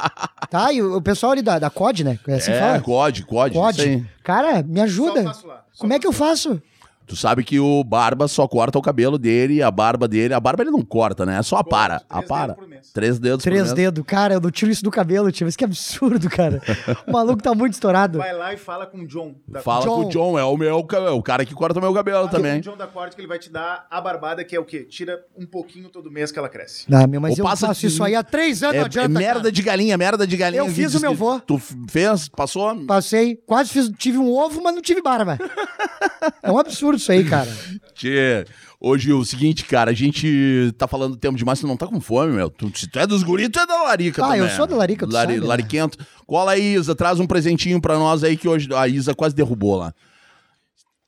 tá? 0.48 0.72
E 0.72 0.80
o, 0.80 0.96
o 0.96 1.02
pessoal 1.02 1.32
ali 1.32 1.42
da, 1.42 1.58
da 1.58 1.68
COD, 1.68 2.02
né? 2.02 2.18
É 2.26 2.34
assim 2.36 2.50
é, 2.50 2.58
fala? 2.58 2.80
COD, 2.80 3.24
COD. 3.24 3.54
COD. 3.54 4.06
Cara, 4.24 4.62
me 4.62 4.80
ajuda. 4.80 5.22
Só 5.22 5.28
faço 5.28 5.46
lá, 5.46 5.64
só 5.70 5.80
Como 5.82 5.92
é 5.92 5.98
que 5.98 6.06
eu 6.06 6.12
faço? 6.12 6.62
Tu 7.06 7.14
sabe 7.14 7.44
que 7.44 7.60
o 7.60 7.84
Barba 7.84 8.26
só 8.26 8.48
corta 8.48 8.78
o 8.78 8.82
cabelo 8.82 9.18
dele, 9.18 9.62
a 9.62 9.70
barba 9.70 10.08
dele, 10.08 10.32
a 10.32 10.40
barba 10.40 10.62
ele 10.62 10.70
não 10.70 10.80
corta, 10.80 11.26
né? 11.26 11.38
É 11.38 11.42
só 11.42 11.56
apara, 11.56 11.98
Três 11.98 12.08
dedos 12.08 12.30
apara. 12.30 12.56
Três 12.92 13.18
dedos 13.18 13.42
Três 13.44 13.72
dedos. 13.72 14.04
Cara, 14.06 14.34
eu 14.34 14.40
não 14.40 14.50
tiro 14.50 14.70
isso 14.70 14.82
do 14.82 14.90
cabelo, 14.90 15.30
tio. 15.32 15.46
Isso 15.48 15.56
que 15.58 15.64
absurdo, 15.64 16.28
cara. 16.28 16.60
O 17.06 17.12
maluco 17.12 17.42
tá 17.42 17.54
muito 17.54 17.74
estourado. 17.74 18.18
Vai 18.18 18.32
lá 18.32 18.52
e 18.52 18.56
fala 18.56 18.86
com 18.86 18.98
o 18.98 19.06
John. 19.06 19.34
Da 19.48 19.60
Fala 19.60 19.84
John. 19.84 20.02
com 20.02 20.06
o 20.06 20.08
John, 20.10 20.38
é 20.38 20.44
o 20.44 20.56
meu, 20.56 20.68
é 20.70 21.10
o 21.10 21.22
cara 21.22 21.44
que 21.44 21.54
corta 21.54 21.78
o 21.78 21.82
meu 21.82 21.92
cabelo 21.92 22.18
Fala 22.18 22.28
com 22.30 22.36
também. 22.36 22.58
o 22.58 22.62
John 22.62 22.76
da 22.76 22.86
Corte 22.86 23.14
que 23.16 23.20
ele 23.20 23.28
vai 23.28 23.38
te 23.38 23.50
dar 23.50 23.86
a 23.90 24.00
barbada, 24.00 24.44
que 24.44 24.54
é 24.54 24.60
o 24.60 24.64
quê? 24.64 24.84
Tira 24.84 25.24
um 25.36 25.46
pouquinho 25.46 25.88
todo 25.88 26.10
mês 26.10 26.30
que 26.30 26.38
ela 26.38 26.48
cresce. 26.48 26.86
Ah, 26.92 27.06
meu, 27.06 27.20
mas 27.20 27.32
Ou 27.32 27.38
eu 27.38 27.44
passa 27.44 27.66
faço 27.68 27.80
de- 27.80 27.86
isso 27.88 28.02
aí 28.04 28.14
há 28.14 28.22
três 28.22 28.62
anos, 28.62 28.74
É, 28.74 28.78
não 28.78 28.84
é 28.84 28.86
adianta. 28.86 29.08
merda 29.08 29.40
cara. 29.40 29.52
de 29.52 29.62
galinha, 29.62 29.96
merda 29.98 30.26
de 30.26 30.36
galinha. 30.36 30.62
Eu 30.62 30.68
fiz 30.68 30.94
o 30.94 31.00
meu 31.00 31.14
vô. 31.14 31.40
Tu 31.40 31.58
fez? 31.88 32.28
Passou? 32.28 32.84
Passei, 32.86 33.36
quase 33.46 33.70
fiz, 33.70 33.90
tive 33.98 34.18
um 34.18 34.30
ovo, 34.32 34.62
mas 34.62 34.74
não 34.74 34.82
tive 34.82 35.02
barba. 35.02 35.38
é 36.42 36.50
um 36.50 36.58
absurdo 36.58 36.96
isso 36.98 37.10
aí, 37.12 37.24
cara. 37.24 37.50
Tchê, 37.94 38.44
hoje 38.80 39.12
o 39.12 39.24
seguinte, 39.24 39.64
cara, 39.64 39.90
a 39.90 39.94
gente 39.94 40.72
tá 40.78 40.88
falando 40.88 41.16
tempo 41.16 41.36
demais, 41.36 41.60
tu 41.60 41.66
não 41.66 41.76
tá 41.76 41.86
com 41.86 42.00
fome, 42.00 42.32
meu. 42.32 42.48
Tu, 42.50 42.70
se 42.78 42.86
tu 42.88 42.98
é 42.98 43.06
dos 43.06 43.22
guris, 43.22 43.48
tu 43.52 43.58
é 43.60 43.66
da 43.66 43.82
larica 43.84 44.24
Ah, 44.24 44.28
também. 44.28 44.40
eu 44.40 44.48
sou 44.50 44.66
da 44.66 44.76
larica, 44.76 45.06
tu 45.06 45.12
sabe, 45.12 45.38
né? 45.38 45.46
Lariquento. 45.46 45.98
Cola 46.26 46.52
aí, 46.52 46.74
Isa, 46.74 46.94
traz 46.94 47.20
um 47.20 47.26
presentinho 47.26 47.80
pra 47.80 47.98
nós 47.98 48.24
aí 48.24 48.36
que 48.36 48.48
hoje 48.48 48.68
a 48.74 48.88
Isa 48.88 49.14
quase 49.14 49.34
derrubou 49.34 49.76
lá. 49.76 49.92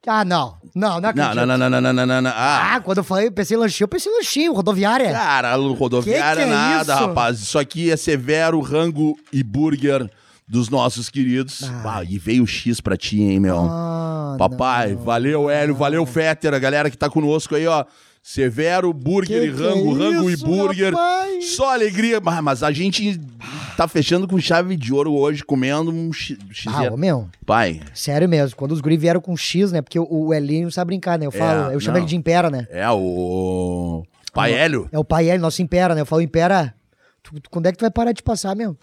Ah, 0.05 0.25
não. 0.25 0.57
Não, 0.75 1.01
não 1.01 1.09
acredito. 1.11 1.35
Não, 1.37 1.47
não, 1.47 1.57
não, 1.59 1.71
não, 1.71 1.81
não, 1.81 1.93
não, 1.93 2.07
não, 2.07 2.23
não. 2.23 2.31
Ah, 2.35 2.75
Ah, 2.75 2.81
quando 2.81 2.99
eu 2.99 3.05
falei, 3.05 3.31
pensei 3.31 3.57
em 3.57 3.61
lanchinho, 3.61 3.85
eu 3.85 3.89
pensei 3.89 4.13
em 4.13 4.17
lanchinho, 4.17 4.53
rodoviária. 4.53 5.13
cara, 5.13 5.55
rodoviária 5.55 6.43
Que 6.43 6.49
que 6.49 6.53
é 6.53 6.57
nada, 6.57 6.93
isso? 6.95 7.07
rapaz. 7.07 7.41
Isso 7.41 7.57
aqui 7.59 7.89
é 7.91 7.97
severo 7.97 8.59
rango 8.61 9.17
e 9.33 9.45
burger 9.45 10.11
dos 10.49 10.69
nossos 10.69 11.09
queridos. 11.09 11.63
Ah, 11.85 12.03
e 12.09 12.19
veio 12.19 12.45
o 12.45 12.47
X 12.47 12.81
pra 12.81 12.97
ti, 12.97 13.21
hein, 13.23 13.41
meu. 13.41 13.59
Ah, 13.61 14.37
Papai, 14.39 14.95
valeu, 14.95 15.49
Hélio, 15.51 15.75
valeu, 15.75 16.05
Fetter, 16.07 16.53
a 16.55 16.59
galera 16.59 16.91
que 16.91 16.97
tá 16.99 17.09
conosco 17.09 17.55
aí, 17.55 17.67
ó. 17.67 17.85
Severo, 18.25 18.93
burger 18.93 19.41
Que 19.41 19.47
e 19.49 19.51
rango, 19.51 19.97
é 20.01 20.05
rango 20.05 20.31
isso, 20.31 20.47
e 20.47 20.49
burger. 20.49 20.93
rapaz? 20.95 21.45
Só 21.57 21.73
alegria. 21.75 22.21
Mas, 22.21 22.41
mas 22.41 22.63
a 22.63 22.71
gente 22.71 23.21
tá 23.77 23.89
fechando 23.89 24.29
com 24.29 24.39
chave 24.39 24.77
de 24.77 24.93
ouro 24.95 25.13
hoje, 25.13 25.43
comendo 25.45 25.91
um 25.91 26.13
x. 26.13 26.39
Ah, 26.69 26.85
ô, 26.93 26.97
meu, 26.97 27.29
Pai, 27.45 27.81
sério 27.93 28.29
mesmo. 28.29 28.57
Quando 28.57 28.71
os 28.71 28.81
guri 28.81 28.97
vieram 28.97 29.21
com 29.21 29.37
X, 29.37 29.73
né? 29.73 29.83
Porque 29.83 29.99
o, 29.99 30.07
o 30.09 30.33
Elinho 30.33 30.65
não 30.65 30.71
sabe 30.71 30.91
brincar, 30.91 31.19
né? 31.19 31.27
Eu 31.27 31.33
falo, 31.33 31.73
É, 31.73 31.75
eu 31.75 31.81
chamo 31.81 31.95
não. 31.97 32.03
ele 32.05 32.09
de 32.09 32.15
Impera, 32.15 32.49
né? 32.49 32.65
é 32.71 32.89
o. 32.89 34.05
Pai 34.33 34.53
Hélio? 34.55 34.89
É 34.93 34.99
o 34.99 35.05
pai 35.05 35.29
L, 35.29 35.39
nosso 35.43 35.61
Impera, 35.61 35.93
né? 35.95 36.03
Eu 36.03 36.07
falo, 36.07 36.23
Impera, 36.23 36.73
tu- 37.25 37.41
tu- 37.41 37.51
quando 37.51 37.67
é 37.67 37.73
que 37.73 37.79
tu 37.79 37.83
vai 37.83 37.91
parar 37.91 38.13
de 38.13 38.23
passar, 38.23 38.55
meu? 38.55 38.77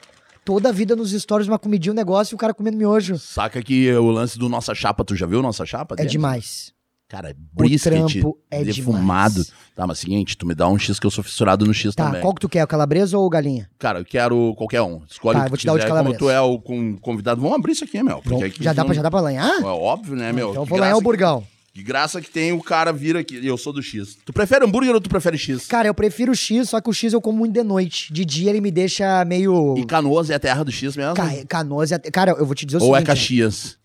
Toda 0.46 0.70
a 0.70 0.72
vida 0.72 0.96
nos 0.96 1.12
stories, 1.12 1.48
uma 1.48 1.60
comidinha, 1.60 1.92
um 1.92 1.96
negócio 1.96 2.34
e 2.34 2.36
o 2.36 2.38
cara 2.38 2.54
comendo 2.54 2.78
miojo. 2.78 3.18
Saca 3.20 3.62
que 3.62 3.92
o 3.94 4.10
lance 4.10 4.38
do 4.40 4.50
Nossa 4.50 4.74
Chapa, 4.74 5.04
tu 5.06 5.16
já 5.16 5.26
viu 5.28 5.42
Nossa 5.42 5.66
Chapa? 5.66 5.96
É 5.98 6.06
demais. 6.06 6.74
Cara, 7.08 7.36
brisket, 7.54 7.92
trampo 8.12 8.38
é 8.52 8.64
defumado. 8.64 9.34
demais. 9.44 9.52
Tá, 9.76 9.88
mas 9.88 9.98
seguinte, 9.98 10.38
tu 10.38 10.46
me 10.46 10.54
dá 10.54 10.68
um 10.70 10.78
X 10.78 11.00
que 11.00 11.08
eu 11.08 11.12
sou 11.12 11.24
fissurado 11.24 11.66
no 11.66 11.74
X 11.74 11.96
Tá, 11.96 12.06
também. 12.06 12.22
qual 12.22 12.34
que 12.36 12.42
tu 12.42 12.48
quer? 12.50 12.64
O 12.64 12.68
calabresa 12.68 13.18
ou 13.18 13.28
galinha? 13.30 13.68
Cara, 13.80 14.00
eu 14.00 14.06
quero 14.06 14.54
qualquer 14.56 14.82
um. 14.84 15.02
Escolhe 15.10 15.38
Tá, 15.38 15.42
o 15.42 15.44
que 15.46 15.50
vou 15.50 15.58
te 15.58 15.66
dar 15.66 15.74
o 15.74 15.76
de 15.78 15.82
quiser. 15.86 15.90
Como 15.90 16.14
calabresa. 16.14 16.20
tu 16.20 16.30
é 16.30 16.40
o 16.40 16.60
convidado, 17.00 17.42
vamos 17.42 17.56
abrir 17.58 17.72
isso 17.72 17.84
aqui, 17.84 18.04
meu. 18.04 18.22
Porque 18.22 18.44
aqui 18.44 18.64
já, 18.64 18.74
dá 18.74 18.82
não- 18.84 18.86
pra, 18.88 18.96
já 18.96 19.02
dá 19.02 19.10
pra 19.10 19.22
lanhar? 19.22 19.60
É 19.60 19.66
óbvio, 19.66 20.16
né, 20.16 20.32
meu? 20.32 20.52
então 20.52 20.62
eu 20.62 20.66
vou 20.68 20.78
lanhar 20.78 20.98
o 20.98 21.02
burgão. 21.02 21.42
Que 21.42 21.48
graça 21.84 22.22
que 22.22 22.30
tem 22.30 22.52
o 22.52 22.62
cara 22.62 22.92
vir 22.92 23.16
aqui. 23.18 23.46
Eu 23.46 23.58
sou 23.58 23.72
do 23.74 23.82
X. 23.82 24.18
Tu 24.26 24.34
prefere 24.34 24.66
hambúrguer 24.66 24.94
ou 24.94 25.02
tu 25.02 25.10
prefere 25.10 25.38
X? 25.38 25.68
Cara, 25.68 25.88
eu 25.88 25.94
prefiro 25.94 26.36
X, 26.36 26.70
só 26.70 26.80
que 26.82 26.90
o 26.90 26.94
X 26.94 27.14
eu 27.14 27.22
como 27.22 27.38
muito 27.40 27.54
de 27.54 27.64
noite. 27.64 28.12
De 28.14 28.24
dia 28.26 28.50
ele 28.50 28.62
me 28.62 28.72
deixa 28.72 29.24
meio... 29.26 29.76
E 29.78 29.86
Canoas 29.86 30.30
é 30.30 30.36
a 30.36 30.40
terra 30.40 30.64
do 30.64 30.72
X 30.72 30.96
mesmo? 30.96 31.14
Ca... 31.16 31.28
Canoas... 31.48 31.92
é- 31.92 32.00
Cara, 32.00 32.32
eu 32.32 32.46
vou 32.46 32.56
te 32.56 32.66
dizer 32.66 32.78
o 32.80 32.84
ou 32.86 32.96
é 32.96 33.00
seguinte... 33.00 33.08
Caxias? 33.08 33.78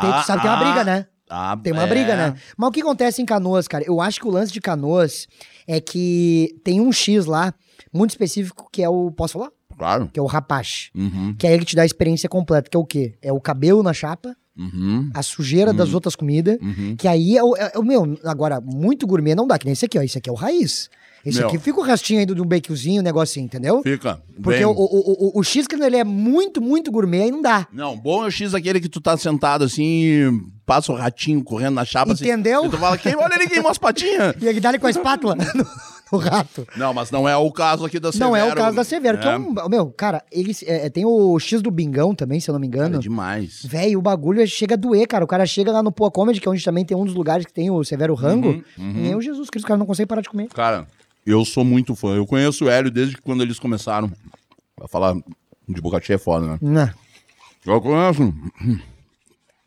Tem, 0.00 0.12
tu 0.12 0.26
sabe 0.26 0.42
que 0.42 0.46
tem 0.46 0.56
uma 0.56 0.64
briga, 0.64 0.84
né? 0.84 1.06
Ah, 1.28 1.56
Tem 1.60 1.72
uma 1.72 1.82
é. 1.84 1.86
briga, 1.88 2.14
né? 2.14 2.34
Mas 2.56 2.68
o 2.68 2.72
que 2.72 2.80
acontece 2.82 3.20
em 3.20 3.26
Canoas, 3.26 3.66
cara? 3.66 3.82
Eu 3.86 4.00
acho 4.00 4.20
que 4.20 4.28
o 4.28 4.30
lance 4.30 4.52
de 4.52 4.60
Canoas 4.60 5.26
é 5.66 5.80
que 5.80 6.54
tem 6.62 6.80
um 6.80 6.92
X 6.92 7.26
lá, 7.26 7.52
muito 7.92 8.10
específico, 8.10 8.68
que 8.70 8.82
é 8.82 8.88
o... 8.88 9.10
Posso 9.10 9.32
falar? 9.32 9.50
Claro. 9.76 10.08
Que 10.12 10.20
é 10.20 10.22
o 10.22 10.26
rapache. 10.26 10.90
Uhum, 10.94 11.34
Que 11.36 11.46
é 11.46 11.50
ele 11.52 11.60
que 11.60 11.70
te 11.70 11.76
dá 11.76 11.82
a 11.82 11.86
experiência 11.86 12.28
completa, 12.28 12.70
que 12.70 12.76
é 12.76 12.80
o 12.80 12.84
quê? 12.84 13.14
É 13.20 13.32
o 13.32 13.40
cabelo 13.40 13.82
na 13.82 13.92
chapa, 13.92 14.36
uhum, 14.56 15.10
a 15.14 15.22
sujeira 15.22 15.72
das 15.72 15.92
outras 15.92 16.16
comidas, 16.16 16.58
uhum. 16.60 16.96
que 16.96 17.06
aí 17.06 17.36
é 17.36 17.42
o, 17.42 17.56
é 17.56 17.72
o 17.76 17.82
meu, 17.82 18.18
agora, 18.24 18.60
muito 18.60 19.06
gourmet 19.06 19.34
não 19.34 19.46
dá, 19.46 19.58
que 19.58 19.64
nem 19.64 19.72
esse 19.72 19.84
aqui, 19.84 19.98
ó, 19.98 20.02
esse 20.02 20.18
aqui 20.18 20.28
é 20.28 20.32
o 20.32 20.36
raiz. 20.36 20.88
Esse 21.26 21.38
Meu. 21.38 21.48
aqui 21.48 21.58
fica 21.58 21.80
o 21.80 21.82
restinho 21.82 22.20
aí 22.20 22.26
de 22.26 22.40
um 22.40 22.46
baconzinho, 22.46 23.00
um 23.00 23.04
negocinho, 23.04 23.46
entendeu? 23.46 23.82
Fica. 23.82 24.22
Porque 24.40 24.58
bem. 24.58 24.64
o, 24.64 24.70
o, 24.70 25.34
o, 25.36 25.40
o 25.40 25.42
X, 25.42 25.66
quando 25.66 25.82
ele 25.82 25.96
é 25.96 26.04
muito, 26.04 26.62
muito 26.62 26.88
gourmet, 26.92 27.22
aí 27.22 27.32
não 27.32 27.42
dá. 27.42 27.66
Não, 27.72 27.96
bom 27.96 28.22
é 28.22 28.28
o 28.28 28.30
X 28.30 28.54
aquele 28.54 28.80
que 28.80 28.88
tu 28.88 29.00
tá 29.00 29.16
sentado 29.16 29.64
assim, 29.64 30.40
passa 30.64 30.92
o 30.92 30.94
ratinho 30.94 31.42
correndo 31.42 31.74
na 31.74 31.84
chapa. 31.84 32.12
assim, 32.12 32.26
Entendeu? 32.26 32.66
e 32.66 32.68
tu 32.68 32.78
fala, 32.78 32.96
quem, 32.96 33.16
olha 33.16 33.34
ele 33.34 33.48
queimou 33.48 33.72
as 33.72 33.78
patinhas. 33.78 34.36
E 34.40 34.46
ele 34.46 34.60
dá 34.60 34.68
ele 34.68 34.78
com 34.78 34.86
a 34.86 34.90
espátula 34.90 35.36
no, 36.12 36.18
rato. 36.18 36.66
Não, 36.76 36.94
mas 36.94 37.10
não 37.10 37.28
é 37.28 37.36
o 37.36 37.50
caso 37.50 37.84
aqui 37.84 37.98
da 37.98 38.12
Severo. 38.12 38.30
Não 38.30 38.36
é 38.36 38.44
o 38.44 38.54
caso 38.54 38.76
da 38.76 38.84
Severo, 38.84 39.18
que 39.18 39.26
é 39.26 39.36
um. 39.36 39.54
Meu, 39.68 39.90
cara, 39.90 40.22
eles. 40.30 40.62
é, 40.66 40.88
tem 40.88 41.04
o 41.04 41.38
X 41.38 41.60
do 41.60 41.70
Bingão 41.70 42.14
também, 42.14 42.38
se 42.40 42.48
eu 42.48 42.52
não 42.52 42.60
me 42.60 42.68
Cara, 42.68 42.86
engano. 42.86 42.96
é 42.96 43.02
demais. 43.02 43.64
Véi, 43.64 43.96
o 43.96 44.02
bagulho 44.02 44.46
chega 44.46 44.74
a 44.74 44.78
doer, 44.78 45.06
cara. 45.06 45.24
O 45.24 45.28
cara 45.28 45.44
chega 45.46 45.72
lá 45.72 45.82
no 45.82 45.90
Poa 45.90 46.10
Comedy, 46.10 46.40
que 46.40 46.48
é 46.48 46.50
onde 46.50 46.64
também 46.64 46.84
tem 46.84 46.96
um 46.96 47.04
dos 47.04 47.14
lugares 47.14 47.44
que 47.44 47.52
tem 47.52 47.70
o 47.70 47.82
Severo 47.84 48.14
Rango. 48.14 48.48
Uhum, 48.48 48.64
uhum. 48.78 48.92
Meu 48.92 49.20
Jesus 49.20 49.50
Cristo, 49.50 49.64
o 49.64 49.68
cara 49.68 49.78
não 49.78 49.86
consegue 49.86 50.08
parar 50.08 50.22
de 50.22 50.28
comer. 50.28 50.48
Cara, 50.48 50.86
eu 51.26 51.44
sou 51.44 51.64
muito 51.64 51.96
fã. 51.96 52.14
Eu 52.14 52.26
conheço 52.26 52.64
o 52.66 52.68
Hélio 52.68 52.90
desde 52.90 53.16
quando 53.16 53.42
eles 53.42 53.58
começaram. 53.58 54.10
Pra 54.76 54.86
falar 54.86 55.14
de 55.68 55.80
boca 55.80 56.00
cheia 56.00 56.16
é 56.16 56.18
foda, 56.18 56.46
né? 56.46 56.58
Não. 56.60 56.90
Eu 57.66 57.80
conheço 57.80 58.32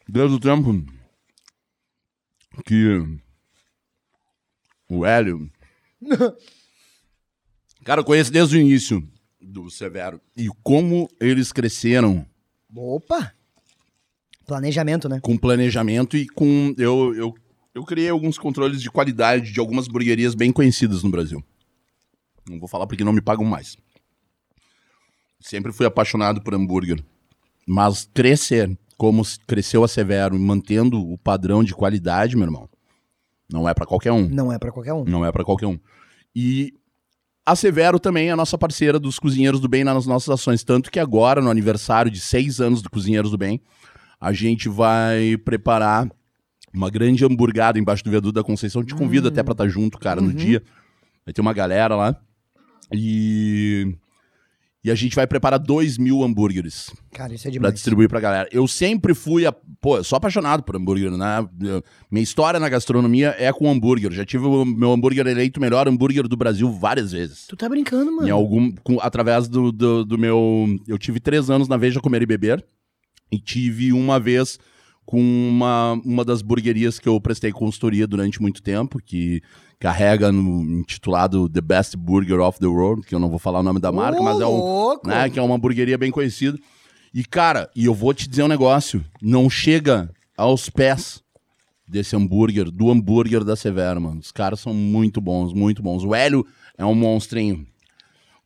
desde 0.07 0.35
o 0.35 0.39
tempo 0.39 0.85
que 2.65 3.03
o 4.89 5.05
Hélio. 5.05 5.49
Cara, 7.83 8.01
eu 8.01 8.05
conheço 8.05 8.31
desde 8.31 8.57
o 8.57 8.59
início 8.59 9.07
do 9.41 9.69
Severo. 9.69 10.19
E 10.35 10.47
como 10.63 11.09
eles 11.19 11.51
cresceram 11.51 12.25
Opa! 12.75 13.33
Planejamento, 14.45 15.07
né? 15.07 15.19
com 15.21 15.37
planejamento 15.37 16.17
e 16.17 16.27
com. 16.27 16.73
Eu, 16.77 17.13
eu, 17.15 17.35
eu 17.73 17.83
criei 17.83 18.09
alguns 18.09 18.37
controles 18.37 18.81
de 18.81 18.89
qualidade 18.89 19.51
de 19.51 19.59
algumas 19.59 19.87
burguerias 19.87 20.33
bem 20.33 20.51
conhecidas 20.51 21.03
no 21.03 21.09
Brasil. 21.09 21.43
Não 22.47 22.59
vou 22.59 22.67
falar 22.67 22.87
porque 22.87 23.03
não 23.03 23.13
me 23.13 23.21
pagam 23.21 23.45
mais. 23.45 23.77
Sempre 25.39 25.71
fui 25.71 25.85
apaixonado 25.85 26.41
por 26.41 26.53
hambúrguer. 26.53 27.03
Mas 27.65 28.09
crescer, 28.13 28.77
como 28.97 29.23
cresceu 29.47 29.83
a 29.83 29.87
Severo, 29.87 30.37
mantendo 30.37 30.99
o 30.99 31.17
padrão 31.17 31.63
de 31.63 31.73
qualidade, 31.73 32.35
meu 32.35 32.45
irmão, 32.45 32.68
não 33.51 33.67
é 33.67 33.73
pra 33.73 33.85
qualquer 33.85 34.11
um. 34.11 34.27
Não 34.29 34.51
é 34.51 34.59
pra 34.59 34.71
qualquer 34.71 34.93
um. 34.93 35.03
Não 35.03 35.25
é 35.25 35.31
pra 35.31 35.43
qualquer 35.43 35.67
um. 35.67 35.79
E 36.35 36.73
a 37.45 37.55
Severo 37.55 37.99
também 37.99 38.29
é 38.29 38.31
a 38.31 38.35
nossa 38.35 38.57
parceira 38.57 38.99
dos 38.99 39.17
Cozinheiros 39.17 39.59
do 39.59 39.67
Bem 39.67 39.83
nas 39.83 40.05
nossas 40.05 40.29
ações. 40.29 40.63
Tanto 40.63 40.91
que 40.91 40.99
agora, 40.99 41.41
no 41.41 41.49
aniversário 41.49 42.11
de 42.11 42.19
seis 42.19 42.61
anos 42.61 42.81
do 42.81 42.89
Cozinheiros 42.89 43.31
do 43.31 43.37
Bem, 43.37 43.59
a 44.21 44.31
gente 44.31 44.69
vai 44.69 45.35
preparar 45.37 46.07
uma 46.71 46.89
grande 46.89 47.25
hamburgada 47.25 47.79
embaixo 47.79 48.03
do 48.03 48.11
viaduto 48.11 48.33
da 48.33 48.43
Conceição. 48.43 48.83
Te 48.83 48.93
convido 48.93 49.27
até 49.29 49.41
pra 49.41 49.53
estar 49.53 49.67
junto, 49.67 49.97
cara, 49.97 50.21
no 50.21 50.31
dia. 50.31 50.61
Vai 51.25 51.33
ter 51.33 51.41
uma 51.41 51.53
galera 51.53 51.95
lá. 51.95 52.15
E. 52.93 53.95
E 54.81 54.89
a 54.89 54.95
gente 54.95 55.13
vai 55.13 55.27
preparar 55.27 55.59
dois 55.59 55.97
mil 55.97 56.23
hambúrgueres 56.23 56.89
Cara, 57.11 57.33
isso 57.33 57.45
é 57.45 57.51
pra 57.51 57.53
demais. 57.53 57.73
distribuir 57.73 58.07
pra 58.07 58.21
galera. 58.21 58.47
Eu 58.49 58.65
sempre 58.65 59.13
fui, 59.13 59.45
a, 59.45 59.51
pô, 59.51 59.97
eu 59.97 60.03
sou 60.05 60.15
apaixonado 60.15 60.63
por 60.63 60.73
hambúrguer, 60.77 61.11
né? 61.11 61.45
Minha 62.09 62.23
história 62.23 62.61
na 62.61 62.69
gastronomia 62.69 63.35
é 63.37 63.51
com 63.51 63.69
hambúrguer. 63.69 64.11
Já 64.13 64.23
tive 64.25 64.45
o 64.45 64.63
meu 64.63 64.93
hambúrguer 64.93 65.27
eleito 65.27 65.59
o 65.59 65.61
melhor 65.61 65.85
hambúrguer 65.87 66.27
do 66.29 66.37
Brasil 66.37 66.71
várias 66.71 67.11
vezes. 67.11 67.45
Tu 67.47 67.57
tá 67.57 67.67
brincando, 67.67 68.09
mano. 68.15 68.25
Em 68.27 68.31
algum, 68.31 68.71
com- 68.83 68.99
através 69.01 69.49
do, 69.49 69.69
do, 69.71 70.05
do 70.05 70.17
meu. 70.17 70.65
Eu 70.87 70.97
tive 70.97 71.19
três 71.19 71.49
anos 71.49 71.67
na 71.67 71.75
Veja 71.75 71.99
Comer 71.99 72.21
e 72.21 72.25
Beber. 72.25 72.65
E 73.29 73.37
tive 73.37 73.91
uma 73.91 74.17
vez 74.17 74.57
com 75.09 75.19
uma, 75.19 75.99
uma 76.05 76.23
das 76.23 76.43
burguerias 76.43 76.99
que 76.99 77.09
eu 77.09 77.19
prestei 77.19 77.51
consultoria 77.51 78.05
durante 78.05 78.39
muito 78.39 78.61
tempo, 78.61 79.01
que 79.03 79.41
carrega 79.79 80.31
no 80.31 80.61
intitulado 80.61 81.49
The 81.49 81.61
Best 81.61 81.97
Burger 81.97 82.39
of 82.41 82.59
the 82.59 82.67
World, 82.67 83.07
que 83.07 83.15
eu 83.15 83.19
não 83.19 83.27
vou 83.27 83.39
falar 83.39 83.61
o 83.61 83.63
nome 83.63 83.79
da 83.79 83.91
marca, 83.91 84.21
Ô, 84.21 84.23
mas 84.23 84.39
é 84.39 84.45
um, 84.45 84.99
né, 85.03 85.27
que 85.27 85.39
é 85.39 85.41
uma 85.41 85.55
hamburgueria 85.55 85.97
bem 85.97 86.11
conhecida. 86.11 86.59
E, 87.11 87.25
cara, 87.25 87.71
e 87.75 87.85
eu 87.85 87.93
vou 87.95 88.13
te 88.13 88.29
dizer 88.29 88.43
um 88.43 88.47
negócio: 88.47 89.03
não 89.19 89.49
chega 89.49 90.11
aos 90.37 90.69
pés 90.69 91.23
desse 91.87 92.15
hambúrguer, 92.15 92.69
do 92.69 92.91
hambúrguer 92.91 93.43
da 93.43 93.55
Severo, 93.55 93.99
mano. 93.99 94.19
Os 94.19 94.31
caras 94.31 94.59
são 94.59 94.75
muito 94.75 95.19
bons, 95.19 95.55
muito 95.55 95.81
bons. 95.81 96.03
O 96.03 96.13
Hélio 96.13 96.45
é 96.77 96.85
um 96.85 96.93
monstrinho. 96.93 97.65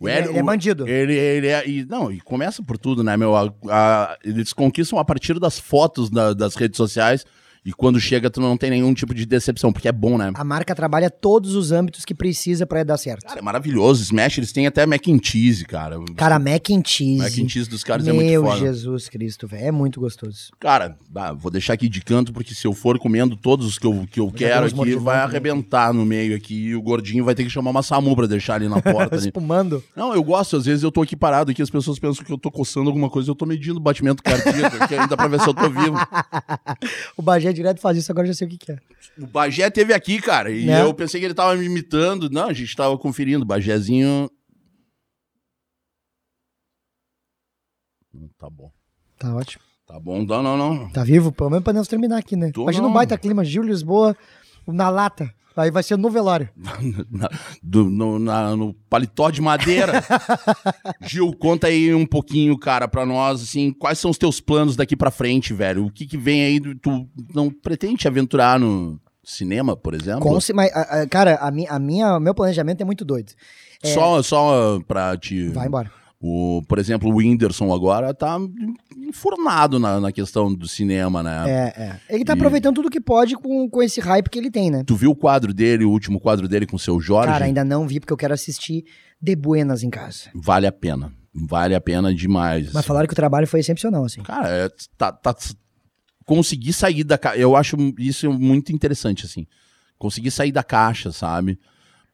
Ele 0.07 0.27
é- 0.27 0.29
ele 0.29 0.37
é 0.39 0.41
o- 0.41 0.45
bandido. 0.45 0.87
Ele, 0.87 1.13
ele 1.15 1.47
é. 1.47 1.67
E, 1.67 1.85
não, 1.85 2.11
e 2.11 2.19
começa 2.19 2.61
por 2.63 2.77
tudo, 2.77 3.03
né, 3.03 3.15
meu? 3.17 3.35
A- 3.35 3.53
a- 3.69 4.17
eles 4.23 4.53
conquistam 4.53 4.99
a 4.99 5.05
partir 5.05 5.39
das 5.39 5.59
fotos 5.59 6.09
da- 6.09 6.33
das 6.33 6.55
redes 6.55 6.77
sociais. 6.77 7.25
E 7.65 7.71
quando 7.71 7.97
chega, 7.99 8.29
tu 8.29 8.41
não 8.41 8.57
tem 8.57 8.69
nenhum 8.69 8.93
tipo 8.93 9.13
de 9.13 9.25
decepção, 9.25 9.71
porque 9.71 9.87
é 9.87 9.91
bom, 9.91 10.17
né? 10.17 10.31
A 10.35 10.43
marca 10.43 10.75
trabalha 10.75 11.09
todos 11.09 11.55
os 11.55 11.71
âmbitos 11.71 12.03
que 12.03 12.13
precisa 12.13 12.65
pra 12.67 12.83
dar 12.83 12.97
certo. 12.97 13.23
Cara, 13.25 13.39
é 13.39 13.41
maravilhoso. 13.41 14.03
Smash, 14.03 14.37
eles 14.37 14.51
têm 14.51 14.67
até 14.67 14.85
mac 14.85 15.07
and 15.07 15.19
cheese, 15.23 15.63
cara. 15.65 15.97
Cara, 16.15 16.37
mac 16.39 16.69
and 16.71 16.83
cheese. 16.85 17.17
mac 17.19 17.31
and 17.37 17.47
cheese 17.47 17.69
dos 17.69 17.81
caras 17.83 18.05
Meu 18.05 18.15
é 18.15 18.17
muito 18.17 18.41
foda. 18.41 18.59
Jesus 18.59 19.07
Cristo, 19.07 19.47
velho. 19.47 19.65
É 19.67 19.71
muito 19.71 20.01
gostoso. 20.01 20.51
Cara, 20.59 20.97
bah, 21.09 21.31
vou 21.31 21.49
deixar 21.49 21.73
aqui 21.73 21.87
de 21.87 22.01
canto, 22.01 22.33
porque 22.33 22.53
se 22.53 22.67
eu 22.67 22.73
for 22.73 22.99
comendo 22.99 23.37
todos 23.37 23.65
os 23.65 23.79
que 23.79 23.87
eu, 23.87 24.05
que 24.11 24.19
eu 24.19 24.29
quero 24.29 24.65
aqui, 24.65 24.75
vai 24.75 24.87
também. 24.95 25.13
arrebentar 25.15 25.93
no 25.93 26.05
meio 26.05 26.35
aqui. 26.35 26.53
E 26.67 26.75
o 26.75 26.81
gordinho 26.81 27.23
vai 27.23 27.33
ter 27.33 27.45
que 27.45 27.49
chamar 27.49 27.71
uma 27.71 27.81
SAMU 27.83 28.13
pra 28.13 28.27
deixar 28.27 28.55
ali 28.55 28.67
na 28.67 28.81
porta. 28.83 29.15
ali. 29.15 29.27
Espumando. 29.27 29.81
Não, 29.95 30.13
eu 30.13 30.21
gosto. 30.21 30.57
Às 30.57 30.65
vezes 30.65 30.83
eu 30.83 30.91
tô 30.91 31.01
aqui 31.01 31.15
parado 31.15 31.51
aqui, 31.51 31.61
as 31.61 31.69
pessoas 31.69 31.97
pensam 31.97 32.25
que 32.25 32.31
eu 32.33 32.37
tô 32.37 32.51
coçando 32.51 32.89
alguma 32.89 33.09
coisa, 33.09 33.31
eu 33.31 33.35
tô 33.35 33.45
medindo 33.45 33.77
o 33.77 33.81
batimento 33.81 34.21
cardíaco 34.21 34.83
aqui 34.83 34.95
ainda 34.95 35.15
pra 35.15 35.29
ver 35.29 35.39
se 35.39 35.47
eu 35.47 35.53
tô 35.53 35.69
vivo. 35.69 35.95
O 37.15 37.21
Bagé 37.21 37.52
direto 37.53 37.79
faz 37.79 37.97
isso, 37.97 38.11
agora 38.11 38.27
já 38.27 38.33
sei 38.33 38.47
o 38.47 38.49
que, 38.49 38.57
que 38.57 38.71
é. 38.71 38.79
O 39.17 39.27
Bagé 39.27 39.69
teve 39.69 39.93
aqui, 39.93 40.19
cara, 40.21 40.49
e 40.51 40.65
Né? 40.65 40.81
eu 40.81 40.93
pensei 40.93 41.19
que 41.19 41.25
ele 41.25 41.33
tava 41.33 41.55
me 41.55 41.65
imitando. 41.65 42.29
Não, 42.29 42.47
a 42.49 42.53
gente 42.53 42.75
tava 42.75 42.97
conferindo. 42.97 43.43
O 43.43 43.47
Bagézinho. 43.47 44.29
Hum, 48.13 48.29
Tá 48.37 48.49
bom. 48.49 48.71
Tá 49.17 49.35
ótimo. 49.35 49.63
Tá 49.85 49.99
bom, 49.99 50.23
não, 50.23 50.41
não, 50.43 50.57
não. 50.57 50.89
Tá 50.91 51.03
vivo? 51.03 51.31
Pelo 51.31 51.49
menos 51.49 51.63
podemos 51.63 51.87
terminar 51.87 52.17
aqui, 52.17 52.35
né? 52.35 52.51
Tô 52.51 52.63
Imagina 52.63 52.85
um 52.85 52.87
não. 52.87 52.93
baita 52.93 53.17
clima, 53.17 53.43
Gil 53.43 53.63
Lisboa, 53.63 54.15
na 54.65 54.89
lata. 54.89 55.33
Aí 55.55 55.69
vai 55.71 55.83
ser 55.83 55.97
no 55.97 56.09
velório. 56.09 56.49
Na- 57.11 57.29
do- 57.61 57.89
no, 57.89 58.17
na- 58.19 58.55
no 58.55 58.73
paletó 58.89 59.29
de 59.29 59.41
madeira. 59.41 60.03
Gil, 61.01 61.33
conta 61.33 61.67
aí 61.67 61.93
um 61.93 62.05
pouquinho, 62.05 62.57
cara, 62.57 62.87
pra 62.87 63.05
nós, 63.05 63.41
assim, 63.43 63.71
quais 63.71 63.99
são 63.99 64.11
os 64.11 64.17
teus 64.17 64.39
planos 64.39 64.75
daqui 64.75 64.95
pra 64.95 65.11
frente, 65.11 65.53
velho? 65.53 65.85
O 65.85 65.91
que 65.91 66.05
que 66.05 66.17
vem 66.17 66.43
aí? 66.43 66.59
Tu 66.59 67.07
não 67.33 67.49
pretende 67.49 67.97
te 67.97 68.07
aventurar 68.07 68.59
no 68.59 68.99
cinema, 69.23 69.75
por 69.75 69.93
exemplo? 69.93 70.21
Com, 70.21 70.37
mas, 70.53 70.71
cara, 71.09 71.35
a 71.35 71.47
a 71.75 71.79
minha, 71.79 72.19
meu 72.19 72.33
planejamento 72.33 72.81
é 72.81 72.85
muito 72.85 73.05
doido. 73.05 73.31
Só, 73.83 74.21
só 74.23 74.79
pra 74.87 75.17
te... 75.17 75.49
Vai 75.49 75.67
embora. 75.67 75.91
O, 76.25 76.61
por 76.69 76.79
exemplo, 76.79 77.09
o 77.11 77.15
Whindersson 77.17 77.73
agora 77.73 78.13
tá 78.13 78.37
enfurnado 78.97 79.77
na, 79.77 79.99
na 79.99 80.09
questão 80.11 80.53
do 80.53 80.67
cinema, 80.69 81.21
né? 81.21 81.43
É, 81.49 81.83
é. 81.83 81.99
Ele 82.15 82.23
tá 82.23 82.31
E- 82.31 82.35
aproveitando 82.35 82.75
tudo 82.75 82.89
que 82.89 83.01
pode 83.01 83.35
com, 83.35 83.69
com 83.69 83.83
esse 83.83 83.99
hype 83.99 84.29
que 84.29 84.39
ele 84.39 84.49
tem, 84.49 84.71
né? 84.71 84.83
Tu 84.85 84.95
viu 84.95 85.11
o 85.11 85.15
quadro 85.15 85.53
dele, 85.53 85.83
o 85.83 85.89
último 85.91 86.21
quadro 86.21 86.47
dele 86.47 86.65
com 86.65 86.77
o 86.77 86.79
seu 86.79 86.99
Jorge? 87.01 87.31
Cara, 87.33 87.43
ainda 87.45 87.65
não 87.65 87.85
vi 87.87 87.99
porque 87.99 88.13
eu 88.13 88.17
quero 88.17 88.33
assistir 88.33 88.85
de 89.21 89.35
buenas 89.35 89.83
em 89.83 89.89
casa. 89.89 90.29
Vale 90.33 90.65
a 90.65 90.71
pena. 90.71 91.11
Vale 91.35 91.75
a 91.75 91.81
pena 91.81 92.13
demais. 92.13 92.71
Mas 92.71 92.85
falaram 92.85 93.07
que 93.07 93.13
o 93.13 93.15
trabalho 93.15 93.45
foi 93.47 93.59
excepcional, 93.59 94.05
assim. 94.05 94.21
Cara, 94.21 94.47
é, 94.49 94.69
tá, 94.97 95.11
tá- 95.11 95.35
conseguir 96.25 96.73
sair 96.73 97.03
da 97.03 97.17
caixa. 97.17 97.37
Eu 97.37 97.55
acho 97.55 97.75
isso 97.97 98.31
muito 98.31 98.71
interessante, 98.71 99.25
assim. 99.25 99.45
Conseguir 99.97 100.31
sair 100.31 100.51
da 100.51 100.63
caixa, 100.63 101.11
sabe? 101.11 101.59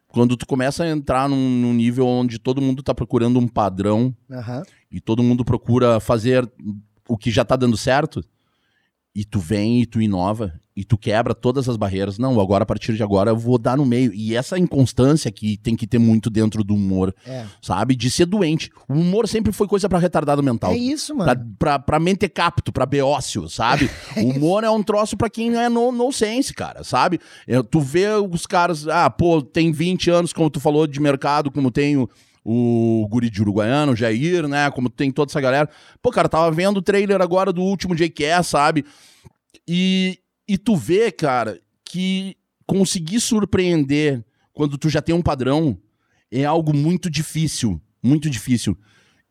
Quando 0.09 0.35
tu 0.35 0.45
começa 0.45 0.83
a 0.83 0.89
entrar 0.89 1.29
num, 1.29 1.49
num 1.49 1.73
nível 1.73 2.05
onde 2.05 2.39
todo 2.39 2.61
mundo 2.61 2.81
tá 2.81 2.93
procurando 2.95 3.39
um 3.39 3.47
padrão 3.47 4.13
Aham. 4.29 4.63
e 4.91 4.99
todo 4.99 5.23
mundo 5.23 5.45
procura 5.45 5.99
fazer 5.99 6.51
o 7.07 7.15
que 7.15 7.29
já 7.31 7.45
tá 7.45 7.55
dando 7.55 7.77
certo, 7.77 8.23
e 9.15 9.23
tu 9.23 9.39
vem 9.39 9.81
e 9.81 9.85
tu 9.85 10.01
inova, 10.01 10.59
e 10.79 10.85
tu 10.85 10.97
quebra 10.97 11.35
todas 11.35 11.67
as 11.67 11.75
barreiras. 11.75 12.17
Não, 12.17 12.39
agora 12.39 12.63
a 12.63 12.65
partir 12.65 12.93
de 12.95 13.03
agora 13.03 13.31
eu 13.31 13.37
vou 13.37 13.57
dar 13.57 13.75
no 13.75 13.85
meio. 13.85 14.13
E 14.13 14.33
essa 14.33 14.57
inconstância 14.57 15.29
que 15.29 15.57
tem 15.57 15.75
que 15.75 15.85
ter 15.85 15.99
muito 15.99 16.29
dentro 16.29 16.63
do 16.63 16.73
humor, 16.73 17.13
É. 17.25 17.45
sabe? 17.61 17.97
De 17.97 18.09
ser 18.09 18.25
doente. 18.25 18.71
O 18.87 18.93
humor 18.93 19.27
sempre 19.27 19.51
foi 19.51 19.67
coisa 19.67 19.89
pra 19.89 19.99
retardado 19.99 20.41
mental. 20.41 20.71
É 20.71 20.77
isso, 20.77 21.13
Pra, 21.17 21.25
mano. 21.25 21.55
pra, 21.59 21.79
pra 21.79 21.99
mentecapto, 21.99 22.71
pra 22.71 22.85
beócio, 22.85 23.49
sabe? 23.49 23.89
o 24.15 24.21
humor 24.29 24.63
é 24.63 24.69
um 24.69 24.81
troço 24.81 25.17
pra 25.17 25.29
quem 25.29 25.53
é 25.57 25.67
no, 25.67 25.91
no 25.91 26.13
sense, 26.13 26.53
cara, 26.53 26.81
sabe? 26.83 27.19
É, 27.45 27.61
tu 27.61 27.81
vê 27.81 28.07
os 28.13 28.45
caras, 28.45 28.87
ah, 28.87 29.09
pô, 29.09 29.41
tem 29.41 29.73
20 29.73 30.09
anos, 30.09 30.31
como 30.31 30.49
tu 30.49 30.61
falou, 30.61 30.87
de 30.87 31.01
mercado, 31.01 31.51
como 31.51 31.69
tem 31.71 31.97
o, 31.97 32.09
o 32.45 33.05
guri 33.09 33.29
de 33.29 33.41
Uruguaiano, 33.41 33.91
o 33.91 33.95
Jair, 33.97 34.47
né? 34.47 34.71
Como 34.71 34.89
tem 34.89 35.11
toda 35.11 35.29
essa 35.29 35.41
galera. 35.41 35.69
Pô, 36.01 36.09
cara, 36.09 36.29
tava 36.29 36.49
vendo 36.51 36.77
o 36.77 36.81
trailer 36.81 37.21
agora 37.21 37.51
do 37.51 37.61
último 37.61 37.93
JQS, 37.93 38.47
sabe? 38.47 38.85
E, 39.67 40.17
e 40.49 40.57
tu 40.57 40.75
vê, 40.75 41.11
cara, 41.11 41.61
que 41.85 42.35
conseguir 42.65 43.19
surpreender 43.19 44.25
quando 44.51 44.79
tu 44.79 44.89
já 44.89 44.99
tem 44.99 45.13
um 45.13 45.21
padrão 45.21 45.79
é 46.31 46.43
algo 46.43 46.75
muito 46.75 47.07
difícil, 47.07 47.79
muito 48.01 48.27
difícil. 48.31 48.75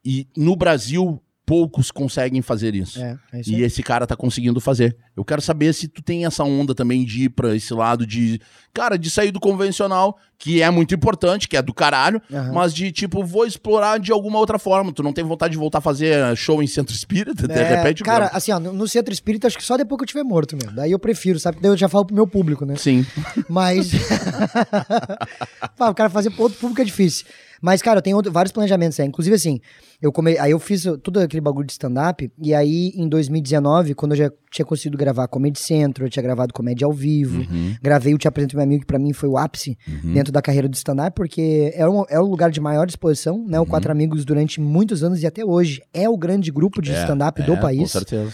E 0.05 0.29
no 0.37 0.55
Brasil, 0.55 1.21
poucos 1.49 1.91
conseguem 1.91 2.43
fazer 2.43 2.75
isso. 2.75 3.01
É, 3.01 3.19
é 3.33 3.41
isso 3.41 3.51
E 3.51 3.63
esse 3.63 3.83
cara 3.83 4.07
tá 4.07 4.15
conseguindo 4.15 4.61
fazer. 4.61 4.95
Eu 5.17 5.25
quero 5.25 5.41
saber 5.41 5.73
se 5.73 5.89
tu 5.89 6.03
tem 6.03 6.27
essa 6.27 6.45
onda 6.45 6.75
também 6.75 7.07
de 7.07 7.25
ir 7.25 7.29
pra 7.31 7.57
esse 7.57 7.73
lado 7.73 8.07
de, 8.07 8.39
cara, 8.75 8.99
de 8.99 9.11
sair 9.11 9.31
do 9.31 9.41
convencional, 9.41 10.19
que 10.39 10.61
é 10.61 10.71
muito 10.71 10.95
importante, 10.95 11.49
que 11.49 11.57
é 11.57 11.63
do 11.63 11.73
caralho, 11.73 12.21
Aham. 12.31 12.53
mas 12.53 12.75
de 12.75 12.93
tipo, 12.93 13.25
vou 13.25 13.47
explorar 13.47 13.99
de 13.99 14.13
alguma 14.13 14.39
outra 14.39 14.59
forma. 14.59 14.93
Tu 14.93 15.03
não 15.03 15.13
tem 15.15 15.25
vontade 15.25 15.53
de 15.53 15.59
voltar 15.59 15.79
a 15.79 15.81
fazer 15.81 16.37
show 16.37 16.63
em 16.63 16.67
centro 16.67 16.95
espírita? 16.95 17.49
De 17.49 17.55
É, 17.55 17.77
repente, 17.77 18.05
cara, 18.05 18.27
assim, 18.27 18.53
ó, 18.53 18.61
no, 18.61 18.75
no 18.75 18.87
centro 18.87 19.11
espírita, 19.13 19.47
acho 19.47 19.57
que 19.57 19.65
só 19.65 19.79
depois 19.79 19.97
que 19.99 20.03
eu 20.05 20.09
tiver 20.09 20.23
morto 20.25 20.55
mesmo. 20.55 20.73
Daí 20.73 20.93
eu 20.93 20.99
prefiro, 20.99 21.41
sabe? 21.41 21.59
Daí 21.63 21.71
eu 21.71 21.77
já 21.79 21.89
falo 21.89 22.05
pro 22.05 22.15
meu 22.15 22.27
público, 22.27 22.67
né? 22.67 22.77
sim. 22.77 23.07
Mas. 23.49 23.91
Pá, 25.77 25.89
o 25.89 25.95
cara 25.95 26.11
fazer 26.11 26.31
pro 26.31 26.43
outro 26.43 26.59
público 26.59 26.83
é 26.83 26.85
difícil. 26.85 27.25
Mas, 27.61 27.83
cara, 27.83 27.99
eu 27.99 28.03
tenho 28.03 28.17
outro- 28.17 28.31
vários 28.33 28.53
planejamentos, 28.53 28.97
né? 28.99 29.05
Inclusive, 29.05 29.35
assim, 29.37 29.61
eu 30.01 30.13
come... 30.13 30.39
aí 30.39 30.51
eu 30.53 30.59
fiz 30.59 30.85
todo 31.03 31.19
aquele 31.21 31.41
bagulho 31.41 31.67
de 31.67 31.73
stand-up, 31.73 32.31
e 32.41 32.55
aí, 32.55 32.93
em 32.95 33.09
2019, 33.09 33.95
quando 33.95 34.13
eu 34.13 34.19
já 34.19 34.31
tinha 34.51 34.65
conseguido 34.65 34.97
gravar 34.97 35.27
Comedy 35.29 35.59
Central, 35.59 36.07
eu 36.07 36.11
tinha 36.11 36.23
gravado 36.23 36.53
comédia 36.55 36.87
ao 36.87 36.93
vivo, 36.93 37.41
Uhum. 37.41 37.75
gravei 37.83 38.15
o 38.15 38.19
Te 38.19 38.27
Apresento 38.29 38.57
Meu 38.57 38.65
Amigo, 38.65 38.81
que 38.83 38.87
pra 38.87 38.99
mim 38.99 39.13
foi 39.13 39.29
o 39.29 39.37
ápice 39.37 39.77
dentro 40.15 40.33
da 40.33 40.41
carreira 40.41 40.69
do 40.69 40.75
stand-up, 40.75 41.15
porque 41.15 41.73
é 41.75 41.89
um, 41.89 42.05
é 42.09 42.19
um 42.21 42.27
lugar 42.27 42.51
de 42.51 42.61
maior 42.61 42.87
exposição, 42.89 43.45
né? 43.47 43.59
O 43.59 43.63
Uhum. 43.63 43.69
Quatro 43.69 43.91
Amigos, 43.93 44.25
durante 44.25 44.61
muitos 44.61 45.03
anos 45.03 45.23
e 45.23 45.27
até 45.27 45.45
hoje, 45.45 45.83
é 45.93 46.09
o 46.09 46.17
grande 46.17 46.51
grupo 46.51 46.81
de 46.81 46.93
É, 46.93 47.01
stand-up 47.03 47.41
é, 47.41 47.45
do 47.45 47.55
Com 47.57 47.61
país. 47.63 47.91
certeza. 47.91 48.33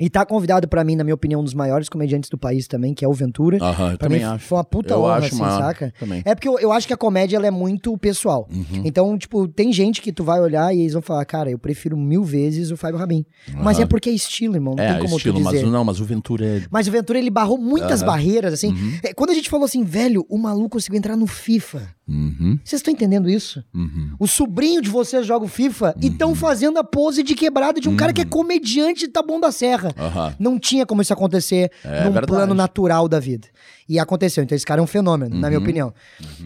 E 0.00 0.10
tá 0.10 0.26
convidado 0.26 0.66
pra 0.66 0.82
mim, 0.82 0.96
na 0.96 1.04
minha 1.04 1.14
opinião, 1.14 1.40
um 1.40 1.44
dos 1.44 1.54
maiores 1.54 1.88
comediantes 1.88 2.28
do 2.28 2.36
país 2.36 2.66
também, 2.66 2.92
que 2.94 3.04
é 3.04 3.08
o 3.08 3.12
Ventura. 3.12 3.58
Aham, 3.62 3.92
eu 3.92 3.98
Pra 3.98 4.08
também 4.08 4.18
mim 4.18 4.24
acho. 4.24 4.44
foi 4.46 4.58
uma 4.58 4.64
puta 4.64 4.94
eu 4.94 5.02
honra, 5.02 5.14
acho 5.18 5.26
assim, 5.28 5.38
maior 5.40 5.60
saca? 5.60 5.94
Também. 6.00 6.20
É 6.24 6.34
porque 6.34 6.48
eu, 6.48 6.58
eu 6.58 6.72
acho 6.72 6.84
que 6.88 6.92
a 6.92 6.96
comédia 6.96 7.36
ela 7.36 7.46
é 7.46 7.50
muito 7.50 7.96
pessoal. 7.96 8.48
Uhum. 8.52 8.82
Então, 8.84 9.16
tipo, 9.16 9.46
tem 9.46 9.72
gente 9.72 10.02
que 10.02 10.12
tu 10.12 10.24
vai 10.24 10.40
olhar 10.40 10.74
e 10.74 10.80
eles 10.80 10.94
vão 10.94 11.00
falar, 11.02 11.24
cara, 11.24 11.48
eu 11.48 11.58
prefiro 11.60 11.96
mil 11.96 12.24
vezes 12.24 12.72
o 12.72 12.76
Fábio 12.76 12.98
Rabin. 12.98 13.24
Mas 13.62 13.78
é 13.78 13.86
porque 13.86 14.10
é 14.10 14.12
estilo, 14.12 14.56
irmão. 14.56 14.74
Não 14.76 14.82
É, 14.82 14.94
tem 14.94 15.02
como 15.02 15.16
estilo, 15.16 15.38
tu 15.38 15.44
mas 15.44 15.52
dizer. 15.54 15.66
o- 15.66 15.70
não, 15.70 15.84
mas 15.84 16.00
o 16.00 16.04
Ventura 16.04 16.44
é. 16.44 16.62
Mas 16.72 16.88
o 16.88 16.90
Ventura, 16.90 17.16
ele 17.20 17.30
barrou 17.30 17.56
muitas 17.56 18.02
barreiras, 18.02 18.52
assim. 18.52 18.70
Uhum. 18.72 18.98
É, 19.02 19.14
Quando 19.14 19.30
a 19.30 19.34
gente 19.34 19.48
falou 19.48 19.64
assim, 19.64 19.84
velho, 19.84 20.26
o 20.28 20.36
maluco 20.36 20.70
conseguiu 20.70 20.98
entrar 20.98 21.16
no 21.16 21.28
FIFA. 21.28 21.88
Uhum, 22.06 22.58
Vocês 22.62 22.80
estão 22.80 22.92
entendendo 22.92 23.30
isso? 23.30 23.64
uhum. 23.74 24.10
O 24.18 24.26
sobrinho 24.26 24.82
de 24.82 24.90
vocês 24.90 25.26
joga 25.26 25.46
o 25.46 25.48
FIFA 25.48 25.94
e 26.02 26.08
estão 26.08 26.34
fazendo 26.34 26.78
a 26.78 26.84
pose 26.84 27.22
de 27.22 27.34
quebrada 27.34 27.80
de 27.80 27.88
um 27.88 27.96
cara 27.96 28.12
que 28.12 28.20
Uhum. 28.20 28.26
é 28.26 28.30
comediante 28.30 29.06
da 29.06 29.22
Bom 29.22 29.40
da 29.40 29.50
Serra. 29.50 29.94
Não 30.38 30.58
tinha 30.58 30.84
como 30.84 31.00
isso 31.00 31.12
acontecer 31.14 31.70
É 31.82 31.98
num 32.04 32.12
verdade. 32.12 32.26
plano 32.26 32.52
natural 32.54 33.08
da 33.08 33.18
vida. 33.18 33.48
E 33.88 33.98
aconteceu. 33.98 34.44
Então 34.44 34.54
esse 34.54 34.66
cara 34.66 34.80
é 34.80 34.84
um 34.84 34.86
fenômeno, 34.86 35.34
na 35.34 35.48
minha 35.48 35.58
Uhum. 35.58 35.64
opinião. 35.64 35.94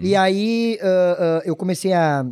E 0.00 0.14
aí 0.14 0.78
ah, 0.80 1.16
ah, 1.18 1.42
eu 1.44 1.56
comecei 1.56 1.92
a. 1.92 2.24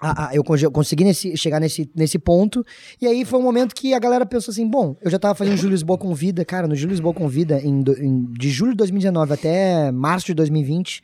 a- 0.00 0.28
a- 0.28 0.34
eu 0.34 0.42
consegui 0.70 1.04
nesse- 1.04 1.34
chegar 1.36 1.60
nesse, 1.60 1.88
nesse 1.94 2.18
ponto. 2.18 2.64
E 3.00 3.06
aí 3.06 3.24
foi 3.24 3.38
um 3.38 3.42
momento 3.42 3.74
que 3.74 3.94
a 3.94 3.98
galera 3.98 4.26
pensou 4.26 4.52
assim: 4.52 4.66
bom, 4.68 4.96
eu 5.02 5.10
já 5.10 5.18
tava 5.18 5.34
fazendo 5.34 5.56
Júlio 5.56 5.70
Lisboa 5.72 5.96
com 5.98 6.14
vida. 6.14 6.44
Cara, 6.44 6.66
no 6.66 6.74
Júlio 6.74 6.92
Lisboa 6.92 7.14
com 7.14 7.26
vida, 7.28 7.60
em 7.62 7.80
do- 7.82 7.92
em- 8.02 8.24
de 8.32 8.50
julho 8.50 8.72
de 8.72 8.78
2019 8.78 9.32
até 9.34 9.90
março 9.92 10.26
de 10.26 10.34
2020, 10.34 11.02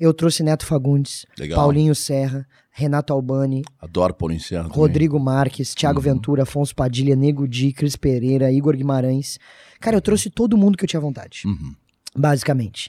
eu 0.00 0.12
trouxe 0.14 0.42
Neto 0.42 0.64
Fagundes, 0.66 1.26
Legal. 1.38 1.56
Paulinho 1.60 1.94
Serra, 1.94 2.46
Renato 2.72 3.12
Albani, 3.12 3.62
Adoro 3.80 4.14
pôr 4.14 4.30
em 4.32 4.38
cena. 4.38 4.62
também. 4.64 4.76
Rodrigo 4.78 5.18
Marques, 5.20 5.74
Thiago 5.74 5.98
Uhum. 5.98 6.04
Ventura, 6.04 6.42
Afonso 6.44 6.74
Padilha, 6.74 7.14
Nego 7.14 7.46
Di, 7.46 7.72
Cris 7.72 7.96
Pereira, 7.96 8.50
Igor 8.50 8.76
Guimarães. 8.76 9.38
Cara, 9.80 9.96
eu 9.96 10.00
trouxe 10.00 10.30
todo 10.30 10.56
mundo 10.56 10.78
que 10.78 10.84
eu 10.84 10.88
tinha 10.88 11.00
vontade, 11.00 11.42
Uhum. 11.46 11.74
basicamente. 12.16 12.88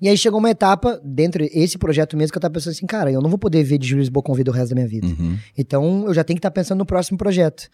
E 0.00 0.08
aí 0.08 0.16
chegou 0.16 0.38
uma 0.38 0.50
etapa, 0.50 1.00
dentro 1.04 1.44
desse 1.46 1.76
projeto 1.76 2.16
mesmo, 2.16 2.32
que 2.32 2.38
eu 2.38 2.42
tava 2.42 2.54
pensando 2.54 2.72
assim, 2.72 2.86
cara, 2.86 3.12
eu 3.12 3.20
não 3.20 3.28
vou 3.28 3.38
poder 3.38 3.62
ver 3.62 3.78
de 3.78 3.86
Júlio 3.86 4.00
Lisboa 4.00 4.22
com 4.22 4.32
vida 4.34 4.50
o 4.50 4.54
resto 4.54 4.70
da 4.70 4.74
minha 4.76 4.88
vida. 4.88 5.06
Uhum. 5.06 5.38
Então 5.56 6.06
eu 6.06 6.14
já 6.14 6.24
tenho 6.24 6.36
que 6.36 6.38
estar 6.38 6.50
pensando 6.50 6.78
no 6.78 6.86
próximo 6.86 7.18
projeto. 7.18 7.68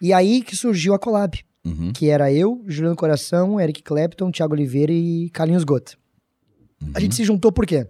E 0.00 0.12
aí 0.12 0.42
que 0.42 0.54
surgiu 0.56 0.94
a 0.94 0.98
Collab, 0.98 1.38
Uhum. 1.64 1.92
que 1.92 2.08
era 2.08 2.32
eu, 2.32 2.62
Juliano 2.66 2.96
Coração, 2.96 3.60
Eric 3.60 3.82
Clapton, 3.82 4.30
Thiago 4.30 4.54
Oliveira 4.54 4.92
e 4.92 5.28
Carlinhos 5.30 5.64
Gota. 5.64 5.92
A 6.94 7.00
gente 7.00 7.14
se 7.14 7.24
juntou 7.24 7.52
por 7.52 7.66
quê? 7.66 7.86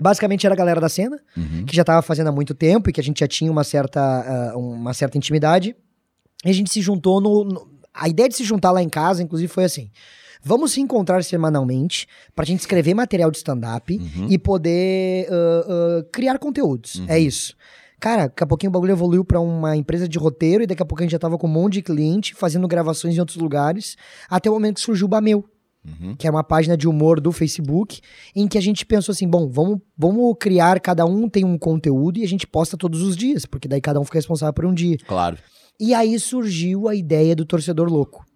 Basicamente 0.00 0.46
era 0.46 0.54
a 0.54 0.56
galera 0.56 0.80
da 0.80 0.88
cena, 0.88 1.18
Uhum. 1.36 1.64
que 1.66 1.74
já 1.76 1.84
tava 1.84 2.02
fazendo 2.02 2.28
há 2.28 2.32
muito 2.32 2.54
tempo 2.54 2.88
e 2.88 2.92
que 2.92 3.00
a 3.00 3.04
gente 3.04 3.20
já 3.20 3.28
tinha 3.28 3.50
uma 3.50 3.64
certa, 3.64 4.00
ah, 4.00 4.56
uma 4.56 4.94
certa 4.94 5.18
intimidade. 5.18 5.76
E 6.44 6.48
a 6.50 6.52
gente 6.54 6.70
se 6.72 6.80
juntou 6.80 7.20
no, 7.20 7.44
no- 7.44 7.70
A 7.92 8.08
ideia 8.08 8.28
de 8.28 8.36
se 8.36 8.44
juntar 8.44 8.70
lá 8.70 8.80
em 8.82 8.88
casa, 8.88 9.22
inclusive, 9.22 9.52
foi 9.52 9.64
assim. 9.64 9.90
Vamos 10.42 10.72
se 10.72 10.80
encontrar 10.80 11.22
semanalmente 11.24 12.06
pra 12.34 12.44
gente 12.46 12.60
escrever 12.60 12.94
material 12.94 13.30
de 13.30 13.36
stand-up 13.38 13.92
Uhum. 13.98 14.26
e 14.30 14.38
poder 14.38 15.26
ah, 15.30 15.66
ah, 16.00 16.06
criar 16.12 16.38
conteúdos. 16.38 17.02
É 17.08 17.18
isso. 17.18 17.54
Cara, 17.98 18.22
daqui 18.28 18.42
a 18.42 18.46
pouquinho 18.46 18.70
o 18.70 18.72
bagulho 18.72 18.92
evoluiu 18.92 19.22
pra 19.24 19.38
uma 19.40 19.76
empresa 19.76 20.08
de 20.08 20.16
roteiro 20.18 20.62
e 20.62 20.66
daqui 20.66 20.82
a 20.82 20.86
pouco 20.86 21.02
a 21.02 21.04
gente 21.04 21.12
já 21.12 21.18
tava 21.18 21.36
com 21.36 21.46
um 21.46 21.50
monte 21.50 21.74
de 21.74 21.82
cliente 21.82 22.32
fazendo 22.34 22.66
gravações 22.66 23.14
em 23.14 23.20
outros 23.20 23.36
lugares, 23.36 23.96
até 24.30 24.48
o 24.48 24.54
momento 24.54 24.76
que 24.76 24.80
surgiu 24.80 25.04
o 25.04 25.08
Bameu 25.08 25.44
Uhum. 25.82 26.14
que 26.14 26.26
é 26.26 26.30
uma 26.30 26.44
página 26.44 26.76
de 26.76 26.86
humor 26.86 27.20
do 27.20 27.32
Facebook, 27.32 28.00
em 28.36 28.46
que 28.46 28.58
a 28.58 28.60
gente 28.60 28.84
pensou 28.84 29.12
assim, 29.12 29.26
bom, 29.26 29.48
vamos, 29.48 29.78
vamos 29.96 30.34
criar, 30.38 30.78
cada 30.78 31.06
um 31.06 31.26
tem 31.26 31.42
um 31.42 31.56
conteúdo 31.56 32.18
e 32.18 32.22
a 32.22 32.28
gente 32.28 32.46
posta 32.46 32.76
todos 32.76 33.00
os 33.00 33.16
dias, 33.16 33.46
porque 33.46 33.66
daí 33.66 33.80
cada 33.80 33.98
um 33.98 34.04
fica 34.04 34.18
responsável 34.18 34.52
por 34.52 34.66
um 34.66 34.74
dia. 34.74 34.98
Claro. 35.06 35.38
E 35.80 35.94
aí 35.94 36.18
surgiu 36.20 36.86
a 36.86 36.94
ideia 36.94 37.34
do 37.34 37.46
torcedor 37.46 37.88
louco, 37.88 38.26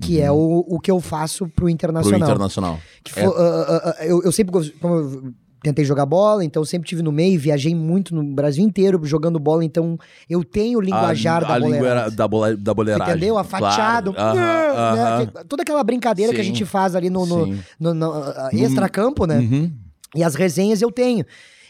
que 0.00 0.20
é 0.20 0.30
o, 0.30 0.64
o 0.68 0.78
que 0.78 0.90
eu 0.92 1.00
faço 1.00 1.46
pro 1.46 1.54
Pro 1.54 1.68
Internacional. 1.68 2.20
internacional. 2.20 2.78
Que 3.02 3.12
foi- 3.12 3.24
ah, 3.24 3.30
ah, 3.68 3.96
ah, 3.98 4.06
eu, 4.06 4.22
eu 4.22 4.30
sempre 4.30 4.52
como 4.80 4.94
eu 4.94 5.32
tentei 5.62 5.84
jogar 5.84 6.04
bola, 6.06 6.44
então 6.44 6.64
sempre 6.64 6.88
tive 6.88 7.02
no 7.02 7.12
meio, 7.12 7.38
viajei 7.38 7.74
muito 7.74 8.14
no 8.14 8.22
Brasil 8.22 8.64
inteiro 8.64 9.00
jogando 9.04 9.38
bola, 9.38 9.64
então 9.64 9.98
eu 10.28 10.42
tenho 10.44 10.78
o 10.78 10.82
linguajar 10.82 11.44
a, 11.44 11.48
da 11.48 11.54
a 11.54 11.58
língua 11.58 12.10
da, 12.10 12.28
bola, 12.28 12.56
da 12.56 12.74
boleiragem. 12.74 13.14
Entendeu? 13.14 13.38
A 13.38 13.44
fatiado. 13.44 14.12
Claro. 14.12 14.36
Né? 14.36 15.44
Toda 15.48 15.62
aquela 15.62 15.82
brincadeira 15.84 16.32
que 16.32 16.40
a 16.40 16.44
Sim. 16.44 16.50
gente 16.50 16.64
faz 16.64 16.94
ali 16.96 17.08
no, 17.08 17.24
no, 17.24 17.46
Sim. 17.46 17.60
no, 17.78 17.94
no, 17.94 18.12
ah, 18.12 18.50
extra-campo, 18.52 19.26
né? 19.26 19.38
Uhum. 19.38 19.72
E 20.14 20.22
as 20.22 20.34
resenhas 20.34 20.82
eu 20.82 20.90
tenho. 20.90 21.24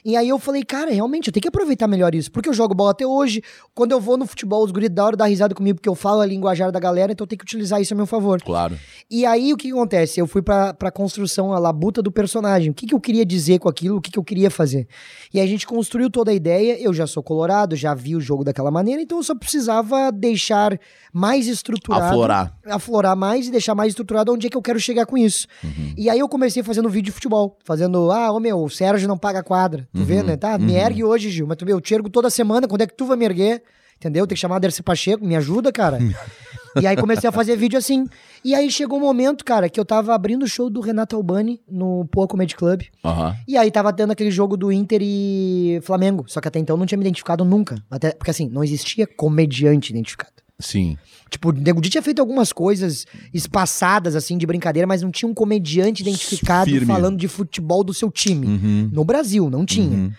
E 0.05 0.17
aí 0.17 0.29
eu 0.29 0.39
falei, 0.39 0.65
cara, 0.65 0.91
realmente, 0.91 1.29
eu 1.29 1.33
tenho 1.33 1.43
que 1.43 1.49
aproveitar 1.49 1.87
melhor 1.87 2.15
isso. 2.15 2.31
Porque 2.31 2.49
eu 2.49 2.55
jogo 2.55 2.75
bola 2.75 2.91
até 2.91 3.07
hoje. 3.07 3.43
Quando 3.75 3.93
eu 3.93 4.01
vou 4.01 4.17
no 4.17 4.27
futebol, 4.27 4.65
os 4.65 4.73
guris 4.73 4.91
da 4.91 5.05
hora 5.05 5.17
dão 5.17 5.29
risada 5.29 5.55
comigo, 5.55 5.77
porque 5.77 5.89
eu 5.89 5.95
falo 5.95 6.21
a 6.21 6.27
linguajar 6.27 6.73
da 6.73 6.81
galera, 6.81 7.13
então 7.13 7.25
eu 7.25 7.29
tenho 7.29 7.39
que 7.39 7.45
utilizar 7.45 7.81
isso 7.81 7.95
a 7.95 7.97
meu 7.97 8.07
favor. 8.07 8.43
Claro. 8.43 8.77
E 9.11 9.25
aí 9.25 9.53
o 9.53 9.57
que, 9.57 9.69
que 9.69 9.73
acontece? 9.73 10.21
Eu 10.21 10.27
fui 10.27 10.43
pra, 10.43 10.75
pra 10.75 10.91
construção, 10.91 11.53
a 11.53 11.59
labuta 11.59 12.03
do 12.03 12.11
personagem. 12.11 12.71
O 12.71 12.75
que, 12.75 12.87
que 12.87 12.95
eu 12.95 13.01
queria 13.01 13.25
dizer 13.25 13.61
com 13.61 13.69
aquilo, 13.69 13.99
o 13.99 14.01
que, 14.01 14.11
que 14.11 14.19
eu 14.19 14.25
queria 14.25 14.51
fazer. 14.51 14.89
E 15.33 15.39
aí 15.39 15.47
a 15.47 15.49
gente 15.49 15.67
construiu 15.67 16.11
toda 16.11 16.33
a 16.33 16.35
ideia. 16.35 16.81
Eu 16.81 16.93
já 16.93 17.07
sou 17.07 17.23
colorado, 17.23 17.77
já 17.77 17.95
vi 17.95 18.17
o 18.17 18.21
jogo 18.21 18.43
daquela 18.43 18.71
maneira, 18.71 19.01
então 19.01 19.19
eu 19.19 19.23
só 19.23 19.35
precisava 19.35 20.11
deixar 20.11 20.79
mais 21.13 21.47
estruturado. 21.47 22.07
Aflorar. 22.07 22.59
Aflorar 22.67 23.17
mais 23.17 23.47
e 23.47 23.51
deixar 23.51 23.75
mais 23.75 23.91
estruturado 23.91 24.33
onde 24.33 24.49
é 24.49 24.51
que 24.51 24.57
eu 24.57 24.63
quero 24.63 24.81
chegar 24.81 25.07
com 25.07 25.17
isso. 25.17 25.47
Uhum. 25.63 25.95
E 25.97 26.11
aí 26.11 26.19
eu 26.19 26.29
comecei 26.29 26.63
fazendo 26.63 26.89
vídeo 26.89 27.07
de 27.07 27.13
futebol. 27.13 27.57
Fazendo, 27.65 28.11
ah, 28.11 28.33
ô 28.33 28.41
meu, 28.41 28.63
o 28.63 28.69
Sérgio 28.69 29.07
não 29.07 29.17
paga 29.17 29.43
quadra. 29.43 29.89
Tu 29.95 30.03
vê, 30.05 30.21
Uhum. 30.21 30.23
né? 30.25 30.37
Tá, 30.37 30.59
me 30.59 30.73
ergue 30.75 31.05
hoje, 31.05 31.29
Gil. 31.31 31.47
Mas 31.47 31.57
tu 31.57 31.67
vê, 31.67 31.73
eu 31.73 31.81
te 31.81 31.93
ergo 31.95 32.09
toda 32.09 32.31
semana. 32.31 32.67
Quando 32.67 32.81
é 32.83 32.87
que 32.87 32.95
tu 32.97 33.05
vai 33.05 33.17
me 33.17 33.25
erguer? 33.25 33.63
Entendeu? 33.99 34.27
Tem 34.27 34.35
que 34.35 34.41
chamar 34.41 34.57
a 34.57 34.59
Dercy 34.59 34.83
Pacheco, 34.83 35.25
me 35.25 35.37
ajuda, 35.37 35.71
cara. 35.71 35.99
e 36.81 36.87
aí 36.87 36.97
comecei 36.97 37.29
a 37.29 37.33
fazer 37.33 37.55
vídeo 37.57 37.79
assim. 37.79 38.07
E 38.45 38.55
aí 38.55 38.71
chegou 38.71 38.99
um 38.99 39.03
momento, 39.03 39.45
cara, 39.45 39.69
que 39.69 39.79
eu 39.79 39.85
tava 39.85 40.15
abrindo 40.15 40.43
o 40.43 40.49
show 40.49 40.69
do 40.71 40.81
Renato 40.81 41.15
Albani 41.15 41.61
no 41.71 42.05
Poa 42.11 42.27
Comedy 42.27 42.57
Club. 42.57 42.83
Aham. 43.05 43.37
E 43.47 43.57
aí 43.57 43.71
tava 43.71 43.93
tendo 43.93 44.11
aquele 44.11 44.31
jogo 44.31 44.57
do 44.57 44.73
Inter 44.73 45.01
e 45.03 45.79
Flamengo. 45.83 46.25
Só 46.27 46.41
que 46.41 46.49
até 46.49 46.59
então 46.59 46.75
eu 46.75 46.79
não 46.79 46.87
tinha 46.87 46.99
me 46.99 47.05
identificado 47.05 47.45
nunca. 47.45 47.77
Até, 47.91 48.13
porque 48.13 48.31
assim, 48.31 48.49
não 48.49 48.65
existia 48.65 49.07
comediante 49.07 49.93
identificado. 49.93 50.33
Sim. 50.59 50.97
Tipo, 51.33 51.49
o 51.49 51.53
Nego 51.53 51.81
Di 51.81 51.89
tinha 51.89 52.03
feito 52.03 52.21
algumas 52.21 52.53
coisas 52.53 53.07
espaçadas, 53.33 54.15
assim, 54.15 54.37
de 54.37 54.47
brincadeira, 54.47 54.87
mas 54.87 55.01
não 55.01 55.11
tinha 55.11 55.27
um 55.27 55.33
comediante 55.33 56.03
identificado 56.03 56.71
Firme. 56.71 56.87
falando 56.87 57.17
de 57.17 57.27
futebol 57.27 57.83
do 57.83 57.95
seu 57.95 58.11
time. 58.11 58.47
Uhum. 58.47 58.91
No 58.93 59.03
Brasil, 59.03 59.49
não 59.49 59.65
tinha. 59.65 59.97
Uhum. 59.97 60.13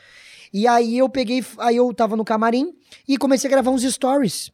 E 0.51 0.67
aí 0.67 0.97
eu 0.97 1.07
peguei, 1.07 1.45
aí 1.59 1.77
eu 1.77 1.93
tava 1.93 2.15
no 2.15 2.25
camarim 2.25 2.73
e 3.07 3.15
comecei 3.15 3.47
a 3.47 3.51
gravar 3.51 3.69
uns 3.69 3.83
stories. 3.83 4.51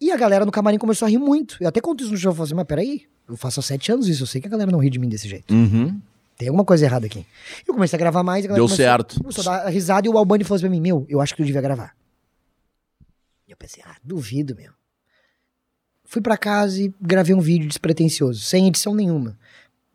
E 0.00 0.10
a 0.10 0.16
galera 0.16 0.44
no 0.44 0.50
camarim 0.50 0.76
começou 0.76 1.06
a 1.06 1.08
rir 1.08 1.18
muito. 1.18 1.56
Eu 1.60 1.68
até 1.68 1.80
conto 1.80 2.02
isso 2.02 2.10
no 2.10 2.18
show, 2.18 2.32
eu 2.32 2.34
falei 2.34 2.48
assim, 2.48 2.54
mas 2.56 2.66
peraí, 2.66 3.02
eu 3.28 3.36
faço 3.36 3.60
há 3.60 3.62
sete 3.62 3.92
anos 3.92 4.08
isso, 4.08 4.24
eu 4.24 4.26
sei 4.26 4.40
que 4.40 4.48
a 4.48 4.50
galera 4.50 4.72
não 4.72 4.80
ri 4.80 4.90
de 4.90 4.98
mim 4.98 5.08
desse 5.08 5.28
jeito. 5.28 5.54
Uhum. 5.54 6.00
Tem 6.36 6.48
alguma 6.48 6.64
coisa 6.64 6.84
errada 6.84 7.06
aqui. 7.06 7.24
Eu 7.66 7.74
comecei 7.74 7.96
a 7.96 8.00
gravar 8.00 8.24
mais. 8.24 8.44
e 8.44 8.46
a 8.46 8.48
galera 8.48 8.60
Deu 8.60 8.66
começou, 8.66 8.84
certo. 8.84 9.20
Começou 9.20 9.52
a 9.52 9.58
dar 9.58 9.68
risada 9.68 10.08
e 10.08 10.10
o 10.10 10.18
Albani 10.18 10.42
falou 10.42 10.56
assim 10.56 10.64
pra 10.64 10.70
mim: 10.70 10.80
Meu, 10.80 11.06
eu 11.08 11.20
acho 11.20 11.32
que 11.34 11.42
tu 11.42 11.46
devia 11.46 11.60
gravar. 11.60 11.94
E 13.46 13.52
eu 13.52 13.56
pensei: 13.56 13.82
Ah, 13.86 13.94
duvido, 14.02 14.56
meu. 14.56 14.72
Fui 16.12 16.20
pra 16.20 16.36
casa 16.36 16.82
e 16.82 16.92
gravei 17.00 17.34
um 17.34 17.40
vídeo 17.40 17.66
despretensioso, 17.66 18.40
sem 18.40 18.66
edição 18.68 18.94
nenhuma. 18.94 19.38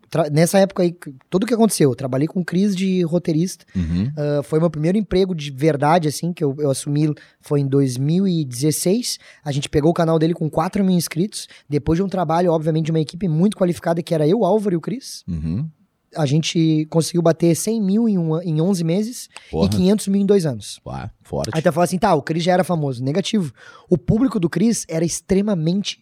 Tra- 0.09 0.29
Nessa 0.31 0.57
época 0.57 0.81
aí, 0.81 0.95
tudo 1.29 1.43
o 1.43 1.45
que 1.45 1.53
aconteceu, 1.53 1.91
eu 1.91 1.95
trabalhei 1.95 2.27
com 2.27 2.43
Cris 2.43 2.75
de 2.75 3.03
roteirista. 3.03 3.65
Uhum. 3.75 4.11
Ah, 4.17 4.41
foi 4.41 4.57
meu 4.59 4.69
primeiro 4.69 4.97
emprego 4.97 5.35
de 5.35 5.51
verdade, 5.51 6.07
assim, 6.07 6.33
que 6.33 6.43
eu, 6.43 6.55
eu 6.57 6.71
assumi 6.71 7.13
foi 7.41 7.59
em 7.59 7.67
2016. 7.67 9.19
A 9.43 9.51
gente 9.51 9.69
pegou 9.69 9.91
o 9.91 9.93
canal 9.93 10.17
dele 10.17 10.33
com 10.33 10.49
4 10.49 10.83
mil 10.83 10.95
inscritos. 10.95 11.47
Depois 11.69 11.97
de 11.97 12.03
um 12.03 12.07
trabalho, 12.09 12.51
obviamente, 12.51 12.85
de 12.85 12.91
uma 12.91 12.99
equipe 12.99 13.27
muito 13.27 13.57
qualificada, 13.57 14.01
que 14.01 14.13
era 14.13 14.27
eu, 14.27 14.43
Álvaro 14.45 14.75
e 14.75 14.77
o 14.77 14.81
Cris 14.81 15.23
Uhum. 15.27 15.69
a 16.15 16.25
gente 16.25 16.87
conseguiu 16.89 17.21
bater 17.21 17.53
100 17.55 17.81
mil 17.81 18.07
em, 18.09 18.17
um, 18.17 18.41
em 18.41 18.61
11 18.61 18.83
meses 18.83 19.29
Porra. 19.51 19.67
e 19.67 19.69
500 19.69 20.07
mil 20.07 20.21
em 20.21 20.25
dois 20.25 20.45
anos. 20.45 20.79
Ué, 20.85 21.09
forte. 21.21 21.49
Aí 21.53 21.61
tu 21.61 21.71
fala 21.71 21.83
assim, 21.83 21.99
tá, 21.99 22.15
o 22.15 22.21
Cris 22.21 22.43
já 22.43 22.53
era 22.53 22.63
famoso. 22.63 23.03
Negativo. 23.03 23.51
O 23.89 23.97
público 23.97 24.39
do 24.39 24.49
Cris 24.49 24.85
era 24.89 25.03
extremamente 25.05 25.99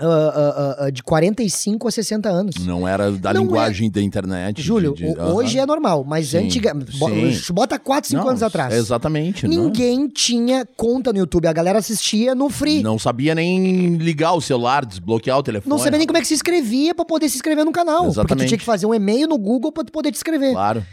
ah, 0.00 0.32
ah, 0.80 0.84
ah, 0.86 0.90
de 0.90 1.02
45 1.02 1.88
a 1.88 1.90
60 1.90 2.28
anos. 2.28 2.54
Não 2.66 2.86
era 2.86 3.10
da 3.12 3.32
Não 3.34 3.40
é. 3.42 3.44
linguagem 3.44 3.90
da 3.90 4.00
internet. 4.00 4.60
Júlio, 4.62 4.94
de- 4.94 5.12
de- 5.14 5.20
hoje 5.20 5.58
é 5.58 5.66
normal, 5.66 6.04
mas 6.04 6.28
Sim, 6.28 6.38
antiga, 6.46 6.72
sim. 6.90 7.52
bota 7.52 7.78
4, 7.78 8.08
5 8.10 8.22
Não, 8.22 8.28
anos 8.30 8.42
atrás. 8.42 8.74
Exatamente. 8.74 9.46
não. 9.46 9.64
Ninguém 9.64 10.08
tinha 10.08 10.66
conta 10.76 11.12
no 11.12 11.18
YouTube. 11.18 11.46
A 11.46 11.52
galera 11.52 11.78
assistia 11.78 12.34
no 12.34 12.48
free. 12.50 12.82
Não, 12.82 12.92
Não 12.92 12.98
sabia 12.98 13.34
nem 13.34 13.96
ligar 13.96 14.32
o 14.32 14.40
celular, 14.40 14.84
desbloquear 14.84 15.38
o 15.38 15.42
telefone. 15.42 15.78
sabia 15.80 15.98
nem 15.98 16.06
como 16.06 16.18
é 16.18 16.20
que 16.20 16.26
se 16.26 16.34
inscrevia 16.34 16.94
pra 16.94 17.04
poder 17.04 17.28
se 17.28 17.36
inscrever 17.36 17.64
no 17.64 17.72
canal. 17.72 17.98
Porque 18.04 18.12
tu 18.12 18.20
Exatamente. 18.20 18.48
tinha 18.48 18.58
que 18.58 18.64
fazer 18.64 18.86
um 18.86 18.92
e-mail 18.94 19.28
no 19.28 19.38
Google 19.38 19.70
pra 19.72 19.84
tu 19.84 19.92
poder 19.92 20.10
te 20.10 20.16
inscrever. 20.16 20.52
Claro. 20.52 20.84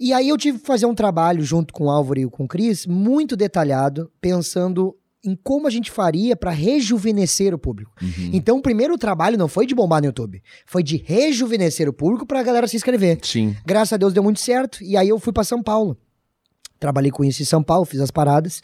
E 0.00 0.12
aí 0.12 0.28
eu 0.28 0.36
tive 0.36 0.58
que 0.60 0.66
fazer 0.66 0.86
um 0.86 0.94
trabalho 0.94 1.42
junto 1.42 1.74
com 1.74 1.86
o 1.86 1.90
Álvaro 1.90 2.20
e 2.20 2.26
com 2.30 2.44
o 2.44 2.48
Cris, 2.48 2.86
muito 2.86 3.36
detalhado, 3.36 4.08
pensando 4.20 4.94
em 5.24 5.36
como 5.36 5.66
a 5.66 5.70
gente 5.70 5.90
faria 5.90 6.36
pra 6.36 6.50
rejuvenescer 6.50 7.54
o 7.54 7.58
público. 7.58 7.92
Uhum. 8.00 8.30
Então, 8.32 8.58
o 8.58 8.62
primeiro 8.62 8.96
trabalho 8.96 9.36
não 9.36 9.48
foi 9.48 9.66
de 9.66 9.74
bombar 9.74 10.00
no 10.00 10.06
YouTube, 10.06 10.42
foi 10.64 10.82
de 10.82 10.96
rejuvenescer 10.96 11.88
o 11.88 11.92
público 11.92 12.26
pra 12.26 12.42
galera 12.42 12.68
se 12.68 12.76
inscrever. 12.76 13.18
Sim. 13.22 13.56
Graças 13.66 13.92
a 13.92 13.96
Deus 13.96 14.12
deu 14.12 14.22
muito 14.22 14.40
certo, 14.40 14.82
e 14.82 14.96
aí 14.96 15.08
eu 15.08 15.18
fui 15.18 15.32
pra 15.32 15.44
São 15.44 15.62
Paulo. 15.62 15.98
Trabalhei 16.78 17.10
com 17.10 17.24
isso 17.24 17.42
em 17.42 17.46
São 17.46 17.62
Paulo, 17.62 17.84
fiz 17.84 18.00
as 18.00 18.10
paradas. 18.10 18.60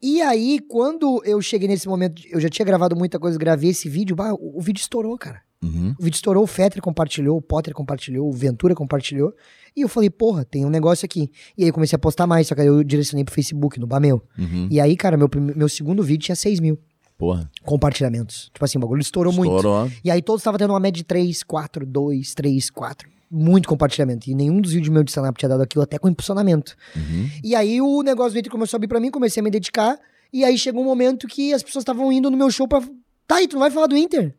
E 0.00 0.22
aí, 0.22 0.60
quando 0.68 1.20
eu 1.24 1.42
cheguei 1.42 1.66
nesse 1.66 1.88
momento, 1.88 2.22
eu 2.30 2.40
já 2.40 2.48
tinha 2.48 2.64
gravado 2.64 2.94
muita 2.94 3.18
coisa, 3.18 3.36
gravei 3.36 3.70
esse 3.70 3.88
vídeo, 3.88 4.14
bah, 4.14 4.32
o, 4.32 4.58
o 4.58 4.60
vídeo 4.60 4.80
estourou, 4.80 5.18
cara. 5.18 5.42
Uhum. 5.62 5.94
O 5.98 6.02
vídeo 6.02 6.16
estourou, 6.16 6.44
o 6.44 6.46
Fetter 6.46 6.80
compartilhou, 6.80 7.36
o 7.36 7.42
Potter 7.42 7.74
compartilhou, 7.74 8.28
o 8.28 8.32
Ventura 8.32 8.74
compartilhou. 8.74 9.34
E 9.76 9.80
eu 9.80 9.88
falei, 9.88 10.08
porra, 10.08 10.44
tem 10.44 10.64
um 10.64 10.70
negócio 10.70 11.04
aqui. 11.04 11.30
E 11.56 11.64
aí 11.64 11.70
eu 11.70 11.74
comecei 11.74 11.96
a 11.96 11.98
postar 11.98 12.26
mais, 12.26 12.46
só 12.46 12.54
que 12.54 12.60
aí 12.60 12.66
eu 12.66 12.82
direcionei 12.84 13.24
pro 13.24 13.34
Facebook, 13.34 13.78
no 13.78 13.86
Bameu. 13.86 14.22
Uhum. 14.38 14.68
E 14.70 14.80
aí, 14.80 14.96
cara, 14.96 15.16
meu, 15.16 15.28
meu 15.56 15.68
segundo 15.68 16.02
vídeo 16.02 16.26
tinha 16.26 16.36
6 16.36 16.60
mil 16.60 16.78
Porra. 17.16 17.50
compartilhamentos. 17.64 18.50
Tipo 18.52 18.64
assim, 18.64 18.78
o 18.78 18.80
bagulho 18.80 19.00
estourou, 19.00 19.32
muito. 19.32 19.56
Estourou. 19.56 19.90
E 20.04 20.10
aí 20.10 20.22
todos 20.22 20.40
estavam 20.40 20.58
tendo 20.58 20.70
uma 20.70 20.80
média 20.80 20.98
de 20.98 21.04
3, 21.04 21.42
4, 21.42 21.84
2, 21.84 22.34
3, 22.34 22.70
4. 22.70 23.08
Muito 23.30 23.68
compartilhamento. 23.68 24.30
E 24.30 24.34
nenhum 24.34 24.60
dos 24.60 24.72
vídeos 24.72 24.88
meus 24.88 25.04
de 25.04 25.10
stand-up 25.10 25.38
tinha 25.38 25.48
dado 25.48 25.62
aquilo, 25.62 25.82
até 25.82 25.98
com 25.98 26.08
impulsionamento. 26.08 26.76
Uhum. 26.96 27.28
E 27.42 27.54
aí 27.54 27.80
o 27.80 28.02
negócio 28.02 28.32
do 28.32 28.38
Inter 28.38 28.50
começou 28.50 28.76
a 28.76 28.78
abrir 28.78 28.88
pra 28.88 29.00
mim, 29.00 29.10
comecei 29.10 29.40
a 29.40 29.44
me 29.44 29.50
dedicar. 29.50 29.98
E 30.32 30.44
aí 30.44 30.56
chegou 30.56 30.82
um 30.82 30.86
momento 30.86 31.26
que 31.26 31.52
as 31.52 31.62
pessoas 31.62 31.82
estavam 31.82 32.10
indo 32.12 32.30
no 32.30 32.36
meu 32.36 32.50
show 32.50 32.66
pra. 32.66 32.80
Tá 33.26 33.36
aí, 33.36 33.48
tu 33.48 33.54
não 33.54 33.60
vai 33.60 33.70
falar 33.70 33.86
do 33.86 33.96
Inter? 33.96 34.34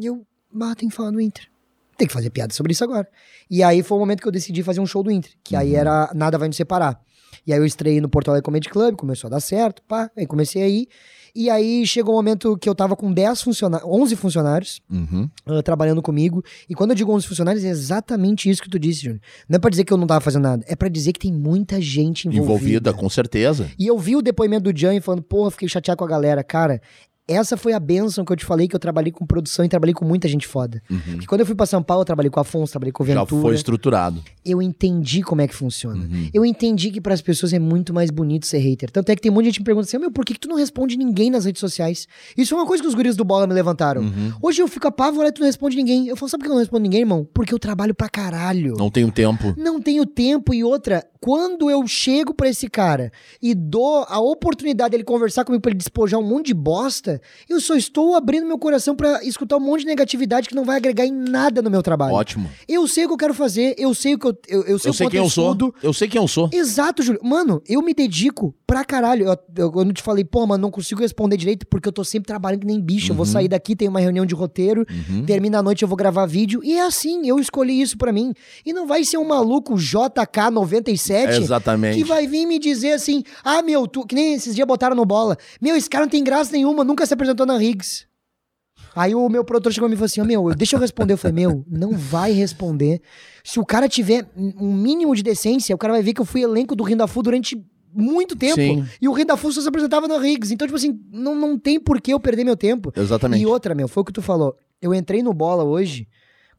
E 0.00 0.06
eu, 0.06 0.24
bah, 0.52 0.74
tem 0.74 0.88
que 0.88 0.94
falar 0.94 1.10
do 1.10 1.20
Inter. 1.20 1.46
Tem 1.96 2.06
que 2.06 2.12
fazer 2.14 2.30
piada 2.30 2.54
sobre 2.54 2.72
isso 2.72 2.82
agora. 2.82 3.06
E 3.50 3.62
aí 3.62 3.82
foi 3.82 3.96
o 3.98 4.00
momento 4.00 4.22
que 4.22 4.26
eu 4.28 4.32
decidi 4.32 4.62
fazer 4.62 4.80
um 4.80 4.86
show 4.86 5.02
do 5.02 5.10
Inter. 5.10 5.32
Que 5.44 5.54
aí 5.54 5.74
era 5.74 6.10
Nada 6.14 6.38
Vai 6.38 6.48
Nos 6.48 6.56
Separar. 6.56 6.98
E 7.46 7.52
aí 7.52 7.58
eu 7.58 7.64
estreiei 7.66 8.00
no 8.00 8.08
Porto 8.08 8.28
Alegre 8.28 8.44
Comedy 8.44 8.68
Club, 8.68 8.96
começou 8.96 9.28
a 9.28 9.30
dar 9.32 9.40
certo, 9.40 9.82
pá. 9.86 10.10
Aí 10.16 10.26
comecei 10.26 10.62
aí. 10.62 10.86
E 11.34 11.48
aí 11.48 11.86
chegou 11.86 12.14
um 12.14 12.16
momento 12.16 12.56
que 12.58 12.68
eu 12.68 12.74
tava 12.74 12.96
com 12.96 13.12
10 13.12 13.42
funcionários, 13.42 13.88
11 13.88 14.16
funcionários 14.16 14.80
Uhum. 14.90 15.30
ah, 15.46 15.62
trabalhando 15.62 16.02
comigo. 16.02 16.42
E 16.68 16.74
quando 16.74 16.90
eu 16.90 16.96
digo 16.96 17.12
11 17.12 17.26
funcionários, 17.26 17.62
é 17.64 17.68
exatamente 17.68 18.50
isso 18.50 18.60
que 18.62 18.68
tu 18.68 18.78
disse, 18.80 19.02
Júnior. 19.04 19.20
Não 19.48 19.56
é 19.56 19.58
pra 19.60 19.70
dizer 19.70 19.84
que 19.84 19.92
eu 19.92 19.96
não 19.96 20.08
tava 20.08 20.20
fazendo 20.20 20.42
nada, 20.42 20.64
é 20.66 20.74
pra 20.74 20.88
dizer 20.88 21.12
que 21.12 21.20
tem 21.20 21.32
muita 21.32 21.80
gente 21.80 22.26
envolvida. 22.26 22.44
Envolvida, 22.52 22.92
com 22.92 23.08
certeza. 23.08 23.70
E 23.78 23.86
eu 23.86 23.96
vi 23.96 24.16
o 24.16 24.22
depoimento 24.22 24.72
do 24.72 24.76
Jan 24.76 25.00
falando, 25.00 25.22
porra, 25.22 25.52
fiquei 25.52 25.68
chateado 25.68 25.98
com 25.98 26.04
a 26.04 26.08
galera. 26.08 26.42
Cara, 26.42 26.80
essa 27.30 27.56
foi 27.56 27.72
a 27.72 27.80
benção 27.80 28.24
que 28.24 28.32
eu 28.32 28.36
te 28.36 28.44
falei, 28.44 28.66
que 28.66 28.74
eu 28.74 28.80
trabalhei 28.80 29.12
com 29.12 29.24
produção 29.24 29.64
e 29.64 29.68
trabalhei 29.68 29.94
com 29.94 30.04
muita 30.04 30.26
gente 30.26 30.46
foda. 30.46 30.82
Uhum. 30.90 31.00
Porque 31.12 31.26
quando 31.26 31.40
eu 31.40 31.46
fui 31.46 31.54
pra 31.54 31.66
São 31.66 31.82
Paulo, 31.82 32.02
eu 32.02 32.04
trabalhei 32.04 32.30
com 32.30 32.40
Afonso, 32.40 32.72
trabalhei 32.72 32.92
com 32.92 33.02
o 33.02 33.06
Já 33.06 33.20
Ventura. 33.20 33.42
foi 33.42 33.54
estruturado. 33.54 34.22
Eu 34.44 34.60
entendi 34.60 35.22
como 35.22 35.40
é 35.40 35.46
que 35.46 35.54
funciona. 35.54 36.02
Uhum. 36.02 36.28
Eu 36.34 36.44
entendi 36.44 36.90
que 36.90 37.00
para 37.00 37.14
as 37.14 37.20
pessoas 37.20 37.52
é 37.52 37.58
muito 37.58 37.94
mais 37.94 38.10
bonito 38.10 38.46
ser 38.46 38.58
hater. 38.58 38.90
Tanto 38.90 39.10
é 39.10 39.16
que 39.16 39.22
tem 39.22 39.30
muita 39.30 39.48
gente 39.48 39.56
que 39.56 39.60
me 39.60 39.66
pergunta 39.66 39.86
assim, 39.86 39.98
meu, 39.98 40.10
por 40.10 40.24
que, 40.24 40.34
que 40.34 40.40
tu 40.40 40.48
não 40.48 40.56
responde 40.56 40.96
ninguém 40.96 41.30
nas 41.30 41.44
redes 41.44 41.60
sociais? 41.60 42.08
Isso 42.36 42.54
é 42.54 42.56
uma 42.56 42.66
coisa 42.66 42.82
que 42.82 42.88
os 42.88 42.94
guris 42.94 43.14
do 43.14 43.24
Bola 43.24 43.46
me 43.46 43.54
levantaram. 43.54 44.02
Uhum. 44.02 44.32
Hoje 44.42 44.60
eu 44.60 44.68
fico 44.68 44.88
apavorado 44.88 45.30
e 45.30 45.34
tu 45.34 45.40
não 45.40 45.46
responde 45.46 45.76
ninguém. 45.76 46.08
Eu 46.08 46.16
falo, 46.16 46.28
sabe 46.28 46.42
por 46.42 46.46
que 46.46 46.50
eu 46.50 46.54
não 46.54 46.60
respondo 46.60 46.82
ninguém, 46.82 47.00
irmão? 47.00 47.28
Porque 47.32 47.54
eu 47.54 47.58
trabalho 47.58 47.94
pra 47.94 48.08
caralho. 48.08 48.74
Não 48.76 48.90
tenho 48.90 49.10
tempo. 49.12 49.54
Não 49.56 49.80
tenho 49.80 50.04
tempo 50.04 50.52
e 50.52 50.64
outra, 50.64 51.06
quando 51.20 51.70
eu 51.70 51.86
chego 51.86 52.32
pra 52.34 52.48
esse 52.48 52.68
cara 52.68 53.12
e 53.42 53.54
dou 53.54 54.04
a 54.08 54.18
oportunidade 54.18 54.92
dele 54.92 55.04
conversar 55.04 55.44
comigo 55.44 55.60
pra 55.60 55.70
ele 55.70 55.78
despojar 55.78 56.18
um 56.18 56.26
monte 56.26 56.46
de 56.46 56.54
bosta, 56.54 57.19
eu 57.48 57.60
só 57.60 57.74
estou 57.74 58.14
abrindo 58.14 58.46
meu 58.46 58.58
coração 58.58 58.94
pra 58.94 59.22
escutar 59.24 59.56
um 59.56 59.60
monte 59.60 59.80
de 59.80 59.86
negatividade 59.86 60.48
que 60.48 60.54
não 60.54 60.64
vai 60.64 60.76
agregar 60.76 61.04
em 61.06 61.12
nada 61.12 61.60
no 61.62 61.70
meu 61.70 61.82
trabalho. 61.82 62.14
Ótimo. 62.14 62.50
Eu 62.68 62.86
sei 62.88 63.04
o 63.04 63.08
que 63.08 63.14
eu 63.14 63.18
quero 63.18 63.34
fazer, 63.34 63.74
eu 63.78 63.94
sei 63.94 64.14
o 64.14 64.18
que 64.18 64.26
eu, 64.26 64.38
eu, 64.48 64.62
eu 64.64 64.78
sei 64.78 64.90
Eu 64.90 64.94
sei 64.94 65.08
quem 65.08 65.18
eu 65.20 65.28
sou. 65.30 65.44
estudo. 65.52 65.74
Eu 65.82 65.92
sei 65.92 66.08
quem 66.08 66.20
eu 66.20 66.28
sou. 66.28 66.48
Exato, 66.52 67.02
Júlio. 67.02 67.20
Mano, 67.22 67.62
eu 67.68 67.82
me 67.82 67.92
dedico 67.94 68.54
pra 68.66 68.84
caralho. 68.84 69.26
Eu, 69.56 69.72
eu, 69.74 69.92
te 69.92 70.02
falei, 70.02 70.24
pô, 70.24 70.46
mano, 70.46 70.62
não 70.62 70.70
consigo 70.70 71.00
responder 71.00 71.36
direito 71.36 71.66
porque 71.66 71.88
eu 71.88 71.92
tô 71.92 72.04
sempre 72.04 72.26
trabalhando 72.26 72.60
que 72.60 72.66
nem 72.66 72.80
bicho. 72.80 73.12
Eu 73.12 73.16
vou 73.16 73.26
Uhum. 73.26 73.32
sair 73.32 73.48
daqui, 73.48 73.74
tem 73.76 73.88
uma 73.88 74.00
reunião 74.00 74.24
de 74.24 74.34
roteiro, 74.34 74.86
Uhum. 75.08 75.24
termina 75.24 75.58
a 75.58 75.62
noite, 75.62 75.82
eu 75.82 75.88
vou 75.88 75.96
gravar 75.96 76.26
vídeo. 76.26 76.60
E 76.64 76.74
é 76.74 76.82
assim, 76.82 77.26
eu 77.28 77.38
escolhi 77.38 77.80
isso 77.80 77.96
pra 77.98 78.12
mim. 78.12 78.32
E 78.64 78.72
não 78.72 78.86
vai 78.86 79.04
ser 79.04 79.18
um 79.18 79.24
maluco 79.26 79.74
JK97 79.74 81.28
Exatamente. 81.40 81.96
que 81.98 82.04
vai 82.04 82.26
vir 82.26 82.46
me 82.46 82.58
dizer 82.58 82.92
assim: 82.92 83.22
ah, 83.44 83.62
meu, 83.62 83.86
tu, 83.86 84.04
que 84.06 84.14
nem 84.14 84.34
esses 84.34 84.54
dias 84.54 84.66
botaram 84.66 84.94
no 84.96 85.04
bola. 85.04 85.36
Meu, 85.60 85.76
esse 85.76 85.88
cara 85.88 86.04
não 86.04 86.10
tem 86.10 86.22
graça 86.22 86.52
nenhuma, 86.52 86.84
nunca 86.84 87.06
se 87.10 87.14
apresentou 87.14 87.44
na 87.46 87.56
Riggs. 87.56 88.06
Aí 88.94 89.14
o 89.14 89.28
meu 89.28 89.44
produtor 89.44 89.72
chegou 89.72 89.88
e 89.88 89.90
me 89.90 89.96
falou 89.96 90.06
assim: 90.06 90.20
ó, 90.20 90.24
meu, 90.24 90.54
deixa 90.54 90.76
eu 90.76 90.80
responder. 90.80 91.12
Eu 91.12 91.18
falei, 91.18 91.34
meu, 91.46 91.64
não 91.68 91.92
vai 91.92 92.32
responder. 92.32 93.00
Se 93.44 93.60
o 93.60 93.64
cara 93.64 93.88
tiver 93.88 94.26
um 94.36 94.72
mínimo 94.72 95.14
de 95.14 95.22
decência, 95.22 95.74
o 95.74 95.78
cara 95.78 95.92
vai 95.92 96.02
ver 96.02 96.12
que 96.14 96.20
eu 96.20 96.24
fui 96.24 96.42
elenco 96.42 96.74
do 96.74 96.82
Rindafu 96.82 97.22
durante 97.22 97.62
muito 97.92 98.36
tempo. 98.36 98.56
Sim. 98.56 98.86
E 99.00 99.08
o 99.08 99.12
Rindafu 99.12 99.52
só 99.52 99.60
se 99.60 99.68
apresentava 99.68 100.06
na 100.08 100.18
Riggs. 100.18 100.52
Então, 100.52 100.66
tipo 100.66 100.76
assim, 100.76 100.98
não, 101.10 101.34
não 101.34 101.58
tem 101.58 101.78
por 101.78 102.00
que 102.00 102.12
eu 102.12 102.20
perder 102.20 102.44
meu 102.44 102.56
tempo. 102.56 102.92
Exatamente. 102.96 103.42
E 103.42 103.46
outra, 103.46 103.74
meu, 103.74 103.88
foi 103.88 104.02
o 104.02 104.04
que 104.04 104.12
tu 104.12 104.22
falou. 104.22 104.56
Eu 104.80 104.94
entrei 104.94 105.22
no 105.22 105.32
bola 105.32 105.64
hoje 105.64 106.08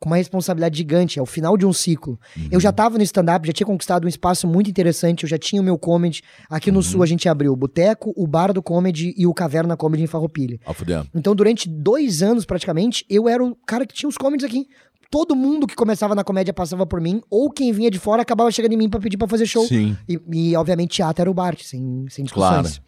com 0.02 0.10
uma 0.10 0.18
responsabilidade 0.18 0.76
gigante, 0.78 1.20
é 1.20 1.22
o 1.22 1.28
final 1.28 1.56
de 1.56 1.64
um 1.64 1.72
ciclo. 1.72 2.20
Eu 2.50 2.60
já 2.60 2.72
tava 2.72 2.98
no 2.98 3.04
stand-up, 3.04 3.46
já 3.46 3.54
tinha 3.54 3.68
conquistado 3.68 4.06
um 4.06 4.08
espaço 4.08 4.48
muito 4.48 4.68
interessante, 4.68 5.24
eu 5.24 5.30
já 5.30 5.38
tinha 5.38 5.62
o 5.62 5.64
meu 5.64 5.78
comedy. 5.78 6.24
Aqui 6.50 6.72
no 6.72 6.82
Sul 6.82 7.04
a 7.04 7.06
gente 7.06 7.30
abriu 7.30 7.54
o 7.54 7.56
Boteco, 7.56 8.12
o 8.18 8.26
Bar 8.26 8.52
do 8.52 8.64
Comedy 8.64 9.14
e 9.16 9.28
o 9.28 9.34
Caverna 9.34 9.78
Comedy 9.78 10.04
em 10.04 10.08
Farroupilha. 10.08 10.60
Ah, 10.66 10.74
fudeu. 10.74 11.06
Então, 11.14 11.36
durante 11.36 11.70
dois 11.70 12.24
anos, 12.24 12.46
praticamente, 12.46 13.06
eu 13.08 13.30
era 13.30 13.46
o 13.46 13.56
cara 13.56 13.86
que 13.86 13.94
tinha 13.94 14.10
os 14.10 14.18
comedies 14.18 14.50
aqui. 14.50 14.66
Todo 15.12 15.36
mundo 15.36 15.68
que 15.68 15.76
começava 15.76 16.16
na 16.16 16.24
comédia 16.24 16.52
passava 16.52 16.84
por 16.88 17.00
mim, 17.00 17.22
ou 17.30 17.52
quem 17.52 17.72
vinha 17.72 17.92
de 17.92 18.00
fora 18.00 18.24
acabava 18.24 18.50
chegando 18.50 18.74
em 18.74 18.78
mim 18.78 18.90
pra 18.90 19.00
pedir 19.00 19.18
pra 19.18 19.28
fazer 19.28 19.46
show. 19.46 19.68
Sim. 19.68 19.96
E, 20.10 20.20
e, 20.32 20.56
obviamente, 20.56 20.96
teatro 20.96 21.22
era 21.22 21.30
o 21.30 21.34
Bart, 21.34 21.62
sem, 21.62 22.06
sem 22.10 22.26
discussões. 22.26 22.82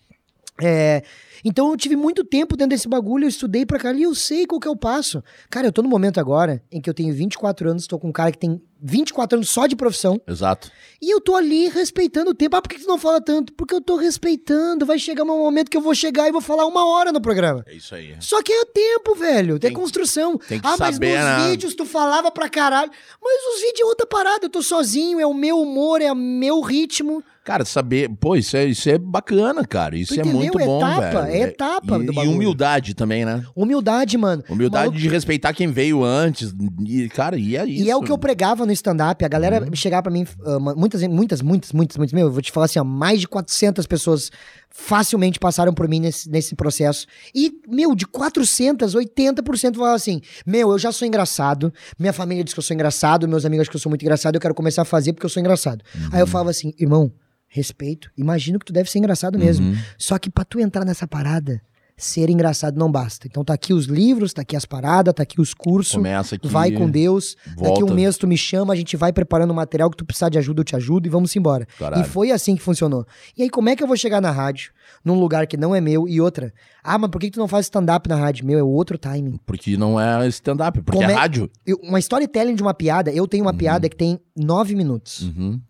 É, 0.61 1.01
então 1.43 1.71
eu 1.71 1.77
tive 1.77 1.95
muito 1.95 2.23
tempo 2.23 2.55
dentro 2.55 2.69
desse 2.69 2.87
bagulho, 2.87 3.25
eu 3.25 3.29
estudei 3.29 3.65
pra 3.65 3.79
caralho 3.79 3.99
e 3.99 4.03
eu 4.03 4.13
sei 4.13 4.45
qual 4.45 4.59
que 4.59 4.67
é 4.67 4.71
o 4.71 4.75
passo. 4.75 5.23
Cara, 5.49 5.67
eu 5.67 5.71
tô 5.71 5.81
no 5.81 5.89
momento 5.89 6.19
agora 6.19 6.61
em 6.71 6.79
que 6.79 6.89
eu 6.89 6.93
tenho 6.93 7.13
24 7.13 7.69
anos, 7.69 7.87
tô 7.87 7.97
com 7.97 8.09
um 8.09 8.11
cara 8.11 8.31
que 8.31 8.37
tem 8.37 8.61
24 8.83 9.37
anos 9.37 9.49
só 9.49 9.65
de 9.65 9.75
profissão, 9.75 10.19
Exato. 10.27 10.69
e 11.01 11.09
eu 11.13 11.21
tô 11.21 11.35
ali 11.35 11.69
respeitando 11.69 12.31
o 12.31 12.33
tempo. 12.33 12.55
Ah, 12.57 12.61
por 12.61 12.67
que 12.69 12.79
tu 12.79 12.87
não 12.87 12.97
fala 12.97 13.21
tanto? 13.21 13.53
Porque 13.53 13.73
eu 13.73 13.79
tô 13.81 13.95
respeitando. 13.95 14.85
Vai 14.85 14.99
chegar 14.99 15.23
um 15.23 15.27
momento 15.27 15.69
que 15.71 15.77
eu 15.77 15.81
vou 15.81 15.95
chegar 15.95 16.27
e 16.27 16.31
vou 16.31 16.41
falar 16.41 16.65
uma 16.65 16.85
hora 16.85 17.11
no 17.11 17.21
programa. 17.21 17.63
É 17.67 17.75
isso 17.75 17.95
aí. 17.95 18.15
Só 18.19 18.41
que 18.43 18.51
é 18.51 18.61
o 18.61 18.65
tempo, 18.65 19.15
velho. 19.15 19.57
Tem, 19.57 19.69
Tem- 19.71 19.73
construção. 19.79 20.37
tem 20.37 20.59
que 20.59 20.67
ah, 20.67 20.75
mas 20.77 20.95
saber, 20.95 21.17
nos 21.17 21.25
né? 21.25 21.49
vídeos 21.51 21.73
tu 21.75 21.85
falava 21.85 22.29
pra 22.29 22.49
caralho. 22.49 22.91
Mas 23.23 23.55
os 23.55 23.61
vídeos 23.61 23.81
é 23.81 23.85
outra 23.85 24.05
parada. 24.05 24.45
Eu 24.45 24.49
tô 24.49 24.61
sozinho, 24.61 25.19
é 25.19 25.25
o 25.25 25.33
meu 25.33 25.59
humor, 25.61 26.01
é 26.01 26.11
o 26.11 26.15
meu 26.15 26.59
ritmo. 26.61 27.23
Cara, 27.43 27.65
saber, 27.65 28.09
pô, 28.21 28.37
isso 28.37 28.55
é, 28.55 28.65
isso 28.67 28.89
é 28.89 28.97
bacana, 28.97 29.65
cara. 29.67 29.97
Isso 29.97 30.17
é 30.17 30.23
muito 30.23 30.57
bom, 30.57 30.77
Etapa, 30.77 31.23
velho. 31.23 31.27
é 31.33 31.41
etapa 31.41 31.97
e, 32.01 32.05
do 32.05 32.13
e 32.13 32.27
humildade 32.29 32.93
também, 32.93 33.25
né? 33.25 33.43
Humildade, 33.53 34.17
mano. 34.17 34.41
Humildade 34.49 34.85
Maluco- 34.85 34.97
de 35.01 35.09
respeitar 35.09 35.51
quem 35.53 35.67
veio 35.69 36.05
antes. 36.05 36.53
E, 36.87 37.09
cara, 37.09 37.35
e 37.37 37.57
é 37.57 37.65
isso. 37.65 37.83
E 37.83 37.89
é 37.91 37.95
o 37.97 38.01
que 38.01 38.09
eu 38.13 38.17
pregava 38.17 38.65
no 38.65 38.71
no 38.73 38.75
stand-up, 38.75 39.23
a 39.23 39.27
galera 39.27 39.63
Uhum. 39.63 39.75
chegava 39.75 40.03
pra 40.03 40.11
mim, 40.11 40.25
ah, 40.45 40.59
muitas, 40.75 41.01
muitas, 41.03 41.41
muitas, 41.41 41.71
muitas, 41.71 41.97
muitas, 41.97 42.13
meu, 42.13 42.27
eu 42.27 42.31
vou 42.31 42.41
te 42.41 42.51
falar 42.51 42.65
assim, 42.65 42.79
ó, 42.79 42.83
mais 42.83 43.19
de 43.19 43.27
400 43.27 43.85
pessoas 43.85 44.31
facilmente 44.69 45.39
passaram 45.39 45.73
por 45.73 45.87
mim 45.87 45.99
nesse, 45.99 46.29
nesse 46.29 46.55
processo. 46.55 47.05
E, 47.33 47.51
meu, 47.67 47.95
de 47.95 48.05
400, 48.07 48.95
80% 48.95 49.75
falavam 49.75 49.95
assim, 49.95 50.19
meu, 50.45 50.71
eu 50.71 50.79
já 50.79 50.91
sou 50.91 51.07
engraçado, 51.07 51.71
minha 51.97 52.11
família 52.13 52.43
diz 52.43 52.53
que 52.53 52.59
eu 52.59 52.63
sou 52.63 52.73
engraçado, 52.73 53.27
meus 53.27 53.45
amigos 53.45 53.61
acham 53.63 53.71
que 53.71 53.77
eu 53.77 53.81
sou 53.81 53.89
muito 53.89 54.01
engraçado, 54.01 54.35
eu 54.35 54.41
quero 54.41 54.55
começar 54.55 54.81
a 54.81 54.85
fazer 54.85 55.13
porque 55.13 55.25
eu 55.25 55.29
sou 55.29 55.39
engraçado. 55.39 55.83
Aí 56.11 56.19
eu 56.19 56.27
falava 56.27 56.49
assim, 56.49 56.73
irmão, 56.79 57.11
respeito, 57.47 58.09
imagino 58.17 58.57
que 58.57 58.65
tu 58.65 58.73
deve 58.73 58.89
ser 58.89 58.97
engraçado 58.97 59.37
mesmo. 59.37 59.67
Uhum. 59.67 59.77
Só 59.97 60.17
que 60.17 60.29
pra 60.29 60.43
tu 60.43 60.59
entrar 60.59 60.83
nessa 60.83 61.07
parada, 61.07 61.61
ser 61.95 62.29
engraçado 62.29 62.77
não 62.77 62.91
basta. 62.91 63.27
Então 63.27 63.43
tá 63.43 63.53
aqui 63.53 63.73
os 63.73 63.85
livros, 63.85 64.33
tá 64.33 64.41
aqui 64.41 64.55
as 64.55 64.65
paradas, 64.65 65.13
tá 65.13 65.23
aqui 65.23 65.39
os 65.39 65.53
cursos. 65.53 65.93
Começa 65.93 66.35
aqui. 66.35 66.47
Vai 66.47 66.71
com 66.71 66.89
Deus. 66.89 67.35
Daqui 67.45 67.61
volta. 67.61 67.85
um 67.85 67.93
mês 67.95 68.17
tu 68.17 68.27
me 68.27 68.37
chama, 68.37 68.73
a 68.73 68.75
gente 68.75 68.97
vai 68.97 69.13
preparando 69.13 69.51
o 69.51 69.53
material 69.53 69.89
que 69.89 69.97
tu 69.97 70.05
precisar 70.05 70.29
de 70.29 70.37
ajuda, 70.37 70.61
eu 70.61 70.65
te 70.65 70.75
ajudo 70.75 71.05
e 71.07 71.09
vamos 71.09 71.35
embora. 71.35 71.67
Caralho. 71.77 72.01
E 72.01 72.05
foi 72.05 72.31
assim 72.31 72.55
que 72.55 72.61
funcionou. 72.61 73.05
E 73.37 73.43
aí, 73.43 73.49
como 73.49 73.69
é 73.69 73.75
que 73.75 73.83
eu 73.83 73.87
vou 73.87 73.97
chegar 73.97 74.21
na 74.21 74.31
rádio, 74.31 74.71
num 75.03 75.19
lugar 75.19 75.45
que 75.47 75.55
não 75.57 75.75
é 75.75 75.79
meu? 75.81 76.07
E 76.07 76.19
outra, 76.19 76.53
ah, 76.83 76.97
mas 76.97 77.09
por 77.09 77.21
que 77.21 77.31
tu 77.31 77.39
não 77.39 77.47
faz 77.47 77.65
stand-up 77.67 78.07
na 78.09 78.15
rádio? 78.15 78.45
Meu, 78.45 78.59
é 78.59 78.63
outro 78.63 78.97
timing. 78.97 79.39
Porque 79.45 79.77
não 79.77 79.99
é 79.99 80.27
stand-up, 80.27 80.81
porque 80.81 80.97
Como 80.99 81.09
é 81.09 81.13
é- 81.13 81.17
rádio. 81.17 81.49
Uma 81.81 81.99
storytelling 81.99 82.55
de 82.55 82.61
uma 82.61 82.73
piada, 82.73 83.11
eu 83.11 83.27
tenho 83.27 83.43
uma 83.43 83.53
piada 83.53 83.87
que 83.87 83.95
tem 83.95 84.19
nove 84.35 84.75
minutos. 84.75 85.21
Uhum. 85.23 85.61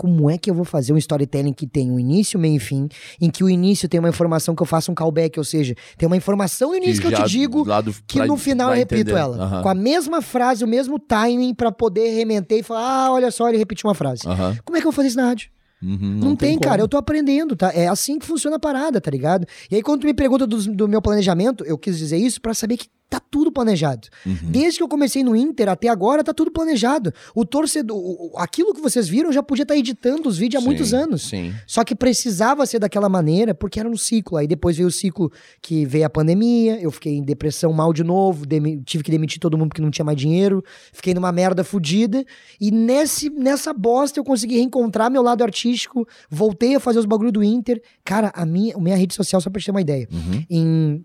Como 0.00 0.30
é 0.30 0.38
que 0.38 0.48
eu 0.48 0.54
vou 0.54 0.64
fazer 0.64 0.92
um 0.92 0.96
storytelling 0.96 1.52
que 1.52 1.66
tem 1.66 1.90
um 1.90 1.98
início, 1.98 2.38
meio 2.38 2.54
e 2.54 2.60
fim, 2.60 2.88
em 3.20 3.28
que 3.28 3.42
o 3.42 3.50
início 3.50 3.88
tem 3.88 3.98
uma 3.98 4.08
informação 4.08 4.54
que 4.54 4.62
eu 4.62 4.66
faço 4.66 4.92
um 4.92 4.94
callback, 4.94 5.36
ou 5.36 5.44
seja, 5.44 5.74
tem 5.96 6.06
uma 6.06 6.16
informação 6.16 6.68
no 6.70 6.76
início 6.76 7.00
que, 7.00 7.08
eu 7.08 7.10
já 7.10 7.24
te 7.24 7.30
digo 7.30 7.64
do- 7.82 7.92
que 8.06 8.20
no 8.24 8.36
final 8.36 8.70
eu 8.70 8.76
repito 8.76 9.00
entender. 9.00 9.18
ela. 9.18 9.60
Com 9.60 9.68
a 9.68 9.74
mesma 9.74 10.22
frase, 10.22 10.62
o 10.62 10.68
mesmo 10.68 11.00
timing 11.00 11.52
pra 11.52 11.72
poder 11.72 12.10
remeter 12.14 12.60
e 12.60 12.62
falar, 12.62 13.06
ah, 13.06 13.12
olha 13.12 13.30
só, 13.32 13.48
ele 13.48 13.58
repetiu 13.58 13.88
uma 13.88 13.94
frase. 13.94 14.22
Como 14.64 14.76
é 14.78 14.80
que 14.80 14.86
eu 14.86 14.92
vou 14.92 14.92
fazer 14.92 15.08
isso 15.08 15.16
na 15.16 15.26
rádio? 15.26 15.50
Uhum, 15.82 16.18
Não, 16.20 16.36
tem, 16.36 16.50
como. 16.56 16.60
cara. 16.68 16.80
Eu 16.82 16.88
tô 16.88 16.96
aprendendo, 16.96 17.54
tá? 17.56 17.72
É 17.72 17.88
assim 17.88 18.18
que 18.20 18.26
funciona 18.26 18.56
a 18.56 18.58
parada, 18.60 19.00
tá 19.00 19.10
ligado? 19.10 19.46
E 19.70 19.74
aí, 19.76 19.82
quando 19.82 20.00
tu 20.02 20.06
me 20.06 20.14
pergunta 20.14 20.46
do, 20.46 20.56
do 20.74 20.88
meu 20.88 21.00
planejamento, 21.02 21.64
eu 21.64 21.76
quis 21.76 21.98
dizer 21.98 22.16
isso 22.18 22.40
pra 22.40 22.52
saber 22.54 22.76
que 22.76 22.86
tá 23.10 23.18
tudo 23.20 23.50
planejado. 23.50 24.08
Uhum. 24.26 24.36
Desde 24.50 24.78
que 24.78 24.82
eu 24.82 24.88
comecei 24.88 25.24
no 25.24 25.34
Inter 25.34 25.68
até 25.68 25.88
agora, 25.88 26.22
tá 26.22 26.34
tudo 26.34 26.50
planejado. 26.50 27.12
O 27.34 27.44
torcedor, 27.44 27.96
o- 27.96 28.32
aquilo 28.36 28.74
que 28.74 28.80
vocês 28.80 29.08
viram, 29.08 29.30
eu 29.30 29.32
já 29.32 29.42
podia 29.42 29.62
estar 29.62 29.76
editando 29.76 30.28
os 30.28 30.36
vídeos 30.36 30.60
há 30.60 30.62
Sim, 30.62 30.66
muitos 30.66 30.92
anos. 30.94 31.22
Sim. 31.28 31.54
Só 31.66 31.84
que 31.84 31.94
precisava 31.94 32.66
ser 32.66 32.78
daquela 32.78 33.08
maneira, 33.08 33.54
porque 33.54 33.80
era 33.80 33.88
um 33.88 33.96
ciclo. 33.96 34.36
Aí 34.36 34.46
depois 34.46 34.76
veio 34.76 34.88
o 34.88 34.92
ciclo 34.92 35.32
que 35.62 35.86
veio 35.86 36.04
a 36.06 36.10
pandemia, 36.10 36.78
eu 36.80 36.90
fiquei 36.90 37.14
em 37.14 37.22
depressão 37.22 37.72
mal 37.72 37.92
de 37.92 38.04
novo, 38.04 38.44
tive 38.84 39.02
que 39.02 39.10
demitir 39.10 39.40
todo 39.40 39.56
mundo 39.56 39.68
porque 39.70 39.80
não 39.82 39.90
tinha 39.90 40.04
mais 40.04 40.18
dinheiro, 40.18 40.62
fiquei 40.92 41.14
numa 41.14 41.32
merda 41.32 41.64
fodida. 41.64 42.24
E 42.60 42.70
nesse, 42.70 43.30
nessa 43.30 43.72
bosta 43.72 44.20
eu 44.20 44.24
consegui 44.24 44.56
reencontrar 44.56 45.10
meu 45.10 45.22
lado 45.22 45.42
artístico, 45.42 46.06
voltei 46.30 46.74
a 46.74 46.80
fazer 46.80 46.98
os 46.98 47.06
bagulho 47.06 47.32
do 47.32 47.42
Inter. 47.42 47.80
Cara, 48.04 48.30
a 48.34 48.44
minha, 48.44 48.76
a 48.76 48.80
minha 48.80 48.96
rede 48.96 49.14
social, 49.14 49.40
só 49.40 49.48
pra 49.48 49.60
te 49.60 49.64
ter 49.64 49.70
uma 49.70 49.80
ideia, 49.80 50.06
Uhum. 50.12 50.44
em. 50.50 51.04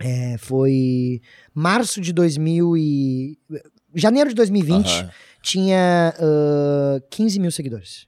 É, 0.00 0.36
foi 0.38 1.20
março 1.54 2.00
de 2.00 2.12
2000 2.12 2.76
e. 2.76 3.38
Janeiro 3.94 4.30
de 4.30 4.36
2020 4.36 4.86
Aham. 4.88 5.10
tinha 5.42 6.14
ah, 6.18 7.00
15 7.10 7.40
mil 7.40 7.50
seguidores. 7.50 8.06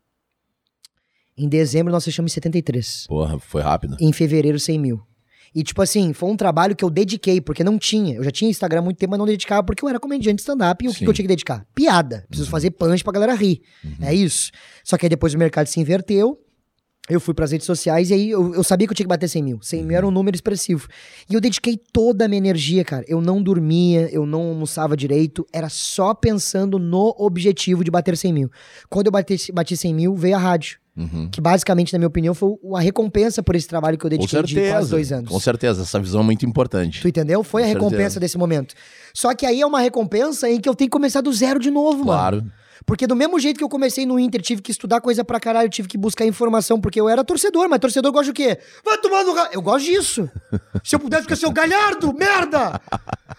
Em 1.36 1.48
dezembro 1.48 1.92
nós 1.92 2.04
fechamos 2.04 2.32
em 2.32 2.34
73. 2.34 3.06
Porra, 3.08 3.38
foi 3.38 3.62
rápido. 3.62 3.96
Em 4.00 4.12
fevereiro, 4.12 4.58
100 4.58 4.78
mil. 4.78 5.02
E, 5.54 5.62
tipo 5.62 5.82
assim, 5.82 6.12
foi 6.14 6.30
um 6.30 6.36
trabalho 6.36 6.74
que 6.74 6.82
eu 6.82 6.88
dediquei, 6.88 7.40
porque 7.40 7.62
não 7.62 7.78
tinha. 7.78 8.14
Eu 8.14 8.24
já 8.24 8.30
tinha 8.30 8.50
Instagram 8.50 8.80
há 8.80 8.82
muito 8.82 8.96
tempo, 8.96 9.10
mas 9.10 9.18
não 9.18 9.26
dedicava 9.26 9.62
porque 9.62 9.84
eu 9.84 9.88
era 9.88 10.00
comediante 10.00 10.36
de 10.36 10.42
stand-up. 10.42 10.82
E 10.82 10.88
o 10.88 10.92
que, 10.92 10.98
Sim. 10.98 11.04
que 11.04 11.10
eu 11.10 11.14
tinha 11.14 11.24
que 11.24 11.28
dedicar? 11.28 11.66
Piada. 11.74 12.24
Preciso 12.28 12.48
fazer 12.48 12.70
punch 12.70 13.04
pra 13.04 13.12
galera 13.12 13.34
rir. 13.34 13.60
É 14.00 14.14
isso. 14.14 14.50
Só 14.82 14.96
que 14.96 15.04
aí 15.04 15.10
depois 15.10 15.34
o 15.34 15.38
mercado 15.38 15.66
se 15.66 15.78
inverteu. 15.78 16.40
Eu 17.08 17.20
fui 17.20 17.34
pras 17.34 17.50
redes 17.50 17.66
sociais 17.66 18.10
e 18.10 18.14
aí 18.14 18.30
eu, 18.30 18.54
eu 18.54 18.62
sabia 18.62 18.86
que 18.86 18.92
eu 18.92 18.94
tinha 18.94 19.04
que 19.04 19.08
bater 19.08 19.28
100 19.28 19.42
mil. 19.42 19.58
100 19.60 19.84
mil 19.84 19.96
era 19.96 20.06
um 20.06 20.10
número 20.10 20.36
expressivo. 20.36 20.86
E 21.28 21.34
eu 21.34 21.40
dediquei 21.40 21.76
toda 21.92 22.24
a 22.26 22.28
minha 22.28 22.38
energia, 22.38 22.84
cara. 22.84 23.04
Eu 23.08 23.20
não 23.20 23.42
dormia, 23.42 24.08
eu 24.12 24.24
não 24.24 24.40
almoçava 24.50 24.96
direito. 24.96 25.44
Era 25.52 25.68
só 25.68 26.14
pensando 26.14 26.78
no 26.78 27.12
objetivo 27.18 27.82
de 27.82 27.90
bater 27.90 28.16
100 28.16 28.32
mil. 28.32 28.50
Quando 28.88 29.06
eu 29.06 29.12
bati, 29.12 29.50
bati 29.52 29.76
100 29.76 29.94
mil, 29.94 30.14
veio 30.14 30.36
a 30.36 30.38
rádio. 30.38 30.78
Uhum. 30.96 31.28
Que 31.30 31.40
basicamente, 31.40 31.92
na 31.92 31.98
minha 31.98 32.06
opinião, 32.06 32.34
foi 32.34 32.54
a 32.76 32.80
recompensa 32.80 33.42
por 33.42 33.56
esse 33.56 33.66
trabalho 33.66 33.98
que 33.98 34.04
eu 34.04 34.10
dediquei 34.10 34.42
de 34.42 34.52
certeza. 34.54 34.72
quase 34.74 34.90
dois 34.90 35.10
anos. 35.10 35.28
Com 35.28 35.40
certeza, 35.40 35.82
essa 35.82 35.98
visão 35.98 36.20
é 36.20 36.24
muito 36.24 36.46
importante. 36.46 37.00
Tu 37.00 37.08
entendeu? 37.08 37.42
Foi 37.42 37.62
a 37.62 37.66
Com 37.66 37.72
recompensa 37.72 37.96
certeza. 37.96 38.20
desse 38.20 38.38
momento. 38.38 38.74
Só 39.12 39.34
que 39.34 39.44
aí 39.44 39.60
é 39.60 39.66
uma 39.66 39.80
recompensa 39.80 40.48
em 40.48 40.60
que 40.60 40.68
eu 40.68 40.74
tenho 40.74 40.88
que 40.88 40.92
começar 40.92 41.20
do 41.22 41.32
zero 41.32 41.58
de 41.58 41.70
novo, 41.70 42.04
mano. 42.04 42.18
Claro. 42.18 42.52
Porque 42.86 43.06
do 43.06 43.14
mesmo 43.16 43.38
jeito 43.38 43.58
que 43.58 43.64
eu 43.64 43.68
comecei 43.68 44.04
no 44.06 44.18
Inter, 44.18 44.40
tive 44.42 44.60
que 44.62 44.70
estudar 44.70 45.00
coisa 45.00 45.24
pra 45.24 45.38
caralho, 45.40 45.68
tive 45.68 45.88
que 45.88 45.96
buscar 45.98 46.24
informação, 46.26 46.80
porque 46.80 47.00
eu 47.00 47.08
era 47.08 47.22
torcedor, 47.24 47.68
mas 47.68 47.78
torcedor 47.78 48.10
gosta 48.12 48.32
do 48.32 48.34
quê? 48.36 48.58
Vai 48.84 48.98
tomar 48.98 49.24
no... 49.24 49.32
ra- 49.34 49.50
Eu 49.52 49.62
gosto 49.62 49.84
disso. 49.86 50.28
Se 50.84 50.94
eu 50.94 51.00
pudesse 51.00 51.22
ficar 51.22 51.36
seu 51.36 51.50
galhardo, 51.50 52.12
merda! 52.12 52.80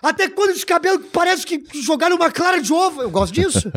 Até 0.01 0.27
quando 0.29 0.51
esse 0.51 0.65
cabelo 0.65 0.99
parece 1.11 1.45
que 1.45 1.63
jogaram 1.81 2.15
uma 2.15 2.31
clara 2.31 2.61
de 2.61 2.71
ovo. 2.73 3.01
Eu 3.01 3.09
gosto 3.11 3.33
disso. 3.33 3.71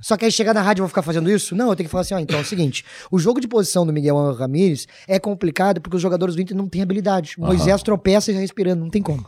Só 0.00 0.16
que 0.16 0.24
aí 0.24 0.32
chegar 0.32 0.52
na 0.54 0.60
rádio 0.62 0.80
eu 0.80 0.84
vou 0.84 0.88
ficar 0.88 1.02
fazendo 1.02 1.30
isso? 1.30 1.54
Não, 1.54 1.70
eu 1.70 1.76
tenho 1.76 1.88
que 1.88 1.90
falar 1.90 2.02
assim, 2.02 2.14
ó, 2.14 2.18
então 2.18 2.38
é 2.38 2.42
o 2.42 2.44
seguinte, 2.44 2.84
o 3.10 3.18
jogo 3.18 3.40
de 3.40 3.48
posição 3.48 3.86
do 3.86 3.92
Miguel 3.92 4.32
Ramírez 4.34 4.86
é 5.08 5.18
complicado 5.18 5.80
porque 5.80 5.96
os 5.96 6.02
jogadores 6.02 6.34
do 6.34 6.42
Inter 6.42 6.56
não 6.56 6.68
têm 6.68 6.82
habilidade. 6.82 7.34
Moisés 7.38 7.82
tropeça 7.82 8.30
e 8.30 8.34
já 8.34 8.40
respirando, 8.40 8.82
não 8.82 8.90
tem 8.90 9.00
como. 9.02 9.24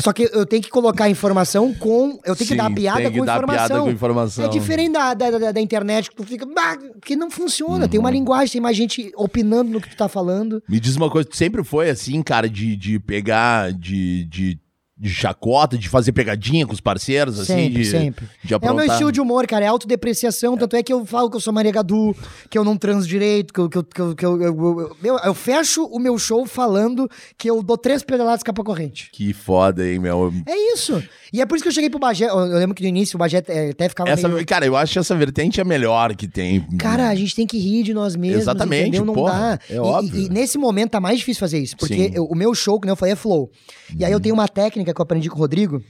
Só 0.00 0.12
que 0.12 0.28
eu 0.32 0.44
tenho 0.44 0.60
que 0.62 0.68
colocar 0.68 1.04
a 1.04 1.08
informação 1.10 1.72
com. 1.72 2.18
Eu 2.24 2.34
tenho 2.34 2.38
que 2.38 2.44
Sim, 2.46 2.56
dar 2.56 2.66
a 2.66 2.70
piada 2.70 3.02
tem 3.02 3.12
que 3.12 3.18
com 3.20 3.24
dar 3.24 3.36
informação. 3.36 3.66
piada 3.68 3.82
com 3.82 3.90
informação. 3.90 4.44
É 4.44 4.48
diferente 4.48 4.92
da, 4.92 5.14
da, 5.14 5.30
da- 5.30 5.52
da 5.52 5.60
internet 5.60 6.10
que 6.10 6.16
tu 6.16 6.24
fica. 6.24 6.44
"Ah", 6.58 6.76
que 7.04 7.14
não 7.14 7.30
funciona. 7.30 7.86
Tem 7.88 7.98
Uhum. 7.98 8.04
uma 8.04 8.10
linguagem, 8.10 8.52
tem 8.54 8.60
mais 8.60 8.76
gente 8.76 9.12
opinando 9.16 9.70
no 9.70 9.80
que 9.80 9.88
tu 9.88 9.96
tá 9.96 10.08
falando. 10.08 10.60
Me 10.68 10.80
diz 10.80 10.96
uma 10.96 11.08
coisa, 11.08 11.28
tu 11.28 11.36
sempre 11.36 11.62
foi 11.62 11.88
assim, 11.88 12.20
cara, 12.22 12.48
de, 12.48 12.74
de 12.76 12.98
pegar, 12.98 13.72
de, 13.72 14.24
de, 14.24 14.58
de 14.98 15.10
chacota, 15.10 15.76
de 15.76 15.88
fazer 15.90 16.12
pegadinha 16.12 16.66
com 16.66 16.72
os 16.72 16.80
parceiros, 16.80 17.38
assim, 17.38 17.52
sempre, 17.54 17.82
de, 17.82 17.84
sempre. 17.84 18.26
de 18.42 18.52
É 18.54 18.56
o 18.56 18.56
aprontar. 18.56 18.76
meu 18.76 18.86
estilo 18.86 19.12
de 19.12 19.20
humor, 19.20 19.46
cara. 19.46 19.64
É 19.64 19.68
autodepreciação. 19.68 20.56
Tanto 20.56 20.74
é 20.74 20.82
que 20.82 20.90
eu 20.92 21.04
falo 21.04 21.28
que 21.30 21.36
eu 21.36 21.40
sou 21.40 21.52
Maria 21.52 21.70
Gadu, 21.70 22.16
que 22.48 22.56
eu 22.56 22.64
não 22.64 22.76
transo 22.78 23.06
direito, 23.06 23.52
que 23.52 23.60
eu, 23.60 23.68
que 23.68 23.76
eu, 23.78 23.84
que 23.84 24.00
eu, 24.00 24.16
que 24.16 24.24
eu, 24.24 24.42
eu, 24.42 24.96
eu- 25.04 25.18
eu 25.18 25.34
fecho 25.34 25.84
o 25.84 25.98
meu 25.98 26.18
show 26.18 26.46
falando 26.46 27.08
que 27.36 27.48
eu 27.50 27.62
dou 27.62 27.76
três 27.76 28.02
pedaladas 28.02 28.42
capa 28.42 28.64
corrente. 28.64 29.10
Que 29.12 29.32
foda, 29.34 29.86
hein, 29.86 29.98
meu. 29.98 30.32
É 30.46 30.72
isso. 30.72 31.02
E 31.32 31.42
é 31.42 31.46
por 31.46 31.56
isso 31.56 31.62
que 31.64 31.68
eu 31.68 31.72
cheguei 31.74 31.90
pro 31.90 31.98
Bagé. 31.98 32.24
Eu, 32.30 32.38
eu 32.38 32.58
lembro 32.58 32.74
que 32.74 32.82
no 32.82 32.88
início 32.88 33.16
o 33.16 33.18
Bagé 33.18 33.42
eh, 33.48 33.70
até 33.72 33.88
ficava 33.90 34.08
Essa, 34.08 34.28
meio... 34.28 34.46
cara, 34.46 34.64
eu 34.64 34.76
acho 34.76 34.94
que 34.94 34.98
essa 34.98 35.14
vertente 35.14 35.60
é 35.60 35.62
a 35.62 35.66
melhor 35.66 36.14
que 36.14 36.26
tem. 36.26 36.60
Cara, 36.78 37.08
a 37.08 37.14
gente 37.14 37.34
tem 37.36 37.46
que 37.46 37.58
rir 37.58 37.82
de 37.82 37.92
nós 37.92 38.16
mesmos. 38.16 38.40
Exatamente, 38.42 38.88
entendeu? 38.88 39.04
Não 39.04 39.12
porra, 39.14 39.58
dá. 39.58 39.74
é 39.74 39.76
E- 39.76 39.78
óbvio. 39.78 40.20
E, 40.20 40.26
e 40.26 40.28
nesse 40.30 40.56
momento 40.56 40.92
tá 40.92 41.00
mais 41.00 41.18
difícil 41.18 41.40
fazer 41.40 41.58
isso. 41.58 41.76
Porque. 41.76 41.94
Uhum. 42.06 42.10
eu- 42.14 42.24
o 42.24 42.34
meu 42.34 42.54
show, 42.54 42.80
que 42.80 42.88
eu 42.88 42.96
falei, 42.96 43.12
é 43.12 43.16
flow. 43.16 43.50
E 43.98 44.04
aí 44.04 44.10
eu 44.12 44.18
tenho 44.20 44.34
uma 44.34 44.48
técnica 44.48 44.85
que 44.94 45.00
eu 45.00 45.02
aprendi 45.02 45.28
com 45.28 45.36
o 45.36 45.38
Rodrigo, 45.38 45.82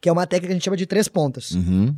que 0.00 0.08
é 0.08 0.12
uma 0.12 0.26
técnica 0.26 0.48
que 0.48 0.52
a 0.52 0.54
gente 0.56 0.64
chama 0.64 0.76
de 0.76 0.86
três 0.86 1.08
pontas. 1.08 1.52
Uhum. 1.52 1.94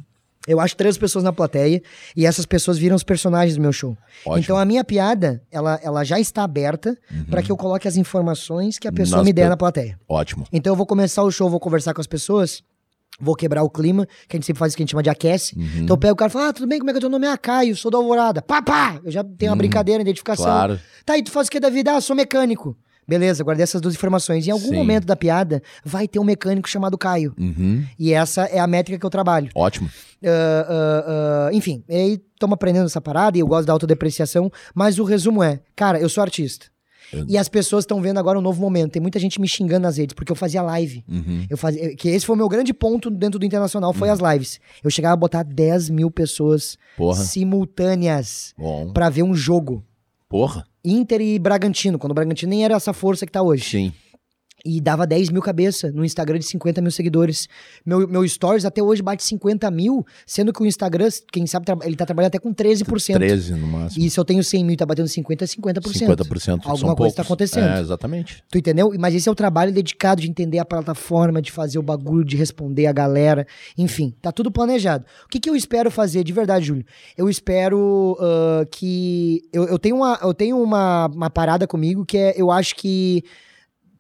Eu 0.49 0.59
acho 0.59 0.75
três 0.75 0.97
pessoas 0.97 1.23
na 1.23 1.33
plateia 1.33 1.83
e 2.17 2.25
essas 2.25 2.47
pessoas 2.47 2.79
viram 2.79 2.97
os 2.97 3.05
personagens 3.05 3.57
do 3.57 3.61
meu 3.61 3.73
show. 3.73 3.97
Ótimo. 4.25 4.39
Então 4.43 4.57
a 4.57 4.65
minha 4.65 4.83
piada, 4.83 5.43
ela, 5.51 5.79
ela 5.83 6.03
já 6.03 6.19
está 6.19 6.43
aberta 6.45 6.97
pra 7.29 7.43
que 7.43 7.53
eu 7.53 7.57
coloque 7.57 7.87
as 7.87 7.97
informações 7.97 8.79
que 8.79 8.89
a 8.89 8.93
pessoa 8.93 9.23
me 9.23 9.35
der 9.35 9.51
na 9.51 9.57
plateia. 9.57 9.99
Ótimo. 10.09 10.47
Então 10.51 10.73
eu 10.73 10.77
vou 10.77 10.87
começar 10.87 11.23
o 11.23 11.31
show, 11.31 11.51
vou 11.51 11.61
conversar 11.61 11.93
com 11.93 12.01
as 12.01 12.07
pessoas, 12.07 12.63
vou 13.21 13.35
quebrar 13.35 13.63
o 13.63 13.69
clima, 13.69 14.07
que 14.27 14.35
a 14.35 14.39
gente 14.39 14.47
sempre 14.47 14.61
faz 14.61 14.73
o 14.73 14.77
que 14.77 14.83
a 14.83 14.85
gente 14.85 14.93
chama 14.93 15.03
de 15.03 15.11
aquece. 15.11 15.55
Uhum. 15.59 15.83
Então 15.83 15.95
eu 15.95 15.99
pego 15.99 16.15
o 16.15 16.17
cara 16.17 16.31
e 16.31 16.33
falo, 16.33 16.47
ah, 16.47 16.53
tudo 16.55 16.67
bem, 16.67 16.79
como 16.79 16.89
é 16.89 16.95
que 16.95 16.99
é 16.99 17.01
teu 17.01 17.11
nome? 17.11 17.27
Ah, 17.27 17.37
Caio, 17.37 17.77
sou 17.77 17.91
da 17.91 17.99
Alvorada. 17.99 18.41
Pá, 18.41 18.63
pá! 18.63 18.99
Eu 19.05 19.11
já 19.11 19.23
tenho 19.23 19.53
uma 19.53 19.57
brincadeira, 19.57 20.01
identificação. 20.01 20.47
Uhum. 20.47 20.53
Claro. 20.53 20.81
Tá, 21.05 21.19
e 21.19 21.23
tu 21.23 21.31
faz 21.31 21.49
o 21.49 21.51
que 21.51 21.61
da 21.61 21.69
vida? 21.69 21.95
Ah, 21.95 22.01
sou 22.01 22.17
mecânico. 22.17 22.75
Beleza, 23.07 23.43
guardei 23.43 23.65
essas 23.65 23.81
duas 23.81 23.95
informações. 23.95 24.47
Em 24.47 24.51
algum 24.51 24.69
Sim. 24.69 24.77
momento 24.77 25.05
da 25.05 25.17
piada, 25.17 25.63
vai 25.85 26.07
ter 26.07 26.19
um 26.21 26.25
mecânico 26.25 26.69
chamado 26.69 26.97
Caio. 26.97 27.35
Uhum. 27.39 27.85
E 27.99 28.13
essa 28.13 28.43
é 28.45 28.59
a 28.61 28.67
métrica 28.67 28.99
que 28.99 29.05
eu 29.07 29.11
trabalho. 29.11 29.51
Ótimo. 29.55 29.91
Ah, 30.25 30.67
ah, 30.69 31.49
ah, 31.49 31.51
enfim, 31.53 31.83
aí 31.89 32.21
estamos 32.35 32.55
aprendendo 32.55 32.87
essa 32.87 33.01
parada 33.01 33.37
e 33.37 33.41
eu 33.41 33.47
gosto 33.47 33.67
da 33.67 33.73
autodepreciação, 33.73 34.51
mas 34.75 34.99
o 34.99 35.05
resumo 35.05 35.43
é, 35.43 35.61
cara, 35.75 35.99
eu 35.99 36.09
sou 36.09 36.23
artista. 36.23 36.67
Eu- 37.13 37.25
E 37.29 37.37
as 37.37 37.49
pessoas 37.49 37.83
estão 37.83 38.01
vendo 38.01 38.19
agora 38.19 38.39
um 38.39 38.43
novo 38.43 38.61
momento. 38.61 38.93
Tem 38.93 39.03
muita 39.03 39.19
gente 39.19 39.41
me 39.41 39.49
xingando 39.49 39.81
nas 39.81 39.97
redes, 39.97 40.15
porque 40.15 40.31
eu 40.31 40.37
fazia 40.37 40.63
live. 40.63 41.03
Uhum. 41.09 41.45
Eu 41.51 41.57
fazia, 41.59 41.97
que 41.97 42.09
esse 42.09 42.25
foi 42.25 42.35
o 42.37 42.39
meu 42.39 42.49
grande 42.49 42.73
ponto 42.73 43.11
dentro 43.11 43.37
do 43.41 43.45
Internacional, 43.45 43.93
foi 43.93 44.09
as 44.11 44.21
lives. 44.21 44.61
Eu 44.85 44.91
chegava 44.91 45.15
a 45.15 45.17
botar 45.17 45.43
10 45.43 45.91
mil 45.91 46.09
pessoas 46.09 46.79
Porra. 46.97 47.21
simultâneas 47.25 48.55
pra 48.95 49.09
ver 49.09 49.23
um 49.25 49.35
jogo. 49.35 49.85
Porra. 50.29 50.65
Inter 50.85 51.21
e 51.21 51.39
Bragantino, 51.39 51.99
quando 51.99 52.13
o 52.13 52.15
Bragantino 52.15 52.51
nem 52.51 52.65
era 52.65 52.75
essa 52.75 52.93
força 52.93 53.27
que 53.27 53.33
tá 53.33 53.43
hoje. 53.43 53.65
Sim. 53.65 53.93
E 54.65 54.81
dava 54.81 55.07
10 55.07 55.31
mil 55.31 55.43
cabeça 55.43 55.91
no 55.91 56.05
Instagram 56.05 56.39
de 56.39 56.47
50 56.47 56.81
mil 56.81 56.91
seguidores. 56.91 57.49
Meu, 57.85 58.07
meu 58.07 58.27
stories 58.29 58.65
até 58.65 58.83
hoje 58.83 59.03
bate 59.03 59.23
50 59.25 59.71
mil, 59.71 60.07
sendo 60.27 60.53
que 60.53 60.63
o 60.63 60.67
Instagram, 60.67 61.09
quem 61.33 61.47
sabe, 61.47 61.67
ele 61.83 61.97
tá 61.97 62.07
trabalhando 62.07 62.29
até 62.29 62.39
com 62.39 62.55
13%. 62.55 63.15
13 63.15 63.55
no 63.55 63.67
máximo. 63.67 64.05
E 64.05 64.11
se 64.11 64.19
eu 64.19 64.25
tenho 64.25 64.43
100 64.43 64.65
mil 64.65 64.75
e 64.75 64.77
tá 64.77 64.87
batendo 64.87 65.09
50, 65.09 65.45
é 65.45 65.47
50%. 65.47 65.81
50% 65.81 66.41
são 66.41 66.59
Alguma 66.65 66.97
coisa 66.97 67.15
tá 67.15 67.25
poucos. 67.25 67.49
acontecendo. 67.49 67.77
É, 67.77 67.81
exatamente. 67.81 68.43
Tu 68.51 68.59
entendeu? 68.59 68.93
Mas 68.99 69.15
esse 69.15 69.29
é 69.29 69.33
o 69.33 69.35
trabalho 69.35 69.73
dedicado 69.73 70.21
de 70.21 70.29
entender 70.29 70.59
a 70.59 70.65
plataforma, 70.65 71.41
de 71.41 71.51
fazer 71.51 71.79
o 71.79 71.83
bagulho, 71.83 72.25
de 72.25 72.37
responder 72.37 72.87
a 72.87 72.93
galera. 72.93 73.47
Enfim, 73.77 74.15
tá 74.21 74.31
tudo 74.31 74.51
planejado. 74.51 75.05
O 75.25 75.29
que, 75.29 75.41
que 75.41 75.49
eu 75.49 75.57
espero 75.57 75.91
fazer 75.91 76.25
de 76.25 76.33
verdade, 76.33 76.67
Júlio? 76.67 76.85
Eu 77.17 77.29
espero 77.29 78.17
ah, 78.21 78.67
que. 78.71 79.43
Eu, 79.53 79.65
eu 79.65 79.79
tenho, 79.79 79.97
uma, 79.97 80.19
eu 80.23 80.35
tenho 80.35 80.63
uma, 80.63 81.07
uma 81.07 81.31
parada 81.31 81.67
comigo 81.67 82.05
que 82.05 82.17
é. 82.17 82.35
Eu 82.37 82.51
acho 82.51 82.75
que. 82.77 83.25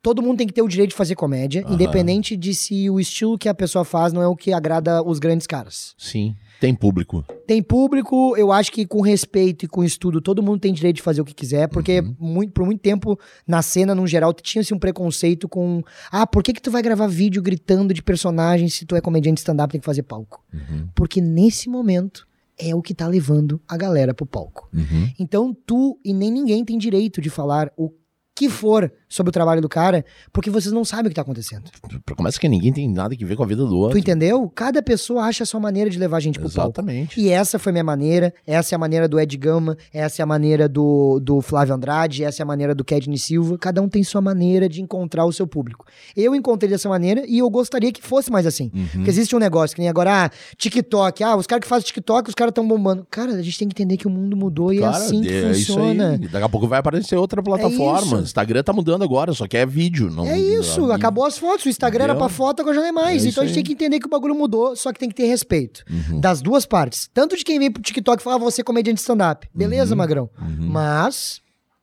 Todo 0.02 0.22
mundo 0.22 0.38
tem 0.38 0.46
que 0.46 0.52
ter 0.54 0.62
o 0.62 0.68
direito 0.68 0.90
de 0.90 0.96
fazer 0.96 1.14
comédia, 1.14 1.62
Aham. 1.64 1.74
independente 1.74 2.36
de 2.36 2.54
se 2.54 2.88
o 2.88 2.98
estilo 2.98 3.36
que 3.36 3.48
a 3.48 3.54
pessoa 3.54 3.84
faz 3.84 4.12
não 4.12 4.22
é 4.22 4.26
o 4.26 4.34
que 4.34 4.52
agrada 4.52 5.02
os 5.02 5.18
grandes 5.18 5.46
caras. 5.46 5.94
Sim. 5.98 6.34
Tem 6.58 6.74
público. 6.74 7.24
Tem 7.46 7.62
público, 7.62 8.36
eu 8.36 8.52
acho 8.52 8.70
que 8.72 8.86
com 8.86 9.00
respeito 9.00 9.64
e 9.64 9.68
com 9.68 9.82
estudo, 9.82 10.20
todo 10.20 10.42
mundo 10.42 10.60
tem 10.60 10.72
direito 10.74 10.96
de 10.96 11.02
fazer 11.02 11.20
o 11.20 11.24
que 11.24 11.34
quiser, 11.34 11.68
porque 11.68 12.00
Uhum. 12.00 12.14
muito, 12.18 12.52
por 12.52 12.66
muito 12.66 12.80
tempo, 12.80 13.18
na 13.46 13.62
cena, 13.62 13.94
no 13.94 14.06
geral, 14.06 14.32
tinha-se 14.34 14.72
um 14.74 14.78
preconceito 14.78 15.48
com 15.48 15.82
ah, 16.12 16.26
por 16.26 16.42
que, 16.42 16.52
que 16.52 16.60
tu 16.62 16.70
vai 16.70 16.82
gravar 16.82 17.06
vídeo 17.06 17.42
gritando 17.42 17.92
de 17.94 18.02
personagens 18.02 18.74
se 18.74 18.84
tu 18.86 18.94
é 18.96 19.00
comediante 19.00 19.38
stand-up 19.40 19.72
tem 19.72 19.80
que 19.80 19.86
fazer 19.86 20.02
palco? 20.02 20.44
Uhum. 20.52 20.88
Porque 20.94 21.20
nesse 21.20 21.68
momento 21.68 22.26
é 22.58 22.74
o 22.74 22.82
que 22.82 22.94
tá 22.94 23.06
levando 23.06 23.58
a 23.66 23.76
galera 23.76 24.12
pro 24.12 24.26
palco. 24.26 24.68
Uhum. 24.72 25.10
Então 25.18 25.54
tu 25.66 25.98
e 26.04 26.12
nem 26.12 26.30
ninguém 26.30 26.62
tem 26.64 26.76
direito 26.76 27.20
de 27.22 27.30
falar 27.30 27.72
o 27.76 27.90
que 28.34 28.50
for 28.50 28.92
sobre 29.10 29.30
o 29.30 29.32
trabalho 29.32 29.60
do 29.60 29.68
cara, 29.68 30.04
porque 30.32 30.48
vocês 30.48 30.72
não 30.72 30.84
sabem 30.84 31.06
o 31.06 31.08
que 31.08 31.14
tá 31.16 31.22
acontecendo. 31.22 31.64
Pra 32.06 32.14
começar 32.14 32.38
que 32.38 32.48
ninguém 32.48 32.72
tem 32.72 32.88
nada 32.88 33.16
que 33.16 33.24
ver 33.24 33.36
com 33.36 33.42
a 33.42 33.46
vida 33.46 33.66
do 33.66 33.76
outro. 33.76 33.98
Tu 33.98 33.98
entendeu? 33.98 34.48
Cada 34.54 34.80
pessoa 34.80 35.24
acha 35.24 35.42
a 35.42 35.46
sua 35.46 35.58
maneira 35.58 35.90
de 35.90 35.98
levar 35.98 36.18
a 36.18 36.20
gente 36.20 36.38
pro 36.38 36.48
palco. 36.48 36.70
Exatamente. 36.70 37.20
E 37.20 37.28
essa 37.28 37.58
foi 37.58 37.72
minha 37.72 37.82
maneira, 37.82 38.32
essa 38.46 38.74
é 38.74 38.76
a 38.76 38.78
maneira 38.78 39.08
do 39.08 39.18
Ed 39.18 39.36
Gama, 39.36 39.76
essa 39.92 40.22
é 40.22 40.24
a 40.24 40.26
maneira 40.26 40.68
do, 40.68 41.18
do 41.20 41.40
Flávio 41.40 41.74
Andrade, 41.74 42.22
essa 42.22 42.40
é 42.40 42.44
a 42.44 42.46
maneira 42.46 42.72
do 42.72 42.84
Kedney 42.84 43.18
Silva. 43.18 43.58
Cada 43.58 43.82
um 43.82 43.88
tem 43.88 44.04
sua 44.04 44.20
maneira 44.20 44.68
de 44.68 44.80
encontrar 44.80 45.24
o 45.24 45.32
seu 45.32 45.46
público. 45.46 45.84
Eu 46.16 46.32
encontrei 46.34 46.70
dessa 46.70 46.88
maneira 46.88 47.24
e 47.26 47.38
eu 47.38 47.50
gostaria 47.50 47.90
que 47.90 48.00
fosse 48.00 48.30
mais 48.30 48.46
assim. 48.46 48.70
Uhum. 48.72 48.86
Porque 48.92 49.10
existe 49.10 49.34
um 49.34 49.40
negócio 49.40 49.74
que 49.74 49.82
nem 49.82 49.88
agora, 49.88 50.26
ah, 50.26 50.30
TikTok, 50.56 51.24
ah, 51.24 51.36
os 51.36 51.48
caras 51.48 51.62
que 51.62 51.68
fazem 51.68 51.86
TikTok, 51.86 52.28
os 52.28 52.34
caras 52.34 52.52
estão 52.52 52.66
bombando. 52.66 53.04
Cara, 53.10 53.32
a 53.32 53.42
gente 53.42 53.58
tem 53.58 53.68
que 53.68 53.74
entender 53.74 53.96
que 53.96 54.06
o 54.06 54.10
mundo 54.10 54.36
mudou 54.36 54.72
e 54.72 54.78
é 54.78 54.80
Cara, 54.82 54.96
assim 54.96 55.20
que 55.20 55.32
é 55.32 55.54
funciona. 55.54 56.18
Daqui 56.18 56.44
a 56.44 56.48
pouco 56.48 56.68
vai 56.68 56.78
aparecer 56.78 57.16
outra 57.16 57.42
plataforma. 57.42 58.00
isso. 58.00 58.16
Instagram 58.22 58.62
tá 58.62 58.72
mudando 58.72 58.99
agora, 59.04 59.32
só 59.32 59.46
que 59.46 59.56
é 59.56 59.64
vídeo. 59.66 60.10
Não, 60.10 60.26
É 60.26 60.38
isso, 60.38 60.90
a- 60.90 60.96
acabou 60.96 61.24
as 61.24 61.36
fotos. 61.38 61.66
O 61.66 61.68
Instagram 61.68 62.04
era 62.04 62.12
Entendeu? 62.12 62.26
pra 62.28 62.34
foto, 62.36 62.60
agora 62.60 62.74
já 62.76 62.80
não 62.82 62.88
é 62.88 62.92
mais. 62.92 63.24
É 63.24 63.28
então 63.28 63.42
a 63.42 63.46
gente 63.46 63.52
isso 63.52 63.54
tem 63.54 63.60
aí. 63.60 63.64
que 63.66 63.72
entender 63.72 64.00
que 64.00 64.06
o 64.06 64.10
bagulho 64.10 64.34
mudou, 64.34 64.74
só 64.76 64.92
que 64.92 64.98
tem 64.98 65.08
que 65.08 65.14
ter 65.14 65.26
respeito. 65.26 65.82
Uhum. 65.90 66.20
Das 66.20 66.40
duas 66.40 66.64
partes. 66.66 67.08
Tanto 67.12 67.36
de 67.36 67.44
quem 67.44 67.58
vem 67.58 67.70
pro 67.70 67.82
TikTok 67.82 68.20
e 68.20 68.24
fala, 68.24 68.36
ah, 68.36 68.38
você 68.38 68.60
é 68.60 68.64
comediante 68.64 69.00
stand-up. 69.00 69.46
Beleza, 69.54 69.92
Uhum. 69.94 69.98
Magrão. 69.98 70.30
Uhum. 70.40 70.68
Mas 70.68 71.40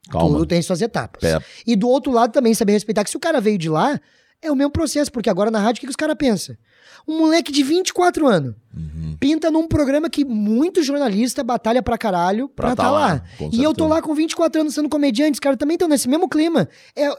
Calma. 0.09 0.29
tudo 0.29 0.45
tem 0.45 0.61
suas 0.61 0.81
etapas. 0.81 1.23
É. 1.23 1.39
E 1.65 1.75
do 1.75 1.87
outro 1.89 2.11
lado 2.11 2.31
também 2.31 2.53
saber 2.53 2.71
respeitar 2.73 3.03
que 3.03 3.09
se 3.09 3.17
o 3.17 3.19
cara 3.19 3.41
veio 3.41 3.57
de 3.57 3.69
lá, 3.69 3.99
é 4.41 4.51
o 4.51 4.55
mesmo 4.55 4.71
processo, 4.71 5.11
porque 5.11 5.29
agora 5.29 5.49
na 5.51 5.59
rádio 5.59 5.79
o 5.79 5.81
que, 5.81 5.87
que 5.87 5.91
os 5.91 5.95
caras 5.95 6.15
pensam? 6.17 6.55
Um 7.07 7.19
moleque 7.19 7.51
de 7.51 7.63
24 7.63 8.27
anos 8.27 8.53
Uhum. 8.75 9.15
pinta 9.19 9.49
num 9.49 9.67
programa 9.67 10.07
que 10.09 10.23
muito 10.23 10.83
jornalista 10.83 11.43
batalha 11.43 11.81
pra 11.81 11.97
caralho 11.97 12.47
pra, 12.49 12.67
Pra 12.67 12.75
tá 12.75 12.83
tá 12.83 12.91
lá. 12.91 12.99
lá, 13.13 13.23
E 13.51 13.63
eu 13.63 13.73
tô 13.73 13.87
lá 13.87 14.01
com 14.01 14.13
24 14.13 14.61
anos 14.61 14.73
sendo 14.75 14.87
comediante, 14.87 15.33
os 15.33 15.39
caras 15.39 15.57
também 15.57 15.73
estão 15.75 15.87
nesse 15.87 16.07
mesmo 16.07 16.29
clima. 16.29 16.69
É, 16.95 17.09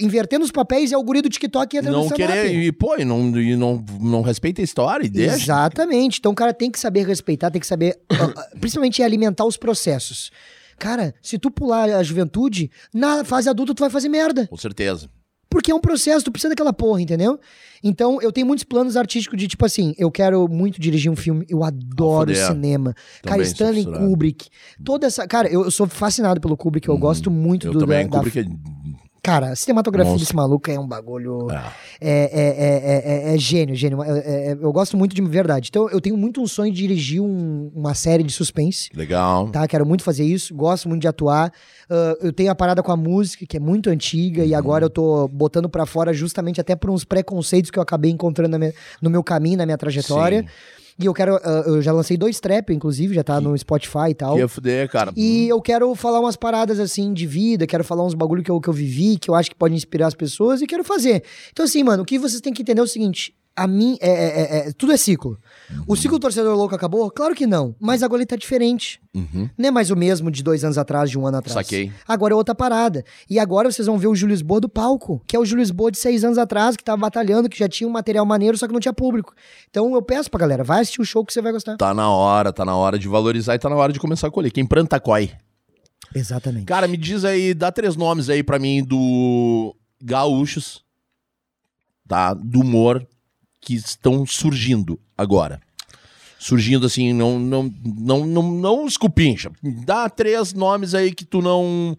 invertendo 0.00 0.44
os 0.44 0.50
papéis, 0.50 0.92
é 0.92 0.96
o 0.98 1.02
guri 1.02 1.22
do 1.22 1.28
TikTok 1.30 1.74
e 1.74 1.78
entra 1.78 1.90
no 1.90 1.98
Não 1.98 2.04
stand-up. 2.06 2.30
querer. 2.32 2.52
E, 2.54 2.70
pô, 2.72 2.96
e 2.96 3.04
não, 3.04 3.20
e 3.40 3.56
não, 3.56 3.82
não 4.00 4.20
respeita 4.22 4.60
a 4.60 4.64
história 4.64 5.06
e 5.06 5.08
deixa. 5.08 5.36
Exatamente. 5.36 6.18
Então 6.18 6.32
o 6.32 6.34
cara 6.34 6.52
tem 6.52 6.70
que 6.70 6.78
saber 6.78 7.06
respeitar, 7.06 7.50
tem 7.50 7.60
que 7.60 7.66
saber, 7.66 7.98
ah, 8.10 8.32
ah, 8.36 8.48
principalmente 8.60 9.02
alimentar 9.02 9.44
os 9.46 9.56
processos. 9.56 10.30
Cara, 10.78 11.14
se 11.22 11.38
tu 11.38 11.50
pular 11.50 11.88
a 11.88 12.02
juventude, 12.02 12.70
na 12.92 13.24
fase 13.24 13.48
adulta 13.48 13.72
tu 13.74 13.80
vai 13.80 13.90
fazer 13.90 14.08
merda. 14.10 14.46
Com 14.48 14.56
certeza. 14.56 15.08
Porque 15.52 15.70
é 15.70 15.74
um 15.74 15.80
processo, 15.80 16.24
tu 16.24 16.32
precisa 16.32 16.48
daquela 16.48 16.72
porra, 16.72 17.00
entendeu? 17.02 17.38
Então, 17.84 18.22
eu 18.22 18.30
tenho 18.32 18.46
muitos 18.46 18.64
planos 18.64 18.96
artísticos 18.96 19.38
de, 19.38 19.48
tipo 19.48 19.64
assim, 19.66 19.92
eu 19.98 20.10
quero 20.10 20.46
muito 20.48 20.80
dirigir 20.80 21.10
um 21.10 21.16
filme, 21.16 21.44
eu 21.48 21.62
adoro 21.64 22.30
cinema. 22.34 22.94
cara, 23.22 23.36
Também 23.42 23.44
sou 23.44 23.70
Stanley. 23.72 23.84
Kubrick, 24.08 24.48
toda 24.84 25.06
essa... 25.08 25.26
Cara, 25.26 25.48
eu, 25.48 25.64
eu 25.64 25.70
sou 25.70 25.86
fascinado 25.88 26.40
pelo 26.40 26.56
Kubrick, 26.56 26.88
eu 26.88 26.96
gosto 26.96 27.30
muito 27.30 27.66
Eu 27.66 27.72
do... 27.72 27.78
também, 27.80 28.04
da, 28.08 28.18
da- 28.18 28.24
Kubrick. 28.24 28.48
Cara, 29.24 29.50
a 29.50 29.56
cinematografia 29.56 30.10
Monstro. 30.10 30.26
desse 30.26 30.34
maluco 30.34 30.68
é 30.68 30.76
um 30.80 30.86
bagulho... 30.86 31.48
É. 31.48 31.62
É, 32.00 32.10
é, 32.10 33.28
é, 33.28 33.30
é, 33.30 33.34
é 33.34 33.38
gênio, 33.38 33.72
gênio. 33.76 34.02
É- 34.02 34.18
é- 34.18 34.48
é- 34.48 34.52
eu 34.60 34.72
gosto 34.72 34.96
muito 34.96 35.14
de 35.14 35.22
verdade. 35.22 35.68
Então, 35.70 35.88
eu 35.90 36.00
tenho 36.00 36.16
muito 36.16 36.42
um 36.42 36.46
sonho 36.48 36.72
de 36.72 36.78
dirigir 36.78 37.22
um- 37.22 37.70
uma 37.72 37.94
série 37.94 38.24
de 38.24 38.32
suspense. 38.32 38.90
Legal. 38.92 39.48
Tá, 39.50 39.68
quero 39.68 39.86
muito 39.86 40.02
fazer 40.02 40.24
isso, 40.24 40.52
gosto 40.52 40.88
muito 40.88 41.02
de 41.02 41.06
atuar. 41.06 41.52
Ah, 41.88 42.16
eu 42.20 42.32
tenho 42.32 42.50
a 42.50 42.54
parada 42.56 42.82
com 42.82 42.90
a 42.90 42.96
música, 42.96 43.46
que 43.46 43.56
é 43.56 43.60
muito 43.60 43.88
antiga, 43.90 44.44
e 44.44 44.52
agora 44.56 44.86
eu 44.86 44.90
tô 44.90 45.28
botando 45.28 45.68
pra 45.68 45.86
fora 45.86 46.12
justamente 46.12 46.60
até 46.60 46.74
por 46.74 46.90
uns 46.90 47.04
preconceitos 47.04 47.70
que 47.70 47.78
eu 47.78 47.82
acabei 47.82 48.10
encontrando 48.10 48.58
minha- 48.58 48.74
no 49.00 49.08
meu 49.08 49.22
caminho, 49.22 49.58
na 49.58 49.64
minha 49.64 49.78
trajetória. 49.78 50.40
Sim. 50.42 50.48
E 50.98 51.06
eu 51.06 51.14
quero. 51.14 51.36
ah, 51.36 51.64
eu 51.66 51.80
já 51.82 51.92
lancei 51.92 52.16
dois 52.16 52.40
trap, 52.40 52.70
inclusive, 52.72 53.14
já 53.14 53.24
tá 53.24 53.40
no 53.40 53.56
Spotify 53.56 54.10
e 54.10 54.14
tal. 54.14 54.34
Que 54.34 54.40
ia 54.40 54.48
fuder, 54.48 54.88
cara. 54.88 55.12
E 55.16 55.48
eu 55.48 55.60
quero 55.60 55.94
falar 55.94 56.20
umas 56.20 56.36
paradas 56.36 56.78
assim 56.78 57.12
de 57.12 57.26
vida, 57.26 57.66
quero 57.66 57.84
falar 57.84 58.04
uns 58.04 58.14
bagulho 58.14 58.42
que 58.42 58.50
eu, 58.50 58.60
que 58.60 58.68
eu 58.68 58.72
vivi, 58.74 59.18
que 59.18 59.30
eu 59.30 59.34
acho 59.34 59.50
que 59.50 59.56
pode 59.56 59.74
inspirar 59.74 60.06
as 60.06 60.14
pessoas 60.14 60.60
e 60.62 60.66
quero 60.66 60.84
fazer. 60.84 61.22
Então, 61.50 61.64
assim, 61.64 61.82
mano, 61.82 62.02
o 62.02 62.06
que 62.06 62.18
vocês 62.18 62.40
têm 62.40 62.52
que 62.52 62.62
entender 62.62 62.80
é 62.80 62.84
o 62.84 62.88
seguinte: 62.88 63.34
a 63.54 63.66
mim, 63.66 63.98
é, 64.00 64.08
é- 64.10 64.40
é- 64.64 64.68
é- 64.68 64.72
tudo 64.72 64.92
é 64.92 64.96
ciclo. 64.96 65.38
O 65.86 65.94
ciclo 65.94 66.18
torcedor 66.18 66.56
louco 66.56 66.74
acabou? 66.74 67.10
Claro 67.10 67.34
que 67.34 67.46
não. 67.46 67.74
Mas 67.78 68.02
agora 68.02 68.20
ele 68.22 68.26
tá 68.26 68.36
diferente. 68.36 69.00
Uhum. 69.14 69.48
Não 69.58 69.68
é 69.68 69.70
mais 69.70 69.90
o 69.90 69.96
mesmo 69.96 70.30
de 70.30 70.42
dois 70.42 70.64
anos 70.64 70.78
atrás, 70.78 71.10
de 71.10 71.18
um 71.18 71.26
ano 71.26 71.36
atrás. 71.38 71.54
Saquei. 71.54 71.92
Agora 72.08 72.32
é 72.32 72.36
outra 72.36 72.54
parada. 72.54 73.04
E 73.28 73.38
agora 73.38 73.70
vocês 73.70 73.86
vão 73.86 73.98
ver 73.98 74.06
o 74.06 74.14
Júlio 74.14 74.32
Lisboa 74.32 74.60
do 74.60 74.68
palco, 74.68 75.22
que 75.26 75.36
é 75.36 75.38
o 75.38 75.44
Júlio 75.44 75.60
Lisboa 75.62 75.90
de 75.90 75.98
seis 75.98 76.24
anos 76.24 76.38
atrás, 76.38 76.76
que 76.76 76.82
tava 76.84 76.96
batalhando, 76.98 77.48
que 77.48 77.58
já 77.58 77.68
tinha 77.68 77.86
um 77.86 77.92
material 77.92 78.24
maneiro, 78.24 78.56
só 78.56 78.66
que 78.66 78.72
não 78.72 78.80
tinha 78.80 78.92
público. 78.92 79.34
Então 79.70 79.94
eu 79.94 80.00
peço 80.02 80.30
pra 80.30 80.40
galera, 80.40 80.64
vai 80.64 80.80
assistir 80.80 81.00
o 81.02 81.04
show 81.04 81.24
que 81.24 81.32
você 81.32 81.42
vai 81.42 81.52
gostar. 81.52 81.76
Tá 81.76 81.92
na 81.92 82.08
hora, 82.10 82.52
tá 82.52 82.64
na 82.64 82.74
hora 82.76 82.98
de 82.98 83.06
valorizar 83.08 83.54
e 83.54 83.58
tá 83.58 83.68
na 83.68 83.76
hora 83.76 83.92
de 83.92 84.00
começar 84.00 84.28
a 84.28 84.30
colher. 84.30 84.50
Quem 84.50 84.64
planta, 84.64 84.98
coi. 84.98 85.30
Exatamente. 86.14 86.66
Cara, 86.66 86.88
me 86.88 86.96
diz 86.96 87.24
aí, 87.24 87.54
dá 87.54 87.70
três 87.72 87.96
nomes 87.96 88.28
aí 88.28 88.42
pra 88.42 88.58
mim 88.58 88.82
do 88.82 89.74
gaúchos, 90.02 90.82
tá? 92.08 92.34
Do 92.34 92.60
humor 92.60 93.06
que 93.62 93.74
estão 93.74 94.26
surgindo 94.26 94.98
agora. 95.16 95.60
Surgindo 96.38 96.84
assim, 96.84 97.12
não 97.12 97.38
não 97.38 97.72
não 97.84 98.26
não, 98.26 98.42
não 98.50 98.86
escupincha. 98.86 99.50
Dá 99.62 100.10
três 100.10 100.52
nomes 100.52 100.92
aí 100.92 101.14
que 101.14 101.24
tu 101.24 101.40
não 101.40 101.96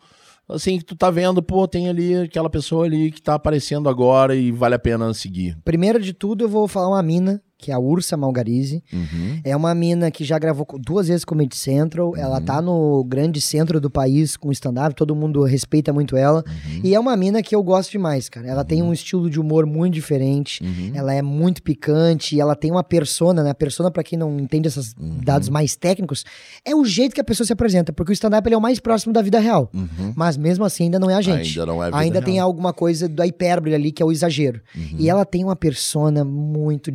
assim 0.47 0.77
que 0.77 0.83
tu 0.83 0.95
tá 0.95 1.09
vendo, 1.09 1.41
pô, 1.41 1.65
tem 1.65 1.87
ali 1.87 2.15
aquela 2.15 2.49
pessoa 2.49 2.85
ali 2.85 3.09
que 3.09 3.21
tá 3.21 3.35
aparecendo 3.35 3.87
agora 3.87 4.35
e 4.35 4.51
vale 4.51 4.75
a 4.75 4.79
pena 4.79 5.13
seguir. 5.13 5.57
Primeiro 5.63 5.99
de 5.99 6.13
tudo, 6.13 6.43
eu 6.43 6.49
vou 6.49 6.67
falar 6.67 6.89
uma 6.89 7.01
mina, 7.01 7.41
que 7.63 7.71
é 7.71 7.73
a 7.73 7.79
Ursa 7.79 8.17
Malgarize. 8.17 8.83
Uhum. 8.91 9.39
É 9.41 9.55
uma 9.55 9.73
mina 9.73 10.11
que 10.11 10.25
já 10.25 10.37
gravou 10.37 10.67
duas 10.77 11.07
vezes 11.07 11.23
Comedy 11.23 11.55
Central. 11.55 12.13
Ela 12.17 12.41
tá 12.41 12.61
no 12.61 13.05
grande 13.05 13.39
centro 13.39 13.79
do 13.79 13.89
país 13.89 14.35
com 14.35 14.51
stand-up, 14.51 14.93
todo 14.93 15.15
mundo 15.15 15.41
respeita 15.43 15.93
muito 15.93 16.17
ela. 16.17 16.43
E 16.83 16.93
é 16.93 16.99
uma 16.99 17.15
mina 17.15 17.41
que 17.41 17.55
eu 17.55 17.63
gosto 17.63 17.91
demais, 17.91 18.27
cara. 18.27 18.45
Ela 18.45 18.65
tem 18.65 18.81
um 18.81 18.91
estilo 18.91 19.29
de 19.29 19.39
humor 19.39 19.65
muito 19.65 19.93
diferente. 19.93 20.61
Uhum. 20.61 20.91
Ela 20.93 21.13
é 21.13 21.21
muito 21.21 21.63
picante, 21.63 22.37
ela 22.37 22.53
tem 22.53 22.69
uma 22.69 22.83
persona, 22.83 23.41
né? 23.43 23.51
A 23.51 23.55
persona, 23.55 23.89
pra 23.89 24.03
quem 24.03 24.19
não 24.19 24.37
entende 24.37 24.67
esses 24.67 24.93
dados 25.23 25.47
mais 25.47 25.77
técnicos, 25.77 26.25
é 26.65 26.75
o 26.75 26.83
jeito 26.83 27.15
que 27.15 27.21
a 27.21 27.23
pessoa 27.23 27.47
se 27.47 27.53
apresenta, 27.53 27.93
porque 27.93 28.11
o 28.11 28.13
stand-up 28.13 28.51
é 28.51 28.57
o 28.57 28.61
mais 28.61 28.77
próximo 28.77 29.13
da 29.13 29.21
vida 29.21 29.39
real. 29.39 29.69
Uhum. 29.73 30.11
Mas 30.17 30.35
mesmo 30.35 30.65
assim 30.65 30.83
ainda 30.85 30.99
não 30.99 31.09
é 31.09 31.15
a 31.15 31.21
gente. 31.21 31.57
Ainda 31.57 31.65
não 31.65 31.81
é 31.81 31.85
vida 31.85 31.97
Ainda 31.97 32.19
real. 32.19 32.25
tem 32.25 32.39
alguma 32.39 32.73
coisa 32.73 33.07
da 33.07 33.25
hipérbole 33.25 33.73
ali, 33.73 33.93
que 33.93 34.03
é 34.03 34.05
o 34.05 34.11
exagero. 34.11 34.59
Uhum. 34.75 34.97
E 34.99 35.09
ela 35.09 35.23
tem 35.23 35.45
uma 35.45 35.55
persona 35.55 36.25
muito 36.25 36.91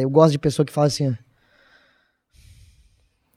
Eu 0.00 0.10
gosto 0.10 0.32
de 0.32 0.38
pessoa 0.38 0.64
que 0.66 0.72
fala 0.72 0.86
assim. 0.86 1.16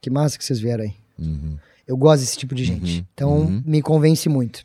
Que 0.01 0.09
massa 0.09 0.37
que 0.37 0.43
vocês 0.45 0.59
vieram 0.59 0.83
aí. 0.83 0.93
Uhum. 1.17 1.57
Eu 1.87 1.97
gosto 1.97 2.21
desse 2.21 2.37
tipo 2.37 2.53
de 2.55 2.63
gente. 2.65 2.97
Uhum. 2.99 3.05
Então, 3.13 3.37
Uhum. 3.39 3.63
me 3.65 3.81
convence 3.81 4.27
muito. 4.29 4.63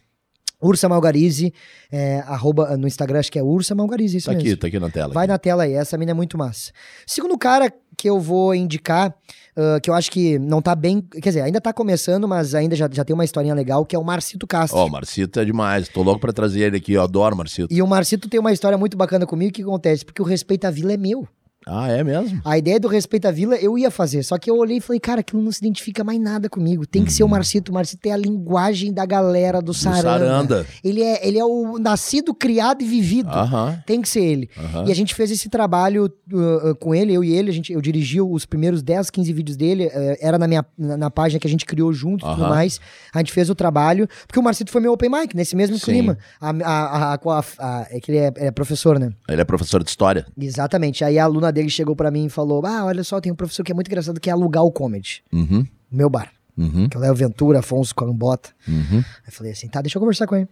Ursa 0.61 0.89
Malgarize, 0.89 1.55
é, 1.91 2.19
arroba, 2.27 2.77
no 2.77 2.89
Instagram 2.89 3.21
acho 3.21 3.31
que 3.31 3.39
é 3.39 3.43
Ursa 3.45 3.77
Malgarize, 3.77 4.17
isso 4.17 4.27
Tá 4.27 4.33
mesmo. 4.33 4.49
aqui, 4.49 4.57
tá 4.57 4.67
aqui 4.67 4.81
na 4.81 4.91
tela. 4.91 5.15
Vai 5.15 5.23
aqui. 5.25 5.31
na 5.33 5.39
tela 5.39 5.63
aí, 5.63 5.73
essa 5.75 5.97
mina 5.97 6.11
é 6.11 6.15
muito 6.15 6.37
massa. 6.37 6.73
Segundo 7.07 7.39
cara 7.39 7.73
que 7.97 8.11
eu 8.11 8.19
vou 8.19 8.53
indicar, 8.53 9.15
ah, 9.57 9.79
que 9.81 9.89
eu 9.89 9.95
acho 9.95 10.11
que 10.11 10.37
não 10.37 10.61
tá 10.61 10.75
bem. 10.75 11.01
Quer 11.01 11.21
dizer, 11.29 11.41
ainda 11.43 11.61
tá 11.61 11.73
começando, 11.73 12.27
mas 12.27 12.57
ainda 12.57 12.75
já, 12.75 12.89
já 12.91 13.05
tem 13.05 13.15
uma 13.15 13.25
historinha 13.25 13.55
legal, 13.55 13.87
que 13.87 13.95
é 13.95 13.99
o 14.01 14.05
Marcito 14.05 14.49
Castro. 14.49 14.79
Ó, 14.81 14.87
o 14.87 14.91
Marcito 14.91 15.39
é 15.39 15.45
demais. 15.45 15.89
Tô 15.89 16.03
louco 16.03 16.21
pra 16.21 16.33
trazer 16.33 16.61
ele 16.63 16.77
aqui. 16.79 16.93
Eu 16.93 17.03
adoro 17.03 17.37
Marcito. 17.37 17.73
E 17.73 17.81
o 17.81 17.87
Marcito 17.87 18.29
tem 18.29 18.41
uma 18.41 18.53
história 18.53 18.77
muito 18.77 18.97
bacana 18.97 19.27
comigo. 19.27 19.51
O 19.51 19.53
que 19.55 19.63
acontece? 19.63 20.05
Porque 20.05 20.21
o 20.21 20.25
respeito 20.25 20.65
à 20.65 20.71
vila 20.73 20.93
é 20.93 20.97
meu. 20.97 21.27
Ah, 21.69 21.89
é 21.89 22.03
mesmo? 22.03 22.41
A 22.45 22.57
ideia 22.59 22.81
do 22.81 22.89
Respeito 22.89 23.27
à 23.27 23.31
Vila 23.31 23.57
eu 23.57 23.77
ia 23.79 23.91
fazer, 23.91 24.23
só 24.23 24.39
que 24.39 24.51
eu 24.51 24.57
olhei 24.57 24.79
e 24.79 24.81
falei, 24.81 24.99
cara, 25.01 25.21
aquilo 25.21 25.43
não 25.43 25.53
se 25.53 25.59
identifica 25.59 26.03
mais 26.03 26.19
nada 26.21 26.49
comigo. 26.49 26.87
Tem 26.87 27.05
que 27.05 27.13
ser 27.13 27.23
o 27.25 27.29
Marcito. 27.29 27.71
O 27.71 27.75
Marcito 27.75 28.07
é 28.07 28.13
a 28.13 28.17
linguagem 28.17 28.93
da 28.93 29.05
galera 29.07 29.61
do 29.61 29.69
Uhum. 29.69 29.73
Do 29.73 29.75
Saranda. 29.75 30.03
Saranda. 30.27 30.67
Ele, 30.83 31.03
é, 31.03 31.27
ele 31.29 31.39
é 31.39 31.45
o 31.45 31.79
nascido, 31.79 32.33
criado 32.35 32.83
e 32.83 32.87
vivido. 32.87 33.29
Aham. 33.29 33.79
Tem 33.87 34.01
que 34.01 34.09
ser 34.09 34.23
ele. 34.25 34.49
aham. 34.57 34.85
E 34.87 34.93
a 34.93 34.95
gente 34.95 35.15
fez 35.15 35.31
esse 35.31 35.49
trabalho 35.51 36.11
uh, 36.33 36.71
uh, 36.71 36.75
com 36.77 36.95
ele, 36.95 37.13
eu 37.13 37.23
e 37.23 37.33
ele, 37.35 37.51
a 37.51 37.53
gente, 37.53 37.73
eu 37.73 37.81
dirigi 37.83 38.21
os 38.21 38.47
primeiros 38.47 38.83
10, 38.83 39.11
15 39.11 39.33
vídeos 39.33 39.57
dele, 39.57 39.87
uh, 39.89 39.91
era 40.21 40.39
na 40.39 40.49
minha 40.49 40.65
na, 40.79 40.97
na 40.97 41.11
página 41.11 41.39
que 41.39 41.47
a 41.47 41.51
gente 41.51 41.67
criou 41.67 41.93
junto 41.93 42.25
e 42.27 42.29
tudo 42.31 42.49
mais. 42.49 42.81
A 43.15 43.19
gente 43.19 43.33
fez 43.33 43.51
o 43.51 43.55
trabalho, 43.55 44.09
porque 44.27 44.39
o 44.39 44.43
Marcito 44.43 44.71
foi 44.71 44.81
meu 44.81 44.93
open 44.93 45.11
mic, 45.11 45.37
nesse 45.37 45.55
mesmo 45.55 45.79
Sim. 45.79 45.85
clima. 45.85 46.19
A, 46.41 46.51
a, 46.51 47.15
a, 47.15 47.19
a- 47.59 47.87
é 47.91 48.01
que 48.01 48.11
ele 48.11 48.19
é, 48.19 48.33
é 48.37 48.51
professor, 48.51 48.99
né? 48.99 49.11
Ele 49.29 49.41
é 49.41 49.45
professor 49.45 49.83
de 49.85 49.91
história. 49.91 50.27
Exatamente. 50.41 51.05
Aí 51.05 51.19
a 51.19 51.25
aluna 51.25 51.53
dele 51.59 51.71
chegou 51.71 51.95
pra 51.97 52.11
mim 52.11 52.27
e 52.27 52.29
falou: 52.31 52.65
Ah, 52.65 52.85
olha 52.85 53.03
só, 53.05 53.21
tem 53.21 53.31
um 53.33 53.35
professor 53.35 53.63
que 53.65 53.73
é 53.73 53.75
muito 53.75 53.89
engraçado 53.89 54.21
que 54.21 54.31
é 54.31 54.33
alugar 54.33 54.65
o 54.65 54.71
comedy. 54.73 55.23
Uhum. 55.33 55.67
Meu 55.91 56.09
bar. 56.09 56.33
Uhum. 56.57 56.89
Que 56.89 56.97
é 56.97 57.01
o 57.01 57.03
Léo 57.03 57.15
Ventura, 57.15 57.59
Afonso 57.61 57.95
Cambota. 57.95 58.51
Uhum. 58.67 58.99
Aí 58.99 59.05
eu 59.27 59.33
falei 59.33 59.53
assim, 59.53 59.69
tá, 59.69 59.81
deixa 59.81 59.97
eu 59.97 60.01
conversar 60.01 60.27
com 60.27 60.35
ele. 60.37 60.49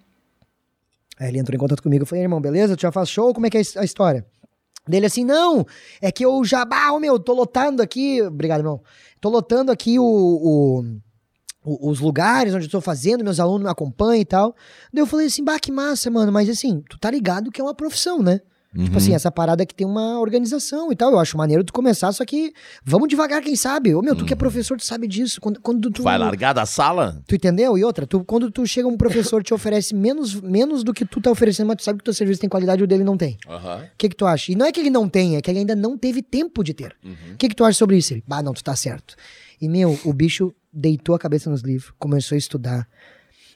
Aí 1.18 1.28
ele 1.28 1.38
entrou 1.38 1.54
em 1.56 1.58
contato 1.58 1.82
comigo, 1.82 2.02
eu 2.02 2.06
falei, 2.06 2.24
irmão, 2.24 2.40
beleza? 2.40 2.76
Tu 2.76 2.82
já 2.82 2.92
faz 2.92 3.08
show? 3.08 3.32
Como 3.32 3.46
é 3.46 3.50
que 3.50 3.56
é 3.58 3.62
a 3.76 3.84
história? 3.84 4.24
Dele 4.86 5.06
assim, 5.06 5.24
não, 5.24 5.66
é 6.00 6.12
que 6.12 6.24
eu 6.24 6.44
já, 6.44 6.64
ah, 6.70 6.92
ô, 6.92 7.00
meu, 7.00 7.18
tô 7.18 7.32
lotando 7.34 7.82
aqui, 7.82 8.22
obrigado, 8.22 8.60
irmão, 8.60 8.80
tô 9.20 9.28
lotando 9.30 9.72
aqui 9.72 9.98
o, 9.98 10.04
o- 10.04 10.84
o- 11.64 11.90
os 11.90 11.98
lugares 11.98 12.54
onde 12.54 12.66
eu 12.66 12.70
tô 12.70 12.80
fazendo, 12.80 13.24
meus 13.24 13.40
alunos 13.40 13.64
me 13.64 13.68
acompanham 13.70 14.20
e 14.20 14.24
tal. 14.24 14.54
Daí 14.92 15.02
eu 15.02 15.06
falei 15.06 15.26
assim, 15.26 15.42
bah, 15.42 15.58
que 15.58 15.72
massa, 15.72 16.08
mano, 16.08 16.30
mas 16.30 16.48
assim, 16.48 16.84
tu 16.88 16.96
tá 17.00 17.10
ligado 17.10 17.50
que 17.50 17.60
é 17.60 17.64
uma 17.64 17.74
profissão, 17.74 18.22
né? 18.22 18.40
Tipo 18.76 18.90
Uhum. 18.90 18.96
assim, 18.96 19.14
essa 19.14 19.30
parada 19.30 19.64
que 19.64 19.74
tem 19.74 19.86
uma 19.86 20.20
organização 20.20 20.92
e 20.92 20.96
tal. 20.96 21.12
Eu 21.12 21.18
acho 21.18 21.36
maneiro 21.36 21.64
tu 21.64 21.72
começar, 21.72 22.12
só 22.12 22.24
que 22.24 22.52
vamos 22.84 23.08
devagar, 23.08 23.40
quem 23.42 23.56
sabe? 23.56 23.94
Ô, 23.94 24.02
meu, 24.02 24.14
tu 24.14 24.24
que 24.24 24.32
é 24.32 24.36
professor, 24.36 24.76
tu 24.76 24.84
sabe 24.84 25.08
disso. 25.08 25.40
Quando, 25.40 25.60
quando 25.60 25.90
tu. 25.90 25.98
Uhum. 26.00 26.04
Vai 26.04 26.18
largar 26.18 26.52
da 26.52 26.66
sala? 26.66 27.22
Tu 27.26 27.34
entendeu? 27.34 27.78
E 27.78 27.84
outra, 27.84 28.06
tu, 28.06 28.22
quando 28.24 28.50
tu 28.50 28.66
chega 28.66 28.86
um 28.86 28.96
professor 28.96 29.42
te 29.42 29.54
oferece 29.54 29.94
menos, 29.94 30.34
menos 30.40 30.84
do 30.84 30.92
que 30.92 31.04
tu 31.04 31.20
tá 31.20 31.30
oferecendo, 31.30 31.68
mas 31.68 31.76
tu 31.78 31.84
sabe 31.84 31.98
que 31.98 32.02
o 32.02 32.04
teu 32.04 32.14
serviço 32.14 32.40
tem 32.40 32.48
qualidade 32.50 32.80
e 32.80 32.84
o 32.84 32.86
dele 32.86 33.04
não 33.04 33.16
tem. 33.16 33.38
O 33.48 33.96
que 33.96 34.08
que 34.08 34.16
tu 34.16 34.26
acha? 34.26 34.52
E 34.52 34.54
não 34.54 34.66
é 34.66 34.72
que 34.72 34.80
ele 34.80 34.90
não 34.90 35.08
tem, 35.08 35.36
é 35.36 35.40
que 35.40 35.50
ele 35.50 35.60
ainda 35.60 35.74
não 35.74 35.96
teve 35.96 36.22
tempo 36.22 36.62
de 36.62 36.74
ter. 36.74 36.94
O 37.32 37.36
que 37.36 37.48
que 37.48 37.54
tu 37.54 37.64
acha 37.64 37.78
sobre 37.78 37.96
isso? 37.96 38.12
Ele, 38.12 38.22
bah, 38.26 38.42
não, 38.42 38.52
tu 38.52 38.62
tá 38.62 38.76
certo. 38.76 39.14
E, 39.60 39.68
meu, 39.68 39.98
o 40.04 40.12
bicho 40.12 40.54
deitou 40.72 41.14
a 41.14 41.18
cabeça 41.18 41.48
nos 41.48 41.62
livros, 41.62 41.92
começou 41.98 42.34
a 42.36 42.38
estudar. 42.38 42.86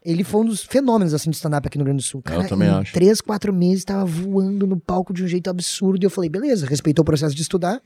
Ele 0.04 0.24
foi 0.24 0.40
um 0.40 0.44
dos 0.46 0.62
fenômenos, 0.62 1.12
assim, 1.12 1.30
de 1.30 1.36
stand-up 1.36 1.66
aqui 1.66 1.76
no 1.76 1.84
Rio 1.84 1.92
Grande 1.92 2.02
do 2.02 2.06
Sul. 2.06 2.22
Cara, 2.22 2.48
também 2.48 2.68
em 2.68 2.72
acho. 2.72 2.92
três, 2.92 3.20
quatro 3.20 3.52
meses, 3.52 3.84
tava 3.84 4.04
voando 4.04 4.66
no 4.66 4.78
palco 4.78 5.12
de 5.12 5.22
um 5.22 5.28
jeito 5.28 5.50
absurdo. 5.50 6.02
E 6.02 6.06
eu 6.06 6.10
falei, 6.10 6.30
beleza, 6.30 6.66
respeitou 6.66 7.02
o 7.02 7.06
processo 7.06 7.34
de 7.34 7.42
estudar, 7.42 7.80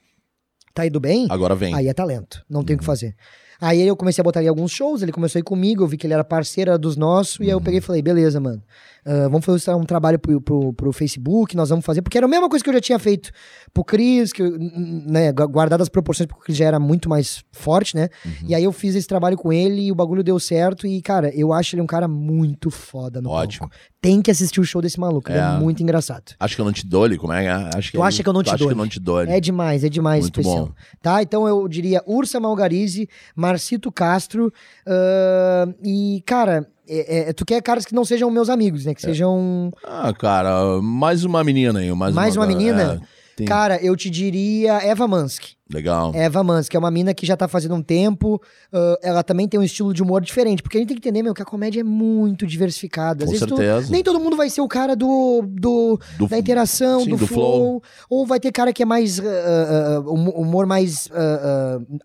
tá 0.73 0.87
indo 0.87 1.01
bem. 1.01 1.27
Agora 1.29 1.55
vem. 1.55 1.75
Aí 1.75 1.89
é 1.89 1.93
talento, 1.93 2.45
não 2.49 2.63
tem 2.63 2.77
o 2.77 2.79
que 2.79 2.85
fazer. 2.85 3.17
Aí 3.61 3.81
eu 3.81 3.97
comecei 3.97 4.21
a 4.21 4.25
botar 4.25 4.41
ali 4.41 4.49
alguns 4.49 4.71
shows, 4.71 5.03
ele 5.03 5.13
começou 5.13 5.39
a 5.39 5.41
ir 5.41 5.45
comigo, 5.45 5.83
eu 5.83 5.87
vi 5.87 5.97
que 5.97 6.07
ele 6.07 6.15
era 6.15 6.25
parceiro 6.25 6.71
era 6.71 6.79
dos 6.79 6.97
nossos, 6.97 7.41
e 7.41 7.45
aí 7.45 7.51
eu 7.51 7.61
peguei 7.61 7.79
e 7.79 7.83
falei, 7.83 8.03
beleza, 8.03 8.39
mano, 8.41 8.63
ah, 9.07 9.29
vamos 9.29 9.45
fazer 9.45 9.71
um 9.75 9.85
trabalho 9.85 10.19
pro, 10.19 10.41
pro, 10.41 10.73
pro 10.73 10.93
Facebook, 10.93 11.55
nós 11.57 11.69
vamos 11.69 11.85
fazer, 11.85 12.03
porque 12.03 12.17
era 12.17 12.27
a 12.27 12.31
mesma 12.31 12.49
coisa 12.49 12.63
que 12.65 12.71
eu 12.71 12.75
já 12.75 12.81
tinha 12.81 12.99
feito 12.99 13.31
pro 13.73 13.85
Cris, 13.85 14.33
que, 14.33 14.43
né, 14.43 15.33
gu- 15.33 15.49
guardadas 15.49 15.85
as 15.85 15.89
proporções, 15.89 16.27
porque 16.27 16.41
o 16.41 16.45
Cris 16.45 16.57
já 16.57 16.65
era 16.67 16.79
muito 16.81 17.09
mais 17.09 17.43
forte, 17.53 17.97
né? 17.97 18.09
E 18.47 18.55
aí 18.55 18.65
eu 18.65 18.73
fiz 18.73 18.95
esse 18.95 19.07
trabalho 19.07 19.37
com 19.37 19.53
ele 19.53 19.83
e 19.87 19.93
o 19.93 19.95
bagulho 19.95 20.23
deu 20.23 20.39
certo, 20.39 20.87
e 20.87 21.03
cara, 21.03 21.31
eu 21.35 21.53
acho 21.53 21.75
ele 21.75 21.83
um 21.83 21.87
cara 21.87 22.07
muito 22.09 22.71
foda 22.71 23.21
no 23.21 23.31
Ótimo. 23.31 23.69
palco. 23.69 23.75
Tem 24.01 24.21
que 24.21 24.31
assistir 24.31 24.61
o 24.61 24.65
show 24.65 24.83
desse 24.83 25.01
maluco, 25.01 25.31
ele 25.31 25.39
é 25.39 25.43
É. 25.43 25.59
muito 25.59 25.83
engraçado. 25.83 26.33
Acho 26.39 26.55
que 26.55 26.61
eu 26.61 26.65
não 26.65 26.73
te 26.73 26.87
dou 26.87 27.07
ele, 27.07 27.17
como 27.17 27.33
é? 27.33 27.43
que 27.43 27.49
é? 27.49 27.71
Acho 27.79 27.91
que 27.91 27.97
Tu 27.99 28.03
acha 28.03 28.23
que 28.23 28.29
eu 28.29 28.33
não 28.35 28.43
te 28.43 28.51
acho 28.51 28.67
que 28.67 28.73
eu 28.73 28.77
não 28.77 28.87
te 28.89 29.01
dou 29.01 29.23
ele. 29.23 29.31
É 29.33 29.41
demais, 29.41 29.83
é 29.83 29.89
demais 29.89 30.25
Muito 30.25 30.41
especial. 30.41 30.67
bom. 30.67 30.73
Tá? 31.03 31.23
Então 31.23 31.49
eu 31.49 31.67
diria 31.67 32.03
Ursa 32.07 32.39
Malgarize, 32.39 33.09
Marcito 33.35 33.91
Castro. 33.91 34.53
ahn, 34.87 35.75
e, 35.83 36.23
cara, 36.27 36.67
é- 36.89 37.29
é- 37.31 37.33
tu 37.33 37.45
quer 37.45 37.61
caras 37.63 37.85
que 37.85 37.95
não 37.95 38.05
sejam 38.05 38.31
meus 38.31 38.49
amigos, 38.49 38.85
né? 38.85 38.95
Que 38.95 39.01
sejam. 39.03 39.71
Ah, 39.85 40.13
cara, 40.13 40.81
mais 40.83 41.25
uma 41.25 41.43
menina 41.45 41.79
aí. 41.79 41.93
Mais, 41.93 42.15
Mais 42.15 42.37
uma 42.37 42.47
menina? 42.47 43.01
é, 43.03 43.07
tem- 43.37 43.47
Cara, 43.47 43.83
eu 43.83 43.97
te 43.97 44.09
diria 44.11 44.75
Eva 44.83 45.07
Mansky. 45.09 45.55
Legal. 45.73 46.13
Eva 46.15 46.45
Mansky 46.45 46.77
é 46.77 46.79
uma 46.79 46.91
mina 46.91 47.15
que 47.15 47.25
já 47.25 47.37
tá 47.37 47.49
fazendo 47.49 47.75
um 47.75 47.83
tempo. 47.83 48.41
ah, 48.73 48.99
ela 49.03 49.23
também 49.23 49.49
tem 49.49 49.59
um 49.59 49.63
estilo 49.63 49.95
de 49.95 50.03
humor 50.03 50.21
diferente. 50.21 50.63
Porque 50.63 50.77
a 50.77 50.81
gente 50.81 50.89
tem 50.89 50.97
que 50.99 51.09
entender, 51.09 51.23
meu, 51.23 51.33
que 51.33 51.41
a 51.41 51.45
comédia 51.45 51.81
é 51.81 51.83
muito 51.83 52.47
diversificada. 52.47 53.25
Às 53.25 53.27
Com 53.27 53.33
vezes 53.33 53.47
tu- 53.47 53.57
certeza. 53.57 53.91
nem 53.91 54.03
todo 54.03 54.21
mundo 54.21 54.37
vai 54.37 54.51
ser 54.51 54.61
o 54.61 54.69
cara 54.69 54.95
do, 54.95 55.43
do, 55.49 55.99
Do- 56.19 56.29
da 56.29 56.39
interação, 56.39 57.01
sim, 57.01 57.11
do, 57.11 57.17
do 57.17 57.27
flow, 57.27 57.57
flow. 57.81 57.83
Ou 58.11 58.27
vai 58.27 58.39
ter 58.39 58.53
cara 58.53 58.73
que 58.75 58.83
é 58.83 58.87
mais. 58.87 59.19
ah, 59.21 60.01
hum- 60.07 60.29
humor 60.37 60.67
mais 60.67 61.09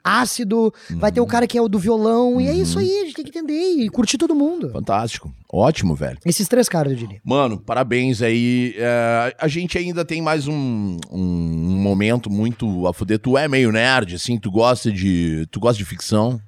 ácido. 0.04 0.74
Vai 0.92 1.10
Uhum. 1.10 1.14
ter 1.16 1.22
o 1.22 1.26
cara 1.28 1.48
que 1.48 1.58
é 1.58 1.62
o 1.62 1.68
do 1.68 1.80
violão. 1.80 2.40
E 2.40 2.48
é 2.48 2.54
isso 2.54 2.80
aí, 2.80 3.02
a 3.02 3.06
gente 3.06 3.16
tem 3.16 3.26
que 3.26 3.30
entender 3.38 3.54
e 3.84 3.90
curtir 3.90 4.18
todo 4.18 4.36
mundo. 4.36 4.70
Fantástico. 4.72 5.32
Ótimo, 5.52 5.96
velho. 5.96 6.18
Esses 6.26 6.48
três 6.48 6.70
caras, 6.70 6.94
eu 6.94 6.98
diria. 6.98 7.20
Mano, 7.26 7.60
parabéns 7.60 8.22
aí. 8.22 8.74
É, 8.78 9.36
a 9.38 9.48
gente 9.48 9.78
ainda 9.78 10.06
tem 10.06 10.22
mais 10.22 10.48
um, 10.48 10.98
um 11.12 11.82
momento 11.82 12.30
muito 12.30 12.86
a 12.88 12.94
fuder. 12.94 13.20
Tu 13.20 13.38
é 13.38 13.48
meio 13.50 13.72
nerd, 13.72 14.16
assim, 14.16 14.38
tu 14.38 14.50
gosta 14.52 14.92
de. 14.92 15.46
Tu 15.52 15.60
gosta 15.60 15.78
de 15.78 15.86
ficção. 15.86 16.40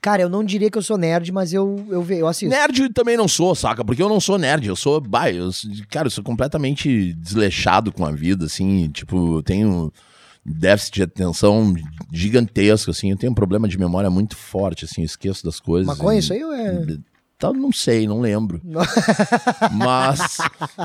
Cara, 0.00 0.22
eu 0.22 0.28
não 0.28 0.44
diria 0.44 0.70
que 0.70 0.78
eu 0.78 0.82
sou 0.82 0.96
nerd, 0.96 1.32
mas 1.32 1.52
eu, 1.52 1.84
eu, 1.90 2.06
eu 2.08 2.28
assisto. 2.28 2.54
Nerd 2.54 2.88
também 2.90 3.16
não 3.16 3.26
sou, 3.26 3.52
saca? 3.54 3.84
Porque 3.84 4.00
eu 4.02 4.08
não 4.08 4.20
sou 4.20 4.38
nerd, 4.38 4.66
eu 4.66 4.76
sou. 4.76 5.00
Bah, 5.00 5.28
eu, 5.30 5.50
cara, 5.90 6.06
eu 6.06 6.10
sou 6.10 6.22
completamente 6.22 7.12
desleixado 7.14 7.90
com 7.90 8.06
a 8.06 8.12
vida, 8.12 8.46
assim. 8.46 8.88
Tipo, 8.90 9.38
eu 9.38 9.42
tenho 9.42 9.92
déficit 10.46 10.94
de 10.94 11.02
atenção 11.02 11.74
gigantesco, 12.12 12.92
assim. 12.92 13.10
Eu 13.10 13.16
tenho 13.16 13.32
um 13.32 13.34
problema 13.34 13.66
de 13.66 13.76
memória 13.76 14.08
muito 14.08 14.36
forte, 14.36 14.84
assim. 14.84 15.00
Eu 15.00 15.06
esqueço 15.06 15.44
das 15.44 15.58
coisas. 15.58 15.86
Maconha, 15.88 16.16
e- 16.16 16.20
isso 16.20 16.32
aí 16.32 16.42
é. 16.42 16.96
Tá, 17.36 17.52
não 17.52 17.72
sei, 17.72 18.06
não 18.06 18.20
lembro. 18.20 18.60
mas, 19.72 20.38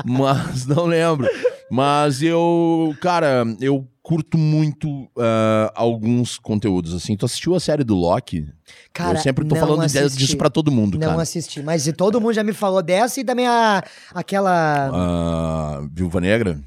mas 0.04 0.66
não 0.66 0.86
lembro. 0.86 1.28
Mas 1.70 2.22
eu, 2.22 2.94
cara, 3.00 3.44
eu 3.60 3.86
curto 4.04 4.36
muito 4.36 5.08
ah, 5.18 5.72
alguns 5.74 6.38
conteúdos, 6.38 6.92
assim. 6.92 7.16
Tu 7.16 7.24
assistiu 7.24 7.54
a 7.54 7.60
série 7.60 7.82
do 7.82 7.94
Loki? 7.94 8.46
Cara, 8.92 9.18
eu 9.18 9.22
sempre 9.22 9.46
tô 9.46 9.54
não 9.54 9.60
falando 9.66 9.82
assisti. 9.82 10.18
disso 10.18 10.36
pra 10.36 10.50
todo 10.50 10.70
mundo, 10.70 10.98
Não 10.98 11.08
cara. 11.08 11.22
assisti, 11.22 11.62
mas 11.62 11.90
todo 11.96 12.20
mundo 12.20 12.34
já 12.34 12.44
me 12.44 12.52
falou 12.52 12.82
dessa 12.82 13.18
e 13.20 13.24
também 13.24 13.46
a, 13.46 13.82
aquela. 14.12 14.90
Ah, 14.92 15.88
Viúva 15.90 16.20
Negra? 16.20 16.60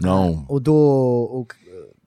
Não, 0.00 0.46
O 0.48 0.60
do. 0.60 0.72
O, 0.72 1.46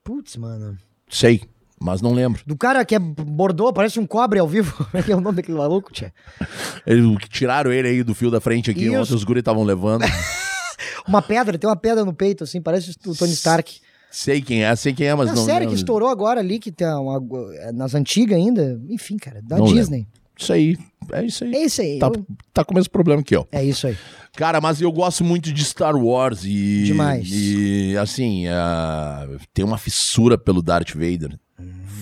putz, 0.01 0.37
mano. 0.37 0.77
sei, 1.09 1.41
mas 1.77 2.01
não 2.01 2.13
lembro. 2.13 2.41
Do 2.47 2.55
cara 2.55 2.85
que 2.85 2.95
é 2.95 2.99
bordô, 2.99 3.73
parece 3.73 3.99
um 3.99 4.07
cobre 4.07 4.39
ao 4.39 4.47
vivo. 4.47 4.73
Como 4.89 4.97
é 4.97 5.03
que 5.03 5.11
é 5.11 5.15
o 5.15 5.19
nome 5.19 5.35
daquele 5.35 5.57
maluco, 5.57 5.91
tia? 5.91 6.13
Ele, 6.87 7.17
tiraram 7.29 7.71
ele 7.71 7.89
aí 7.89 8.01
do 8.03 8.15
fio 8.15 8.31
da 8.31 8.39
frente 8.39 8.71
aqui, 8.71 8.89
ontem 8.89 9.13
os 9.13 9.25
guri 9.25 9.39
estavam 9.39 9.63
levando. 9.63 10.05
Uma 11.05 11.21
pedra, 11.21 11.57
tem 11.57 11.67
uma 11.67 11.75
pedra 11.75 12.05
no 12.05 12.13
peito, 12.13 12.43
assim, 12.43 12.61
parece 12.61 12.91
o 13.05 13.15
Tony 13.15 13.33
Stark. 13.33 13.81
Sei 14.11 14.41
quem 14.41 14.63
é, 14.63 14.75
sei 14.75 14.93
quem 14.93 15.07
é, 15.07 15.15
mas 15.15 15.27
Na 15.29 15.35
não 15.35 15.45
série 15.45 15.59
lembro. 15.59 15.69
que 15.71 15.75
estourou 15.75 16.09
agora 16.09 16.39
ali, 16.39 16.59
que 16.59 16.71
tá 16.71 16.99
uma, 16.99 17.21
nas 17.73 17.93
antigas 17.95 18.37
ainda. 18.37 18.79
Enfim, 18.89 19.17
cara, 19.17 19.41
da 19.41 19.57
Não 19.57 19.65
Disney. 19.65 20.07
Isso 20.37 20.53
aí, 20.53 20.77
é 21.11 21.25
isso 21.25 21.43
aí. 21.43 21.53
É 21.53 21.63
isso 21.65 21.81
aí. 21.81 21.99
Tá, 21.99 22.07
eu- 22.07 22.25
tá 22.53 22.63
com 22.63 22.71
o 22.71 22.75
mesmo 22.75 22.89
problema 22.91 23.21
que 23.21 23.35
eu. 23.35 23.45
É 23.51 23.63
isso 23.63 23.87
aí. 23.87 23.97
Cara, 24.37 24.61
mas 24.61 24.79
eu 24.79 24.89
gosto 24.91 25.21
muito 25.23 25.51
de 25.51 25.65
Star 25.65 25.95
Wars 25.97 26.45
e. 26.45 26.83
Demais. 26.85 27.27
E 27.29 27.97
assim, 27.97 28.47
ah, 28.47 29.27
tem 29.53 29.65
uma 29.65 29.77
fissura 29.77 30.37
pelo 30.37 30.61
Darth 30.61 30.93
Vader. 30.93 31.37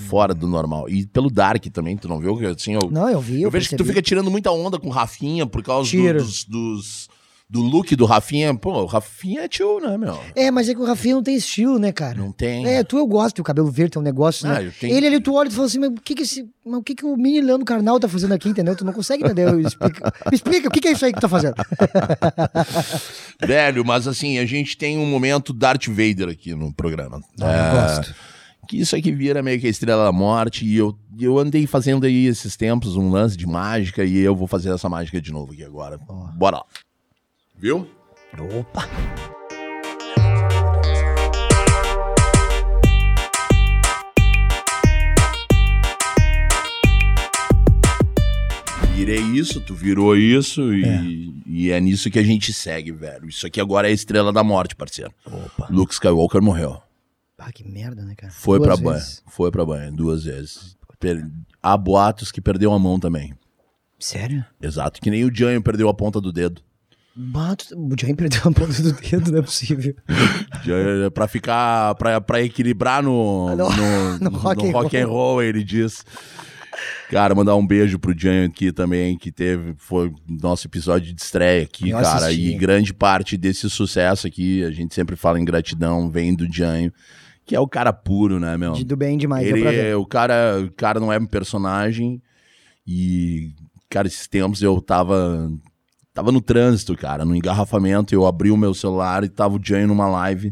Fora 0.07 0.33
do 0.33 0.47
normal. 0.47 0.87
E 0.87 1.05
pelo 1.07 1.29
Dark 1.29 1.65
também, 1.73 1.97
tu 1.97 2.07
não 2.07 2.19
viu? 2.19 2.37
Assim, 2.47 2.73
eu, 2.75 2.89
Não, 2.91 3.09
eu 3.09 3.19
vi. 3.19 3.41
eu 3.41 3.47
Eu, 3.47 3.51
vejo 3.51 3.65
que 3.69 3.75
tu 3.75 3.79
percebi. 3.79 3.89
fica 3.89 4.01
tirando 4.01 4.29
muita 4.31 4.51
onda 4.51 4.79
com 4.79 4.87
Rafinha 4.89 5.45
por 5.45 5.61
causa 5.63 5.91
do, 5.91 6.13
dos, 6.13 6.45
dos- 6.45 7.09
do 7.49 7.61
look 7.61 7.95
do 7.95 8.05
Rafinha. 8.05 8.53
Pô, 8.53 8.81
o 8.81 8.85
Rafinha 8.85 9.41
é 9.43 9.47
tio, 9.47 9.79
né, 9.79 9.97
meu? 9.97 10.19
É, 10.35 10.51
mas 10.51 10.67
é 10.67 10.73
que 10.73 10.81
o 10.81 10.85
Rafinha 10.85 11.15
não 11.15 11.23
tem 11.23 11.35
estilo, 11.35 11.79
né, 11.79 11.91
cara? 11.91 12.15
Não 12.17 12.31
tem. 12.31 12.65
É, 12.67 12.83
tu 12.83 12.97
eu 12.97 13.07
gosto, 13.07 13.39
o 13.39 13.43
cabelo 13.43 13.71
verde, 13.71 13.91
tem 13.93 14.01
um 14.01 14.03
negócio, 14.05 14.45
Ah, 14.49 14.55
né? 14.59 14.67
eu 14.67 14.71
tenho- 14.79 14.93
Ele 14.95 15.07
ali, 15.07 15.19
tu 15.21 15.33
olha 15.33 15.47
e 15.47 15.49
tu 15.49 15.55
fala 15.55 15.67
assim, 15.67 15.79
mas 15.79 15.89
o 15.89 15.93
que 15.95 16.13
que 16.15 16.23
esse... 16.23 16.45
Mas 16.65 16.79
o 16.79 16.83
que 16.83 16.93
que 16.95 17.05
o 17.05 17.15
mini 17.15 17.39
Leandro 17.39 17.65
Carnal 17.65 17.97
tá 17.99 18.09
fazendo 18.09 18.33
aqui, 18.33 18.49
entendeu? 18.49 18.75
Tu 18.75 18.83
não 18.83 18.91
consegue 18.91 19.23
entender. 19.23 19.47
Explica, 19.61 20.13
me 20.29 20.35
explica, 20.35 20.67
o 20.67 20.71
que 20.71 20.81
que 20.81 20.87
é 20.89 20.91
isso 20.91 21.05
aí 21.05 21.13
que 21.13 21.21
tá 21.21 21.29
fazendo? 21.29 21.55
Velho, 23.45 23.85
mas 23.85 24.07
assim, 24.07 24.37
a 24.39 24.45
gente 24.45 24.77
tem 24.77 24.97
um 24.97 25.05
momento 25.05 25.53
Darth 25.53 25.87
Vader 25.87 26.29
aqui 26.29 26.53
no 26.53 26.73
programa. 26.73 27.21
Ah, 27.39 27.51
É, 27.51 27.69
eu 27.69 27.81
gosto. 27.97 28.15
Que 28.67 28.77
isso 28.81 28.97
aqui 28.97 29.13
vira 29.13 29.41
meio 29.41 29.59
que 29.61 29.67
a 29.67 29.69
estrela 29.69 30.03
da 30.03 30.11
morte. 30.11 30.65
E 30.65 30.75
eu, 30.75 30.93
eu 31.17 31.39
andei 31.39 31.65
fazendo 31.65 32.05
aí 32.05 32.25
esses 32.25 32.57
tempos 32.57 32.97
um 32.97 33.09
lance 33.09 33.37
de 33.37 33.47
mágica 33.47 34.03
e 34.03 34.17
eu 34.17 34.35
vou 34.35 34.45
fazer 34.45 34.73
essa 34.73 34.89
mágica 34.89 35.21
de 35.21 35.31
novo 35.31 35.53
aqui 35.53 35.63
agora. 35.63 35.97
Bora 36.35 36.57
lá. 36.57 36.65
Viu? 37.57 37.87
Opa! 38.59 38.83
Virei 48.95 49.21
isso, 49.21 49.61
tu 49.61 49.75
virou 49.75 50.15
isso 50.17 50.73
e 50.73 51.27
e 51.45 51.71
é 51.71 51.79
nisso 51.79 52.09
que 52.09 52.19
a 52.19 52.23
gente 52.23 52.51
segue, 52.53 52.91
velho. 52.91 53.27
Isso 53.29 53.45
aqui 53.47 53.59
agora 53.61 53.87
é 53.87 53.91
a 53.91 53.93
estrela 53.93 54.31
da 54.33 54.43
morte, 54.43 54.75
parceiro. 54.75 55.11
Opa. 55.25 55.67
Luke 55.71 55.93
Skywalker 55.93 56.41
morreu. 56.41 56.81
Ah, 57.37 57.51
que 57.51 57.63
merda, 57.67 58.03
né, 58.03 58.15
cara? 58.15 58.31
Foi 58.33 58.57
Duas 58.59 58.79
pra 58.79 58.91
banho. 58.91 59.03
Foi 59.27 59.51
pra 59.51 59.65
banho, 59.65 59.95
duas 59.95 60.23
vezes. 60.23 60.75
Per- 60.99 61.25
Há 61.61 61.77
boatos 61.77 62.31
que 62.31 62.41
perdeu 62.41 62.73
a 62.73 62.79
mão 62.79 62.99
também. 62.99 63.33
Sério? 63.99 64.43
Exato. 64.61 64.99
Que 65.01 65.09
nem 65.09 65.23
o 65.23 65.33
Janho 65.33 65.61
perdeu 65.61 65.87
a 65.89 65.93
ponta 65.93 66.19
do 66.19 66.31
dedo. 66.33 66.61
Bato, 67.19 67.65
o 67.75 67.95
Johnny 67.95 68.15
perdeu 68.15 68.41
a 68.45 68.51
ponta 68.51 68.81
do 68.81 68.91
dedo, 68.93 69.31
não 69.31 69.39
é 69.39 69.41
possível. 69.41 69.95
Janho, 70.63 71.09
pra 71.11 71.27
ficar. 71.27 71.95
Pra, 71.95 72.21
pra 72.21 72.41
equilibrar 72.41 73.01
no, 73.01 73.55
No- 73.55 73.69
no, 73.69 74.19
no 74.19 74.29
no 74.31 74.37
rock 74.37 74.67
and 74.67 74.71
rock, 74.71 74.97
and 74.97 75.07
roll, 75.07 75.41
ele 75.41 75.63
diz. 75.63 76.05
Cara, 77.09 77.33
mandar 77.33 77.55
um 77.55 77.65
beijo 77.65 77.97
pro 77.97 78.13
Janho 78.15 78.45
aqui 78.45 78.71
também, 78.71 79.17
que 79.17 79.31
teve. 79.31 79.73
Foi 79.77 80.13
nosso 80.27 80.67
episódio 80.67 81.11
de 81.11 81.19
estreia 81.19 81.63
aqui, 81.63 81.89
Eu 81.89 81.99
cara. 81.99 82.27
assisti. 82.27 82.51
E 82.51 82.57
grande 82.57 82.93
parte 82.93 83.35
desse 83.35 83.67
sucesso 83.69 84.27
aqui, 84.27 84.63
a 84.63 84.69
gente 84.69 84.93
sempre 84.93 85.15
fala 85.15 85.39
em 85.39 85.45
gratidão, 85.45 86.11
vem 86.11 86.35
do 86.35 86.45
Janho, 86.53 86.93
que 87.45 87.55
é 87.55 87.59
o 87.59 87.67
cara 87.67 87.91
puro, 87.91 88.39
né, 88.39 88.55
meu? 88.57 88.73
De, 88.73 88.83
do 88.83 88.95
bem 88.95 89.17
demais, 89.17 89.47
Ele 89.47 89.63
é, 89.65 89.95
o 89.95 90.05
cara, 90.05 90.59
o 90.63 90.71
cara 90.71 90.99
não 90.99 91.11
é 91.11 91.17
um 91.17 91.25
personagem 91.25 92.21
e 92.85 93.49
cara, 93.89 94.07
esses 94.07 94.27
tempos 94.27 94.61
eu 94.61 94.79
tava 94.81 95.51
tava 96.17 96.31
no 96.31 96.41
trânsito, 96.41 96.97
cara, 96.97 97.23
no 97.23 97.35
engarrafamento, 97.35 98.11
eu 98.11 98.25
abri 98.25 98.49
o 98.49 98.57
meu 98.57 98.73
celular 98.73 99.23
e 99.23 99.29
tava 99.29 99.55
o 99.55 99.59
Jay 99.63 99.85
numa 99.85 100.07
live 100.07 100.51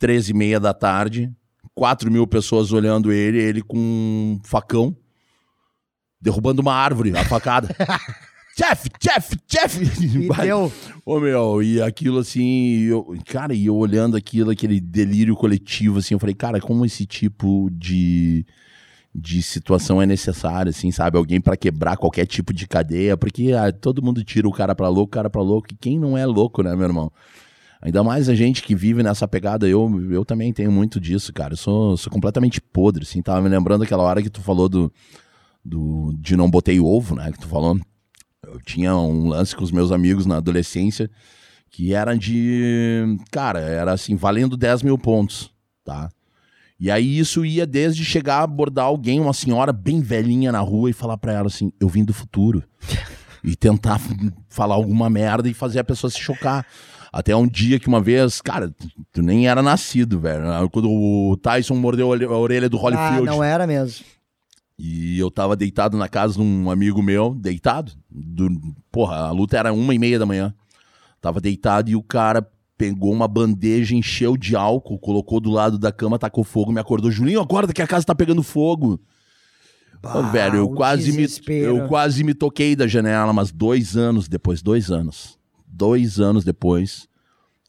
13 0.00 0.32
e 0.32 0.34
meia 0.34 0.58
da 0.58 0.74
tarde, 0.74 1.32
4 1.72 2.10
mil 2.10 2.26
pessoas 2.26 2.72
olhando 2.72 3.12
ele, 3.12 3.38
ele 3.38 3.62
com 3.62 3.78
um 3.78 4.40
facão 4.42 4.96
derrubando 6.20 6.60
uma 6.60 6.74
árvore, 6.74 7.16
a 7.16 7.24
facada. 7.24 7.68
Jeff, 8.58 8.90
Jeff, 8.98 9.36
Jeff! 9.46 10.28
Ô, 11.06 11.20
meu, 11.20 11.62
e 11.62 11.80
aquilo 11.80 12.18
assim, 12.18 12.80
eu, 12.80 13.16
cara, 13.26 13.54
e 13.54 13.66
eu 13.66 13.76
olhando 13.76 14.16
aquilo, 14.16 14.50
aquele 14.50 14.80
delírio 14.80 15.36
coletivo, 15.36 16.00
assim, 16.00 16.14
eu 16.14 16.18
falei, 16.18 16.34
cara, 16.34 16.60
como 16.60 16.84
esse 16.84 17.06
tipo 17.06 17.70
de, 17.70 18.44
de 19.14 19.42
situação 19.42 20.00
é 20.00 20.06
necessário, 20.06 20.70
assim, 20.70 20.90
sabe? 20.90 21.18
Alguém 21.18 21.40
pra 21.40 21.56
quebrar 21.56 21.96
qualquer 21.96 22.26
tipo 22.26 22.52
de 22.52 22.66
cadeia, 22.66 23.16
porque 23.16 23.52
ah, 23.52 23.72
todo 23.72 24.02
mundo 24.02 24.22
tira 24.22 24.48
o 24.48 24.52
cara 24.52 24.74
pra 24.74 24.88
louco, 24.88 25.08
o 25.08 25.14
cara 25.14 25.28
pra 25.28 25.42
louco, 25.42 25.68
e 25.72 25.76
quem 25.76 25.98
não 25.98 26.16
é 26.16 26.24
louco, 26.24 26.62
né, 26.62 26.74
meu 26.76 26.86
irmão? 26.86 27.12
Ainda 27.82 28.04
mais 28.04 28.28
a 28.28 28.34
gente 28.34 28.62
que 28.62 28.74
vive 28.74 29.02
nessa 29.02 29.26
pegada, 29.26 29.66
eu, 29.66 29.90
eu 30.10 30.24
também 30.24 30.52
tenho 30.52 30.70
muito 30.70 31.00
disso, 31.00 31.32
cara. 31.32 31.54
Eu 31.54 31.56
sou, 31.56 31.96
sou 31.96 32.12
completamente 32.12 32.60
podre, 32.60 33.04
assim. 33.04 33.22
Tava 33.22 33.40
me 33.40 33.48
lembrando 33.48 33.82
aquela 33.82 34.02
hora 34.02 34.22
que 34.22 34.28
tu 34.28 34.42
falou 34.42 34.68
do, 34.68 34.92
do 35.64 36.12
de 36.18 36.36
não 36.36 36.50
botei 36.50 36.78
ovo, 36.78 37.14
né? 37.14 37.32
Que 37.32 37.38
tu 37.38 37.48
falou. 37.48 37.80
Eu 38.46 38.60
tinha 38.60 38.94
um 38.94 39.28
lance 39.28 39.56
com 39.56 39.64
os 39.64 39.72
meus 39.72 39.90
amigos 39.92 40.26
na 40.26 40.36
adolescência 40.36 41.10
que 41.70 41.94
era 41.94 42.16
de. 42.16 43.16
Cara, 43.30 43.60
era 43.60 43.92
assim, 43.92 44.16
valendo 44.16 44.56
10 44.56 44.82
mil 44.82 44.98
pontos, 44.98 45.50
tá? 45.84 46.10
E 46.80 46.90
aí 46.90 47.18
isso 47.18 47.44
ia 47.44 47.66
desde 47.66 48.04
chegar 48.04 48.38
a 48.38 48.42
abordar 48.44 48.86
alguém, 48.86 49.20
uma 49.20 49.34
senhora 49.34 49.70
bem 49.72 50.00
velhinha 50.00 50.50
na 50.50 50.60
rua 50.60 50.88
e 50.88 50.94
falar 50.94 51.18
pra 51.18 51.32
ela 51.34 51.46
assim: 51.48 51.70
eu 51.78 51.88
vim 51.88 52.04
do 52.04 52.14
futuro. 52.14 52.64
e 53.44 53.54
tentar 53.54 54.00
falar 54.48 54.74
alguma 54.74 55.08
merda 55.10 55.48
e 55.48 55.54
fazer 55.54 55.78
a 55.78 55.84
pessoa 55.84 56.10
se 56.10 56.18
chocar. 56.18 56.66
Até 57.12 57.34
um 57.34 57.46
dia 57.46 57.78
que 57.80 57.88
uma 57.88 58.00
vez, 58.00 58.40
cara, 58.40 58.70
tu- 59.12 59.22
nem 59.22 59.48
era 59.48 59.62
nascido, 59.62 60.20
velho. 60.20 60.44
Quando 60.70 60.88
o 60.90 61.36
Tyson 61.36 61.74
mordeu 61.74 62.06
a 62.12 62.38
orelha- 62.38 62.68
do 62.68 62.76
Ah, 62.78 62.80
Holyfield. 62.80 63.26
não 63.26 63.42
era 63.42 63.66
mesmo. 63.66 64.04
E 64.78 65.18
eu 65.18 65.30
tava 65.30 65.56
deitado 65.56 65.96
na 65.98 66.08
casa 66.08 66.34
de 66.34 66.40
um 66.40 66.70
amigo 66.70 67.02
meu, 67.02 67.34
deitado. 67.34 67.92
Do, 68.10 68.48
porra, 68.90 69.16
a 69.26 69.30
luta 69.30 69.58
era 69.58 69.72
uma 69.72 69.94
e 69.94 69.98
meia 69.98 70.18
da 70.18 70.24
manhã. 70.24 70.54
Tava 71.20 71.40
deitado 71.40 71.90
e 71.90 71.96
o 71.96 72.02
cara 72.02 72.46
pegou 72.80 73.12
uma 73.12 73.28
bandeja, 73.28 73.94
encheu 73.94 74.38
de 74.38 74.56
álcool, 74.56 74.98
colocou 74.98 75.38
do 75.38 75.50
lado 75.50 75.78
da 75.78 75.92
cama, 75.92 76.18
tacou 76.18 76.42
fogo, 76.42 76.72
me 76.72 76.80
acordou. 76.80 77.10
Julinho, 77.10 77.42
acorda 77.42 77.74
que 77.74 77.82
a 77.82 77.86
casa 77.86 78.06
tá 78.06 78.14
pegando 78.14 78.42
fogo. 78.42 78.98
Ô, 80.02 80.22
Bah, 80.22 80.30
velho, 80.30 80.56
eu 80.56 80.70
quase, 80.70 81.12
me, 81.12 81.26
eu 81.46 81.86
quase 81.88 82.24
me 82.24 82.32
toquei 82.32 82.74
da 82.74 82.86
janela, 82.86 83.34
mas 83.34 83.52
dois 83.52 83.98
anos 83.98 84.28
depois, 84.28 84.62
dois 84.62 84.90
anos, 84.90 85.38
dois 85.66 86.18
anos 86.18 86.42
depois, 86.42 87.06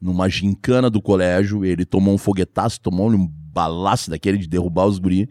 numa 0.01 0.29
gincana 0.29 0.89
do 0.89 1.01
colégio, 1.01 1.65
ele 1.65 1.83
tomou 1.83 2.13
um 2.13 2.17
foguetaço, 2.17 2.79
tomou 2.79 3.11
um 3.11 3.27
balaço 3.27 4.09
daquele 4.09 4.37
de 4.37 4.47
derrubar 4.47 4.85
os 4.85 4.97
guri 4.97 5.27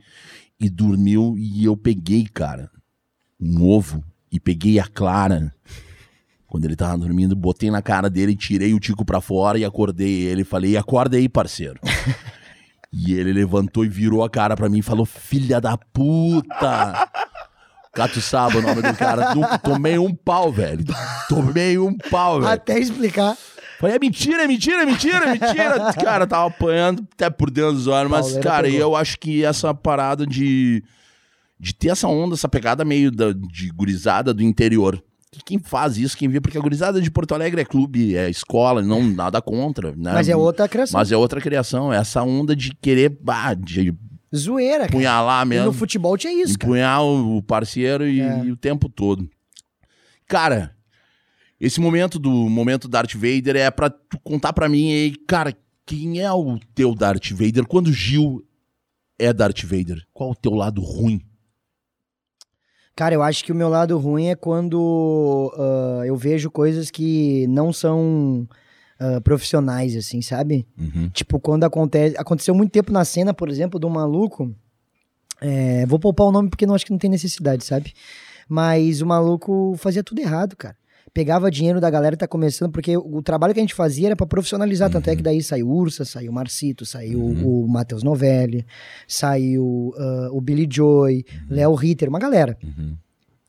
e 0.61 0.69
dormiu 0.69 1.37
e 1.39 1.65
eu 1.65 1.75
peguei, 1.75 2.27
cara, 2.27 2.71
um 3.41 3.67
ovo 3.67 4.05
e 4.31 4.39
peguei 4.39 4.79
a 4.79 4.87
Clara. 4.87 5.55
Quando 6.51 6.65
ele 6.65 6.75
tava 6.75 6.99
dormindo, 6.99 7.37
botei 7.37 7.71
na 7.71 7.81
cara 7.81 8.11
dele, 8.11 8.35
tirei 8.35 8.75
o 8.75 8.81
tico 8.81 9.05
pra 9.05 9.21
fora 9.21 9.57
e 9.57 9.65
acordei 9.65 10.23
ele. 10.23 10.43
Falei, 10.43 10.77
acorda 10.77 11.17
aí, 11.17 11.29
parceiro. 11.29 11.81
E 12.93 13.15
ele 13.15 13.33
levantou 13.33 13.85
e 13.85 13.89
virou 13.89 14.25
a 14.25 14.29
cara 14.29 14.57
pra 14.57 14.69
mim 14.69 14.81
e 14.81 14.83
falou: 14.83 15.07
Filha 15.07 15.61
da 15.61 15.79
puta! 15.79 17.09
Cato 17.93 18.21
Saba, 18.21 18.59
o 18.59 18.63
nome 18.63 18.83
do 18.83 18.97
cara. 18.97 19.33
Tomei 19.63 19.97
um 19.97 20.13
pau, 20.13 20.51
velho. 20.51 20.85
Tomei 21.29 21.79
um 21.79 21.97
pau, 21.97 22.41
velho. 22.41 22.53
Até 22.53 22.81
explicar. 22.81 23.37
Falei, 23.79 23.95
é 23.95 23.99
mentira, 24.01 24.43
é 24.43 24.47
mentira, 24.49 24.83
é 24.83 24.87
mentira, 24.87 25.25
é 25.25 25.33
mentira. 25.33 25.93
cara, 26.03 26.27
tava 26.27 26.49
apanhando 26.49 27.07
até 27.13 27.31
por 27.31 27.49
dentro 27.49 27.75
dos 27.75 27.87
olhos. 27.87 28.11
Mas, 28.11 28.27
Pauleira 28.27 28.43
cara, 28.43 28.63
pegou. 28.65 28.81
eu 28.81 28.97
acho 28.97 29.19
que 29.21 29.45
essa 29.45 29.73
parada 29.73 30.27
de, 30.27 30.83
de 31.59 31.73
ter 31.73 31.91
essa 31.91 32.09
onda, 32.09 32.35
essa 32.35 32.49
pegada 32.49 32.85
meio 32.85 33.13
da, 33.13 33.33
de 33.33 33.71
gurizada 33.71 34.35
do 34.35 34.43
interior. 34.43 35.01
Que 35.33 35.41
quem 35.45 35.59
faz 35.61 35.97
isso, 35.97 36.17
quem 36.17 36.29
vê, 36.29 36.41
porque 36.41 36.59
a 36.59 36.61
gurizada 36.61 37.01
de 37.01 37.09
Porto 37.11 37.35
Alegre 37.35 37.61
é 37.61 37.65
clube, 37.65 38.17
é 38.17 38.29
escola, 38.29 38.83
não 38.83 39.01
nada 39.03 39.41
contra, 39.41 39.93
né? 39.97 40.13
Mas 40.13 40.29
é 40.29 40.35
outra 40.35 40.69
criação. 40.69 40.99
Mas 40.99 41.13
é 41.13 41.17
outra 41.17 41.41
criação, 41.41 41.93
é 41.93 41.99
essa 41.99 42.23
onda 42.25 42.57
de 42.57 42.75
querer, 42.75 43.11
bah, 43.21 43.55
de 43.55 43.95
Zoeira, 44.35 44.81
cara. 44.87 44.93
punhalar 44.93 45.47
E 45.47 45.49
mesmo. 45.49 45.67
no 45.67 45.73
futebol 45.73 46.17
tinha 46.19 46.33
isso, 46.43 46.55
empunhar 46.55 47.03
o 47.05 47.37
o 47.37 47.43
parceiro 47.43 48.09
e, 48.09 48.21
É. 48.21 48.45
e 48.45 48.51
o 48.51 48.57
tempo 48.57 48.89
todo. 48.89 49.29
Cara, 50.27 50.75
esse 51.61 51.81
momento 51.81 52.19
do 52.19 52.31
momento 52.49 52.89
Darth 52.89 53.15
Vader 53.15 53.55
é 53.57 53.71
pra 53.71 53.89
tu 53.89 54.19
contar 54.25 54.53
pra 54.53 54.69
mim 54.69 54.93
aí, 54.93 55.15
cara, 55.29 55.57
quem 55.87 56.21
é 56.21 56.33
o 56.33 56.59
teu 56.75 56.93
Darth 56.95 57.31
Vader? 57.31 57.67
Quando 57.67 57.93
Gil 57.93 58.45
é 59.19 59.33
Darth 59.33 59.63
Vader, 59.63 60.03
qual 60.13 60.31
o 60.31 60.35
teu 60.37 60.55
lado 60.55 60.81
ruim? 60.81 61.21
Cara, 62.97 63.15
eu 63.15 63.23
acho 63.23 63.45
que 63.45 63.53
o 63.53 63.55
meu 63.55 63.69
lado 63.69 63.97
ruim 63.99 64.27
é 64.27 64.35
quando 64.35 65.53
ah, 65.57 66.03
eu 66.07 66.17
vejo 66.17 66.51
coisas 66.51 66.91
que 66.91 67.47
não 67.49 67.73
são 67.73 68.47
ah, 68.99 69.19
profissionais, 69.23 69.97
assim, 69.97 70.21
sabe? 70.21 70.67
Uhum. 70.79 71.09
Tipo, 71.09 71.41
quando 71.41 71.65
acontece. 71.65 72.15
Aconteceu 72.19 72.55
muito 72.55 72.71
tempo 72.71 72.93
na 72.93 73.03
cena, 73.03 73.33
por 73.33 73.49
exemplo, 73.49 73.81
um 73.83 73.89
maluco. 73.89 74.55
é, 75.41 75.87
vou 75.87 75.99
poupar 75.99 76.27
o 76.27 76.33
nome 76.33 76.51
porque 76.51 76.67
não 76.67 76.75
acho 76.75 76.85
que 76.85 76.93
não 76.93 76.99
tem 76.99 77.09
necessidade, 77.09 77.65
sabe? 77.65 77.95
Mas 78.47 79.01
o 79.01 79.07
maluco 79.07 79.75
fazia 79.79 80.05
tudo 80.05 80.21
errado, 80.21 80.55
cara. 80.55 80.77
Pegava 81.13 81.51
dinheiro 81.51 81.81
da 81.81 81.91
galera 81.91 82.15
que 82.15 82.21
tá 82.21 82.29
começando, 82.29 82.71
porque 82.71 82.97
o, 82.97 83.21
trabalho 83.21 83.53
que 83.53 83.61
a 83.61 83.63
gente 83.63 83.75
fazia 83.75 84.09
era 84.09 84.17
pra 84.17 84.27
profissionalizar. 84.27 84.91
Tanto 84.91 85.11
é 85.11 85.17
que 85.17 85.23
daí 85.23 85.43
saiu 85.43 85.69
Ursa, 85.69 86.05
saiu 86.05 86.33
Marcito, 86.33 86.87
saiu 86.87 87.21
o 87.21 87.67
Matheus 87.67 88.03
Novelli, 88.03 88.65
saiu 89.09 89.93
ah, 89.97 90.29
o 90.31 90.41
Billy 90.41 90.69
Joy, 90.71 91.25
Léo 91.49 91.75
Ritter, 91.75 92.09
uma 92.09 92.19
galera. 92.19 92.57
Uhum. 92.63 92.97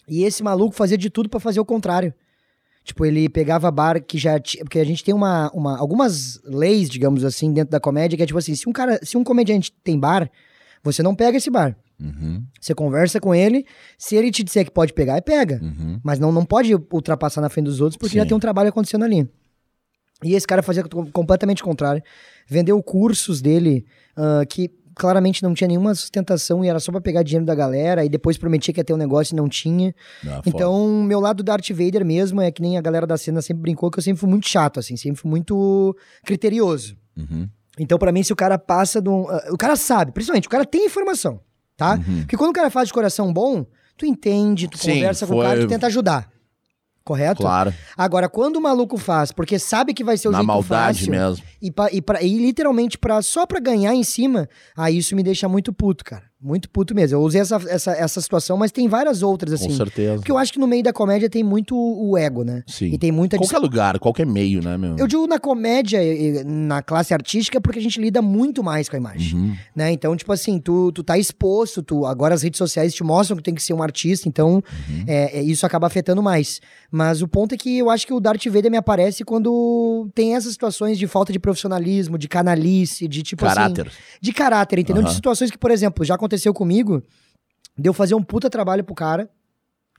E 0.08 0.24
esse 0.24 0.42
maluco 0.42 0.76
fazia 0.76 0.98
de 0.98 1.10
tudo 1.10 1.30
pra 1.30 1.40
fazer 1.40 1.60
o 1.60 1.66
contrário. 1.66 2.14
Tipo, 2.84 3.06
ele 3.06 3.30
pegava 3.30 3.70
bar 3.70 4.02
que 4.04 4.18
já 4.18 4.40
tinha. 4.40 4.64
Porque 4.64 4.80
a 4.80 4.84
gente 4.84 5.04
tem 5.04 5.14
uma, 5.14 5.52
uma, 5.54 5.78
algumas 5.78 6.42
leis, 6.44 6.90
digamos 6.90 7.24
assim, 7.24 7.54
dentro 7.54 7.72
da 7.72 7.80
comédia, 7.80 8.18
que 8.18 8.24
é 8.24 8.26
tipo 8.26 8.40
assim: 8.40 8.56
se 8.56 8.68
um 8.68 8.74
cara, 8.74 9.00
se 9.04 9.18
um 9.18 9.24
comediante 9.24 9.72
tem 9.84 10.00
bar, 10.00 10.30
você 10.84 11.04
não 11.04 11.16
pega 11.16 11.38
esse 11.38 11.50
bar. 11.50 11.78
Uhum. 12.02 12.44
Você 12.60 12.73
conversa 12.73 13.19
com 13.19 13.34
ele, 13.36 13.65
se 13.98 14.15
ele 14.15 14.32
te 14.32 14.44
disser 14.44 14.65
que 14.65 14.72
pode 14.72 14.91
pegar, 14.94 15.18
é 15.18 15.22
pega. 15.22 15.60
Uhum. 15.61 15.99
Mas 16.03 16.18
não, 16.19 16.32
não 16.32 16.44
pode 16.44 16.73
ultrapassar 16.73 17.41
na 17.41 17.49
frente 17.49 17.65
dos 17.65 17.80
outros, 17.80 17.98
porque 17.98 18.14
Sim. 18.14 18.19
já 18.19 18.26
tem 18.26 18.36
um 18.36 18.40
trabalho 18.40 18.69
acontecendo 18.69 19.06
ali. 19.06 19.30
E 20.23 20.34
esse 20.36 20.45
cara 20.48 20.61
fazia 20.64 20.84
com- 20.84 21.11
completamente 21.11 21.61
o 21.61 21.65
contrário. 21.65 22.02
Vendeu 22.48 22.82
cursos 22.82 23.41
dele 23.41 23.86
ah, 24.15 24.44
que 24.48 24.69
claramente 24.95 25.41
não 25.41 25.53
tinha 25.53 25.68
nenhuma 25.68 25.95
sustentação 25.95 26.64
e 26.65 26.68
era 26.68 26.80
só 26.80 26.91
pra 26.91 26.99
pegar 27.02 27.23
dinheiro 27.23 27.45
da 27.45 27.56
galera, 27.56 28.03
e 28.03 28.10
depois 28.10 28.38
prometia 28.38 28.73
que 28.73 28.80
ia 28.80 28.84
ter 28.84 28.94
um 28.94 28.98
negócio 28.98 29.34
e 29.34 29.38
não 29.38 29.48
tinha. 29.48 29.95
Ah, 30.23 30.41
foda. 30.44 30.44
Então, 30.49 31.03
meu 31.03 31.19
lado 31.19 31.41
Darth 31.44 31.69
Vader 31.72 32.06
mesmo 32.06 32.41
é 32.41 32.52
que 32.52 32.61
nem 32.61 32.78
a 32.78 32.82
galera 32.82 33.07
da 33.07 33.18
cena 33.18 33.41
sempre 33.41 33.61
brincou, 33.61 33.90
que 33.90 33.99
eu 33.99 34.03
sempre 34.03 34.19
fui 34.19 34.30
muito 34.30 34.48
chato, 34.49 34.80
assim, 34.80 34.95
sempre 34.98 35.22
fui 35.22 35.30
muito 35.30 35.95
criterioso. 36.26 36.98
Uhum. 37.18 37.48
Então, 37.80 37.98
pra 37.98 38.11
mim, 38.11 38.22
se 38.22 38.34
o 38.34 38.36
cara 38.36 38.57
passa 38.60 39.02
de 39.02 39.10
um. 39.10 39.28
ah, 39.30 39.48
O 39.52 39.57
cara 39.57 39.76
sabe, 39.76 40.11
principalmente, 40.11 40.48
o 40.48 40.52
cara 40.52 40.65
tem 40.65 40.86
informação, 40.86 41.40
tá? 41.82 41.95
Uhum. 41.95 42.20
Porque 42.22 42.38
quando 42.38 42.52
o 42.52 42.53
cara 42.53 42.70
faz 42.70 42.88
de 42.88 42.94
coração 42.94 43.34
bom, 43.34 43.66
tu 43.98 44.06
entende, 44.06 44.68
tu 44.68 44.78
Sim, 44.78 44.94
conversa 44.95 45.26
com 45.26 45.38
o 45.38 45.41
cara, 45.41 45.60
tu 45.62 45.68
tenta 45.68 45.88
ajudar. 45.88 46.30
Correto? 47.03 47.41
Claro, 47.41 47.74
Agora, 47.98 48.30
quando 48.30 48.58
o 48.58 48.62
maluco 48.62 48.95
faz, 48.95 49.32
porque 49.32 49.58
sabe 49.58 49.91
que 49.91 50.03
vai 50.03 50.18
ser 50.18 50.28
o 50.28 50.32
na 50.32 50.38
jeito 50.38 50.48
maldade 50.48 50.99
fácil, 50.99 51.12
mesmo. 51.12 51.44
e, 51.60 51.72
pa- 51.72 51.90
e, 51.91 51.99
pra- 51.99 52.22
e 52.22 52.38
literalmente 52.38 52.95
pra, 52.98 53.22
só 53.24 53.45
pra 53.48 53.60
ganhar 53.60 53.95
em 53.95 54.03
cima, 54.03 54.48
aí 54.78 54.99
isso 54.99 55.16
me 55.16 55.24
deixa 55.24 55.49
muito 55.49 55.74
puto, 55.74 56.06
cara. 56.06 56.24
Muito 56.41 56.69
puto 56.69 56.95
mesmo. 56.95 57.18
Eu 57.18 57.22
usei 57.22 57.39
essa, 57.41 57.61
essa, 57.68 57.91
essa 57.91 58.19
situação, 58.22 58.57
mas 58.57 58.72
tem 58.72 58.88
várias 58.88 59.22
outras, 59.22 59.53
assim. 59.53 59.68
Com 59.68 59.76
certeza. 59.76 60.15
Porque 60.15 60.31
eu 60.31 60.38
acho 60.38 60.51
que 60.51 60.57
no 60.59 60.65
meio 60.65 60.81
da 60.81 60.91
comédia 60.91 61.30
tem 61.30 61.43
muito 61.43 61.76
o 61.77 62.18
ego, 62.18 62.43
né? 62.43 62.63
Sim. 62.65 62.88
E 62.88 62.97
tem 62.97 63.11
muita. 63.11 63.38
Qualquer 63.38 63.59
lugar, 63.59 63.99
qualquer 63.99 64.26
meio, 64.26 64.61
né, 64.63 64.76
meu? 64.77 64.95
Eu 64.97 65.05
digo 65.07 65.27
na 65.27 65.38
comédia, 65.39 65.99
na 66.43 66.81
classe 66.81 67.13
artística, 67.13 67.61
porque 67.61 67.77
a 67.77 67.81
gente 67.81 68.01
lida 68.01 68.22
muito 68.23 68.63
mais 68.63 68.89
com 68.89 68.95
a 68.95 68.99
imagem. 68.99 69.38
Uhum. 69.38 69.55
Né? 69.76 69.91
Então, 69.91 70.15
tipo 70.15 70.31
assim, 70.34 70.59
tu, 70.59 70.91
tu 70.91 71.03
tá 71.03 71.15
exposto, 71.18 71.84
tu, 71.84 72.05
agora 72.07 72.34
as 72.34 72.41
redes 72.41 72.57
sociais 72.57 72.91
te 72.93 73.03
mostram 73.03 73.38
que 73.38 73.43
tem 73.43 73.53
que 73.53 73.61
ser 73.61 73.73
um 73.73 73.84
artista, 73.84 74.27
então 74.27 74.63
Uhum. 74.89 75.03
é, 75.05 75.38
é, 75.39 75.43
isso 75.43 75.63
acaba 75.65 75.85
afetando 75.85 76.23
mais. 76.23 76.59
Mas 76.89 77.22
o 77.22 77.27
ponto 77.27 77.53
é 77.53 77.57
que 77.57 77.77
eu 77.77 77.89
acho 77.89 78.07
que 78.07 78.13
o 78.13 78.19
Darth 78.19 78.45
Vader 78.47 78.72
me 78.72 78.77
aparece 78.77 79.23
quando 79.23 80.09
tem 80.15 80.35
essas 80.35 80.51
situações 80.53 80.97
de 80.97 81.05
falta 81.07 81.31
de 81.31 81.39
profissionalismo, 81.39 82.18
de 82.18 82.27
canalice, 82.27 83.07
de 83.07 83.22
tipo 83.22 83.45
assim. 83.45 83.55
Caráter. 83.55 83.91
De 84.19 84.34
caráter, 84.34 84.80
entendeu? 84.80 85.03
De 85.03 85.09
Aham. 85.09 85.15
situações 85.15 85.51
que, 85.51 85.57
por 85.57 85.69
exemplo, 85.69 86.03
já 86.03 86.15
aconteceu 86.15 86.31
comigo, 86.53 87.02
de 87.78 87.88
eu 87.90 87.94
fazer 87.94 88.16
um 88.16 88.24
puta 88.24 88.49
trabalho 88.49 88.84
pro 88.84 88.95
cara, 88.95 89.30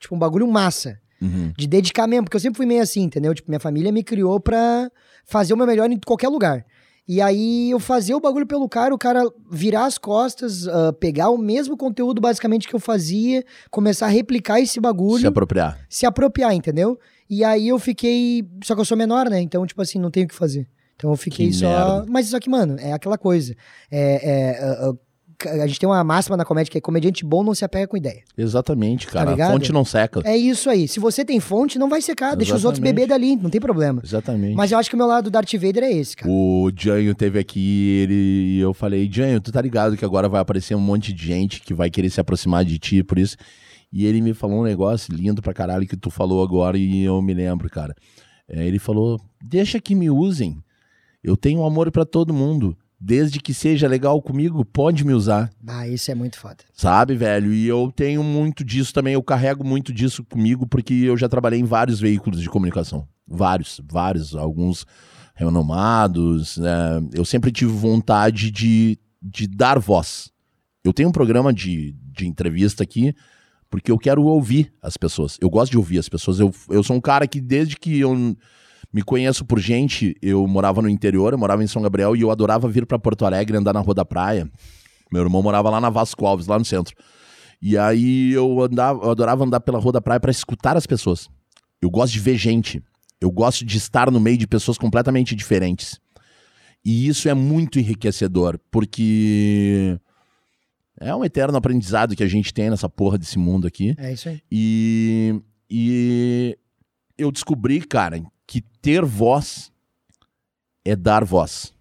tipo, 0.01 0.15
um 0.15 0.19
bagulho 0.19 0.47
massa. 0.47 0.99
Uhum. 1.21 1.53
De 1.57 1.69
dedicar 1.69 2.09
mesmo, 2.09 2.25
porque 2.25 2.37
eu 2.37 2.41
sempre 2.41 2.57
fui 2.57 2.67
meio 2.67 2.83
assim, 2.83 3.03
entendeu? 3.03 3.33
Tipo, 3.33 3.49
minha 3.49 3.61
família 3.61 3.93
me 3.93 4.03
criou 4.03 4.41
pra 4.41 4.91
fazer 5.25 5.55
o 5.55 5.57
meu 5.57 5.67
melhor 5.67 5.89
em 5.91 5.99
qualquer 6.01 6.29
lugar. 6.29 6.67
E 7.07 7.21
aí 7.21 7.71
eu 7.71 7.81
fazer 7.81 8.15
o 8.15 8.21
bagulho 8.21 8.47
pelo 8.47 8.69
cara, 8.69 8.95
o 8.95 8.99
cara 8.99 9.23
virar 9.51 9.87
as 9.87 9.99
costas, 9.99 10.67
ah, 10.69 10.93
pegar 10.93 11.31
o 11.31 11.39
mesmo 11.39 11.77
conteúdo 11.77 12.21
basicamente 12.21 12.69
que 12.69 12.75
eu 12.75 12.81
fazia, 12.81 13.45
começar 13.71 14.07
a 14.07 14.09
replicar 14.09 14.61
esse 14.61 14.81
bagulho, 14.81 15.17
Se 15.17 15.21
se, 15.23 15.27
apropriar. 15.27 15.87
apropriar, 16.07 16.55
entendeu? 16.55 16.99
E 17.29 17.43
aí 17.45 17.69
eu 17.69 17.79
fiquei. 17.79 18.45
Só 18.65 18.75
que 18.75 18.81
eu 18.81 18.85
sou 18.85 18.97
menor, 18.97 19.29
né? 19.29 19.41
Então, 19.41 19.67
tipo 19.67 19.83
assim, 19.83 19.99
não 19.99 20.11
tenho 20.11 20.27
o 20.27 20.29
que 20.29 20.35
fazer. 20.35 20.69
Então 20.97 21.11
eu 21.11 21.17
fiquei 21.17 21.49
Que 21.49 21.55
só. 21.55 21.67
merda. 21.69 22.07
Mas 22.09 22.27
só 22.29 22.39
que, 22.39 22.49
mano, 22.49 22.77
é 22.79 22.93
aquela 22.93 23.19
coisa. 23.19 23.55
É, 23.91 24.31
é, 24.31 24.65
ah, 24.65 24.93
a 25.48 25.66
gente 25.66 25.78
tem 25.81 25.89
uma 25.89 26.02
máxima 26.02 26.36
na 26.36 26.44
comédia 26.44 26.70
que 26.70 26.78
é 26.78 26.81
comediante 26.81 27.24
bom 27.24 27.43
não 27.43 27.55
se 27.55 27.64
apega 27.64 27.86
com 27.86 27.97
ideia. 27.97 28.23
Exatamente, 28.36 29.06
cara. 29.06 29.23
a 29.23 29.24
Tá 29.27 29.31
ligado? 29.32 29.52
fonte 29.52 29.73
não 29.73 29.85
seca. 29.85 30.20
É 30.24 30.36
isso 30.36 30.69
aí. 30.70 30.86
Se 30.89 31.01
você 31.01 31.24
tem 31.24 31.40
fonte, 31.40 31.78
não 31.78 31.89
vai 31.89 32.01
secar. 32.01 32.35
Deixa 32.35 32.55
os 32.55 32.64
outros 32.64 32.78
Exatamente. 32.82 33.06
beber 33.06 33.09
dali, 33.09 33.36
não 33.36 33.51
tem 33.51 33.60
problema. 33.60 34.02
Exatamente. 34.05 34.55
Mas 34.55 34.73
eu 34.73 34.78
acho 34.78 34.89
que 34.89 34.94
o 34.94 34.98
meu 34.98 35.06
lado 35.06 35.24
do 35.24 35.31
Darth 35.31 35.52
Vader 35.55 35.85
é 35.85 35.93
esse, 35.93 36.16
cara. 36.16 36.31
O 36.31 36.70
Janho 36.77 37.14
teve 37.14 37.39
aqui 37.39 38.01
ele, 38.02 38.14
e 38.14 38.60
eu 38.60 38.73
falei, 38.74 39.09
Janho, 39.10 39.40
tu 39.40 39.52
tá 39.52 39.60
ligado 39.60 39.97
que 39.97 40.05
agora 40.05 40.28
vai 40.28 40.40
aparecer 40.40 40.74
um 40.74 40.81
monte 40.81 41.12
de 41.12 41.27
gente 41.27 41.60
que 41.60 41.74
vai 41.74 41.90
querer 41.90 42.10
se 42.10 42.20
aproximar 42.20 42.64
de 42.64 42.78
ti 42.78 43.02
por 43.02 43.19
isso. 43.19 43.36
E 43.93 44.06
ele 44.06 44.20
me 44.20 44.32
falou 44.32 44.60
um 44.60 44.64
negócio 44.64 45.14
lindo 45.14 45.43
pra 45.43 45.52
caralho 45.52 45.86
que 45.86 45.97
tu 45.97 46.10
falou 46.10 46.43
agora 46.43 46.78
e 46.78 47.02
eu 47.05 47.20
me 47.20 47.35
lembro, 47.35 47.69
cara. 47.69 47.94
É, 48.48 48.66
ele 48.66 48.78
falou, 48.78 49.20
deixa 49.43 49.81
que 49.81 49.94
me 49.94 50.10
usem. 50.10 50.62
Eu 51.23 51.36
tenho 51.36 51.64
amor 51.64 51.90
pra 51.90 52.05
todo 52.05 52.32
mundo. 52.35 52.77
Desde 53.05 53.41
que 53.41 53.53
seja 53.53 53.89
legal 53.89 54.23
comigo, 54.23 54.65
pode 54.65 55.05
me 55.05 55.12
usar. 55.12 55.51
Ah, 55.66 55.89
isso 55.89 56.09
é 56.12 56.15
muito 56.15 56.39
foda. 56.39 56.59
Sabe, 56.73 57.16
velho? 57.16 57.53
E 57.53 57.66
eu 57.66 57.93
tenho 57.95 58.23
muito 58.23 58.62
disso 58.62 58.95
também, 58.95 59.15
eu 59.15 59.23
carrego 59.24 59.65
muito 59.65 59.93
disso 59.93 60.23
comigo, 60.23 60.69
porque 60.69 60.95
eu 60.95 61.16
já 61.16 61.29
trabalhei 61.29 61.59
em 61.59 61.65
vários 61.65 61.99
veículos 61.99 62.41
de 62.41 62.49
comunicação. 62.49 63.09
Vários, 63.27 63.81
vários, 63.91 64.37
alguns 64.37 64.87
renomados. 65.35 66.59
né? 66.59 67.03
Eu 67.12 67.24
sempre 67.24 67.51
tive 67.51 67.73
vontade 67.73 68.53
de, 68.53 68.97
de 69.20 69.49
dar 69.49 69.81
voz. 69.81 70.31
Eu 70.85 70.93
tenho 70.93 71.09
um 71.09 71.12
programa 71.12 71.53
de, 71.53 71.97
de 72.12 72.29
entrevista 72.29 72.85
aqui, 72.85 73.12
porque 73.69 73.91
eu 73.91 73.99
quero 73.99 74.23
ouvir 74.23 74.73
as 74.81 74.97
pessoas. 74.97 75.39
Eu 75.41 75.51
gosto 75.51 75.73
de 75.73 75.77
ouvir 75.79 75.99
as 75.99 76.09
pessoas. 76.09 76.39
Eu, 76.39 76.55
eu 76.70 76.85
sou 76.85 76.95
um 76.95 77.01
cara 77.01 77.27
que, 77.27 77.41
desde 77.41 77.77
que 77.77 77.99
eu 77.99 78.37
me 78.93 79.02
conheço 79.02 79.44
por 79.44 79.59
gente, 79.59 80.14
eu 80.20 80.47
morava 80.47 80.82
no 80.82 80.89
interior, 80.89 81.32
eu 81.32 81.39
morava 81.39 81.64
em 81.64 81.66
São 81.66 81.81
Gabriel, 81.81 82.14
e 82.14 82.20
eu 82.20 82.31
adorava 82.31 82.69
vir 82.69 82.85
pra 82.85 82.98
Porto 82.98 83.24
Alegre 83.24 83.56
andar 83.56 83.73
na 83.73 83.81
Rua 83.81 83.94
da 83.94 84.05
Praia. 84.05 84.51
Meu 85.10 85.23
irmão 85.23 85.43
morava 85.43 85.70
lá 85.70 85.81
na 85.81 85.89
Vasco 85.89 86.27
Alves, 86.27 86.47
lá 86.47 86.59
no 86.59 86.64
centro. 86.64 86.94
E 87.60 87.78
aí 87.78 88.32
eu 88.32 88.60
andava, 88.62 89.05
eu 89.05 89.10
adorava 89.10 89.44
andar 89.44 89.60
pela 89.60 89.78
Rua 89.78 89.93
da 89.93 90.01
Praia 90.01 90.20
pra 90.20 90.31
escutar 90.31 90.77
as 90.77 90.86
pessoas. 90.86 91.31
Eu 91.81 91.90
gosto 91.90 92.12
de 92.12 92.20
ver 92.20 92.36
gente. 92.36 92.82
Eu 93.20 93.31
gosto 93.31 93.64
de 93.64 93.78
estar 93.78 94.10
no 94.10 94.20
meio 94.20 94.36
de 94.36 94.47
pessoas 94.47 94.77
completamente 94.77 95.35
diferentes. 95.35 96.01
E 96.85 97.06
isso 97.06 97.28
é 97.28 97.35
muito 97.35 97.78
enriquecedor, 97.78 98.59
porque 98.70 99.97
é 101.01 101.14
um 101.14 101.24
eterno 101.24 101.56
aprendizado 101.56 102.16
que 102.16 102.24
a 102.24 102.28
gente 102.28 102.52
tem 102.52 102.69
nessa 102.69 102.89
porra 102.89 103.16
desse 103.16 103.39
mundo 103.39 103.66
aqui. 103.66 103.94
É 103.97 104.12
isso 104.12 104.28
aí. 104.28 104.40
E, 104.51 105.40
e 105.70 106.59
eu 107.16 107.31
descobri, 107.31 107.81
cara, 107.81 108.20
ter 108.83 109.05
voz 109.05 109.73
é 110.85 110.97
dar 110.97 111.25
voz. 111.25 111.73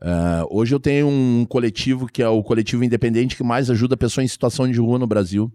Ah, 0.00 0.44
hoje 0.50 0.74
eu 0.74 0.78
tenho 0.78 1.08
um 1.08 1.44
coletivo 1.44 2.06
que 2.06 2.22
é 2.22 2.28
o 2.28 2.42
coletivo 2.42 2.84
independente 2.84 3.34
que 3.34 3.42
mais 3.42 3.70
ajuda 3.70 3.96
pessoas 3.96 4.24
em 4.24 4.28
situação 4.28 4.70
de 4.70 4.78
rua 4.78 4.98
no 4.98 5.06
Brasil. 5.06 5.50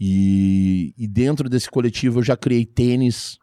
E, 0.00 0.92
e 0.98 1.06
dentro 1.06 1.48
desse 1.48 1.70
coletivo 1.70 2.18
eu 2.18 2.24
já 2.24 2.36
criei 2.36 2.66
tênis, 2.66 3.38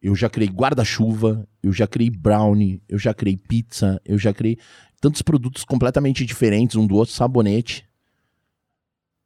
eu 0.00 0.14
já 0.14 0.30
criei 0.30 0.48
guarda-chuva, 0.48 1.46
eu 1.62 1.72
já 1.72 1.86
criei 1.86 2.08
brownie, 2.08 2.80
eu 2.88 2.98
já 2.98 3.12
criei 3.12 3.36
pizza, 3.36 4.00
eu 4.04 4.16
já 4.16 4.32
criei 4.32 4.58
tantos 5.00 5.20
produtos 5.20 5.64
completamente 5.64 6.24
diferentes 6.24 6.76
um 6.76 6.86
do 6.86 6.94
outro, 6.94 7.12
sabonete. 7.12 7.84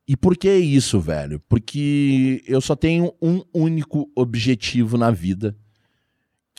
E 0.09 0.17
por 0.17 0.37
que 0.37 0.53
isso, 0.53 0.99
velho? 0.99 1.41
Porque 1.49 2.43
eu 2.49 2.61
só 2.61 2.75
tenho 2.75 3.13
um 3.23 3.43
único 3.55 4.11
objetivo 4.17 4.99
na 4.99 5.13
vida, 5.13 5.57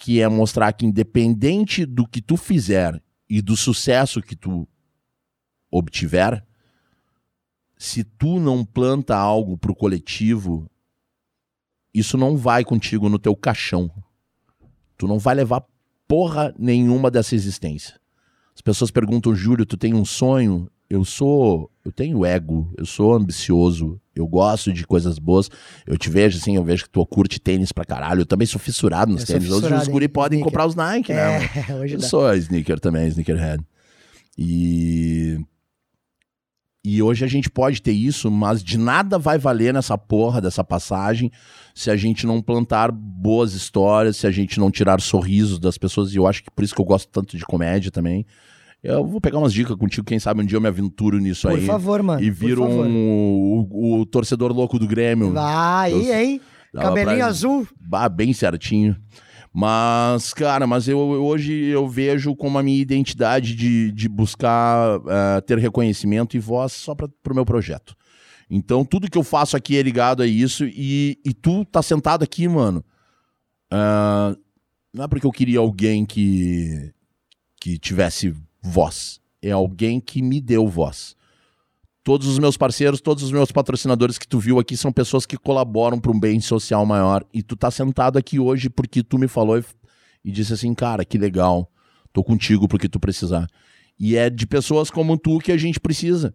que 0.02 0.20
é 0.20 0.28
mostrar 0.28 0.74
que 0.74 0.84
independente 0.84 1.86
do 1.86 2.08
que 2.08 2.24
tu 2.24 2.36
fizer 2.36 3.00
e 3.30 3.40
do 3.40 3.56
sucesso 3.56 4.20
que 4.20 4.36
tu 4.36 4.68
obtiver, 5.70 6.44
se 7.78 8.04
tu 8.04 8.40
não 8.40 8.66
planta 8.66 9.16
algo 9.16 9.56
pro 9.60 9.76
coletivo, 9.76 10.68
isso 11.94 12.18
não 12.18 12.36
vai 12.36 12.64
contigo 12.64 13.10
no 13.10 13.20
teu 13.20 13.36
caixão. 13.36 13.92
Tu 14.98 15.08
não 15.08 15.20
vai 15.20 15.36
levar 15.36 15.64
porra 16.08 16.52
nenhuma 16.58 17.12
dessa 17.12 17.36
existência. 17.36 18.02
As 18.56 18.62
pessoas 18.62 18.90
perguntam, 18.90 19.36
Júlio, 19.36 19.68
tu 19.68 19.78
tem 19.78 19.94
um 19.94 20.04
sonho? 20.04 20.68
Eu 20.92 21.06
sou, 21.06 21.72
eu 21.86 21.92
tenho 21.94 22.26
ego, 22.26 22.70
eu 22.78 22.86
sou 22.86 23.14
ambicioso, 23.14 23.98
eu 24.14 24.28
gosto 24.28 24.74
de 24.74 24.86
coisas 24.86 25.18
boas. 25.18 25.50
Eu 25.88 25.98
te 25.98 26.10
vejo 26.10 26.38
assim, 26.38 26.58
eu 26.58 26.64
vejo 26.66 26.84
que 26.84 26.90
tu 26.90 27.06
curte 27.06 27.40
tênis 27.40 27.72
pra 27.72 27.86
caralho. 27.86 28.20
Eu 28.22 28.26
também 28.26 28.46
sou 28.46 28.60
fissurado 28.60 29.10
nos 29.10 29.22
Eu 29.22 29.28
tênis. 29.28 29.44
Hoje 29.50 29.62
fissurado 29.62 29.82
os 29.84 29.88
guri 29.88 30.08
em 30.08 30.10
podem 30.10 30.40
sneaker. 30.40 30.52
comprar 30.52 30.66
os 30.68 30.76
Nike, 30.76 31.14
né? 31.14 31.46
É, 31.70 31.76
hoje 31.76 31.94
Eu 31.94 32.00
dá. 32.02 32.08
sou 32.10 32.34
sneaker 32.36 32.78
também, 32.78 33.08
sneakerhead. 33.08 33.64
E. 34.38 35.40
E 36.84 37.02
hoje 37.02 37.24
a 37.24 37.28
gente 37.28 37.50
pode 37.50 37.82
ter 37.82 37.94
isso, 37.94 38.30
mas 38.30 38.62
de 38.62 38.78
nada 38.78 39.18
vai 39.18 39.38
valer 39.38 39.74
nessa 39.74 39.98
porra 39.98 40.42
dessa 40.42 40.64
passagem 40.64 41.32
se 41.74 41.90
a 41.90 41.96
gente 41.96 42.28
não 42.28 42.42
plantar 42.42 42.92
boas 42.92 43.54
histórias, 43.54 44.18
se 44.18 44.28
a 44.28 44.32
gente 44.32 44.60
não 44.60 44.70
tirar 44.70 45.00
sorrisos 45.00 45.58
das 45.58 45.78
pessoas. 45.78 46.12
E 46.12 46.18
eu 46.18 46.28
acho 46.28 46.44
que 46.44 46.52
por 46.52 46.66
isso 46.66 46.76
que 46.76 46.82
eu 46.82 46.86
gosto 46.86 47.08
tanto 47.08 47.38
de 47.38 47.46
comédia 47.46 47.92
também. 47.92 48.26
Eu 48.84 49.06
vou 49.06 49.22
pegar 49.22 49.38
umas 49.38 49.54
dicas 49.54 49.76
contigo, 49.76 50.04
quem 50.06 50.18
sabe 50.20 50.42
um 50.42 50.46
dia 50.46 50.58
eu 50.58 50.62
me 50.62 50.68
aventuro 50.68 51.20
nisso 51.20 51.48
Por 51.48 51.60
aí. 51.60 51.66
favor, 51.66 52.02
mano. 52.02 52.22
e 52.24 52.32
por 52.32 52.38
viro 52.48 52.64
um, 52.64 53.68
o, 53.72 54.00
o 54.02 54.06
torcedor 54.08 54.52
louco 54.52 54.80
do 54.80 54.88
Grêmio. 54.88 55.32
Vai, 55.32 55.94
Eu- 55.94 56.14
hein? 56.14 56.42
Cabelinho 56.74 57.18
pra- 57.18 57.26
azul. 57.28 57.68
Bah, 57.80 58.08
bem 58.10 58.32
certinho. 58.34 58.96
Mas, 59.54 60.34
cara, 60.34 60.66
mas 60.66 60.88
eu, 60.88 60.98
eu- 60.98 61.26
hoje 61.26 61.54
eu 61.54 61.88
vejo 61.88 62.34
como 62.36 62.58
a 62.58 62.64
minha 62.64 62.82
identidade 62.82 63.54
de, 63.54 63.92
de 63.92 64.08
buscar 64.08 65.00
eh, 65.08 65.42
ter 65.42 65.58
reconhecimento 65.60 66.38
e 66.38 66.40
voz 66.40 66.72
só 66.72 66.96
para 66.96 67.10
pro 67.22 67.36
meu 67.36 67.46
projeto. 67.46 67.94
Então, 68.50 68.84
tudo 68.86 69.10
que 69.12 69.18
eu 69.18 69.24
faço 69.24 69.56
aqui 69.58 69.78
é 69.78 69.82
ligado 69.82 70.24
a 70.24 70.28
isso. 70.28 70.64
E, 70.66 71.20
e 71.26 71.34
tu 71.34 71.66
tá 71.66 71.82
sentado 71.82 72.24
aqui, 72.24 72.48
mano. 72.48 72.84
ah, 73.70 74.34
não 74.94 75.04
é 75.04 75.08
porque 75.08 75.26
eu 75.28 75.32
queria 75.32 75.60
alguém 75.60 76.06
que, 76.06 76.92
que 77.60 77.78
tivesse 77.78 78.34
voz. 78.62 79.20
É 79.42 79.52
alguém 79.52 80.00
que 80.00 80.22
me 80.22 80.40
deu 80.40 80.68
voz. 80.68 81.16
Todos 82.04 82.28
os 82.28 82.40
meus 82.40 82.58
parceiros, 82.58 83.00
todos 83.00 83.24
os 83.24 83.32
meus 83.32 83.52
patrocinadores 83.52 84.18
que 84.18 84.28
tu 84.28 84.40
viu 84.40 84.60
aqui 84.60 84.76
são 84.76 84.92
pessoas 84.92 85.26
que 85.26 85.38
colaboram 85.38 86.00
para 86.00 86.12
um 86.12 86.20
bem 86.20 86.40
social 86.40 86.86
maior. 86.86 87.24
E 87.34 87.44
tu 87.44 87.56
tá 87.56 87.70
sentado 87.70 88.18
aqui 88.18 88.40
hoje 88.40 88.70
porque 88.70 89.04
tu 89.04 89.20
me 89.20 89.28
falou 89.28 89.58
e, 89.60 89.64
e 90.26 90.32
disse 90.32 90.54
assim, 90.54 90.74
cara, 90.74 91.06
que 91.06 91.18
legal. 91.18 91.72
Tô 92.12 92.24
contigo 92.24 92.68
porque 92.68 92.90
tu 92.90 93.00
precisar. 93.00 93.48
E 94.00 94.16
é 94.16 94.30
de 94.30 94.48
pessoas 94.48 94.90
como 94.90 95.18
tu 95.18 95.40
que 95.40 95.52
a 95.52 95.58
gente 95.58 95.80
precisa. 95.80 96.34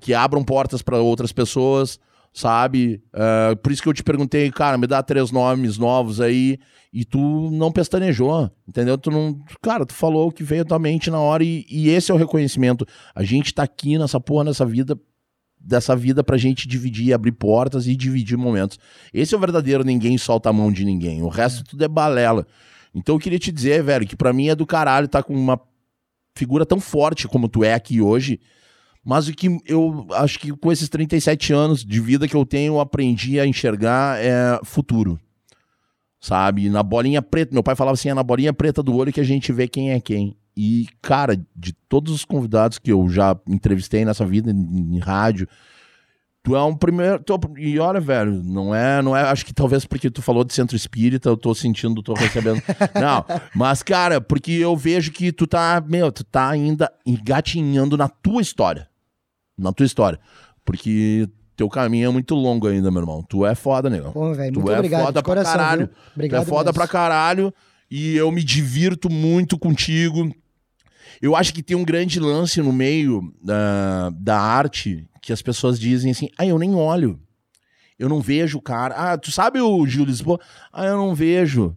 Que 0.00 0.14
abram 0.14 0.44
portas 0.44 0.82
para 0.82 0.98
outras 0.98 1.32
pessoas, 1.32 1.98
sabe? 2.32 3.02
É, 3.12 3.54
por 3.56 3.72
isso 3.72 3.82
que 3.82 3.88
eu 3.88 3.92
te 3.92 4.02
perguntei, 4.02 4.50
cara, 4.50 4.78
me 4.78 4.86
dá 4.86 5.02
três 5.02 5.30
nomes 5.30 5.78
novos 5.78 6.20
aí. 6.20 6.58
E 6.92 7.06
tu 7.06 7.50
não 7.50 7.72
pestanejou, 7.72 8.50
entendeu? 8.68 8.98
Tu 8.98 9.10
não. 9.10 9.38
Cara, 9.62 9.86
tu 9.86 9.94
falou 9.94 10.28
o 10.28 10.32
que 10.32 10.44
veio 10.44 10.60
à 10.60 10.64
tua 10.64 10.78
mente 10.78 11.10
na 11.10 11.18
hora 11.18 11.42
e, 11.42 11.64
e 11.70 11.88
esse 11.88 12.10
é 12.10 12.14
o 12.14 12.18
reconhecimento. 12.18 12.86
A 13.14 13.24
gente 13.24 13.54
tá 13.54 13.62
aqui 13.62 13.96
nessa 13.96 14.20
porra, 14.20 14.44
nessa 14.44 14.66
vida, 14.66 14.98
dessa 15.58 15.96
vida 15.96 16.22
pra 16.22 16.36
gente 16.36 16.68
dividir, 16.68 17.14
abrir 17.14 17.32
portas 17.32 17.86
e 17.86 17.96
dividir 17.96 18.36
momentos. 18.36 18.78
Esse 19.12 19.34
é 19.34 19.38
o 19.38 19.40
verdadeiro 19.40 19.84
ninguém 19.84 20.18
solta 20.18 20.50
a 20.50 20.52
mão 20.52 20.70
de 20.70 20.84
ninguém. 20.84 21.22
O 21.22 21.28
resto 21.28 21.64
tudo 21.64 21.82
é 21.82 21.88
balela. 21.88 22.46
Então 22.94 23.14
eu 23.14 23.18
queria 23.18 23.38
te 23.38 23.50
dizer, 23.50 23.82
velho, 23.82 24.06
que 24.06 24.14
pra 24.14 24.32
mim 24.32 24.48
é 24.48 24.54
do 24.54 24.66
caralho 24.66 25.08
tá 25.08 25.22
com 25.22 25.34
uma 25.34 25.58
figura 26.36 26.66
tão 26.66 26.78
forte 26.78 27.26
como 27.26 27.48
tu 27.48 27.64
é 27.64 27.72
aqui 27.72 28.02
hoje, 28.02 28.38
Mas 29.04 29.26
o 29.26 29.32
que 29.32 29.58
eu 29.66 30.06
acho 30.12 30.38
que 30.38 30.52
com 30.52 30.70
esses 30.70 30.88
37 30.88 31.52
anos 31.52 31.84
de 31.84 32.00
vida 32.00 32.28
que 32.28 32.36
eu 32.36 32.46
tenho, 32.46 32.74
eu 32.74 32.80
aprendi 32.80 33.40
a 33.40 33.46
enxergar 33.46 34.18
é 34.22 34.60
futuro. 34.62 35.18
Sabe? 36.20 36.70
Na 36.70 36.84
bolinha 36.84 37.20
preta. 37.20 37.52
Meu 37.52 37.64
pai 37.64 37.74
falava 37.74 37.94
assim: 37.94 38.10
é 38.10 38.14
na 38.14 38.22
bolinha 38.22 38.52
preta 38.52 38.80
do 38.80 38.94
olho 38.94 39.12
que 39.12 39.20
a 39.20 39.24
gente 39.24 39.52
vê 39.52 39.66
quem 39.66 39.90
é 39.90 40.00
quem. 40.00 40.36
E, 40.56 40.86
cara, 41.00 41.36
de 41.56 41.72
todos 41.88 42.12
os 42.12 42.24
convidados 42.24 42.78
que 42.78 42.92
eu 42.92 43.08
já 43.08 43.36
entrevistei 43.48 44.04
nessa 44.04 44.24
vida 44.24 44.50
em, 44.52 44.94
em 44.94 44.98
rádio, 44.98 45.48
tu 46.40 46.54
é 46.54 46.62
um 46.62 46.76
primeiro. 46.76 47.18
Tu, 47.18 47.40
e 47.56 47.78
olha, 47.80 48.00
velho, 48.00 48.40
não 48.44 48.72
é, 48.72 49.02
não 49.02 49.16
é. 49.16 49.22
Acho 49.22 49.44
que 49.44 49.52
talvez 49.52 49.84
porque 49.84 50.10
tu 50.10 50.22
falou 50.22 50.44
de 50.44 50.54
centro 50.54 50.76
espírita, 50.76 51.28
eu 51.28 51.36
tô 51.36 51.52
sentindo, 51.56 52.02
tô 52.02 52.14
recebendo. 52.14 52.62
não, 52.94 53.24
mas, 53.52 53.82
cara, 53.82 54.20
porque 54.20 54.52
eu 54.52 54.76
vejo 54.76 55.10
que 55.10 55.32
tu 55.32 55.44
tá, 55.46 55.82
meu, 55.84 56.12
tu 56.12 56.22
tá 56.22 56.50
ainda 56.50 56.92
engatinhando 57.04 57.96
na 57.96 58.08
tua 58.08 58.42
história. 58.42 58.91
Na 59.58 59.72
tua 59.72 59.86
história. 59.86 60.18
Porque 60.64 61.28
teu 61.56 61.68
caminho 61.68 62.06
é 62.08 62.12
muito 62.12 62.34
longo 62.34 62.66
ainda, 62.66 62.90
meu 62.90 63.00
irmão. 63.02 63.22
Tu 63.28 63.44
é 63.46 63.54
foda, 63.54 63.90
negão. 63.90 64.12
Pô, 64.12 64.32
velho, 64.34 64.52
Tu 64.52 64.60
muito 64.60 64.72
é 64.72 64.76
obrigado. 64.78 65.04
foda 65.06 65.20
de 65.20 65.24
coração, 65.24 65.52
pra 65.52 65.60
caralho. 65.62 65.86
viu? 65.86 65.96
Obrigado 66.14 66.40
tu 66.40 66.46
é 66.46 66.48
foda 66.48 66.64
mesmo. 66.64 66.74
pra 66.74 66.88
caralho. 66.88 67.54
E 67.90 68.16
eu 68.16 68.30
me 68.32 68.42
divirto 68.42 69.10
muito 69.10 69.58
contigo. 69.58 70.32
Eu 71.20 71.36
acho 71.36 71.52
que 71.52 71.62
tem 71.62 71.76
um 71.76 71.84
grande 71.84 72.18
lance 72.18 72.60
no 72.62 72.72
meio 72.72 73.32
da, 73.42 74.10
da 74.10 74.40
arte 74.40 75.06
que 75.20 75.32
as 75.32 75.42
pessoas 75.42 75.78
dizem 75.78 76.10
assim: 76.10 76.28
ah, 76.38 76.46
eu 76.46 76.58
nem 76.58 76.74
olho. 76.74 77.20
Eu 77.98 78.08
não 78.08 78.20
vejo 78.20 78.58
o 78.58 78.62
cara. 78.62 78.94
Ah, 78.96 79.18
tu 79.18 79.30
sabe 79.30 79.60
o 79.60 79.86
Gil 79.86 80.04
Lisboa? 80.04 80.40
Ah, 80.72 80.86
eu 80.86 80.96
não 80.96 81.14
vejo. 81.14 81.76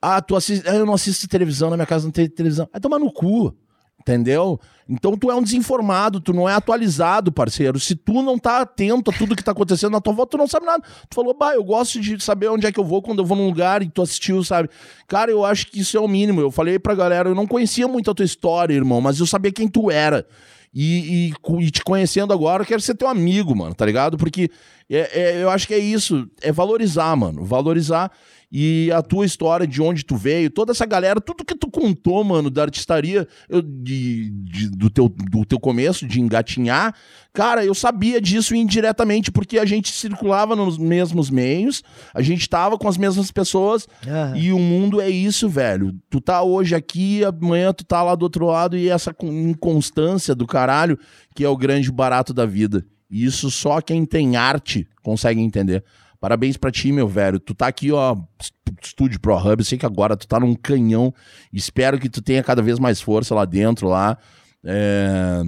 Ah, 0.00 0.22
tu 0.22 0.36
assiste... 0.36 0.66
ah, 0.68 0.74
eu 0.74 0.86
não 0.86 0.94
assisto 0.94 1.26
televisão, 1.28 1.68
na 1.68 1.76
minha 1.76 1.86
casa 1.86 2.04
não 2.04 2.12
tem 2.12 2.28
televisão. 2.28 2.68
Vai 2.72 2.80
tomar 2.80 2.98
no 2.98 3.12
cu. 3.12 3.54
Entendeu? 4.06 4.60
Então 4.88 5.16
tu 5.16 5.32
é 5.32 5.34
um 5.34 5.42
desinformado, 5.42 6.20
tu 6.20 6.32
não 6.32 6.48
é 6.48 6.54
atualizado, 6.54 7.32
parceiro. 7.32 7.80
Se 7.80 7.96
tu 7.96 8.22
não 8.22 8.38
tá 8.38 8.60
atento 8.60 9.10
a 9.10 9.12
tudo 9.12 9.34
que 9.34 9.42
tá 9.42 9.50
acontecendo 9.50 9.90
na 9.90 10.00
tua 10.00 10.12
volta, 10.12 10.30
tu 10.30 10.38
não 10.38 10.46
sabe 10.46 10.64
nada. 10.64 10.80
Tu 11.10 11.14
falou, 11.16 11.34
bah, 11.34 11.54
eu 11.54 11.64
gosto 11.64 12.00
de 12.00 12.22
saber 12.22 12.48
onde 12.48 12.68
é 12.68 12.70
que 12.70 12.78
eu 12.78 12.84
vou 12.84 13.02
quando 13.02 13.18
eu 13.18 13.24
vou 13.24 13.36
num 13.36 13.46
lugar 13.48 13.82
e 13.82 13.88
tu 13.90 14.00
assistiu, 14.00 14.44
sabe? 14.44 14.70
Cara, 15.08 15.28
eu 15.32 15.44
acho 15.44 15.66
que 15.66 15.80
isso 15.80 15.96
é 15.96 16.00
o 16.00 16.06
mínimo. 16.06 16.40
Eu 16.40 16.52
falei 16.52 16.78
pra 16.78 16.94
galera, 16.94 17.28
eu 17.28 17.34
não 17.34 17.48
conhecia 17.48 17.88
muito 17.88 18.08
a 18.08 18.14
tua 18.14 18.24
história, 18.24 18.74
irmão, 18.74 19.00
mas 19.00 19.18
eu 19.18 19.26
sabia 19.26 19.50
quem 19.50 19.66
tu 19.66 19.90
era. 19.90 20.24
E, 20.72 21.32
e 21.32 21.64
e 21.64 21.70
te 21.72 21.82
conhecendo 21.82 22.32
agora, 22.32 22.62
eu 22.62 22.66
quero 22.66 22.80
ser 22.82 22.94
teu 22.94 23.08
amigo, 23.08 23.56
mano, 23.56 23.74
tá 23.74 23.84
ligado? 23.84 24.16
Porque 24.16 24.50
é- 24.88 25.20
é- 25.38 25.42
eu 25.42 25.50
acho 25.50 25.66
que 25.66 25.74
é 25.74 25.78
isso, 25.78 26.28
é 26.40 26.52
valorizar, 26.52 27.16
mano. 27.16 27.44
Valorizar 27.44 28.12
e 28.50 28.90
a 28.94 29.02
tua 29.02 29.26
história, 29.26 29.66
de 29.66 29.82
onde 29.82 30.04
tu 30.04 30.16
veio, 30.16 30.48
toda 30.50 30.70
essa 30.70 30.86
galera, 30.86 31.20
tudo 31.20 31.44
que 31.44 31.54
tu 31.56 31.68
contou, 31.68 32.22
mano, 32.22 32.48
da 32.48 32.62
artistaria, 32.62 33.26
eu, 33.48 33.60
de, 33.60 34.30
de- 34.30 34.70
do, 34.70 34.88
teu, 34.88 35.08
do 35.08 35.44
teu 35.44 35.58
começo, 35.58 36.06
de 36.06 36.20
engatinhar, 36.20 36.94
cara, 37.34 37.64
eu 37.64 37.74
sabia 37.74 38.20
disso 38.20 38.54
indiretamente, 38.54 39.32
porque 39.32 39.58
a 39.58 39.64
gente 39.64 39.90
circulava 39.92 40.54
nos 40.54 40.78
mesmos 40.78 41.28
meios, 41.28 41.82
a 42.14 42.22
gente 42.22 42.48
tava 42.48 42.78
com 42.78 42.88
as 42.88 42.96
mesmas 42.96 43.30
pessoas, 43.32 43.86
Aham. 44.06 44.36
e 44.36 44.52
o 44.52 44.58
mundo 44.58 45.00
é 45.00 45.10
isso, 45.10 45.48
velho. 45.48 45.92
Tu 46.08 46.20
tá 46.20 46.42
hoje 46.42 46.74
aqui, 46.74 47.24
amanhã 47.24 47.72
tu 47.72 47.84
tá 47.84 48.02
lá 48.02 48.14
do 48.14 48.22
outro 48.22 48.46
lado, 48.46 48.76
e 48.76 48.88
essa 48.88 49.12
con- 49.12 49.26
inconstância 49.32 50.34
do 50.34 50.46
caralho, 50.46 50.98
que 51.34 51.42
é 51.44 51.48
o 51.48 51.56
grande 51.56 51.90
barato 51.90 52.32
da 52.32 52.46
vida. 52.46 52.86
Isso 53.10 53.50
só 53.50 53.80
quem 53.80 54.04
tem 54.04 54.36
arte 54.36 54.86
consegue 55.02 55.40
entender. 55.40 55.84
Parabéns 56.26 56.56
pra 56.56 56.72
ti, 56.72 56.90
meu 56.90 57.06
velho. 57.06 57.38
Tu 57.38 57.54
tá 57.54 57.68
aqui, 57.68 57.92
ó, 57.92 58.16
Estúdio 58.82 59.20
Pro 59.20 59.36
Hub. 59.36 59.60
Eu 59.60 59.64
sei 59.64 59.78
que 59.78 59.86
agora 59.86 60.16
tu 60.16 60.26
tá 60.26 60.40
num 60.40 60.56
canhão. 60.56 61.14
Espero 61.52 62.00
que 62.00 62.08
tu 62.08 62.20
tenha 62.20 62.42
cada 62.42 62.60
vez 62.60 62.80
mais 62.80 63.00
força 63.00 63.32
lá 63.32 63.44
dentro, 63.44 63.86
lá. 63.86 64.18
É, 64.64 65.42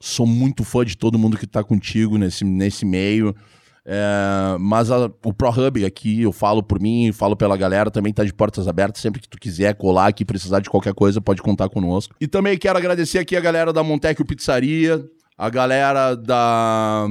Sou 0.00 0.26
muito 0.26 0.64
fã 0.64 0.82
de 0.82 0.96
todo 0.96 1.18
mundo 1.18 1.36
que 1.36 1.46
tá 1.46 1.62
contigo 1.62 2.16
nesse, 2.16 2.42
nesse 2.42 2.86
meio. 2.86 3.36
É, 3.84 4.56
mas 4.58 4.90
a- 4.90 5.10
o 5.26 5.34
Pro 5.34 5.50
Hub 5.50 5.84
aqui, 5.84 6.22
eu 6.22 6.32
falo 6.32 6.62
por 6.62 6.80
mim, 6.80 7.12
falo 7.12 7.36
pela 7.36 7.54
galera, 7.54 7.90
também 7.90 8.14
tá 8.14 8.24
de 8.24 8.32
portas 8.32 8.66
abertas. 8.66 9.02
Sempre 9.02 9.20
que 9.20 9.28
tu 9.28 9.36
quiser 9.38 9.74
colar 9.74 10.06
aqui, 10.06 10.24
precisar 10.24 10.60
de 10.60 10.70
qualquer 10.70 10.94
coisa, 10.94 11.20
pode 11.20 11.42
contar 11.42 11.68
conosco. 11.68 12.14
E 12.18 12.26
também 12.26 12.56
quero 12.56 12.78
agradecer 12.78 13.18
aqui 13.18 13.36
a 13.36 13.40
galera 13.40 13.74
da 13.74 13.82
Montecchio 13.82 14.24
Pizzaria, 14.24 15.04
a 15.36 15.50
galera 15.50 16.14
da 16.14 17.06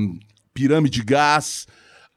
Pirâmide 0.52 1.04
Gás, 1.04 1.68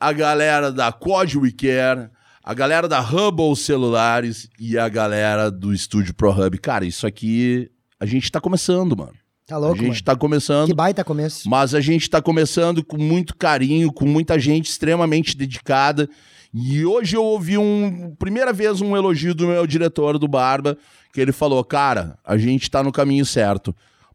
a 0.04 0.12
galera 0.12 0.70
da 0.70 0.92
Quad 0.92 1.34
We 1.34 1.50
Care, 1.50 2.10
a 2.42 2.52
galera 2.52 2.86
da 2.86 3.00
Hubble 3.00 3.56
Celulares 3.56 4.50
e 4.60 4.76
a 4.76 4.86
galera 4.86 5.50
do 5.50 5.72
Estúdio 5.72 6.12
Pro 6.12 6.30
Hub. 6.30 6.58
Cara, 6.58 6.84
isso 6.84 7.06
aqui 7.06 7.70
a 7.98 8.04
gente 8.04 8.30
tá 8.30 8.38
começando, 8.38 8.94
mano. 8.94 9.14
Tá 9.46 9.56
louco, 9.56 9.76
a 9.76 9.78
gente 9.78 9.88
mano. 9.88 10.02
tá 10.04 10.14
começando. 10.14 10.66
Que 10.68 10.74
baita 10.74 11.02
começo. 11.02 11.48
Mas 11.48 11.74
a 11.74 11.80
gente 11.80 12.10
tá 12.10 12.20
começando 12.20 12.84
com 12.84 12.98
muito 12.98 13.34
carinho, 13.34 13.90
com 13.90 14.04
muita 14.04 14.38
gente 14.38 14.68
extremamente 14.68 15.34
dedicada. 15.34 16.06
E 16.52 16.84
hoje 16.84 17.16
eu 17.16 17.24
ouvi 17.24 17.56
um, 17.56 18.14
primeira 18.18 18.52
vez 18.52 18.82
um 18.82 18.94
elogio 18.94 19.34
do 19.34 19.46
meu 19.46 19.66
diretor 19.66 20.18
do 20.18 20.28
Barba, 20.28 20.76
que 21.14 21.20
ele 21.20 21.32
falou: 21.32 21.64
"Cara, 21.64 22.18
a 22.22 22.36
gente 22.36 22.70
tá 22.70 22.82
no 22.82 22.92
caminho 22.92 23.24
certo, 23.24 23.74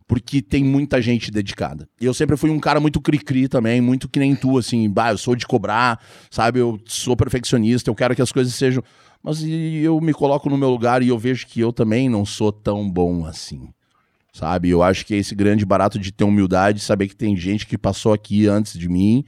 porque 0.10 0.42
tem 0.42 0.64
muita 0.64 1.02
gente 1.02 1.32
dedicada". 1.32 1.88
E 2.02 2.06
eu 2.06 2.14
sempre 2.14 2.36
fui 2.36 2.50
um 2.50 2.60
cara 2.60 2.82
muito 2.82 3.00
cri-cri 3.00 3.48
também, 3.48 3.80
muito 3.80 4.10
que 4.10 4.20
nem 4.20 4.36
tu 4.36 4.58
assim, 4.58 4.90
bah, 4.90 5.12
eu 5.12 5.18
sou 5.18 5.36
de 5.36 5.48
cobrar, 5.48 6.04
sabe? 6.30 6.60
Eu 6.60 6.78
sou 6.86 7.16
perfeccionista, 7.16 7.90
eu 7.90 7.96
quero 7.96 8.14
que 8.16 8.22
as 8.22 8.32
coisas 8.32 8.54
sejam 8.54 8.84
mas 9.22 9.44
eu 9.44 10.00
me 10.00 10.14
coloco 10.14 10.50
no 10.50 10.58
meu 10.58 10.70
lugar 10.70 11.04
e 11.04 11.10
eu 11.10 11.20
vejo 11.20 11.46
que 11.46 11.60
eu 11.60 11.74
também 11.74 12.08
não 12.08 12.26
sou 12.26 12.54
tão 12.54 12.90
bom 12.90 13.26
assim 13.26 13.70
sabe? 14.32 14.70
Eu 14.70 14.82
acho 14.82 15.06
que 15.06 15.14
é 15.14 15.18
esse 15.18 15.36
grande 15.36 15.66
barato 15.66 16.00
de 16.00 16.12
ter 16.12 16.24
humildade, 16.24 16.80
saber 16.80 17.08
que 17.08 17.16
tem 17.16 17.36
gente 17.36 17.68
que 17.68 17.78
passou 17.78 18.14
aqui 18.14 18.48
antes 18.48 18.78
de 18.80 18.88
mim 18.88 19.26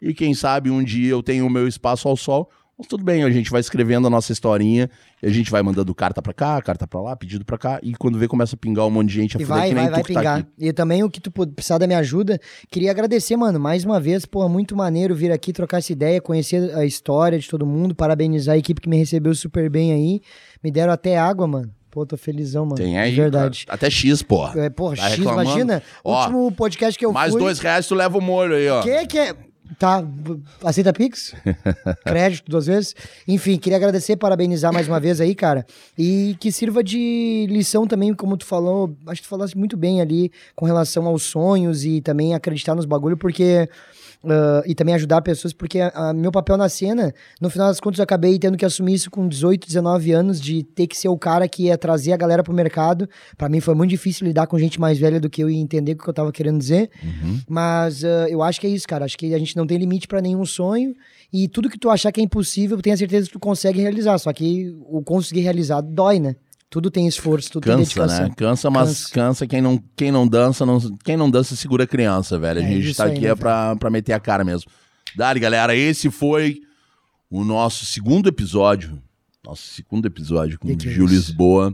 e 0.00 0.14
quem 0.14 0.34
sabe 0.34 0.70
um 0.70 0.82
dia 0.82 1.10
eu 1.10 1.22
tenho 1.22 1.46
o 1.46 1.50
meu 1.50 1.68
espaço 1.68 2.08
ao 2.08 2.16
sol. 2.16 2.50
Mas 2.76 2.86
tudo 2.88 3.04
bem, 3.04 3.22
a 3.22 3.30
gente 3.30 3.50
vai 3.50 3.60
escrevendo 3.60 4.06
a 4.06 4.10
nossa 4.10 4.32
historinha 4.32 4.90
a 5.22 5.28
gente 5.30 5.50
vai 5.50 5.62
mandando 5.62 5.94
carta 5.94 6.20
pra 6.20 6.34
cá, 6.34 6.60
carta 6.60 6.86
pra 6.86 7.00
lá, 7.00 7.16
pedido 7.16 7.44
pra 7.44 7.56
cá 7.56 7.78
e 7.82 7.94
quando 7.94 8.18
vê 8.18 8.28
começa 8.28 8.54
a 8.56 8.58
pingar 8.58 8.84
um 8.86 8.90
monte 8.90 9.08
de 9.08 9.14
gente 9.14 9.36
a 9.36 9.40
E 9.40 9.44
vai, 9.44 9.68
que 9.68 9.74
nem 9.74 9.84
vai, 9.84 9.92
vai 9.92 10.02
tá 10.02 10.06
pingar. 10.08 10.38
aqui. 10.40 10.48
e 10.58 10.72
também 10.72 11.02
o 11.02 11.08
que 11.08 11.20
tu 11.20 11.30
precisar 11.30 11.78
da 11.78 11.86
minha 11.86 11.98
ajuda, 12.00 12.38
queria 12.70 12.90
agradecer, 12.90 13.36
mano, 13.36 13.58
mais 13.58 13.84
uma 13.84 13.98
vez, 13.98 14.26
pô, 14.26 14.46
muito 14.48 14.76
maneiro 14.76 15.14
vir 15.14 15.32
aqui 15.32 15.52
trocar 15.52 15.78
essa 15.78 15.92
ideia, 15.92 16.20
conhecer 16.20 16.76
a 16.76 16.84
história 16.84 17.38
de 17.38 17.48
todo 17.48 17.64
mundo, 17.64 17.94
parabenizar 17.94 18.54
a 18.54 18.58
equipe 18.58 18.80
que 18.80 18.88
me 18.88 18.96
recebeu 18.98 19.34
super 19.34 19.70
bem 19.70 19.92
aí. 19.92 20.20
Me 20.62 20.70
deram 20.70 20.92
até 20.92 21.16
água, 21.18 21.46
mano. 21.46 21.70
Pô, 21.90 22.04
tô 22.04 22.16
felizão, 22.16 22.64
mano. 22.64 22.74
Tem 22.76 22.98
aí, 22.98 23.10
de 23.12 23.20
verdade. 23.20 23.64
cara. 23.66 23.76
Até 23.76 23.88
X, 23.88 24.20
porra. 24.20 24.60
É, 24.60 24.68
porra, 24.68 24.96
Tá 24.96 25.08
X, 25.10 25.18
reclamando? 25.18 25.42
imagina. 25.48 25.82
Ó, 26.02 26.20
último 26.22 26.50
podcast 26.52 26.98
que 26.98 27.06
eu 27.06 27.12
Mais 27.12 27.30
fui. 27.32 27.40
dois 27.40 27.60
reais 27.60 27.86
tu 27.86 27.94
leva 27.94 28.18
o 28.18 28.20
molho 28.20 28.56
aí, 28.56 28.68
ó. 28.68 28.82
Que 28.82 29.06
que 29.06 29.18
é? 29.18 29.34
Tá, 29.78 30.04
aceita 30.62 30.92
Pix? 30.92 31.34
Crédito 32.04 32.50
duas 32.50 32.66
vezes? 32.66 32.94
Enfim, 33.26 33.56
queria 33.56 33.78
agradecer, 33.78 34.16
parabenizar 34.16 34.72
mais 34.72 34.86
uma 34.86 35.00
vez 35.00 35.20
aí, 35.20 35.34
cara. 35.34 35.66
E 35.98 36.36
que 36.38 36.52
sirva 36.52 36.84
de 36.84 37.46
lição 37.48 37.86
também, 37.86 38.12
como 38.12 38.36
tu 38.36 38.44
falou, 38.44 38.94
acho 39.06 39.22
que 39.22 39.26
tu 39.26 39.30
falasse 39.30 39.56
muito 39.56 39.76
bem 39.76 40.00
ali 40.00 40.30
com 40.54 40.66
relação 40.66 41.06
aos 41.06 41.22
sonhos 41.22 41.84
e 41.84 42.00
também 42.00 42.34
acreditar 42.34 42.74
nos 42.74 42.84
bagulho, 42.84 43.16
porque. 43.16 43.68
Ah, 44.28 44.62
e 44.66 44.74
também 44.74 44.94
ajudar 44.94 45.20
pessoas, 45.22 45.52
porque 45.52 45.80
a- 45.80 45.92
a- 45.94 46.12
meu 46.14 46.30
papel 46.32 46.56
na 46.56 46.68
cena, 46.68 47.12
no 47.40 47.48
final 47.50 47.68
das 47.68 47.80
contas, 47.80 47.98
eu 47.98 48.04
acabei 48.04 48.38
tendo 48.38 48.56
que 48.56 48.64
assumir 48.64 48.94
isso 48.94 49.10
com 49.10 49.26
18, 49.28 49.66
19 49.66 50.12
anos, 50.12 50.40
de 50.40 50.62
ter 50.62 50.86
que 50.86 50.96
ser 50.96 51.08
o 51.08 51.16
cara 51.18 51.48
que 51.48 51.64
ia 51.64 51.76
trazer 51.78 52.12
a 52.12 52.16
galera 52.16 52.42
pro 52.42 52.52
mercado. 52.54 53.08
Pra 53.36 53.48
mim 53.48 53.60
foi 53.60 53.74
muito 53.74 53.90
difícil 53.90 54.26
lidar 54.26 54.46
com 54.46 54.58
gente 54.58 54.80
mais 54.80 54.98
velha 54.98 55.20
do 55.20 55.28
que 55.30 55.42
eu 55.42 55.48
e 55.50 55.56
entender 55.56 55.92
o 55.92 55.96
que 55.98 56.08
eu 56.08 56.14
tava 56.14 56.30
querendo 56.32 56.58
dizer. 56.58 56.90
Mas 57.48 58.04
ah, 58.04 58.26
eu 58.28 58.42
acho 58.42 58.60
que 58.60 58.66
é 58.66 58.70
isso, 58.70 58.86
cara. 58.86 59.04
Acho 59.04 59.16
que 59.18 59.34
a 59.34 59.38
gente 59.38 59.56
não 59.56 59.66
tem 59.66 59.78
limite 59.78 60.06
pra 60.08 60.20
nenhum 60.20 60.44
sonho. 60.44 60.94
E 61.32 61.48
tudo 61.48 61.68
que 61.68 61.78
tu 61.78 61.90
achar 61.90 62.12
que 62.12 62.20
é 62.20 62.24
impossível, 62.24 62.80
tenha 62.80 62.96
certeza 62.96 63.26
que 63.26 63.32
tu 63.32 63.40
consegue 63.40 63.80
realizar. 63.80 64.18
Só 64.18 64.32
que 64.32 64.72
o 64.88 65.02
conseguir 65.02 65.40
realizar 65.40 65.80
dói, 65.80 66.20
né? 66.20 66.36
Tudo 66.74 66.90
tem 66.90 67.06
esforço, 67.06 67.52
tudo 67.52 67.62
tem 67.62 67.76
Cansa, 67.76 67.84
dedicação. 68.00 68.28
né? 68.28 68.34
Cansa, 68.36 68.68
mas 68.68 68.88
Cansa. 68.88 69.14
cansa, 69.14 69.46
quem, 69.46 69.62
não, 69.62 69.80
quem 69.94 70.10
não 70.10 70.26
dança, 70.26 70.66
não, 70.66 70.80
quem 71.04 71.16
não 71.16 71.30
dança 71.30 71.54
segura 71.54 71.86
criança, 71.86 72.36
velho. 72.36 72.58
A 72.58 72.64
É 72.64 72.66
gente 72.66 72.88
isso 72.88 72.96
tá 72.96 73.04
aí, 73.04 73.12
aqui 73.12 73.20
né, 73.20 73.28
é 73.28 73.34
pra, 73.36 73.76
pra 73.76 73.90
meter 73.90 74.12
a 74.12 74.18
cara 74.18 74.42
mesmo. 74.42 74.68
Dali, 75.14 75.38
galera, 75.38 75.76
esse 75.76 76.10
foi 76.10 76.62
o 77.30 77.44
nosso 77.44 77.86
segundo 77.86 78.28
episódio. 78.28 79.00
Nosso 79.44 79.62
segundo 79.68 80.06
episódio 80.06 80.58
com 80.58 80.66
o 80.66 80.72
é 80.72 80.76
Gil? 80.76 81.06
Lisboa. 81.06 81.72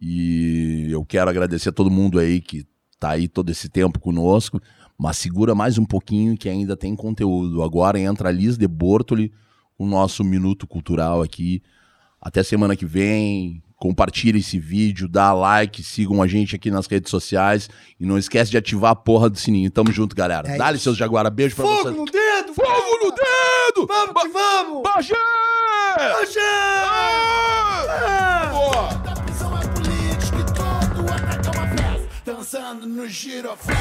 E 0.00 0.88
eu 0.90 1.04
quero 1.04 1.30
agradecer 1.30 1.68
a 1.68 1.72
todo 1.72 1.88
mundo 1.88 2.18
aí 2.18 2.40
que 2.40 2.66
tá 2.98 3.10
aí 3.10 3.28
todo 3.28 3.48
esse 3.48 3.68
tempo 3.68 4.00
conosco. 4.00 4.60
Mas 4.98 5.18
segura 5.18 5.54
mais 5.54 5.78
um 5.78 5.84
pouquinho 5.84 6.36
que 6.36 6.48
ainda 6.48 6.76
tem 6.76 6.96
conteúdo. 6.96 7.62
Agora 7.62 7.96
entra 7.96 8.28
a 8.28 8.32
Liz 8.32 8.56
de 8.58 8.66
Bortoli, 8.66 9.32
o 9.78 9.86
nosso 9.86 10.24
Minuto 10.24 10.66
Cultural 10.66 11.22
aqui. 11.22 11.62
Até 12.20 12.42
semana 12.42 12.74
que 12.74 12.84
vem. 12.84 13.62
Compartilhe 13.82 14.38
esse 14.38 14.60
vídeo, 14.60 15.08
dá 15.08 15.32
like, 15.32 15.82
sigam 15.82 16.22
a 16.22 16.28
gente 16.28 16.54
aqui 16.54 16.70
nas 16.70 16.86
redes 16.86 17.10
sociais. 17.10 17.68
E 17.98 18.06
não 18.06 18.16
esquece 18.16 18.48
de 18.48 18.56
ativar 18.56 18.92
a 18.92 18.94
porra 18.94 19.28
do 19.28 19.36
sininho. 19.36 19.68
Tamo 19.72 19.90
junto, 19.90 20.14
galera. 20.14 20.48
É 20.48 20.56
Dá-lhe 20.56 20.78
seus 20.78 20.96
Jaguara. 20.96 21.28
Beijo 21.28 21.56
pra 21.56 21.64
vocês. 21.64 21.96
no 21.96 22.04
dedo! 22.04 22.54
Fogo 22.54 23.04
no 23.04 23.10
dedo! 23.10 23.88
Vamos 23.88 24.22
que 24.22 24.28
vamos! 24.28 24.82
Bagé! 24.84 25.14
Da 29.04 29.14
prisão 29.20 29.58
é 29.58 29.66
político 29.66 30.38
e 30.38 30.44
todo 30.54 31.12
ataca 31.12 31.50
uma 31.50 31.66
festa. 31.66 32.08
Dançando 32.24 32.86
no 32.86 33.08
giroflex. 33.08 33.80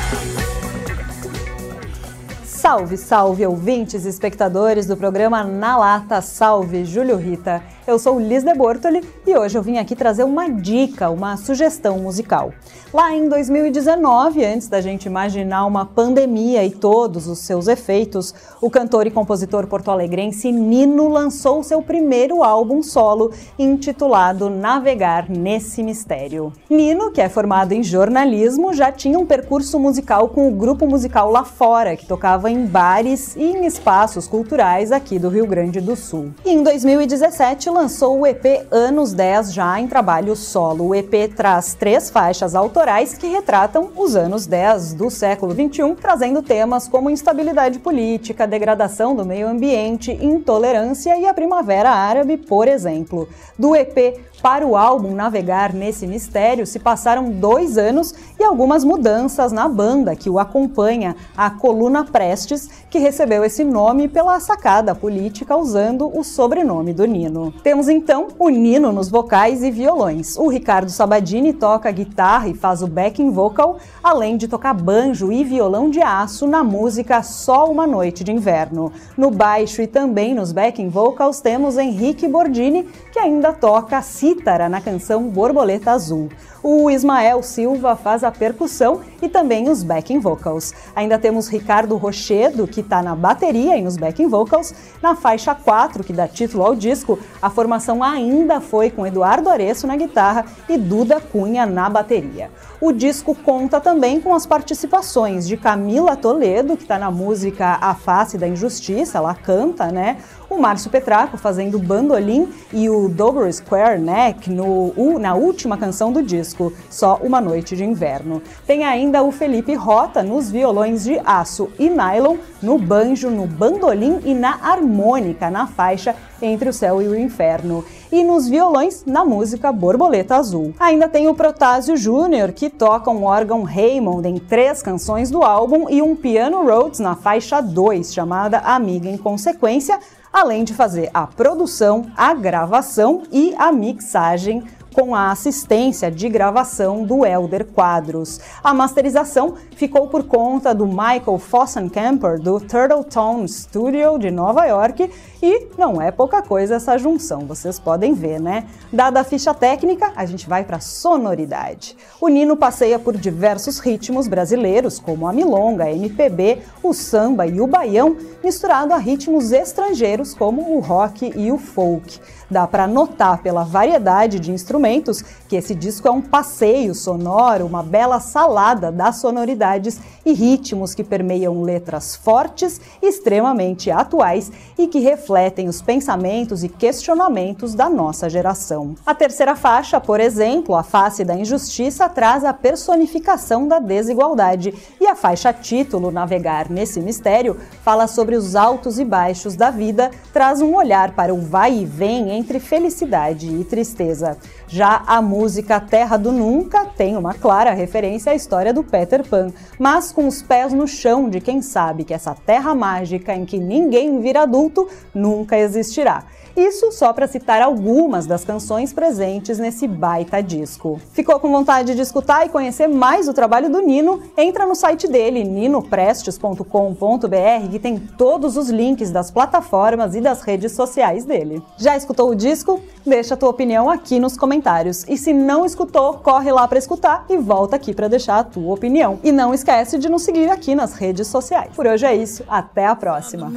Salve, 2.43 2.95
salve, 2.97 3.43
ouvintes 3.45 4.05
e 4.05 4.09
espectadores 4.09 4.85
do 4.85 4.97
programa 4.97 5.43
Na 5.43 5.77
Lata. 5.77 6.21
Salve, 6.21 6.85
Júlio 6.85 7.17
Rita. 7.17 7.63
Eu 7.87 7.97
sou 7.97 8.19
Liz 8.19 8.43
de 8.43 8.53
Bortoli 8.53 9.01
e 9.25 9.35
hoje 9.35 9.57
eu 9.57 9.63
vim 9.63 9.79
aqui 9.79 9.95
trazer 9.95 10.23
uma 10.23 10.47
dica, 10.47 11.09
uma 11.09 11.35
sugestão 11.35 11.97
musical. 11.97 12.53
Lá 12.93 13.11
em 13.11 13.27
2019, 13.27 14.45
antes 14.45 14.67
da 14.67 14.79
gente 14.79 15.05
imaginar 15.05 15.65
uma 15.65 15.83
pandemia 15.83 16.63
e 16.63 16.69
todos 16.69 17.27
os 17.27 17.39
seus 17.39 17.67
efeitos, 17.67 18.35
o 18.61 18.69
cantor 18.69 19.07
e 19.07 19.11
compositor 19.11 19.65
porto-alegrense 19.65 20.51
Nino 20.51 21.07
lançou 21.07 21.63
seu 21.63 21.81
primeiro 21.81 22.43
álbum 22.43 22.83
solo, 22.83 23.31
intitulado 23.57 24.47
Navegar 24.47 25.27
nesse 25.27 25.81
Mistério. 25.81 26.53
Nino, 26.69 27.11
que 27.11 27.21
é 27.21 27.29
formado 27.29 27.71
em 27.71 27.81
jornalismo, 27.81 28.73
já 28.73 28.91
tinha 28.91 29.17
um 29.17 29.25
percurso 29.25 29.79
musical 29.79 30.29
com 30.29 30.47
o 30.47 30.51
grupo 30.51 30.85
musical 30.85 31.31
Lá 31.31 31.43
Fora, 31.43 31.95
que 31.95 32.05
tocava 32.05 32.51
em 32.51 32.63
bares 32.63 33.35
e 33.35 33.43
em 33.43 33.65
espaços 33.65 34.27
culturais 34.27 34.91
aqui 34.91 35.17
do 35.17 35.29
Rio 35.29 35.47
Grande 35.47 35.81
do 35.81 35.95
Sul. 35.95 36.31
E 36.45 36.51
em 36.51 36.61
2017 36.61 37.70
lançou 37.71 38.19
o 38.19 38.27
EP 38.27 38.67
Anos 38.69 39.13
10 39.13 39.53
já 39.53 39.79
em 39.79 39.87
trabalho 39.87 40.35
solo. 40.35 40.89
O 40.89 40.95
EP 40.95 41.33
traz 41.35 41.73
três 41.73 42.09
faixas 42.09 42.55
autorais 42.55 43.17
que 43.17 43.27
retratam 43.27 43.89
os 43.95 44.15
anos 44.15 44.45
10 44.45 44.93
do 44.93 45.09
século 45.09 45.53
21, 45.53 45.95
trazendo 45.95 46.41
temas 46.41 46.87
como 46.87 47.09
instabilidade 47.09 47.79
política, 47.79 48.45
degradação 48.45 49.15
do 49.15 49.25
meio 49.25 49.47
ambiente, 49.47 50.11
intolerância 50.11 51.17
e 51.17 51.25
a 51.25 51.33
primavera 51.33 51.89
árabe, 51.89 52.37
por 52.37 52.67
exemplo. 52.67 53.27
Do 53.57 53.75
EP 53.75 54.19
para 54.41 54.65
o 54.65 54.75
álbum 54.75 55.13
navegar 55.13 55.73
nesse 55.73 56.07
mistério, 56.07 56.65
se 56.65 56.79
passaram 56.79 57.29
dois 57.29 57.77
anos 57.77 58.13
e 58.39 58.43
algumas 58.43 58.83
mudanças 58.83 59.51
na 59.51 59.67
banda 59.67 60.15
que 60.15 60.29
o 60.29 60.39
acompanha, 60.39 61.15
a 61.37 61.49
Coluna 61.49 62.03
Prestes, 62.03 62.69
que 62.89 62.97
recebeu 62.97 63.43
esse 63.43 63.63
nome 63.63 64.07
pela 64.07 64.39
sacada 64.39 64.95
política 64.95 65.55
usando 65.55 66.11
o 66.17 66.23
sobrenome 66.23 66.93
do 66.93 67.05
Nino. 67.05 67.53
Temos 67.63 67.87
então 67.87 68.29
o 68.39 68.49
Nino 68.49 68.91
nos 68.91 69.09
vocais 69.09 69.63
e 69.63 69.69
violões. 69.69 70.35
O 70.37 70.47
Ricardo 70.47 70.89
Sabadini 70.89 71.53
toca 71.53 71.91
guitarra 71.91 72.47
e 72.49 72.53
faz 72.53 72.81
o 72.81 72.87
backing 72.87 73.29
vocal, 73.29 73.77
além 74.03 74.37
de 74.37 74.47
tocar 74.47 74.73
banjo 74.73 75.31
e 75.31 75.43
violão 75.43 75.89
de 75.89 76.01
aço 76.01 76.47
na 76.47 76.63
música 76.63 77.21
Só 77.21 77.69
uma 77.69 77.85
Noite 77.85 78.23
de 78.23 78.31
Inverno. 78.31 78.91
No 79.15 79.29
baixo 79.29 79.81
e 79.81 79.87
também 79.87 80.33
nos 80.33 80.51
backing 80.51 80.89
vocals 80.89 81.39
temos 81.39 81.77
Henrique 81.77 82.27
Bordini, 82.27 82.83
que 83.11 83.19
ainda 83.19 83.53
toca 83.53 84.01
cítara 84.31 84.69
na 84.69 84.79
canção 84.79 85.23
Borboleta 85.27 85.91
Azul. 85.91 86.29
O 86.63 86.89
Ismael 86.89 87.41
Silva 87.43 87.95
faz 87.95 88.23
a 88.23 88.31
percussão 88.31 89.01
e 89.21 89.27
também 89.27 89.67
os 89.67 89.83
backing 89.83 90.19
vocals. 90.19 90.73
Ainda 90.95 91.17
temos 91.17 91.47
Ricardo 91.47 91.97
Rochedo, 91.97 92.67
que 92.67 92.81
está 92.81 93.01
na 93.01 93.15
bateria 93.15 93.75
e 93.77 93.81
nos 93.81 93.97
backing 93.97 94.27
vocals. 94.27 94.73
Na 95.01 95.15
faixa 95.15 95.53
4, 95.53 96.03
que 96.03 96.13
dá 96.13 96.27
título 96.27 96.63
ao 96.63 96.75
disco, 96.75 97.19
a 97.41 97.49
formação 97.49 98.03
ainda 98.03 98.61
foi 98.61 98.89
com 98.89 99.05
Eduardo 99.05 99.49
Areço 99.49 99.87
na 99.87 99.97
guitarra 99.97 100.45
e 100.69 100.77
Duda 100.77 101.19
Cunha 101.19 101.65
na 101.65 101.89
bateria. 101.89 102.49
O 102.79 102.91
disco 102.91 103.35
conta 103.35 103.81
também 103.81 104.21
com 104.21 104.33
as 104.33 104.45
participações 104.45 105.47
de 105.47 105.57
Camila 105.57 106.15
Toledo, 106.15 106.77
que 106.77 106.83
está 106.83 106.97
na 106.97 107.11
música 107.11 107.77
A 107.81 107.93
Face 107.95 108.37
da 108.37 108.47
Injustiça, 108.47 109.17
ela 109.17 109.35
canta, 109.35 109.91
né? 109.91 110.17
O 110.51 110.59
Márcio 110.59 110.91
Petraco 110.91 111.37
fazendo 111.37 111.79
bandolim 111.79 112.49
e 112.73 112.89
o 112.89 113.07
Dobro 113.07 113.51
Square 113.51 113.97
Neck 113.97 114.49
no, 114.49 115.17
na 115.17 115.33
última 115.33 115.77
canção 115.77 116.11
do 116.11 116.21
disco, 116.21 116.73
Só 116.89 117.21
Uma 117.23 117.39
Noite 117.39 117.73
de 117.73 117.85
Inverno. 117.85 118.41
Tem 118.67 118.83
ainda 118.83 119.23
o 119.23 119.31
Felipe 119.31 119.73
Rota 119.75 120.21
nos 120.21 120.51
violões 120.51 121.05
de 121.05 121.17
aço 121.23 121.69
e 121.79 121.89
nylon, 121.89 122.35
no 122.61 122.77
banjo, 122.77 123.29
no 123.29 123.47
bandolim 123.47 124.19
e 124.25 124.33
na 124.33 124.59
harmônica, 124.61 125.49
na 125.49 125.67
faixa 125.67 126.13
Entre 126.41 126.67
o 126.67 126.73
Céu 126.73 127.01
e 127.01 127.07
o 127.07 127.17
Inferno 127.17 127.85
e 128.11 128.23
nos 128.23 128.49
violões 128.49 129.05
na 129.05 129.23
música 129.23 129.71
Borboleta 129.71 130.35
Azul. 130.35 130.73
Ainda 130.79 131.07
tem 131.07 131.29
o 131.29 131.33
Protásio 131.33 131.95
Júnior, 131.95 132.51
que 132.51 132.69
toca 132.69 133.09
um 133.09 133.23
órgão 133.23 133.63
Raymond 133.63 134.27
em 134.27 134.37
três 134.37 134.81
canções 134.81 135.31
do 135.31 135.43
álbum 135.43 135.89
e 135.89 136.01
um 136.01 136.15
piano 136.15 136.63
Rhodes 136.63 136.99
na 136.99 137.15
faixa 137.15 137.61
2, 137.61 138.13
chamada 138.13 138.59
Amiga 138.59 139.07
em 139.07 139.17
Consequência, 139.17 139.97
além 140.31 140.63
de 140.63 140.73
fazer 140.73 141.09
a 141.13 141.27
produção, 141.27 142.11
a 142.15 142.33
gravação 142.33 143.23
e 143.31 143.53
a 143.57 143.71
mixagem 143.71 144.63
com 144.93 145.15
a 145.15 145.31
assistência 145.31 146.11
de 146.11 146.27
gravação 146.27 147.03
do 147.03 147.25
Elder 147.25 147.65
Quadros. 147.65 148.39
A 148.63 148.73
masterização 148.73 149.55
ficou 149.75 150.07
por 150.07 150.23
conta 150.23 150.73
do 150.73 150.85
Michael 150.85 151.39
Fossencamper 151.39 152.39
do 152.39 152.59
Turtle 152.59 153.03
Tone 153.03 153.47
Studio 153.47 154.19
de 154.19 154.29
Nova 154.29 154.65
York 154.65 155.09
e 155.41 155.67
não 155.77 155.99
é 156.01 156.11
pouca 156.11 156.41
coisa 156.41 156.75
essa 156.75 156.97
junção, 156.97 157.47
vocês 157.47 157.79
podem 157.79 158.13
ver, 158.13 158.39
né? 158.39 158.67
Dada 158.93 159.21
a 159.21 159.23
ficha 159.23 159.53
técnica, 159.53 160.11
a 160.15 160.25
gente 160.25 160.47
vai 160.47 160.63
para 160.63 160.79
sonoridade. 160.79 161.97
O 162.19 162.27
Nino 162.27 162.55
passeia 162.55 162.99
por 162.99 163.17
diversos 163.17 163.79
ritmos 163.79 164.27
brasileiros, 164.27 164.99
como 164.99 165.27
a 165.27 165.33
milonga, 165.33 165.85
a 165.85 165.91
MPB, 165.91 166.59
o 166.83 166.93
samba 166.93 167.47
e 167.47 167.59
o 167.59 167.65
baião, 167.65 168.15
misturado 168.43 168.93
a 168.93 168.97
ritmos 168.97 169.51
estrangeiros 169.51 170.35
como 170.35 170.75
o 170.75 170.79
rock 170.79 171.33
e 171.35 171.51
o 171.51 171.57
folk. 171.57 172.19
Dá 172.51 172.67
para 172.67 172.85
notar 172.85 173.41
pela 173.41 173.63
variedade 173.63 174.37
de 174.37 174.51
instrumentos 174.51 175.23
que 175.47 175.55
esse 175.55 175.73
disco 175.73 176.05
é 176.05 176.11
um 176.11 176.21
passeio 176.21 176.93
sonoro, 176.93 177.65
uma 177.65 177.81
bela 177.81 178.19
salada 178.19 178.91
das 178.91 179.15
sonoridades 179.15 180.01
e 180.25 180.33
ritmos 180.33 180.93
que 180.93 181.01
permeiam 181.03 181.61
letras 181.61 182.13
fortes, 182.13 182.81
extremamente 183.01 183.89
atuais 183.89 184.51
e 184.77 184.85
que 184.87 184.99
refletem 184.99 185.69
os 185.69 185.81
pensamentos 185.81 186.61
e 186.61 186.67
questionamentos 186.67 187.73
da 187.73 187.89
nossa 187.89 188.29
geração. 188.29 188.95
A 189.05 189.15
terceira 189.15 189.55
faixa, 189.55 190.01
por 190.01 190.19
exemplo, 190.19 190.75
A 190.75 190.83
Face 190.83 191.23
da 191.23 191.35
Injustiça, 191.35 192.09
traz 192.09 192.43
a 192.43 192.53
personificação 192.53 193.65
da 193.65 193.79
desigualdade 193.79 194.73
e 194.99 195.07
a 195.07 195.15
faixa 195.15 195.53
título, 195.53 196.11
Navegar 196.11 196.69
nesse 196.69 196.99
Mistério, 196.99 197.57
fala 197.81 198.07
sobre 198.07 198.35
os 198.35 198.57
altos 198.57 198.99
e 198.99 199.05
baixos 199.05 199.55
da 199.55 199.71
vida, 199.71 200.11
traz 200.33 200.61
um 200.61 200.75
olhar 200.75 201.11
para 201.11 201.33
o 201.33 201.39
vai 201.39 201.79
e 201.79 201.85
vem 201.85 202.40
entre 202.41 202.59
felicidade 202.59 203.47
e 203.47 203.63
tristeza. 203.63 204.37
Já 204.67 205.03
a 205.05 205.21
música 205.21 205.79
Terra 205.79 206.17
do 206.17 206.31
Nunca 206.31 206.85
tem 206.85 207.15
uma 207.15 207.35
clara 207.35 207.71
referência 207.71 208.31
à 208.31 208.35
história 208.35 208.73
do 208.73 208.83
Peter 208.83 209.23
Pan, 209.23 209.53
mas 209.77 210.11
com 210.11 210.27
os 210.27 210.41
pés 210.41 210.73
no 210.73 210.87
chão 210.87 211.29
de 211.29 211.39
quem 211.39 211.61
sabe 211.61 212.03
que 212.03 212.13
essa 212.13 212.33
terra 212.33 212.73
mágica 212.73 213.33
em 213.35 213.45
que 213.45 213.59
ninguém 213.59 214.19
vira 214.19 214.41
adulto 214.41 214.89
nunca 215.13 215.57
existirá. 215.57 216.25
Isso 216.55 216.91
só 216.91 217.13
para 217.13 217.27
citar 217.27 217.61
algumas 217.61 218.25
das 218.25 218.43
canções 218.43 218.93
presentes 218.93 219.59
nesse 219.59 219.87
baita 219.87 220.41
disco. 220.41 220.99
Ficou 221.13 221.39
com 221.39 221.51
vontade 221.51 221.95
de 221.95 222.01
escutar 222.01 222.45
e 222.45 222.49
conhecer 222.49 222.87
mais 222.87 223.27
o 223.27 223.33
trabalho 223.33 223.69
do 223.69 223.81
Nino? 223.81 224.21
Entra 224.37 224.65
no 224.65 224.75
site 224.75 225.07
dele, 225.07 225.43
ninoprestes.com.br, 225.43 227.69
que 227.69 227.79
tem 227.79 227.97
todos 227.97 228.57
os 228.57 228.69
links 228.69 229.11
das 229.11 229.31
plataformas 229.31 230.15
e 230.15 230.21
das 230.21 230.41
redes 230.41 230.73
sociais 230.73 231.25
dele. 231.25 231.61
Já 231.77 231.95
escutou 231.95 232.29
o 232.29 232.35
disco? 232.35 232.81
Deixa 233.05 233.33
a 233.33 233.37
tua 233.37 233.49
opinião 233.49 233.89
aqui 233.89 234.19
nos 234.19 234.37
comentários. 234.37 235.05
E 235.07 235.17
se 235.17 235.33
não 235.33 235.65
escutou, 235.65 236.15
corre 236.15 236.51
lá 236.51 236.67
para 236.67 236.77
escutar 236.77 237.25
e 237.29 237.37
volta 237.37 237.75
aqui 237.75 237.93
para 237.93 238.07
deixar 238.07 238.39
a 238.39 238.43
tua 238.43 238.73
opinião. 238.73 239.19
E 239.23 239.31
não 239.31 239.53
esquece 239.53 239.97
de 239.97 240.09
nos 240.09 240.23
seguir 240.23 240.49
aqui 240.49 240.75
nas 240.75 240.93
redes 240.93 241.27
sociais. 241.27 241.71
Por 241.75 241.87
hoje 241.87 242.05
é 242.05 242.15
isso, 242.15 242.43
até 242.47 242.85
a 242.85 242.95
próxima. 242.95 243.51